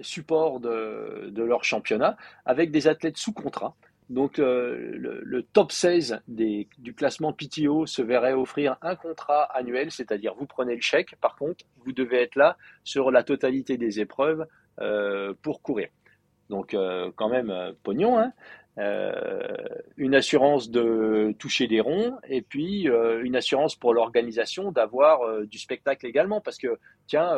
support 0.00 0.60
de, 0.60 1.32
leur 1.36 1.64
championnat 1.64 2.16
avec 2.44 2.70
des 2.70 2.88
athlètes 2.88 3.16
sous 3.16 3.32
contrat. 3.32 3.74
Donc 4.10 4.40
euh, 4.40 4.90
le, 4.96 5.42
top 5.44 5.70
16 5.70 6.20
des, 6.26 6.68
du 6.78 6.94
classement 6.94 7.32
PTO 7.32 7.86
se 7.86 8.02
verrait 8.02 8.32
offrir 8.32 8.76
un 8.82 8.96
contrat 8.96 9.44
annuel, 9.54 9.92
c'est-à-dire 9.92 10.34
vous 10.34 10.46
prenez 10.46 10.74
le 10.74 10.80
chèque, 10.80 11.14
par 11.20 11.36
contre 11.36 11.64
vous 11.84 11.92
devez 11.92 12.20
être 12.22 12.34
là 12.34 12.56
sur 12.82 13.12
la 13.12 13.22
totalité 13.22 13.76
des 13.76 14.00
épreuves 14.00 14.46
euh, 14.80 15.32
pour 15.42 15.62
courir. 15.62 15.88
Donc 16.48 16.74
euh, 16.74 17.12
quand 17.14 17.28
même 17.28 17.54
pognon, 17.84 18.18
hein 18.18 18.32
une 19.96 20.14
assurance 20.14 20.70
de 20.70 21.34
toucher 21.38 21.66
des 21.66 21.80
ronds 21.80 22.16
et 22.26 22.40
puis 22.40 22.88
une 23.22 23.36
assurance 23.36 23.76
pour 23.76 23.92
l'organisation 23.92 24.72
d'avoir 24.72 25.42
du 25.42 25.58
spectacle 25.58 26.06
également 26.06 26.40
parce 26.40 26.56
que 26.56 26.78
tiens 27.06 27.36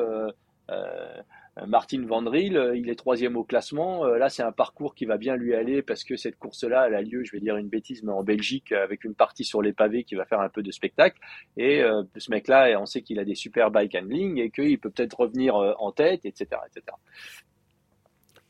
Martin 1.66 2.06
Van 2.06 2.24
euh, 2.26 2.76
il 2.76 2.88
est 2.88 2.94
troisième 2.94 3.36
au 3.36 3.44
classement. 3.44 4.06
Euh, 4.06 4.16
là, 4.16 4.30
c'est 4.30 4.42
un 4.42 4.52
parcours 4.52 4.94
qui 4.94 5.04
va 5.04 5.18
bien 5.18 5.36
lui 5.36 5.54
aller 5.54 5.82
parce 5.82 6.02
que 6.02 6.16
cette 6.16 6.38
course-là, 6.38 6.86
elle 6.86 6.94
a 6.94 7.02
lieu, 7.02 7.24
je 7.24 7.32
vais 7.32 7.40
dire 7.40 7.56
une 7.56 7.68
bêtise, 7.68 8.02
mais 8.02 8.12
en 8.12 8.22
Belgique, 8.22 8.72
avec 8.72 9.04
une 9.04 9.14
partie 9.14 9.44
sur 9.44 9.60
les 9.60 9.74
pavés 9.74 10.04
qui 10.04 10.14
va 10.14 10.24
faire 10.24 10.40
un 10.40 10.48
peu 10.48 10.62
de 10.62 10.70
spectacle. 10.70 11.18
Et 11.58 11.82
ce 12.16 12.30
mec-là, 12.30 12.78
on 12.80 12.86
sait 12.86 13.02
qu'il 13.02 13.18
a 13.18 13.24
des 13.24 13.34
super 13.34 13.70
bike 13.70 13.94
handling 13.94 14.38
et 14.38 14.50
qu'il 14.50 14.78
peut 14.78 14.90
peut-être 14.90 15.20
revenir 15.20 15.54
en 15.54 15.92
tête, 15.92 16.24
etc., 16.24 16.46
etc. 16.66 16.96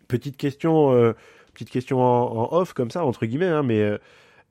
Petite 0.06 0.36
question, 0.36 1.14
petite 1.52 1.70
question 1.70 2.00
en, 2.00 2.52
off 2.52 2.72
comme 2.72 2.90
ça 2.90 3.04
entre 3.04 3.26
guillemets, 3.26 3.46
hein, 3.46 3.62
mais 3.62 3.98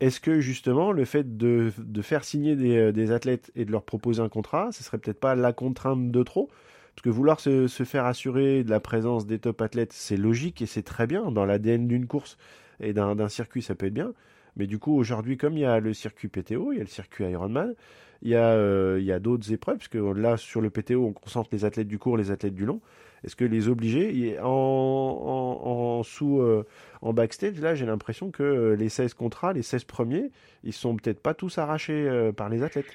est-ce 0.02 0.20
que 0.20 0.42
justement 0.42 0.92
le 0.92 1.06
fait 1.06 1.38
de, 1.38 1.72
faire 2.02 2.24
signer 2.26 2.56
des, 2.56 2.92
des, 2.92 3.12
athlètes 3.12 3.52
et 3.56 3.64
de 3.64 3.72
leur 3.72 3.84
proposer 3.84 4.22
un 4.22 4.30
contrat, 4.30 4.72
ce 4.72 4.84
serait 4.84 4.98
peut-être 4.98 5.20
pas 5.20 5.36
la 5.36 5.54
contrainte 5.54 6.12
de 6.12 6.24
trop? 6.24 6.50
Parce 6.96 7.04
que 7.04 7.10
vouloir 7.10 7.40
se, 7.40 7.68
faire 7.68 8.06
assurer 8.06 8.64
de 8.64 8.70
la 8.70 8.80
présence 8.80 9.26
des 9.26 9.40
top 9.40 9.62
athlètes, 9.62 9.94
c'est 9.94 10.18
logique 10.18 10.62
et 10.62 10.66
c'est 10.66 10.84
très 10.84 11.08
bien. 11.08 11.32
Dans 11.32 11.46
l'ADN 11.46 11.88
d'une 11.88 12.08
course 12.08 12.38
et 12.80 12.94
d'un 12.94 13.30
circuit, 13.30 13.62
ça 13.62 13.76
peut 13.76 13.88
être 13.88 13.94
bien. 13.94 14.14
Mais 14.58 14.68
du 14.68 14.80
coup, 14.80 14.98
aujourd'hui, 14.98 15.38
comme 15.38 15.58
il 15.58 15.62
y 15.62 15.66
a 15.66 15.80
le 15.80 15.94
circuit 15.94 16.28
PTO, 16.28 16.74
il 16.74 16.78
y 16.78 16.82
a 16.82 16.84
le 16.84 16.90
circuit 16.90 17.24
Ironman, 17.26 17.74
il 18.22 18.30
y 18.30 18.36
a, 18.36 18.50
euh, 18.50 19.20
d'autres 19.20 19.52
épreuves, 19.52 19.78
parce 19.78 19.88
que 19.88 19.98
là, 19.98 20.38
sur 20.38 20.62
le 20.62 20.70
PTO, 20.70 21.06
on 21.06 21.14
concentre 21.14 21.50
les 21.52 21.66
athlètes 21.66 21.88
du 21.88 21.98
court, 21.98 22.18
les 22.18 22.32
athlètes 22.32 22.54
du 22.54 22.66
long. 22.66 22.82
Est-ce 23.24 23.36
que 23.36 23.46
les 23.46 23.68
obliger 23.68 24.38
en, 24.40 24.46
en, 24.48 26.04
sous 26.04 26.40
euh, 26.40 26.66
en 27.02 27.14
backstage, 27.14 27.60
là, 27.60 27.76
j'ai 27.76 27.86
l'impression 27.86 28.32
que 28.32 28.44
euh, 28.44 28.76
les 28.76 28.90
16 28.90 29.14
contrats, 29.14 29.54
les 29.54 29.62
16 29.62 29.86
premiers, 29.86 30.32
ils 30.64 30.74
sont 30.74 30.96
peut-être 30.96 31.22
pas 31.22 31.34
tous 31.34 31.58
arrachés 31.58 32.32
par 32.36 32.50
les 32.50 32.64
athlètes. 32.64 32.86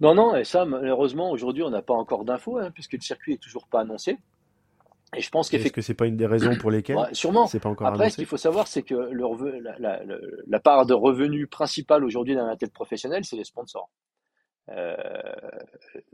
Non, 0.00 0.14
non, 0.14 0.34
et 0.34 0.44
ça, 0.44 0.64
malheureusement, 0.64 1.30
aujourd'hui, 1.30 1.62
on 1.62 1.70
n'a 1.70 1.82
pas 1.82 1.94
encore 1.94 2.24
d'infos, 2.24 2.58
hein, 2.58 2.70
puisque 2.70 2.94
le 2.94 3.00
circuit 3.00 3.34
est 3.34 3.42
toujours 3.42 3.66
pas 3.66 3.80
annoncé. 3.80 4.18
Et 5.16 5.20
je 5.20 5.28
pense 5.28 5.50
qu'effectivement. 5.50 5.66
Est-ce 5.66 5.74
que 5.74 5.80
c'est 5.82 5.94
pas 5.94 6.06
une 6.06 6.16
des 6.16 6.26
raisons 6.26 6.56
pour 6.56 6.70
lesquelles 6.70 6.96
Sûrement. 7.12 7.46
C'est 7.46 7.60
pas 7.60 7.68
encore 7.68 7.88
Après, 7.88 8.10
ce 8.10 8.16
qu'il 8.16 8.26
faut 8.26 8.36
savoir, 8.36 8.68
c'est 8.68 8.82
que 8.82 8.94
le 8.94 9.58
la, 9.78 10.00
la, 10.46 10.60
part 10.60 10.86
de 10.86 10.94
revenus 10.94 11.48
principale 11.50 12.04
aujourd'hui 12.04 12.34
d'un 12.34 12.46
athlète 12.46 12.72
professionnel, 12.72 13.24
c'est 13.24 13.36
les 13.36 13.44
sponsors. 13.44 13.90
Euh, 14.68 14.94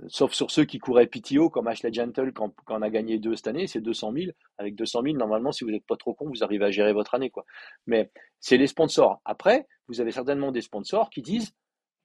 sauf 0.09 0.33
sur 0.33 0.51
ceux 0.51 0.65
qui 0.65 0.79
couraient 0.79 1.07
PTO, 1.07 1.51
comme 1.51 1.67
Ashley 1.67 1.93
Gentle, 1.93 2.33
quand, 2.33 2.55
quand 2.65 2.79
on 2.79 2.83
a 2.83 2.89
gagné 2.89 3.19
deux 3.19 3.37
cette 3.37 3.49
année, 3.49 3.67
c'est 3.67 3.83
200 3.83 4.13
000. 4.17 4.31
Avec 4.57 4.75
200 4.75 5.03
000, 5.03 5.17
normalement, 5.17 5.53
si 5.53 5.65
vous 5.65 5.71
n'êtes 5.71 5.87
pas 5.87 5.97
trop 5.97 6.15
con, 6.15 6.27
vous 6.29 6.43
arrivez 6.43 6.65
à 6.65 6.71
gérer 6.71 6.95
votre 6.95 7.15
année. 7.15 7.29
quoi. 7.29 7.45
Mais 7.87 8.11
c'est 8.41 8.57
les 8.57 8.67
sponsors. 8.67 9.21
Après, 9.27 9.67
vous 9.89 10.01
avez 10.01 10.11
certainement 10.11 10.53
des 10.53 10.63
sponsors 10.63 11.11
qui 11.11 11.21
disent 11.21 11.53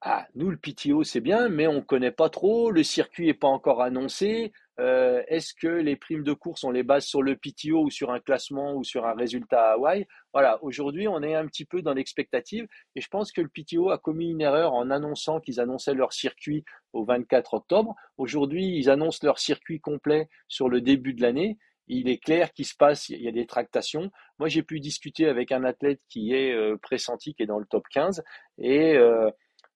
ah, 0.03 0.25
nous, 0.33 0.49
le 0.49 0.57
PTO, 0.57 1.03
c'est 1.03 1.19
bien, 1.21 1.47
mais 1.47 1.67
on 1.67 1.75
ne 1.75 1.79
connaît 1.81 2.11
pas 2.11 2.29
trop, 2.29 2.71
le 2.71 2.81
circuit 2.81 3.27
n'est 3.27 3.35
pas 3.35 3.47
encore 3.47 3.83
annoncé. 3.83 4.51
Euh, 4.79 5.21
est-ce 5.27 5.53
que 5.53 5.67
les 5.67 5.95
primes 5.95 6.23
de 6.23 6.33
course, 6.33 6.63
on 6.63 6.71
les 6.71 6.81
base 6.81 7.05
sur 7.05 7.21
le 7.21 7.35
PTO 7.35 7.83
ou 7.83 7.91
sur 7.91 8.09
un 8.09 8.19
classement 8.19 8.73
ou 8.73 8.83
sur 8.83 9.05
un 9.05 9.13
résultat 9.13 9.61
à 9.61 9.73
Hawaï? 9.73 10.07
Voilà, 10.33 10.57
aujourd'hui, 10.63 11.07
on 11.07 11.21
est 11.21 11.35
un 11.35 11.45
petit 11.45 11.65
peu 11.65 11.83
dans 11.83 11.93
l'expectative 11.93 12.67
et 12.95 13.01
je 13.01 13.07
pense 13.09 13.31
que 13.31 13.41
le 13.41 13.49
PTO 13.49 13.91
a 13.91 13.99
commis 13.99 14.31
une 14.31 14.41
erreur 14.41 14.73
en 14.73 14.89
annonçant 14.89 15.39
qu'ils 15.39 15.59
annonçaient 15.59 15.93
leur 15.93 16.13
circuit 16.13 16.65
au 16.93 17.05
24 17.05 17.53
octobre. 17.53 17.95
Aujourd'hui, 18.17 18.75
ils 18.75 18.89
annoncent 18.89 19.19
leur 19.21 19.37
circuit 19.37 19.79
complet 19.79 20.29
sur 20.47 20.67
le 20.67 20.81
début 20.81 21.13
de 21.13 21.21
l'année 21.21 21.59
il 21.87 22.07
est 22.09 22.17
clair 22.17 22.53
qu'il 22.53 22.65
se 22.65 22.75
passe, 22.75 23.09
il 23.09 23.21
y 23.21 23.27
a 23.27 23.31
des 23.31 23.45
tractations. 23.45 24.11
Moi, 24.39 24.47
j'ai 24.47 24.63
pu 24.63 24.79
discuter 24.79 25.27
avec 25.27 25.51
un 25.51 25.63
athlète 25.65 25.99
qui 26.09 26.33
est 26.33 26.53
euh, 26.53 26.77
pressenti, 26.77 27.33
qui 27.33 27.43
est 27.43 27.47
dans 27.47 27.59
le 27.59 27.65
top 27.65 27.83
15, 27.91 28.23
et 28.59 28.95
euh, 28.95 29.29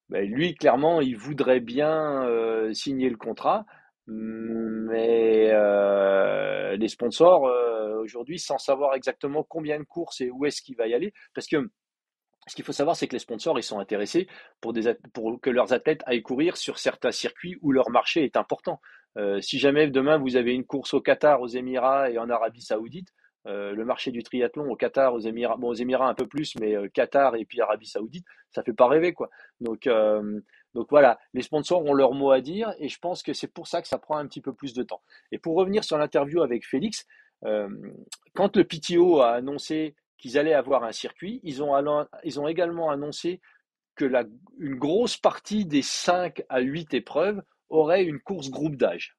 ben, 0.10 0.30
lui, 0.30 0.56
clairement, 0.56 1.02
il 1.02 1.18
voudrait 1.18 1.60
bien 1.60 2.27
signer 2.73 3.10
le 3.10 3.18
contrat, 3.18 3.65
mais 4.07 5.52
les 6.77 6.88
sponsors, 6.88 7.52
aujourd'hui, 8.02 8.40
sans 8.40 8.57
savoir 8.57 8.94
exactement 8.95 9.44
combien 9.44 9.80
de 9.80 9.84
courses 9.84 10.22
et 10.22 10.30
où 10.30 10.45
est-ce 10.45 10.61
qu'il 10.61 10.76
va 10.76 10.88
y 10.88 10.94
aller, 10.94 11.14
parce 11.34 11.48
que 11.48 11.69
ce 12.48 12.56
qu'il 12.56 12.64
faut 12.64 12.72
savoir, 12.72 12.95
c'est 12.95 13.07
que 13.07 13.14
les 13.14 13.19
sponsors, 13.19 13.57
ils 13.57 13.64
sont 13.64 13.80
intéressés 13.80 14.27
pour 14.61 14.73
que 15.41 15.49
leurs 15.49 15.73
athlètes 15.73 16.03
aillent 16.06 16.22
courir 16.22 16.57
sur 16.57 16.77
certains 16.77 17.11
circuits 17.11 17.57
où 17.61 17.72
leur 17.72 17.90
marché 17.90 18.23
est 18.23 18.38
important. 18.38 18.80
si 19.41 19.57
jamais 19.57 19.88
demain 19.88 20.18
vous 20.18 20.36
avez 20.36 20.53
une 20.53 20.65
course 20.65 20.94
au 20.94 21.02
Qatar, 21.02 21.41
aux 21.41 21.48
Émirats 21.48 22.11
et 22.11 22.19
en 22.19 22.30
Arabie 22.30 22.61
Saoudite, 22.61 23.10
le 23.46 23.84
marché 23.84 24.12
du 24.12 24.24
triathlon 24.24 24.70
au 24.72 24.76
Qatar, 24.76 25.14
aux 25.14 25.20
Émirats, 25.20 25.58
aux 25.62 25.74
Émirats 25.74 26.10
un 26.10 26.14
peu 26.14 26.28
plus, 26.28 26.56
mais 26.60 26.76
Qatar 26.90 27.36
et 27.36 27.46
puis 27.46 27.62
Arabie 27.62 27.86
Saoudite, 27.86 28.26
ça 28.52 28.64
fait 28.64 28.74
pas 28.74 28.88
rêver, 28.88 29.14
quoi. 29.14 29.30
Donc, 29.62 29.88
donc 30.74 30.88
voilà, 30.90 31.20
les 31.34 31.42
sponsors 31.42 31.86
ont 31.86 31.94
leur 31.94 32.14
mot 32.14 32.32
à 32.32 32.42
dire 32.42 32.74
et 32.80 32.90
je 32.90 33.00
pense 33.00 33.24
que 33.24 33.34
c'est 33.34 33.48
pour 33.48 33.68
ça 33.68 33.82
que 33.82 33.88
ça 33.88 33.98
prend 33.98 34.18
un 34.18 34.28
petit 34.28 34.42
peu 34.42 34.54
plus 34.54 34.74
de 34.74 34.84
temps. 34.84 35.02
Et 35.32 35.38
pour 35.38 35.56
revenir 35.56 35.84
sur 35.84 35.98
l'interview 35.98 36.42
avec 36.42 36.66
Félix, 36.66 37.06
quand 37.42 38.58
le 38.58 38.64
PTO 38.64 39.22
a 39.22 39.34
annoncé 39.34 39.96
qu'ils 40.18 40.38
allaient 40.38 40.54
avoir 40.54 40.84
un 40.84 40.92
circuit, 40.92 41.40
ils 41.44 41.62
ont, 41.62 41.76
ils 42.24 42.40
ont 42.40 42.48
également 42.48 42.90
annoncé 42.90 43.42
que 43.96 44.06
la, 44.06 44.24
une 44.60 44.76
grosse 44.76 45.18
partie 45.18 45.66
des 45.66 45.82
5 45.82 46.44
à 46.50 46.60
8 46.60 46.94
épreuves 46.94 47.42
aurait 47.70 48.04
une 48.04 48.20
course 48.20 48.50
groupe 48.50 48.76
d'âge. 48.76 49.16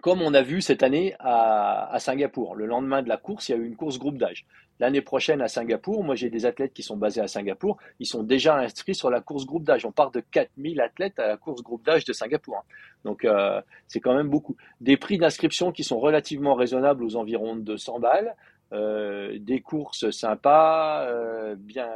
Comme 0.00 0.22
on 0.22 0.34
a 0.34 0.42
vu 0.42 0.62
cette 0.62 0.82
année 0.82 1.14
à, 1.20 1.96
Singapour. 1.98 2.56
Le 2.56 2.66
lendemain 2.66 3.02
de 3.02 3.08
la 3.08 3.16
course, 3.16 3.48
il 3.48 3.52
y 3.52 3.54
a 3.54 3.58
eu 3.58 3.66
une 3.66 3.76
course 3.76 3.98
groupe 3.98 4.18
d'âge. 4.18 4.46
L'année 4.80 5.02
prochaine 5.02 5.40
à 5.40 5.48
Singapour, 5.48 6.02
moi 6.02 6.16
j'ai 6.16 6.28
des 6.28 6.44
athlètes 6.44 6.72
qui 6.72 6.82
sont 6.82 6.96
basés 6.96 7.20
à 7.20 7.28
Singapour, 7.28 7.78
ils 8.00 8.06
sont 8.06 8.24
déjà 8.24 8.56
inscrits 8.56 8.96
sur 8.96 9.10
la 9.10 9.20
course 9.20 9.46
groupe 9.46 9.62
d'âge. 9.62 9.84
On 9.84 9.92
part 9.92 10.10
de 10.10 10.20
4000 10.20 10.80
athlètes 10.80 11.18
à 11.20 11.28
la 11.28 11.36
course 11.36 11.62
groupe 11.62 11.84
d'âge 11.84 12.04
de 12.04 12.12
Singapour. 12.12 12.56
Hein. 12.56 12.64
Donc 13.04 13.24
euh, 13.24 13.60
c'est 13.86 14.00
quand 14.00 14.14
même 14.14 14.28
beaucoup. 14.28 14.56
Des 14.80 14.96
prix 14.96 15.18
d'inscription 15.18 15.70
qui 15.70 15.84
sont 15.84 16.00
relativement 16.00 16.54
raisonnables 16.54 17.04
aux 17.04 17.14
environs 17.14 17.54
de 17.54 17.60
200 17.60 18.00
balles. 18.00 18.34
Euh, 18.72 19.38
des 19.38 19.60
courses 19.60 20.10
sympas, 20.10 21.04
euh, 21.04 21.54
bien, 21.58 21.90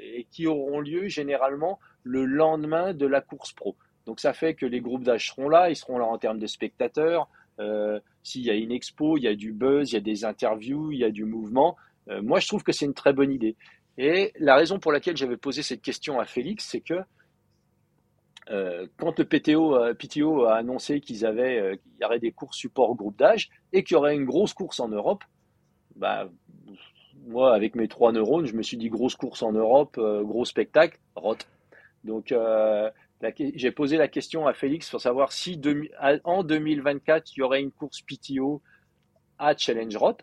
et 0.00 0.26
qui 0.32 0.48
auront 0.48 0.80
lieu 0.80 1.06
généralement 1.06 1.78
le 2.02 2.24
lendemain 2.24 2.94
de 2.94 3.06
la 3.06 3.20
course 3.20 3.52
pro. 3.52 3.76
Donc 4.06 4.20
ça 4.20 4.32
fait 4.32 4.54
que 4.54 4.66
les 4.66 4.80
groupes 4.80 5.04
d'âge 5.04 5.28
seront 5.28 5.48
là, 5.48 5.70
ils 5.70 5.76
seront 5.76 5.98
là 5.98 6.06
en 6.06 6.18
termes 6.18 6.38
de 6.38 6.46
spectateurs. 6.46 7.28
Euh, 7.58 8.00
s'il 8.22 8.42
y 8.42 8.50
a 8.50 8.54
une 8.54 8.72
expo, 8.72 9.16
il 9.16 9.24
y 9.24 9.28
a 9.28 9.34
du 9.34 9.52
buzz, 9.52 9.90
il 9.90 9.94
y 9.94 9.98
a 9.98 10.00
des 10.00 10.24
interviews, 10.24 10.92
il 10.92 10.98
y 10.98 11.04
a 11.04 11.10
du 11.10 11.24
mouvement. 11.24 11.76
moi, 12.22 12.38
je 12.38 12.46
trouve 12.46 12.62
que 12.62 12.70
c'est 12.70 12.84
une 12.84 12.94
très 12.94 13.12
bonne 13.12 13.32
idée. 13.32 13.56
Et 13.98 14.32
la 14.38 14.54
raison 14.54 14.78
pour 14.78 14.92
laquelle 14.92 15.16
j'avais 15.16 15.36
posé 15.36 15.62
cette 15.62 15.82
question 15.82 16.20
à 16.20 16.24
Félix, 16.24 16.68
c'est 16.68 16.80
que 16.80 17.00
quand 18.96 19.18
le 19.18 19.24
PTO, 19.24 19.76
PTO 19.94 20.44
a 20.44 20.56
annoncé 20.56 21.00
qu'ils 21.00 21.26
avaient, 21.26 21.80
qu'il 21.82 21.92
y 22.00 22.04
aurait 22.04 22.20
des 22.20 22.30
courses 22.30 22.56
support 22.56 22.94
groupe 22.94 23.18
d'âge 23.18 23.50
et 23.72 23.82
qu'il 23.82 23.96
y 23.96 23.98
aurait 23.98 24.14
une 24.14 24.24
grosse 24.24 24.54
course 24.54 24.78
en 24.78 24.88
Europe, 24.88 25.24
bah, 25.96 26.28
moi, 27.26 27.54
avec 27.54 27.74
mes 27.74 27.88
trois 27.88 28.12
neurones, 28.12 28.46
je 28.46 28.54
me 28.54 28.62
suis 28.62 28.76
dit 28.76 28.88
grosse 28.88 29.16
course 29.16 29.42
en 29.42 29.52
Europe, 29.52 29.96
euh, 29.98 30.22
gros 30.22 30.44
spectacle, 30.44 30.98
rot. 31.16 31.36
Donc, 32.04 32.30
euh, 32.32 32.90
j'ai 33.38 33.70
posé 33.70 33.96
la 33.96 34.08
question 34.08 34.46
à 34.46 34.52
Félix 34.52 34.90
pour 34.90 35.00
savoir 35.00 35.32
si 35.32 35.60
en 36.24 36.42
2024, 36.42 37.36
il 37.36 37.40
y 37.40 37.42
aurait 37.42 37.60
une 37.60 37.72
course 37.72 38.02
PTO 38.02 38.62
à 39.38 39.56
Challenge 39.56 39.96
Rot. 39.96 40.16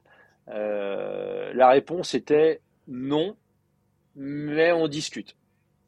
Euh, 0.50 1.54
la 1.54 1.70
réponse 1.70 2.14
était 2.14 2.62
non, 2.88 3.36
mais 4.16 4.72
on 4.72 4.88
discute. 4.88 5.36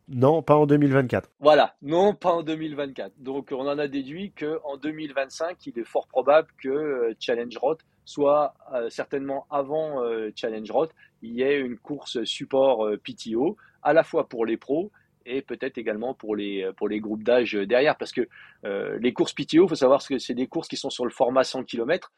Non, 0.07 0.43
pas 0.43 0.55
en 0.55 0.67
2024. 0.67 1.31
Voilà, 1.39 1.75
non, 1.81 2.13
pas 2.13 2.31
en 2.31 2.43
2024. 2.43 3.13
Donc, 3.17 3.51
on 3.51 3.67
en 3.67 3.79
a 3.79 3.87
déduit 3.87 4.31
qu'en 4.31 4.77
2025, 4.77 5.65
il 5.65 5.79
est 5.79 5.83
fort 5.83 6.07
probable 6.07 6.49
que 6.61 7.15
Challenge 7.19 7.57
Rot 7.57 7.77
soit 8.05 8.53
euh, 8.73 8.89
certainement 8.89 9.47
avant 9.49 10.03
euh, 10.03 10.31
Challenge 10.35 10.69
Roth, 10.71 10.91
il 11.21 11.31
y 11.31 11.41
ait 11.41 11.59
une 11.59 11.77
course 11.77 12.23
support 12.23 12.85
euh, 12.85 12.97
PTO, 12.97 13.57
à 13.81 13.93
la 13.93 14.03
fois 14.03 14.29
pour 14.29 14.45
les 14.45 14.57
pros 14.57 14.91
et 15.25 15.41
peut-être 15.41 15.77
également 15.77 16.13
pour 16.13 16.35
les, 16.35 16.69
pour 16.77 16.87
les 16.87 16.99
groupes 16.99 17.23
d'âge 17.23 17.53
derrière, 17.53 17.97
parce 17.97 18.11
que 18.11 18.27
les 18.63 19.13
courses 19.13 19.33
PTO, 19.33 19.65
il 19.65 19.69
faut 19.69 19.75
savoir 19.75 20.05
que 20.07 20.17
c'est 20.17 20.33
des 20.33 20.47
courses 20.47 20.67
qui 20.67 20.77
sont 20.77 20.89
sur 20.89 21.05
le 21.05 21.11
format 21.11 21.43
100 21.43 21.63
km, 21.63 22.11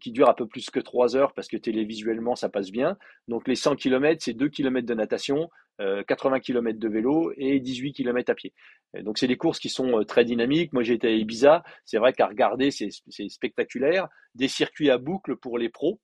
qui 0.00 0.10
durent 0.10 0.30
un 0.30 0.34
peu 0.34 0.46
plus 0.46 0.70
que 0.70 0.80
3 0.80 1.16
heures, 1.16 1.32
parce 1.34 1.48
que 1.48 1.56
télévisuellement, 1.56 2.34
ça 2.34 2.48
passe 2.48 2.70
bien. 2.70 2.96
Donc 3.28 3.46
les 3.46 3.56
100 3.56 3.76
km, 3.76 4.22
c'est 4.22 4.32
2 4.32 4.48
km 4.48 4.86
de 4.86 4.94
natation, 4.94 5.50
80 5.78 6.40
km 6.40 6.78
de 6.78 6.88
vélo 6.88 7.32
et 7.36 7.60
18 7.60 7.92
km 7.92 8.30
à 8.30 8.34
pied. 8.34 8.54
Donc 9.02 9.18
c'est 9.18 9.26
des 9.26 9.36
courses 9.36 9.58
qui 9.58 9.68
sont 9.68 10.02
très 10.04 10.24
dynamiques. 10.24 10.72
Moi 10.72 10.82
été 10.88 11.08
à 11.08 11.10
Ibiza, 11.10 11.62
c'est 11.84 11.98
vrai 11.98 12.14
qu'à 12.14 12.26
regarder 12.26 12.70
c'est 12.70 12.90
spectaculaire. 13.28 14.08
Des 14.34 14.48
circuits 14.48 14.90
à 14.90 14.96
boucle 14.96 15.36
pour 15.36 15.58
les 15.58 15.68
pros, 15.68 16.00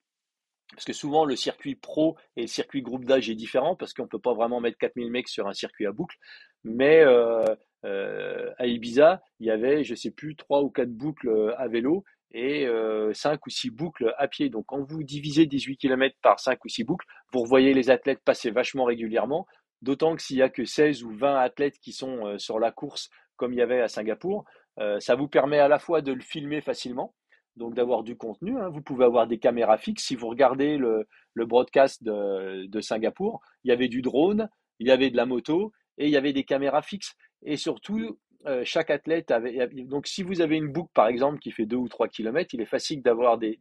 parce 0.72 0.84
que 0.84 0.92
souvent 0.92 1.24
le 1.24 1.36
circuit 1.36 1.74
pro 1.74 2.16
et 2.36 2.42
le 2.42 2.46
circuit 2.46 2.82
groupe 2.82 3.04
d'âge 3.04 3.30
est 3.30 3.34
différent 3.34 3.76
parce 3.76 3.92
qu'on 3.94 4.08
peut 4.08 4.18
pas 4.18 4.34
vraiment 4.34 4.60
mettre 4.60 4.78
4000 4.78 5.10
mecs 5.10 5.28
sur 5.28 5.46
un 5.46 5.52
circuit 5.52 5.86
à 5.86 5.92
boucle. 5.92 6.16
Mais 6.64 7.00
euh, 7.00 7.44
euh, 7.84 8.50
à 8.58 8.66
Ibiza, 8.66 9.22
il 9.40 9.46
y 9.46 9.50
avait, 9.50 9.84
je 9.84 9.94
sais 9.94 10.10
plus, 10.10 10.36
trois 10.36 10.62
ou 10.62 10.70
quatre 10.70 10.92
boucles 10.92 11.54
à 11.58 11.68
vélo 11.68 12.04
et 12.34 12.66
euh, 12.66 13.12
5 13.12 13.46
ou 13.46 13.50
6 13.50 13.70
boucles 13.70 14.14
à 14.18 14.28
pied. 14.28 14.48
Donc 14.48 14.66
quand 14.66 14.82
vous 14.82 15.02
divisez 15.02 15.46
18 15.46 15.76
km 15.76 16.16
par 16.22 16.40
5 16.40 16.64
ou 16.64 16.68
6 16.68 16.84
boucles, 16.84 17.06
vous 17.32 17.40
revoyez 17.40 17.74
les 17.74 17.90
athlètes 17.90 18.20
passer 18.24 18.50
vachement 18.50 18.84
régulièrement. 18.84 19.46
D'autant 19.82 20.14
que 20.16 20.22
s'il 20.22 20.36
y 20.36 20.42
a 20.42 20.48
que 20.48 20.64
16 20.64 21.02
ou 21.02 21.10
20 21.10 21.36
athlètes 21.36 21.78
qui 21.78 21.92
sont 21.92 22.26
euh, 22.26 22.38
sur 22.38 22.58
la 22.58 22.70
course, 22.70 23.10
comme 23.36 23.52
il 23.52 23.58
y 23.58 23.62
avait 23.62 23.80
à 23.80 23.88
Singapour, 23.88 24.44
euh, 24.78 25.00
ça 25.00 25.14
vous 25.14 25.28
permet 25.28 25.58
à 25.58 25.68
la 25.68 25.78
fois 25.78 26.00
de 26.00 26.12
le 26.12 26.20
filmer 26.20 26.60
facilement, 26.60 27.14
donc 27.56 27.74
d'avoir 27.74 28.02
du 28.02 28.16
contenu. 28.16 28.58
Hein. 28.58 28.68
Vous 28.68 28.82
pouvez 28.82 29.04
avoir 29.04 29.26
des 29.26 29.38
caméras 29.38 29.78
fixes. 29.78 30.04
Si 30.04 30.16
vous 30.16 30.28
regardez 30.28 30.78
le, 30.78 31.06
broadcast 31.36 32.02
de, 32.02 32.80
Singapour, 32.80 33.40
il 33.64 33.68
y 33.68 33.72
avait 33.72 33.88
du 33.88 34.02
drone, 34.02 34.48
il 34.78 34.86
y 34.86 34.90
avait 34.90 35.10
de 35.10 35.16
la 35.16 35.26
moto 35.26 35.72
et 35.98 36.06
il 36.06 36.10
y 36.10 36.16
avait 36.16 36.32
des 36.32 36.44
caméras 36.44 36.82
fixes. 36.82 37.14
Et 37.42 37.56
surtout, 37.56 38.18
euh, 38.46 38.62
chaque 38.64 38.90
athlète 38.90 39.30
avait. 39.30 39.68
Donc, 39.84 40.06
si 40.06 40.22
vous 40.22 40.40
avez 40.40 40.56
une 40.56 40.72
boucle, 40.72 40.90
par 40.94 41.08
exemple, 41.08 41.38
qui 41.38 41.50
fait 41.50 41.66
2 41.66 41.76
ou 41.76 41.88
3 41.88 42.08
km, 42.08 42.54
il 42.54 42.60
est 42.60 42.66
facile 42.66 43.02
d'avoir 43.02 43.38
des, 43.38 43.58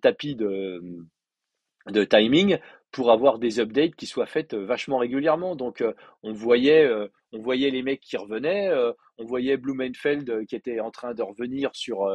tapis 0.00 0.34
de, 0.34 0.82
de 1.88 2.04
timing 2.04 2.58
pour 2.92 3.10
avoir 3.10 3.38
des 3.38 3.58
updates 3.58 3.96
qui 3.96 4.06
soient 4.06 4.26
faites 4.26 4.54
euh, 4.54 4.64
vachement 4.64 4.98
régulièrement. 4.98 5.56
Donc 5.56 5.80
euh, 5.80 5.94
on 6.22 6.32
voyait 6.32 6.84
euh, 6.84 7.08
on 7.32 7.40
voyait 7.40 7.70
les 7.70 7.82
mecs 7.82 8.00
qui 8.00 8.18
revenaient, 8.18 8.70
on 9.16 9.24
voyait 9.24 9.56
Blumenfeld 9.56 10.44
qui 10.44 10.54
était 10.54 10.80
en 10.80 10.90
train 10.90 11.14
de 11.14 11.22
revenir 11.22 11.70
sur 11.72 12.06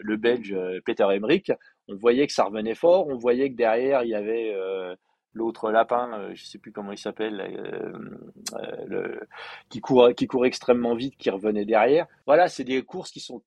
le 0.00 0.16
Belge 0.16 0.52
Peter 0.84 1.04
Emmerich, 1.04 1.52
on 1.86 1.94
voyait 1.94 2.26
que 2.26 2.32
ça 2.32 2.42
revenait 2.42 2.74
fort, 2.74 3.06
on 3.06 3.16
voyait 3.16 3.50
que 3.50 3.54
derrière 3.54 4.02
il 4.02 4.08
y 4.08 4.16
avait 4.16 4.52
l'autre 5.32 5.70
lapin, 5.70 6.34
je 6.34 6.42
sais 6.42 6.58
plus 6.58 6.72
comment 6.72 6.90
il 6.90 6.98
s'appelle, 6.98 7.40
qui 9.68 9.80
court 9.80 10.12
qui 10.16 10.26
court 10.26 10.44
extrêmement 10.44 10.96
vite, 10.96 11.16
qui 11.18 11.30
revenait 11.30 11.64
derrière. 11.64 12.08
Voilà, 12.26 12.48
c'est 12.48 12.64
des 12.64 12.82
courses 12.82 13.12
qui 13.12 13.20
sont 13.20 13.42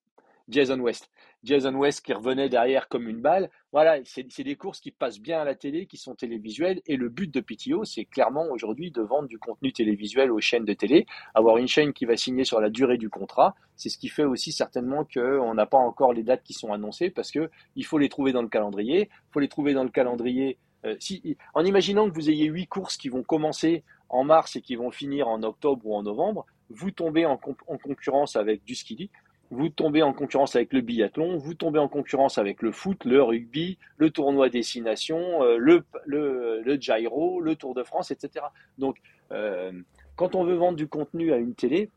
Jason 0.48 0.80
West. 0.80 1.10
Jason 1.44 1.74
West 1.74 2.04
qui 2.04 2.12
revenait 2.12 2.48
derrière 2.48 2.88
comme 2.88 3.08
une 3.08 3.20
balle. 3.20 3.50
Voilà, 3.72 3.98
c'est 4.04 4.42
des 4.42 4.56
courses 4.56 4.80
qui 4.80 4.90
passent 4.90 5.20
bien 5.20 5.40
à 5.40 5.44
la 5.44 5.54
télé, 5.54 5.86
qui 5.86 5.96
sont 5.96 6.14
télévisuelles. 6.14 6.80
Et 6.86 6.96
le 6.96 7.08
but 7.08 7.32
de 7.32 7.40
PTO, 7.40 7.84
c'est 7.84 8.06
clairement 8.06 8.46
aujourd'hui 8.50 8.90
de 8.90 9.02
vendre 9.02 9.28
du 9.28 9.38
contenu 9.38 9.72
télévisuel 9.72 10.32
aux 10.32 10.40
chaînes 10.40 10.64
de 10.64 10.72
télé, 10.72 11.06
avoir 11.34 11.58
une 11.58 11.68
chaîne 11.68 11.92
qui 11.92 12.06
va 12.06 12.16
signer 12.16 12.44
sur 12.44 12.60
la 12.60 12.70
durée 12.70 12.98
du 12.98 13.10
contrat. 13.10 13.54
C'est 13.76 13.88
ce 13.88 13.98
qui 13.98 14.08
fait 14.08 14.24
aussi 14.24 14.50
certainement 14.52 15.04
qu'on 15.04 15.54
n'a 15.54 15.66
pas 15.66 15.78
encore 15.78 16.12
les 16.12 16.22
dates 16.22 16.42
qui 16.42 16.54
sont 16.54 16.72
annoncées 16.72 17.10
parce 17.10 17.30
que 17.30 17.50
il 17.76 17.84
faut 17.84 17.98
les 17.98 18.08
trouver 18.08 18.32
dans 18.32 18.42
le 18.42 18.48
calendrier. 18.48 19.08
Il 19.10 19.32
faut 19.32 19.40
les 19.40 19.48
trouver 19.48 19.74
dans 19.74 19.84
le 19.84 19.90
calendrier. 19.90 20.58
Euh, 20.84 20.96
si, 20.98 21.36
en 21.54 21.64
imaginant 21.64 22.08
que 22.08 22.14
vous 22.14 22.30
ayez 22.30 22.46
huit 22.46 22.66
courses 22.66 22.96
qui 22.96 23.08
vont 23.08 23.22
commencer 23.22 23.84
en 24.08 24.24
mars 24.24 24.56
et 24.56 24.62
qui 24.62 24.76
vont 24.76 24.90
finir 24.90 25.28
en 25.28 25.42
octobre 25.42 25.84
ou 25.84 25.94
en 25.94 26.02
novembre, 26.02 26.46
vous 26.70 26.90
tombez 26.90 27.26
en, 27.26 27.40
en 27.66 27.78
concurrence 27.78 28.36
avec 28.36 28.64
du 28.64 28.74
ski 28.74 29.10
vous 29.50 29.68
tombez 29.68 30.02
en 30.02 30.12
concurrence 30.12 30.56
avec 30.56 30.72
le 30.72 30.80
biathlon, 30.80 31.38
vous 31.38 31.54
tombez 31.54 31.78
en 31.78 31.88
concurrence 31.88 32.38
avec 32.38 32.62
le 32.62 32.72
foot, 32.72 33.04
le 33.04 33.22
rugby, 33.22 33.78
le 33.96 34.10
tournoi 34.10 34.50
destination, 34.50 35.42
euh, 35.42 35.56
le, 35.56 35.84
le, 36.06 36.60
le, 36.62 36.76
gyro, 36.76 37.40
le 37.40 37.56
Tour 37.56 37.74
de 37.74 37.82
France, 37.82 38.10
etc. 38.10 38.44
Donc, 38.76 38.98
euh, 39.32 39.72
quand 40.16 40.34
on 40.34 40.44
veut 40.44 40.54
vendre 40.54 40.76
du 40.76 40.88
contenu 40.88 41.32
à 41.32 41.36
une 41.36 41.54
télé, 41.54 41.90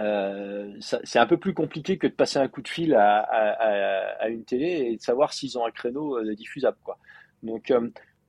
euh, 0.00 0.72
c'est 0.80 1.18
un 1.18 1.26
peu 1.26 1.36
plus 1.36 1.52
compliqué 1.52 1.98
que 1.98 2.06
de 2.06 2.12
passer 2.12 2.38
un 2.38 2.48
coup 2.48 2.62
de 2.62 2.68
fil 2.68 2.94
à, 2.94 3.18
à, 3.20 4.24
à 4.24 4.28
une 4.28 4.44
télé 4.44 4.88
et 4.92 4.96
de 4.96 5.02
savoir 5.02 5.32
s'ils 5.32 5.58
ont 5.58 5.66
un 5.66 5.70
créneau 5.70 6.22
diffusable. 6.34 6.78
Quoi. 6.82 6.98
Donc, 7.42 7.70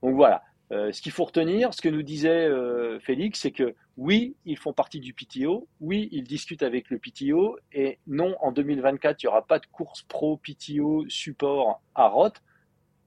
donc 0.02 0.16
voilà. 0.16 0.44
Euh, 0.72 0.92
ce 0.94 1.02
qu'il 1.02 1.12
faut 1.12 1.26
retenir, 1.26 1.74
ce 1.74 1.82
que 1.82 1.90
nous 1.90 2.02
disait 2.02 2.48
euh, 2.48 2.98
Félix, 3.02 3.42
c'est 3.42 3.52
que 3.52 3.76
oui, 3.98 4.36
ils 4.46 4.58
font 4.58 4.72
partie 4.72 5.02
du 5.02 5.14
PTO, 5.14 5.68
oui, 5.82 6.08
ils 6.14 6.24
discutent 6.24 6.64
avec 6.64 6.90
le 6.90 6.98
PTO, 6.98 7.58
et 7.74 8.00
non, 8.08 8.36
en 8.40 8.54
2024, 8.54 9.22
il 9.22 9.26
n'y 9.26 9.30
aura 9.30 9.46
pas 9.46 9.60
de 9.60 9.66
course 9.66 10.04
pro 10.04 10.38
PTO 10.38 11.04
support 11.10 11.82
à 11.94 12.08
Roth, 12.08 12.42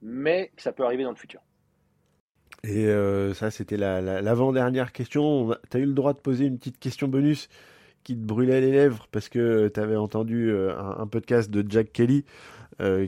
mais 0.02 0.52
ça 0.58 0.72
peut 0.72 0.84
arriver 0.84 1.04
dans 1.04 1.10
le 1.10 1.16
futur. 1.16 1.40
Et 2.64 2.86
euh, 2.86 3.32
ça, 3.32 3.50
c'était 3.50 3.78
l'avant-dernière 3.78 4.92
question. 4.92 5.54
Tu 5.70 5.76
as 5.78 5.80
eu 5.80 5.86
le 5.86 5.94
droit 5.94 6.12
de 6.12 6.18
poser 6.18 6.44
une 6.44 6.58
petite 6.58 6.78
question 6.78 7.08
bonus 7.08 7.48
qui 8.04 8.14
te 8.14 8.20
brûlait 8.20 8.60
les 8.60 8.72
lèvres 8.72 9.06
parce 9.10 9.30
que 9.30 9.68
tu 9.68 9.80
avais 9.80 9.96
entendu 9.96 10.54
un, 10.54 10.96
un, 10.98 11.06
podcast 11.06 11.50
de 11.50 11.64
Jack 11.66 11.92
Kelly 11.92 12.24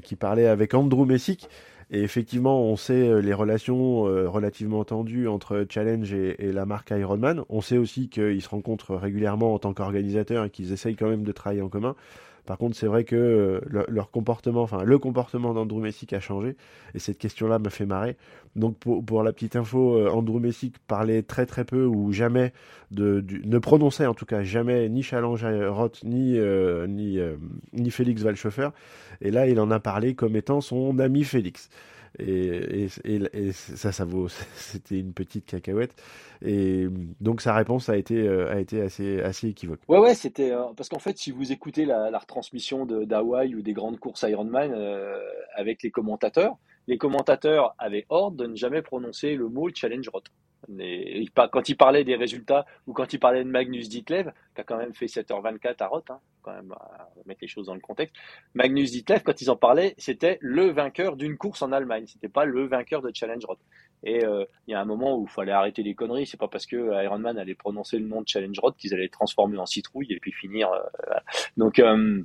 qui 0.03 0.17
parlait 0.17 0.47
avec 0.47 0.75
Andrew 0.75 1.05
Messick. 1.05 1.49
Et 1.91 2.03
effectivement, 2.03 2.63
on 2.63 2.77
sait 2.77 3.09
euh, 3.09 3.21
les 3.21 3.33
relations 3.33 4.09
euh, 4.09 4.29
relativement 4.29 4.85
tendues 4.85 5.29
entre 5.29 5.65
Challenge 5.69 6.13
et, 6.13 6.53
la 6.53 6.67
marque 6.67 6.91
Ironman. 6.91 7.45
On 7.49 7.61
sait 7.61 7.79
aussi 7.79 8.09
qu'ils 8.09 8.43
se 8.43 8.49
rencontrent 8.49 8.97
régulièrement 8.97 9.55
en 9.55 9.59
tant 9.61 9.73
qu'organisateurs 9.73 10.45
et 10.45 10.51
qu'ils 10.51 10.73
essayent 10.73 10.97
quand 10.97 11.09
même 11.09 11.23
de 11.23 11.33
travailler 11.33 11.63
en 11.63 11.69
commun. 11.69 11.95
Par 12.47 12.59
contre, 12.59 12.77
c'est 12.77 12.87
vrai 12.87 13.05
que 13.05 13.61
leur 13.89 14.11
comportement, 14.11 14.63
enfin 14.63 14.85
le 14.85 14.99
comportement 14.99 15.53
d'Andrew 15.53 15.81
Messick 15.81 16.13
a 16.13 16.21
changé, 16.21 16.57
et 16.95 16.99
cette 16.99 17.19
question-là 17.19 17.59
me 17.59 17.69
fait 17.69 17.87
marrer. 17.87 18.17
Donc 18.55 18.79
pour, 18.79 19.23
la 19.23 19.33
petite 19.33 19.57
info, 19.57 20.09
Andrew 20.09 20.39
Messick 20.39 20.79
parlait 20.87 21.23
très 21.23 21.45
très 21.45 21.65
peu 21.65 21.85
ou 21.85 22.13
jamais 22.13 22.53
de, 22.91 23.25
ne 23.45 23.59
prononçait 23.59 24.07
en 24.07 24.15
tout 24.15 24.25
cas 24.25 24.43
jamais 24.43 24.89
ni 24.89 25.03
Challenge 25.03 25.45
Roth 25.69 26.03
ni 26.05 26.39
ni 26.89 27.19
ni 27.73 27.91
Félix 27.91 28.23
Valchofer, 28.23 28.71
et 29.21 29.31
là 29.31 29.47
il 29.47 29.61
en 29.61 29.71
a 29.71 29.81
parlé 29.81 30.15
comme 30.15 30.37
étant 30.37 30.61
son 30.61 30.99
ami 30.99 31.25
Félix. 31.25 31.69
Et, 32.19 32.89
et, 33.05 33.53
ça, 33.53 33.93
ça 33.93 34.05
vaut. 34.05 34.29
C'était 34.57 34.99
une 34.99 35.13
petite 35.13 35.47
cacahuète. 35.47 35.95
Et 36.43 36.87
donc 37.21 37.41
sa 37.41 37.55
réponse 37.55 37.89
a 37.89 37.97
été, 37.97 38.17
euh, 38.17 38.53
a 38.53 38.61
été 38.61 38.83
assez, 38.83 39.21
assez 39.23 39.49
équivoque. 39.49 39.81
Ouais, 39.89 39.99
ouais, 39.99 40.15
c'était 40.15 40.51
euh, 40.51 40.65
parce 40.77 40.89
qu'en 40.89 40.99
fait, 40.99 41.17
si 41.19 41.31
vous 41.31 41.53
écoutez 41.53 41.85
la, 41.85 42.11
la 42.11 42.19
retransmission 42.19 42.87
d'Hawaï 42.87 43.55
ou 43.55 43.63
des 43.63 43.73
grandes 43.73 43.99
courses 43.99 44.23
Ironman 44.23 44.73
euh, 44.75 45.19
avec 45.55 45.83
les 45.83 45.91
commentateurs, 45.91 46.57
les 46.87 46.99
commentateurs 46.99 47.75
avaient 47.79 48.07
ordre 48.09 48.37
de 48.37 48.47
ne 48.47 48.57
jamais 48.57 48.83
prononcer 48.83 49.35
le 49.35 49.49
mot 49.49 49.69
challenge 49.75 50.09
rot. 50.09 50.23
quand 51.53 51.69
il 51.69 51.77
parlait 51.77 52.05
des 52.05 52.17
résultats 52.17 52.67
ou 52.87 52.93
quand 52.93 53.13
il 53.13 53.19
parlait 53.19 53.45
de 53.45 53.51
Magnus 53.51 53.89
Ditlev, 53.89 54.33
qui 54.55 54.61
a 54.61 54.65
quand 54.65 54.79
même 54.79 54.95
fait 54.95 55.07
7h24 55.07 55.77
à 55.81 55.87
Roth, 55.87 56.11
hein, 56.11 56.21
quand 56.43 56.53
même, 56.53 56.73
à 56.73 57.09
mettre 57.27 57.41
les 57.43 57.49
choses 57.49 57.67
dans 57.67 57.75
le 57.75 57.81
contexte. 57.81 58.17
Magnus 58.55 58.93
Ditlev, 58.93 59.23
quand 59.23 59.41
ils 59.41 59.51
en 59.51 59.57
parlaient, 59.57 59.95
c'était 59.99 60.39
le 60.41 60.71
vainqueur 60.71 61.17
d'une 61.17 61.37
course 61.37 61.63
en 61.63 61.73
Allemagne. 61.73 62.07
C'était 62.07 62.29
pas 62.29 62.45
le 62.45 62.67
vainqueur 62.67 63.03
de 63.03 63.11
Challenge 63.13 63.45
Roth. 63.45 63.61
Et 64.05 64.25
euh, 64.25 64.45
il 64.67 64.73
y 64.73 64.75
a 64.75 64.81
un 64.81 64.85
moment 64.85 65.19
où 65.19 65.25
il 65.25 65.31
fallait 65.31 65.53
arrêter 65.53 65.83
les 65.83 65.95
conneries. 65.95 66.27
C'est 66.27 66.37
pas 66.37 66.49
parce 66.49 66.67
que 66.67 67.03
Ironman 67.05 67.39
allait 67.39 67.55
prononcer 67.55 67.99
le 67.99 68.07
nom 68.07 68.23
de 68.23 68.29
Challenge 68.29 68.59
Roth 68.61 68.77
qu'ils 68.77 68.95
allaient 68.95 69.09
transformer 69.09 69.59
en 69.59 69.67
citrouille 69.67 70.13
et 70.13 70.21
puis 70.21 70.33
finir. 70.33 70.71
Euh, 70.73 71.15
Donc, 71.57 71.79
euh, 71.79 72.23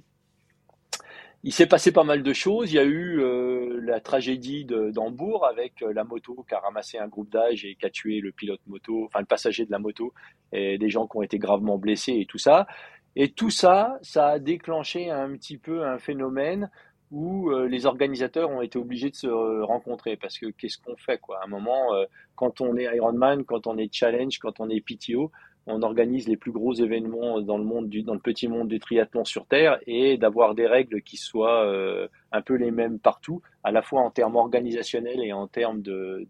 il 1.44 1.54
s'est 1.54 1.68
passé 1.68 1.92
pas 1.92 2.04
mal 2.04 2.22
de 2.22 2.34
choses. 2.34 2.72
Il 2.72 2.76
y 2.76 2.80
a 2.80 2.84
eu 2.84 3.20
euh, 3.20 3.80
la 3.84 4.00
tragédie 4.00 4.66
d'Hambourg 4.66 5.46
avec 5.46 5.82
euh, 5.82 5.92
la 5.94 6.04
moto 6.04 6.46
qui 6.48 6.54
a 6.54 6.60
ramassé 6.60 6.98
un 7.00 7.08
groupe 7.08 7.32
d'âge 7.32 7.66
et 7.66 7.76
qui 7.76 7.86
a 7.86 7.90
tué 7.90 8.20
le 8.20 8.32
pilote 8.32 8.62
moto, 8.68 9.06
enfin 9.06 9.20
le 9.20 9.26
passager 9.26 9.66
de 9.66 9.72
la 9.72 9.80
moto, 9.80 10.14
et 10.52 10.78
des 10.78 10.90
gens 10.90 11.08
qui 11.08 11.18
ont 11.18 11.24
été 11.24 11.40
gravement 11.40 11.78
blessés 11.78 12.18
et 12.20 12.26
tout 12.26 12.38
ça. 12.38 12.68
Et 13.16 13.32
tout 13.32 13.50
ça, 13.50 13.98
ça 14.02 14.28
a 14.30 14.40
déclenché 14.40 15.10
un 15.10 15.32
petit 15.34 15.58
peu 15.58 15.84
un 15.84 15.98
phénomène 15.98 16.70
où 17.10 17.50
euh, 17.50 17.68
les 17.68 17.86
organisateurs 17.86 18.50
ont 18.52 18.62
été 18.62 18.78
obligés 18.78 19.10
de 19.10 19.16
se 19.16 19.28
rencontrer 19.64 20.16
parce 20.16 20.38
que 20.38 20.46
qu'est-ce 20.52 20.78
qu'on 20.78 20.96
fait 20.96 21.18
quoi? 21.18 21.40
À 21.42 21.46
un 21.46 21.48
moment, 21.48 21.88
quand 22.36 22.62
on 22.62 22.78
est 22.78 22.84
Ironman, 22.96 23.44
quand 23.44 23.68
on 23.68 23.78
est 23.78 23.92
Challenge, 23.92 24.38
quand 24.40 24.60
on 24.60 24.70
est 24.70 24.80
PTO, 24.80 25.32
on 25.68 25.82
organise 25.84 26.28
les 26.28 26.38
plus 26.38 26.52
gros 26.52 26.74
événements 26.74 27.42
dans 27.42 27.58
le 27.58 27.64
monde 27.64 27.90
du, 27.90 28.04
dans 28.04 28.14
le 28.14 28.20
petit 28.20 28.48
monde 28.48 28.68
du 28.68 28.80
triathlon 28.80 29.26
sur 29.26 29.46
Terre 29.46 29.80
et 29.86 30.18
d'avoir 30.18 30.56
des 30.56 30.68
règles 30.68 31.02
qui 31.02 31.18
soient 31.18 31.66
euh, 31.66 32.08
un 32.32 32.41
peu 32.41 32.56
les 32.56 32.72
mêmes 32.72 32.99
partout, 32.99 33.41
à 33.64 33.72
la 33.72 33.82
fois 33.82 34.02
en 34.02 34.10
termes 34.10 34.36
organisationnels 34.36 35.22
et 35.22 35.34
en 35.34 35.48
termes 35.48 35.82
de, 35.82 36.26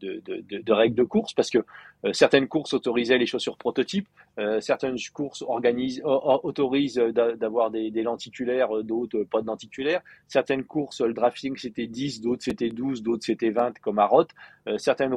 règles 0.72 0.96
de 0.96 1.04
course, 1.04 1.34
parce 1.34 1.50
que 1.50 1.60
euh, 2.04 2.14
certaines 2.14 2.48
courses 2.48 2.74
autorisaient 2.74 3.18
les 3.18 3.26
chaussures 3.26 3.58
prototypes, 3.58 4.08
euh, 4.40 4.60
certaines 4.60 4.98
courses 5.14 5.44
autorisent 5.48 6.96
d'avoir 6.96 7.70
des, 7.72 7.92
des, 7.92 8.04
lenticulaires, 8.04 8.76
euh, 8.76 8.84
d'autres 8.84 9.24
pas 9.24 9.42
de 9.42 9.48
lenticulaires. 9.48 10.02
Certaines 10.28 10.64
courses, 10.64 11.02
le 11.02 11.14
drafting 11.14 11.56
c'était 11.58 11.88
10, 11.88 12.22
d'autres 12.22 12.44
c'était 12.44 12.70
12, 12.70 13.04
d'autres 13.04 13.24
c'était 13.24 13.52
20 13.52 13.80
comme 13.80 14.00
à 14.00 14.06
Roth. 14.06 14.30
certaines 14.78 15.16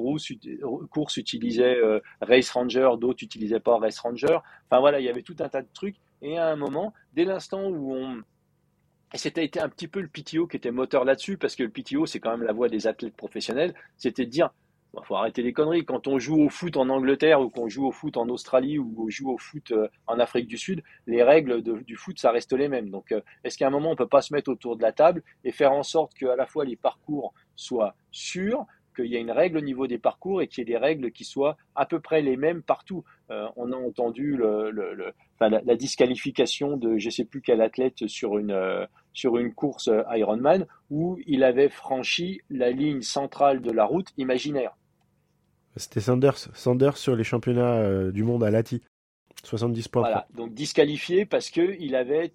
courses 0.90 1.16
utilisaient 1.16 1.78
Race 2.20 2.50
Ranger, 2.50 2.90
d'autres 2.98 3.22
utilisaient 3.22 3.60
pas 3.60 3.78
Race 3.78 3.98
Ranger. 3.98 4.38
Enfin 4.68 4.80
voilà, 4.80 5.00
il 5.00 5.06
y 5.06 5.08
avait 5.08 5.22
tout 5.22 5.36
un 5.40 5.48
tas 5.48 5.62
de 5.62 5.68
trucs. 5.72 5.96
Et 6.22 6.38
à 6.38 6.48
un 6.48 6.56
moment, 6.56 6.92
dès 7.14 7.24
l'instant 7.24 7.68
où 7.68 7.94
on 7.94 8.22
et 9.14 9.18
c'était 9.18 9.60
un 9.60 9.68
petit 9.68 9.86
peu 9.86 10.00
le 10.00 10.08
PTO 10.08 10.48
qui 10.48 10.56
était 10.56 10.72
moteur 10.72 11.04
là-dessus, 11.04 11.38
parce 11.38 11.54
que 11.54 11.62
le 11.62 11.68
PTO, 11.68 12.04
c'est 12.04 12.18
quand 12.18 12.32
même 12.32 12.42
la 12.42 12.52
voix 12.52 12.68
des 12.68 12.88
athlètes 12.88 13.16
professionnels, 13.16 13.72
c'était 13.96 14.24
de 14.24 14.30
dire, 14.30 14.50
il 15.00 15.06
faut 15.06 15.14
arrêter 15.14 15.42
les 15.42 15.52
conneries. 15.52 15.84
Quand 15.84 16.08
on 16.08 16.18
joue 16.18 16.40
au 16.40 16.48
foot 16.48 16.76
en 16.76 16.88
Angleterre 16.88 17.40
ou 17.40 17.48
qu'on 17.48 17.68
joue 17.68 17.86
au 17.86 17.92
foot 17.92 18.16
en 18.16 18.28
Australie 18.28 18.78
ou 18.78 18.94
on 18.98 19.08
joue 19.08 19.30
au 19.30 19.38
foot 19.38 19.70
euh, 19.70 19.88
en 20.06 20.18
Afrique 20.18 20.48
du 20.48 20.58
Sud, 20.58 20.82
les 21.06 21.22
règles 21.22 21.62
du 21.62 21.96
foot, 21.96 22.18
ça 22.18 22.30
reste 22.32 22.52
les 22.52 22.68
mêmes. 22.68 22.90
Donc, 22.90 23.12
euh, 23.12 23.20
est-ce 23.44 23.56
qu'à 23.56 23.68
un 23.68 23.70
moment, 23.70 23.90
on 23.90 23.96
peut 23.96 24.08
pas 24.08 24.22
se 24.22 24.32
mettre 24.32 24.50
autour 24.50 24.76
de 24.76 24.82
la 24.82 24.92
table 24.92 25.22
et 25.44 25.52
faire 25.52 25.72
en 25.72 25.82
sorte 25.82 26.14
que 26.14 26.26
à 26.26 26.36
la 26.36 26.46
fois 26.46 26.64
les 26.64 26.76
parcours 26.76 27.34
soient 27.54 27.94
sûrs, 28.10 28.66
qu'il 28.94 29.06
y 29.06 29.16
ait 29.16 29.20
une 29.20 29.32
règle 29.32 29.58
au 29.58 29.60
niveau 29.60 29.88
des 29.88 29.98
parcours 29.98 30.40
et 30.40 30.46
qu'il 30.46 30.60
y 30.60 30.62
ait 30.62 30.72
des 30.72 30.78
règles 30.78 31.10
qui 31.10 31.24
soient 31.24 31.56
à 31.74 31.84
peu 31.84 32.00
près 32.00 32.22
les 32.22 32.36
mêmes 32.36 32.62
partout? 32.62 33.04
Euh, 33.30 33.48
on 33.56 33.72
a 33.72 33.76
entendu 33.76 34.40
enfin, 34.40 35.48
la, 35.48 35.76
disqualification 35.76 36.76
de 36.76 36.98
je 36.98 37.10
sais 37.10 37.24
plus 37.24 37.40
quel 37.40 37.60
athlète 37.60 38.06
sur 38.06 38.38
une 38.38 38.86
sur 39.14 39.38
une 39.38 39.54
course 39.54 39.88
euh, 39.88 40.02
Ironman 40.10 40.66
où 40.90 41.18
il 41.26 41.42
avait 41.42 41.70
franchi 41.70 42.42
la 42.50 42.70
ligne 42.70 43.00
centrale 43.00 43.62
de 43.62 43.70
la 43.70 43.86
route 43.86 44.08
imaginaire. 44.18 44.76
C'était 45.76 46.00
Sanders, 46.00 46.36
Sanders 46.36 46.98
sur 46.98 47.16
les 47.16 47.24
championnats 47.24 48.10
du 48.12 48.22
monde 48.22 48.44
à 48.44 48.50
Lati. 48.50 48.82
70 49.42 49.88
points. 49.88 50.02
Voilà, 50.02 50.26
donc 50.34 50.54
disqualifié 50.54 51.26
parce 51.26 51.50
que 51.50 51.76
il 51.80 51.96
avait 51.96 52.32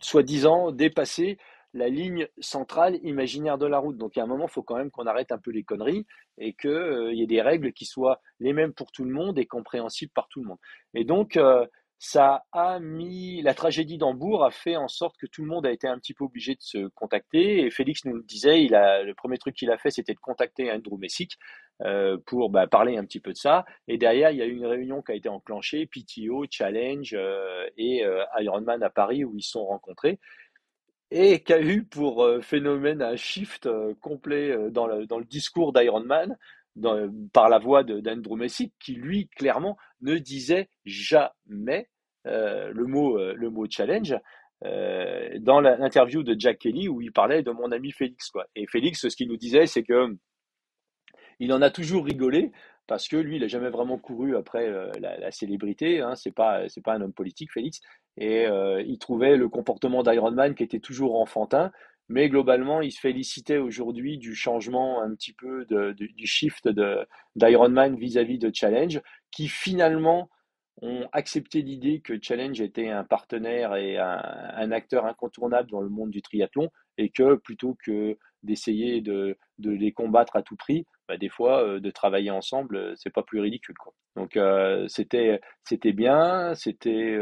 soi-disant 0.00 0.72
dépassé 0.72 1.38
la 1.76 1.88
ligne 1.88 2.26
centrale 2.40 2.98
imaginaire 3.02 3.58
de 3.58 3.66
la 3.66 3.78
route. 3.78 3.98
Donc, 3.98 4.16
il 4.16 4.18
y 4.18 4.22
a 4.22 4.24
un 4.24 4.28
moment, 4.28 4.46
il 4.46 4.50
faut 4.50 4.62
quand 4.62 4.76
même 4.76 4.90
qu'on 4.90 5.06
arrête 5.06 5.30
un 5.30 5.38
peu 5.38 5.50
les 5.50 5.62
conneries 5.62 6.06
et 6.38 6.54
qu'il 6.54 6.70
euh, 6.70 7.12
y 7.12 7.22
ait 7.22 7.26
des 7.26 7.42
règles 7.42 7.72
qui 7.72 7.84
soient 7.84 8.20
les 8.40 8.54
mêmes 8.54 8.72
pour 8.72 8.90
tout 8.92 9.04
le 9.04 9.12
monde 9.12 9.38
et 9.38 9.46
compréhensibles 9.46 10.12
par 10.14 10.28
tout 10.28 10.40
le 10.40 10.48
monde. 10.48 10.58
Et 10.94 11.04
donc, 11.04 11.36
euh, 11.36 11.66
ça 11.98 12.44
a 12.52 12.78
mis 12.78 13.42
la 13.42 13.54
tragédie 13.54 13.98
d'Hambourg 13.98 14.44
a 14.44 14.50
fait 14.50 14.76
en 14.76 14.88
sorte 14.88 15.16
que 15.18 15.26
tout 15.26 15.42
le 15.42 15.48
monde 15.48 15.66
a 15.66 15.70
été 15.70 15.88
un 15.88 15.98
petit 15.98 16.14
peu 16.14 16.24
obligé 16.24 16.54
de 16.54 16.60
se 16.60 16.88
contacter. 16.88 17.60
Et 17.60 17.70
Félix 17.70 18.04
nous 18.04 18.14
le 18.14 18.22
disait, 18.22 18.62
il 18.64 18.74
a 18.74 19.02
le 19.02 19.14
premier 19.14 19.38
truc 19.38 19.54
qu'il 19.54 19.70
a 19.70 19.78
fait, 19.78 19.90
c'était 19.90 20.14
de 20.14 20.18
contacter 20.20 20.70
Andrew 20.70 20.98
Messick 20.98 21.38
euh, 21.82 22.18
pour 22.26 22.50
bah, 22.50 22.66
parler 22.66 22.96
un 22.96 23.04
petit 23.04 23.20
peu 23.20 23.32
de 23.32 23.38
ça. 23.38 23.64
Et 23.88 23.98
derrière, 23.98 24.30
il 24.30 24.38
y 24.38 24.42
a 24.42 24.46
eu 24.46 24.56
une 24.56 24.66
réunion 24.66 25.02
qui 25.02 25.12
a 25.12 25.14
été 25.14 25.28
enclenchée, 25.28 25.86
PTO, 25.86 26.44
Challenge 26.50 27.16
et 27.76 28.04
Ironman 28.38 28.82
à 28.82 28.90
Paris 28.90 29.24
où 29.24 29.36
ils 29.36 29.42
se 29.42 29.52
sont 29.52 29.64
rencontrés 29.64 30.20
et 31.10 31.42
qui 31.42 31.52
a 31.52 31.60
eu 31.60 31.84
pour 31.84 32.24
euh, 32.24 32.40
phénomène 32.40 33.02
un 33.02 33.16
shift 33.16 33.66
euh, 33.66 33.94
complet 34.00 34.50
euh, 34.50 34.70
dans 34.70 34.86
le, 34.86 35.06
dans 35.06 35.18
le 35.18 35.24
discours 35.24 35.72
d'Iron 35.72 36.04
Par 37.32 37.48
la 37.48 37.58
voix 37.58 37.84
d'Andrew 37.84 38.36
Messick, 38.36 38.74
qui 38.78 38.94
lui, 38.94 39.28
clairement, 39.28 39.76
ne 40.02 40.18
disait 40.18 40.68
jamais 40.84 41.88
le, 42.24 42.84
mot, 42.84 43.18
le 43.18 43.50
mot 43.50 43.66
challenge. 43.68 44.14
dans 44.62 45.60
l'interview 45.60 46.22
de 46.22 46.36
Jack 46.38 46.58
Kelly 46.58 46.88
où 46.88 47.00
il 47.00 47.12
parlait 47.12 47.42
de 47.42 47.50
mon 47.50 47.72
ami 47.72 47.92
Félix 47.92 48.30
quoi. 48.30 48.46
Et 48.54 48.66
Félix 48.66 49.08
ce 49.08 49.14
qu'il 49.14 49.28
nous 49.28 49.36
disait 49.36 49.66
c'est 49.66 49.84
que 49.84 50.16
il 51.38 51.52
en 51.52 51.62
a 51.62 51.70
toujours 51.70 52.04
rigolé 52.04 52.52
parce 52.86 53.08
que 53.08 53.16
lui, 53.16 53.36
il 53.36 53.42
n'a 53.42 53.48
jamais 53.48 53.68
vraiment 53.68 53.98
couru 53.98 54.36
après 54.36 54.68
euh, 54.68 54.90
la, 55.00 55.30
célébrité. 55.30 56.00
Hein, 56.00 56.14
c'est 56.14 56.34
pas, 56.34 56.62
pas 56.84 56.94
un 56.94 57.02
homme 57.02 57.12
politique, 57.12 57.52
Félix. 57.52 57.80
Et 58.16 58.46
euh, 58.46 58.80
il 58.82 58.98
trouvait 58.98 59.36
le 59.36 59.48
comportement 59.48 60.02
d'Iron 60.02 60.30
Man 60.30 60.54
qui 60.54 60.62
était 60.62 60.78
toujours 60.78 61.20
enfantin, 61.20 61.72
mais 62.08 62.28
globalement, 62.28 62.80
il 62.80 62.92
se 62.92 63.00
félicitait 63.00 63.58
aujourd'hui 63.58 64.18
du 64.18 64.34
changement 64.34 65.02
un 65.02 65.14
petit 65.14 65.32
peu 65.32 65.66
du 65.66 66.26
shift 66.26 66.68
d'Iron 67.34 67.68
Man 67.68 67.96
vis-à-vis 67.96 68.38
de 68.38 68.50
Challenge, 68.52 69.00
qui 69.30 69.48
finalement 69.48 70.30
ont 70.82 71.08
accepté 71.12 71.62
l'idée 71.62 72.00
que 72.00 72.20
Challenge 72.20 72.60
était 72.60 72.88
un 72.90 73.04
partenaire 73.04 73.74
et 73.76 73.98
un, 73.98 74.70
acteur 74.72 75.06
incontournable 75.06 75.70
dans 75.70 75.80
le 75.80 75.88
monde 75.88 76.10
du 76.10 76.22
triathlon, 76.22 76.70
et 76.98 77.10
que 77.10 77.34
plutôt 77.36 77.76
que 77.84 78.16
d'essayer 78.42 79.00
de, 79.00 79.36
de 79.58 79.70
les 79.70 79.92
combattre 79.92 80.36
à 80.36 80.42
tout 80.42 80.56
prix, 80.56 80.86
bah, 81.08 81.16
des 81.16 81.28
fois, 81.28 81.62
euh, 81.62 81.80
de 81.80 81.90
travailler 81.90 82.30
ensemble, 82.30 82.76
euh, 82.76 82.94
c'est 82.96 83.12
pas 83.12 83.22
plus 83.22 83.40
ridicule. 83.40 83.76
Donc 84.16 84.36
euh, 84.36 84.86
c'était 84.88 85.40
bien, 85.92 86.54
c'était 86.54 87.18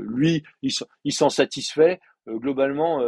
lui, 0.00 0.44
il, 0.62 1.12
s'en 1.12 1.30
satisfait. 1.30 2.00
Globalement, 2.26 3.00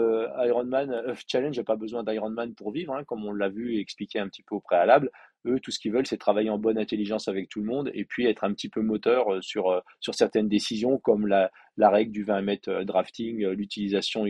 Ironman 0.44 1.14
Challenge 1.26 1.56
n'a 1.56 1.64
pas 1.64 1.76
besoin 1.76 2.02
d'Ironman 2.02 2.54
pour 2.54 2.70
vivre, 2.72 2.94
hein, 2.94 3.04
comme 3.04 3.24
on 3.24 3.32
l'a 3.32 3.48
vu 3.48 3.74
et 3.74 3.80
expliqué 3.80 4.18
un 4.18 4.28
petit 4.28 4.42
peu 4.42 4.54
au 4.54 4.60
préalable. 4.60 5.10
Eux, 5.46 5.60
tout 5.60 5.70
ce 5.70 5.78
qu'ils 5.78 5.92
veulent, 5.92 6.06
c'est 6.06 6.18
travailler 6.18 6.50
en 6.50 6.58
bonne 6.58 6.76
intelligence 6.76 7.28
avec 7.28 7.48
tout 7.48 7.60
le 7.60 7.66
monde 7.66 7.90
et 7.94 8.04
puis 8.04 8.26
être 8.26 8.44
un 8.44 8.52
petit 8.52 8.68
peu 8.68 8.82
moteur 8.82 9.42
sur 9.42 9.82
sur 10.00 10.14
certaines 10.14 10.48
décisions, 10.48 10.98
comme 10.98 11.26
la, 11.26 11.50
la 11.76 11.88
règle 11.88 12.12
du 12.12 12.24
20 12.24 12.42
mètres 12.42 12.82
drafting, 12.82 13.46
l'utilisation 13.46 14.24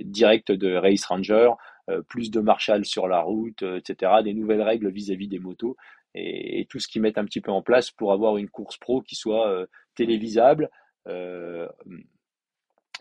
directe 0.00 0.50
de 0.50 0.74
Race 0.74 1.04
Ranger, 1.04 1.50
euh, 1.90 2.02
plus 2.02 2.30
de 2.30 2.40
marshals 2.40 2.84
sur 2.84 3.08
la 3.08 3.20
route, 3.20 3.62
euh, 3.62 3.78
etc., 3.78 4.12
des 4.22 4.34
nouvelles 4.34 4.62
règles 4.62 4.90
vis-à-vis 4.90 5.28
des 5.28 5.38
motos 5.38 5.76
et, 6.14 6.66
tout 6.68 6.78
ce 6.78 6.88
qu'ils 6.88 7.02
mettent 7.02 7.18
un 7.18 7.24
petit 7.24 7.40
peu 7.40 7.50
en 7.50 7.62
place 7.62 7.90
pour 7.90 8.12
avoir 8.12 8.36
une 8.36 8.48
course 8.48 8.76
pro 8.76 9.00
qui 9.00 9.14
soit 9.14 9.48
euh, 9.48 9.66
télévisable, 9.94 10.70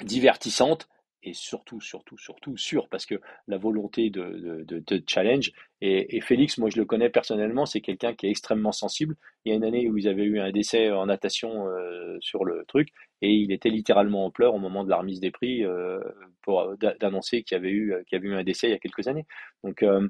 divertissante 0.02 0.88
et 1.24 1.34
surtout, 1.34 1.82
surtout, 1.82 2.18
surtout 2.18 2.56
sûr, 2.58 2.88
parce 2.90 3.06
que 3.06 3.16
la 3.48 3.58
volonté 3.58 4.10
de, 4.10 4.64
de, 4.66 5.04
challenge, 5.08 5.52
et, 5.82 6.22
Félix, 6.22 6.58
moi 6.58 6.70
je 6.70 6.78
le 6.78 6.86
connais 6.86 7.10
personnellement, 7.10 7.66
c'est 7.66 7.82
quelqu'un 7.82 8.14
qui 8.14 8.28
est 8.28 8.30
extrêmement 8.30 8.72
sensible. 8.72 9.16
Il 9.44 9.50
y 9.50 9.54
a 9.54 9.56
une 9.56 9.64
année 9.64 9.90
où 9.90 9.98
ils 9.98 10.08
avaient 10.08 10.24
eu 10.24 10.40
un 10.40 10.52
décès 10.52 10.92
en 10.92 11.08
natation 11.08 11.68
euh, 11.68 12.18
sur 12.22 12.46
le 12.46 12.64
truc, 12.68 12.90
et 13.22 13.32
il 13.34 13.52
était 13.52 13.70
littéralement 13.70 14.26
en 14.26 14.32
pleurs 14.32 14.56
au 14.56 14.60
moment 14.60 14.84
de 14.84 14.90
la 14.90 14.98
remise 14.98 15.20
des 15.20 15.32
prix 15.32 15.64
euh, 15.66 16.00
pour 16.42 16.76
d'annoncer 16.78 17.44
qu'il 17.44 17.56
y 17.56 17.60
avait 17.60 17.72
eu 17.72 17.94
avait 17.94 18.28
eu 18.28 18.36
un 18.36 18.44
décès 18.44 18.68
il 18.68 18.72
y 18.72 18.76
a 18.76 18.80
quelques 18.80 19.08
années. 19.08 19.26
Donc 19.64 19.84
euh, 19.84 20.08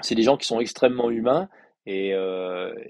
c'est 0.00 0.14
des 0.14 0.22
gens 0.22 0.36
qui 0.36 0.46
sont 0.46 0.60
extrêmement 0.60 1.10
humains 1.10 1.48
et, 1.86 2.10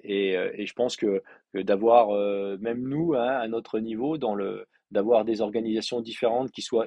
et, 0.04 0.32
et, 0.32 0.66
je 0.66 0.74
pense 0.74 0.96
que, 0.96 1.22
d'avoir 1.54 2.10
même 2.58 2.82
nous 2.82 3.14
hein, 3.14 3.28
à 3.28 3.46
notre 3.46 3.78
niveau 3.78 4.18
dans 4.18 4.34
le 4.34 4.66
d'avoir 4.90 5.24
des 5.24 5.40
organisations 5.40 6.00
différentes 6.00 6.50
qui 6.50 6.62
soient 6.62 6.86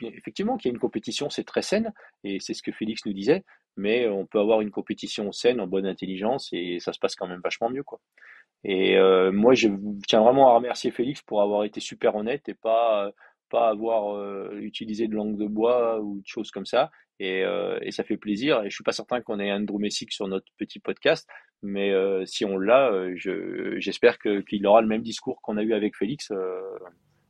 effectivement 0.00 0.56
qu'il 0.56 0.68
y 0.68 0.70
ait 0.70 0.74
une 0.74 0.80
compétition, 0.80 1.30
c'est 1.30 1.44
très 1.44 1.62
saine 1.62 1.92
et 2.24 2.40
c'est 2.40 2.54
ce 2.54 2.62
que 2.62 2.72
Félix 2.72 3.04
nous 3.06 3.12
disait, 3.12 3.44
mais 3.76 4.08
on 4.08 4.26
peut 4.26 4.40
avoir 4.40 4.60
une 4.60 4.70
compétition 4.70 5.32
saine 5.32 5.60
en 5.60 5.66
bonne 5.66 5.86
intelligence 5.86 6.48
et 6.52 6.78
ça 6.80 6.92
se 6.92 6.98
passe 6.98 7.14
quand 7.14 7.28
même 7.28 7.40
vachement 7.42 7.70
mieux 7.70 7.82
quoi. 7.82 8.00
Et 8.64 8.96
euh, 8.96 9.32
moi 9.32 9.54
je 9.54 9.68
tiens 10.06 10.22
vraiment 10.22 10.50
à 10.50 10.54
remercier 10.54 10.90
Félix 10.90 11.22
pour 11.22 11.42
avoir 11.42 11.64
été 11.64 11.80
super 11.80 12.14
honnête 12.14 12.48
et 12.48 12.54
pas 12.54 13.10
pas 13.50 13.68
avoir 13.68 14.16
euh, 14.16 14.58
utilisé 14.60 15.08
de 15.08 15.14
langue 15.14 15.36
de 15.36 15.46
bois 15.46 16.00
ou 16.00 16.20
de 16.20 16.26
choses 16.26 16.50
comme 16.50 16.64
ça. 16.64 16.90
Et, 17.20 17.44
euh, 17.44 17.78
et, 17.82 17.90
ça 17.90 18.02
fait 18.02 18.16
plaisir. 18.16 18.62
Et 18.62 18.70
je 18.70 18.74
suis 18.74 18.82
pas 18.82 18.92
certain 18.92 19.20
qu'on 19.20 19.38
ait 19.38 19.52
Andrew 19.52 19.78
Messick 19.78 20.10
sur 20.10 20.26
notre 20.26 20.46
petit 20.56 20.80
podcast, 20.80 21.28
mais 21.62 21.92
si 22.24 22.46
on 22.46 22.56
l'a, 22.56 22.90
j'espère 23.14 24.18
qu'il 24.18 24.66
aura 24.66 24.80
le 24.80 24.88
même 24.88 25.02
discours 25.02 25.40
qu'on 25.42 25.58
a 25.58 25.62
eu 25.62 25.74
avec 25.74 25.96
Félix 25.96 26.32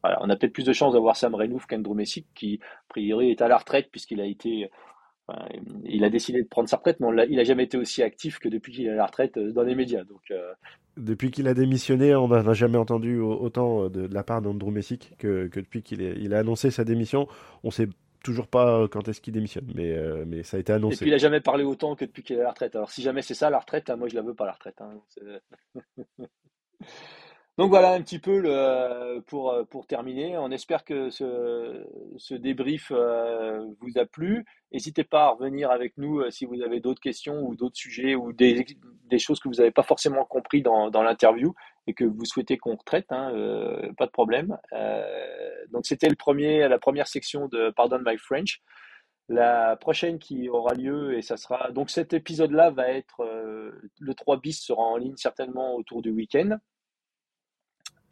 on 0.03 0.31
a 0.31 0.37
peut-être 0.37 0.53
plus 0.53 0.65
de 0.65 0.73
chances 0.73 0.95
d'avoir 0.95 1.17
Sam 1.17 1.35
Renouf 1.35 1.67
qu'Andrew 1.67 1.95
Messick, 1.95 2.27
qui, 2.35 2.61
a 2.63 2.89
priori, 2.89 3.31
est 3.31 3.43
à 3.43 3.49
la 3.49 3.57
retraite, 3.57 3.89
puisqu'il 3.91 4.21
a 4.21 4.27
été. 4.27 4.71
il 5.85 6.05
a 6.05 6.11
décidé 6.11 6.43
de 6.43 6.49
prendre 6.49 6.69
sa 6.69 6.77
retraite, 6.77 6.99
mais 7.01 7.09
il 7.29 7.37
n'a 7.37 7.45
jamais 7.45 7.65
été 7.65 7.77
aussi 7.77 8.03
actif 8.03 8.39
que 8.39 8.49
depuis 8.49 8.73
qu'il 8.73 8.87
est 8.87 8.91
à 8.91 8.95
la 8.95 9.07
retraite 9.07 9.37
euh, 9.37 9.53
dans 9.53 9.63
les 9.63 9.75
médias. 9.75 10.05
Donc, 10.05 10.31
euh, 10.31 10.53
Depuis 10.97 11.31
qu'il 11.31 11.49
a 11.49 11.55
démissionné, 11.55 12.15
on 12.15 12.29
n'a 12.29 12.53
jamais 12.53 12.79
entendu 12.79 13.19
autant 13.21 13.89
de, 13.89 14.09
la 14.13 14.23
part 14.23 14.43
d'Andrew 14.43 14.71
Messick 14.71 15.15
que, 15.19 15.49
depuis 15.55 15.83
qu'il 15.83 16.03
il 16.03 16.35
a 16.35 16.41
annoncé 16.41 16.71
sa 16.71 16.85
démission. 16.85 17.29
On 17.63 17.69
ne 17.69 17.73
sait 17.73 17.89
toujours 18.23 18.47
pas 18.47 18.89
quand 18.89 19.09
est-ce 19.09 19.21
qu'il 19.21 19.35
démissionne, 19.35 19.71
mais, 19.75 19.93
euh, 19.93 20.25
mais 20.27 20.43
ça 20.43 20.57
a 20.57 20.61
été 20.61 20.73
annoncé. 20.73 20.95
Et 20.95 20.99
puis 20.99 21.09
il 21.09 21.13
n'a 21.13 21.19
jamais 21.19 21.41
parlé 21.41 21.65
autant 21.65 21.95
que 21.97 22.05
depuis 22.05 22.23
qu'il 22.23 22.37
est 22.37 22.41
à 22.41 22.45
la 22.45 22.51
retraite. 22.51 22.75
Alors 22.77 22.91
si 22.91 23.03
jamais 23.03 23.23
c'est 23.23 23.35
ça 23.35 23.51
la 23.51 23.59
retraite, 23.59 23.91
hein, 23.91 23.97
moi 23.97 24.09
je 24.09 24.15
la 24.15 24.23
veux 24.23 24.35
pas 24.35 24.47
la 24.47 24.53
retraite. 24.53 24.81
Hein. 24.81 25.01
Donc 27.63 27.71
voilà 27.71 27.93
un 27.93 28.03
petit 28.03 28.19
peu 28.19 28.41
le, 28.41 29.21
pour, 29.21 29.55
pour 29.71 29.87
terminer. 29.87 30.37
On 30.37 30.51
espère 30.51 30.85
que 30.85 31.11
ce, 31.11 31.87
ce 32.17 32.35
débrief 32.35 32.91
euh, 32.91 33.65
vous 33.79 33.99
a 34.01 34.05
plu. 34.05 34.45
N'hésitez 34.73 35.05
pas 35.05 35.27
à 35.27 35.29
revenir 35.29 35.71
avec 35.71 35.97
nous 35.97 36.19
euh, 36.19 36.31
si 36.33 36.45
vous 36.45 36.61
avez 36.63 36.81
d'autres 36.81 37.01
questions 37.01 37.41
ou 37.45 37.55
d'autres 37.55 37.77
sujets 37.77 38.17
ou 38.17 38.33
des, 38.33 38.67
des 39.05 39.19
choses 39.21 39.39
que 39.39 39.47
vous 39.47 39.55
n'avez 39.59 39.71
pas 39.71 39.85
forcément 39.85 40.25
compris 40.25 40.61
dans, 40.61 40.91
dans 40.91 41.05
l'interview 41.05 41.55
et 41.87 41.95
que 41.95 42.03
vous 42.03 42.25
souhaitez 42.25 42.59
qu'on 42.59 42.77
traite. 42.77 43.13
Hein, 43.13 43.31
euh, 43.33 43.93
pas 43.97 44.07
de 44.07 44.11
problème. 44.11 44.59
donc 45.71 45.87
c'était 45.87 46.09
la 46.09 46.79
première 46.81 47.07
section 47.07 47.47
de 47.47 47.71
Pardon 47.71 48.01
My 48.05 48.19
French. 48.19 48.61
La 49.29 49.77
prochaine 49.77 50.19
qui 50.19 50.49
aura 50.49 50.75
lieu, 50.75 51.17
et 51.17 51.23
ça 51.23 51.37
sera. 51.37 51.71
Donc 51.71 51.91
cet 51.91 52.13
épisode-là 52.13 52.71
va 52.71 52.89
être. 52.89 53.23
le 54.01 54.15
3 54.15 54.41
bis 54.41 54.61
sera 54.67 54.83
en 54.83 54.97
ligne 54.97 55.17
certainement 55.17 55.77
autour 55.77 56.03
du 56.03 56.11
week-end. 56.11 56.59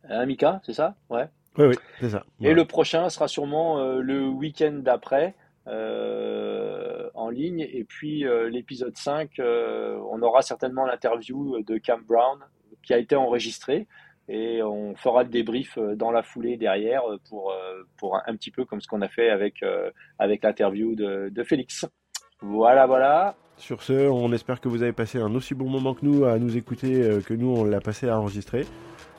Hein, 0.09 0.27
Mika, 0.27 0.61
c'est 0.65 0.73
ça? 0.73 0.95
Ouais. 1.09 1.29
Oui, 1.59 1.67
oui, 1.67 1.75
c'est 2.01 2.11
ça. 2.11 2.25
Et 2.41 2.55
le 2.55 2.65
prochain 2.65 3.09
sera 3.09 3.29
sûrement 3.29 3.79
euh, 3.79 4.01
le 4.01 4.29
week-end 4.29 4.73
d'après, 4.75 5.35
euh, 5.67 7.09
en 7.15 7.29
ligne. 7.29 7.61
Et 7.61 7.85
puis 7.85 8.25
euh, 8.25 8.49
l'épisode 8.49 8.97
5, 8.97 9.31
on 9.39 10.23
aura 10.23 10.43
certainement 10.43 10.87
l'interview 10.87 11.63
de 11.63 11.79
Cam 11.79 12.03
Brown 12.03 12.39
qui 12.83 12.95
a 12.95 12.99
été 12.99 13.17
enregistrée. 13.17 13.87
Et 14.29 14.63
on 14.63 14.95
fera 14.95 15.25
le 15.25 15.29
débrief 15.29 15.77
dans 15.97 16.13
la 16.13 16.23
foulée 16.23 16.57
derrière 16.57 17.03
pour, 17.29 17.53
pour 17.97 18.17
un, 18.17 18.37
petit 18.37 18.53
peu 18.53 18.65
comme 18.65 18.81
ce 18.81 18.87
qu'on 18.87 19.03
a 19.03 19.09
fait 19.09 19.29
avec, 19.29 19.65
avec 20.21 20.45
l'interview 20.45 20.95
de, 20.95 21.31
de 21.31 21.43
Félix. 21.43 21.85
Voilà, 22.41 22.87
voilà. 22.87 23.35
Sur 23.57 23.83
ce, 23.83 24.09
on 24.09 24.33
espère 24.33 24.61
que 24.61 24.69
vous 24.69 24.85
avez 24.85 24.93
passé 24.93 25.19
un 25.19 25.35
aussi 25.35 25.57
bon 25.57 25.69
moment 25.69 25.95
que 25.95 26.07
nous 26.07 26.25
à 26.25 26.39
nous 26.39 26.57
écouter 26.57 27.19
que 27.27 27.35
nous, 27.35 27.49
on 27.49 27.65
l'a 27.65 27.81
passé 27.81 28.09
à 28.09 28.21
enregistrer. 28.21 28.67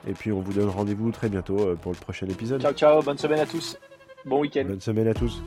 Et 0.08 0.14
puis 0.14 0.32
on 0.32 0.42
vous 0.42 0.54
donne 0.54 0.70
rendez-vous 0.70 1.12
très 1.12 1.30
bientôt 1.30 1.60
euh, 1.60 1.76
pour 1.76 1.92
le 1.92 1.98
prochain 1.98 2.28
épisode. 2.28 2.62
Ciao, 2.62 2.74
ciao, 2.74 3.02
bonne 3.02 3.18
semaine 3.18 3.40
à 3.40 3.46
tous. 3.46 3.78
Bon 4.26 4.40
week-end. 4.40 4.66
Bonne 4.68 4.82
semaine 4.82 5.08
à 5.08 5.14
tous. 5.14 5.42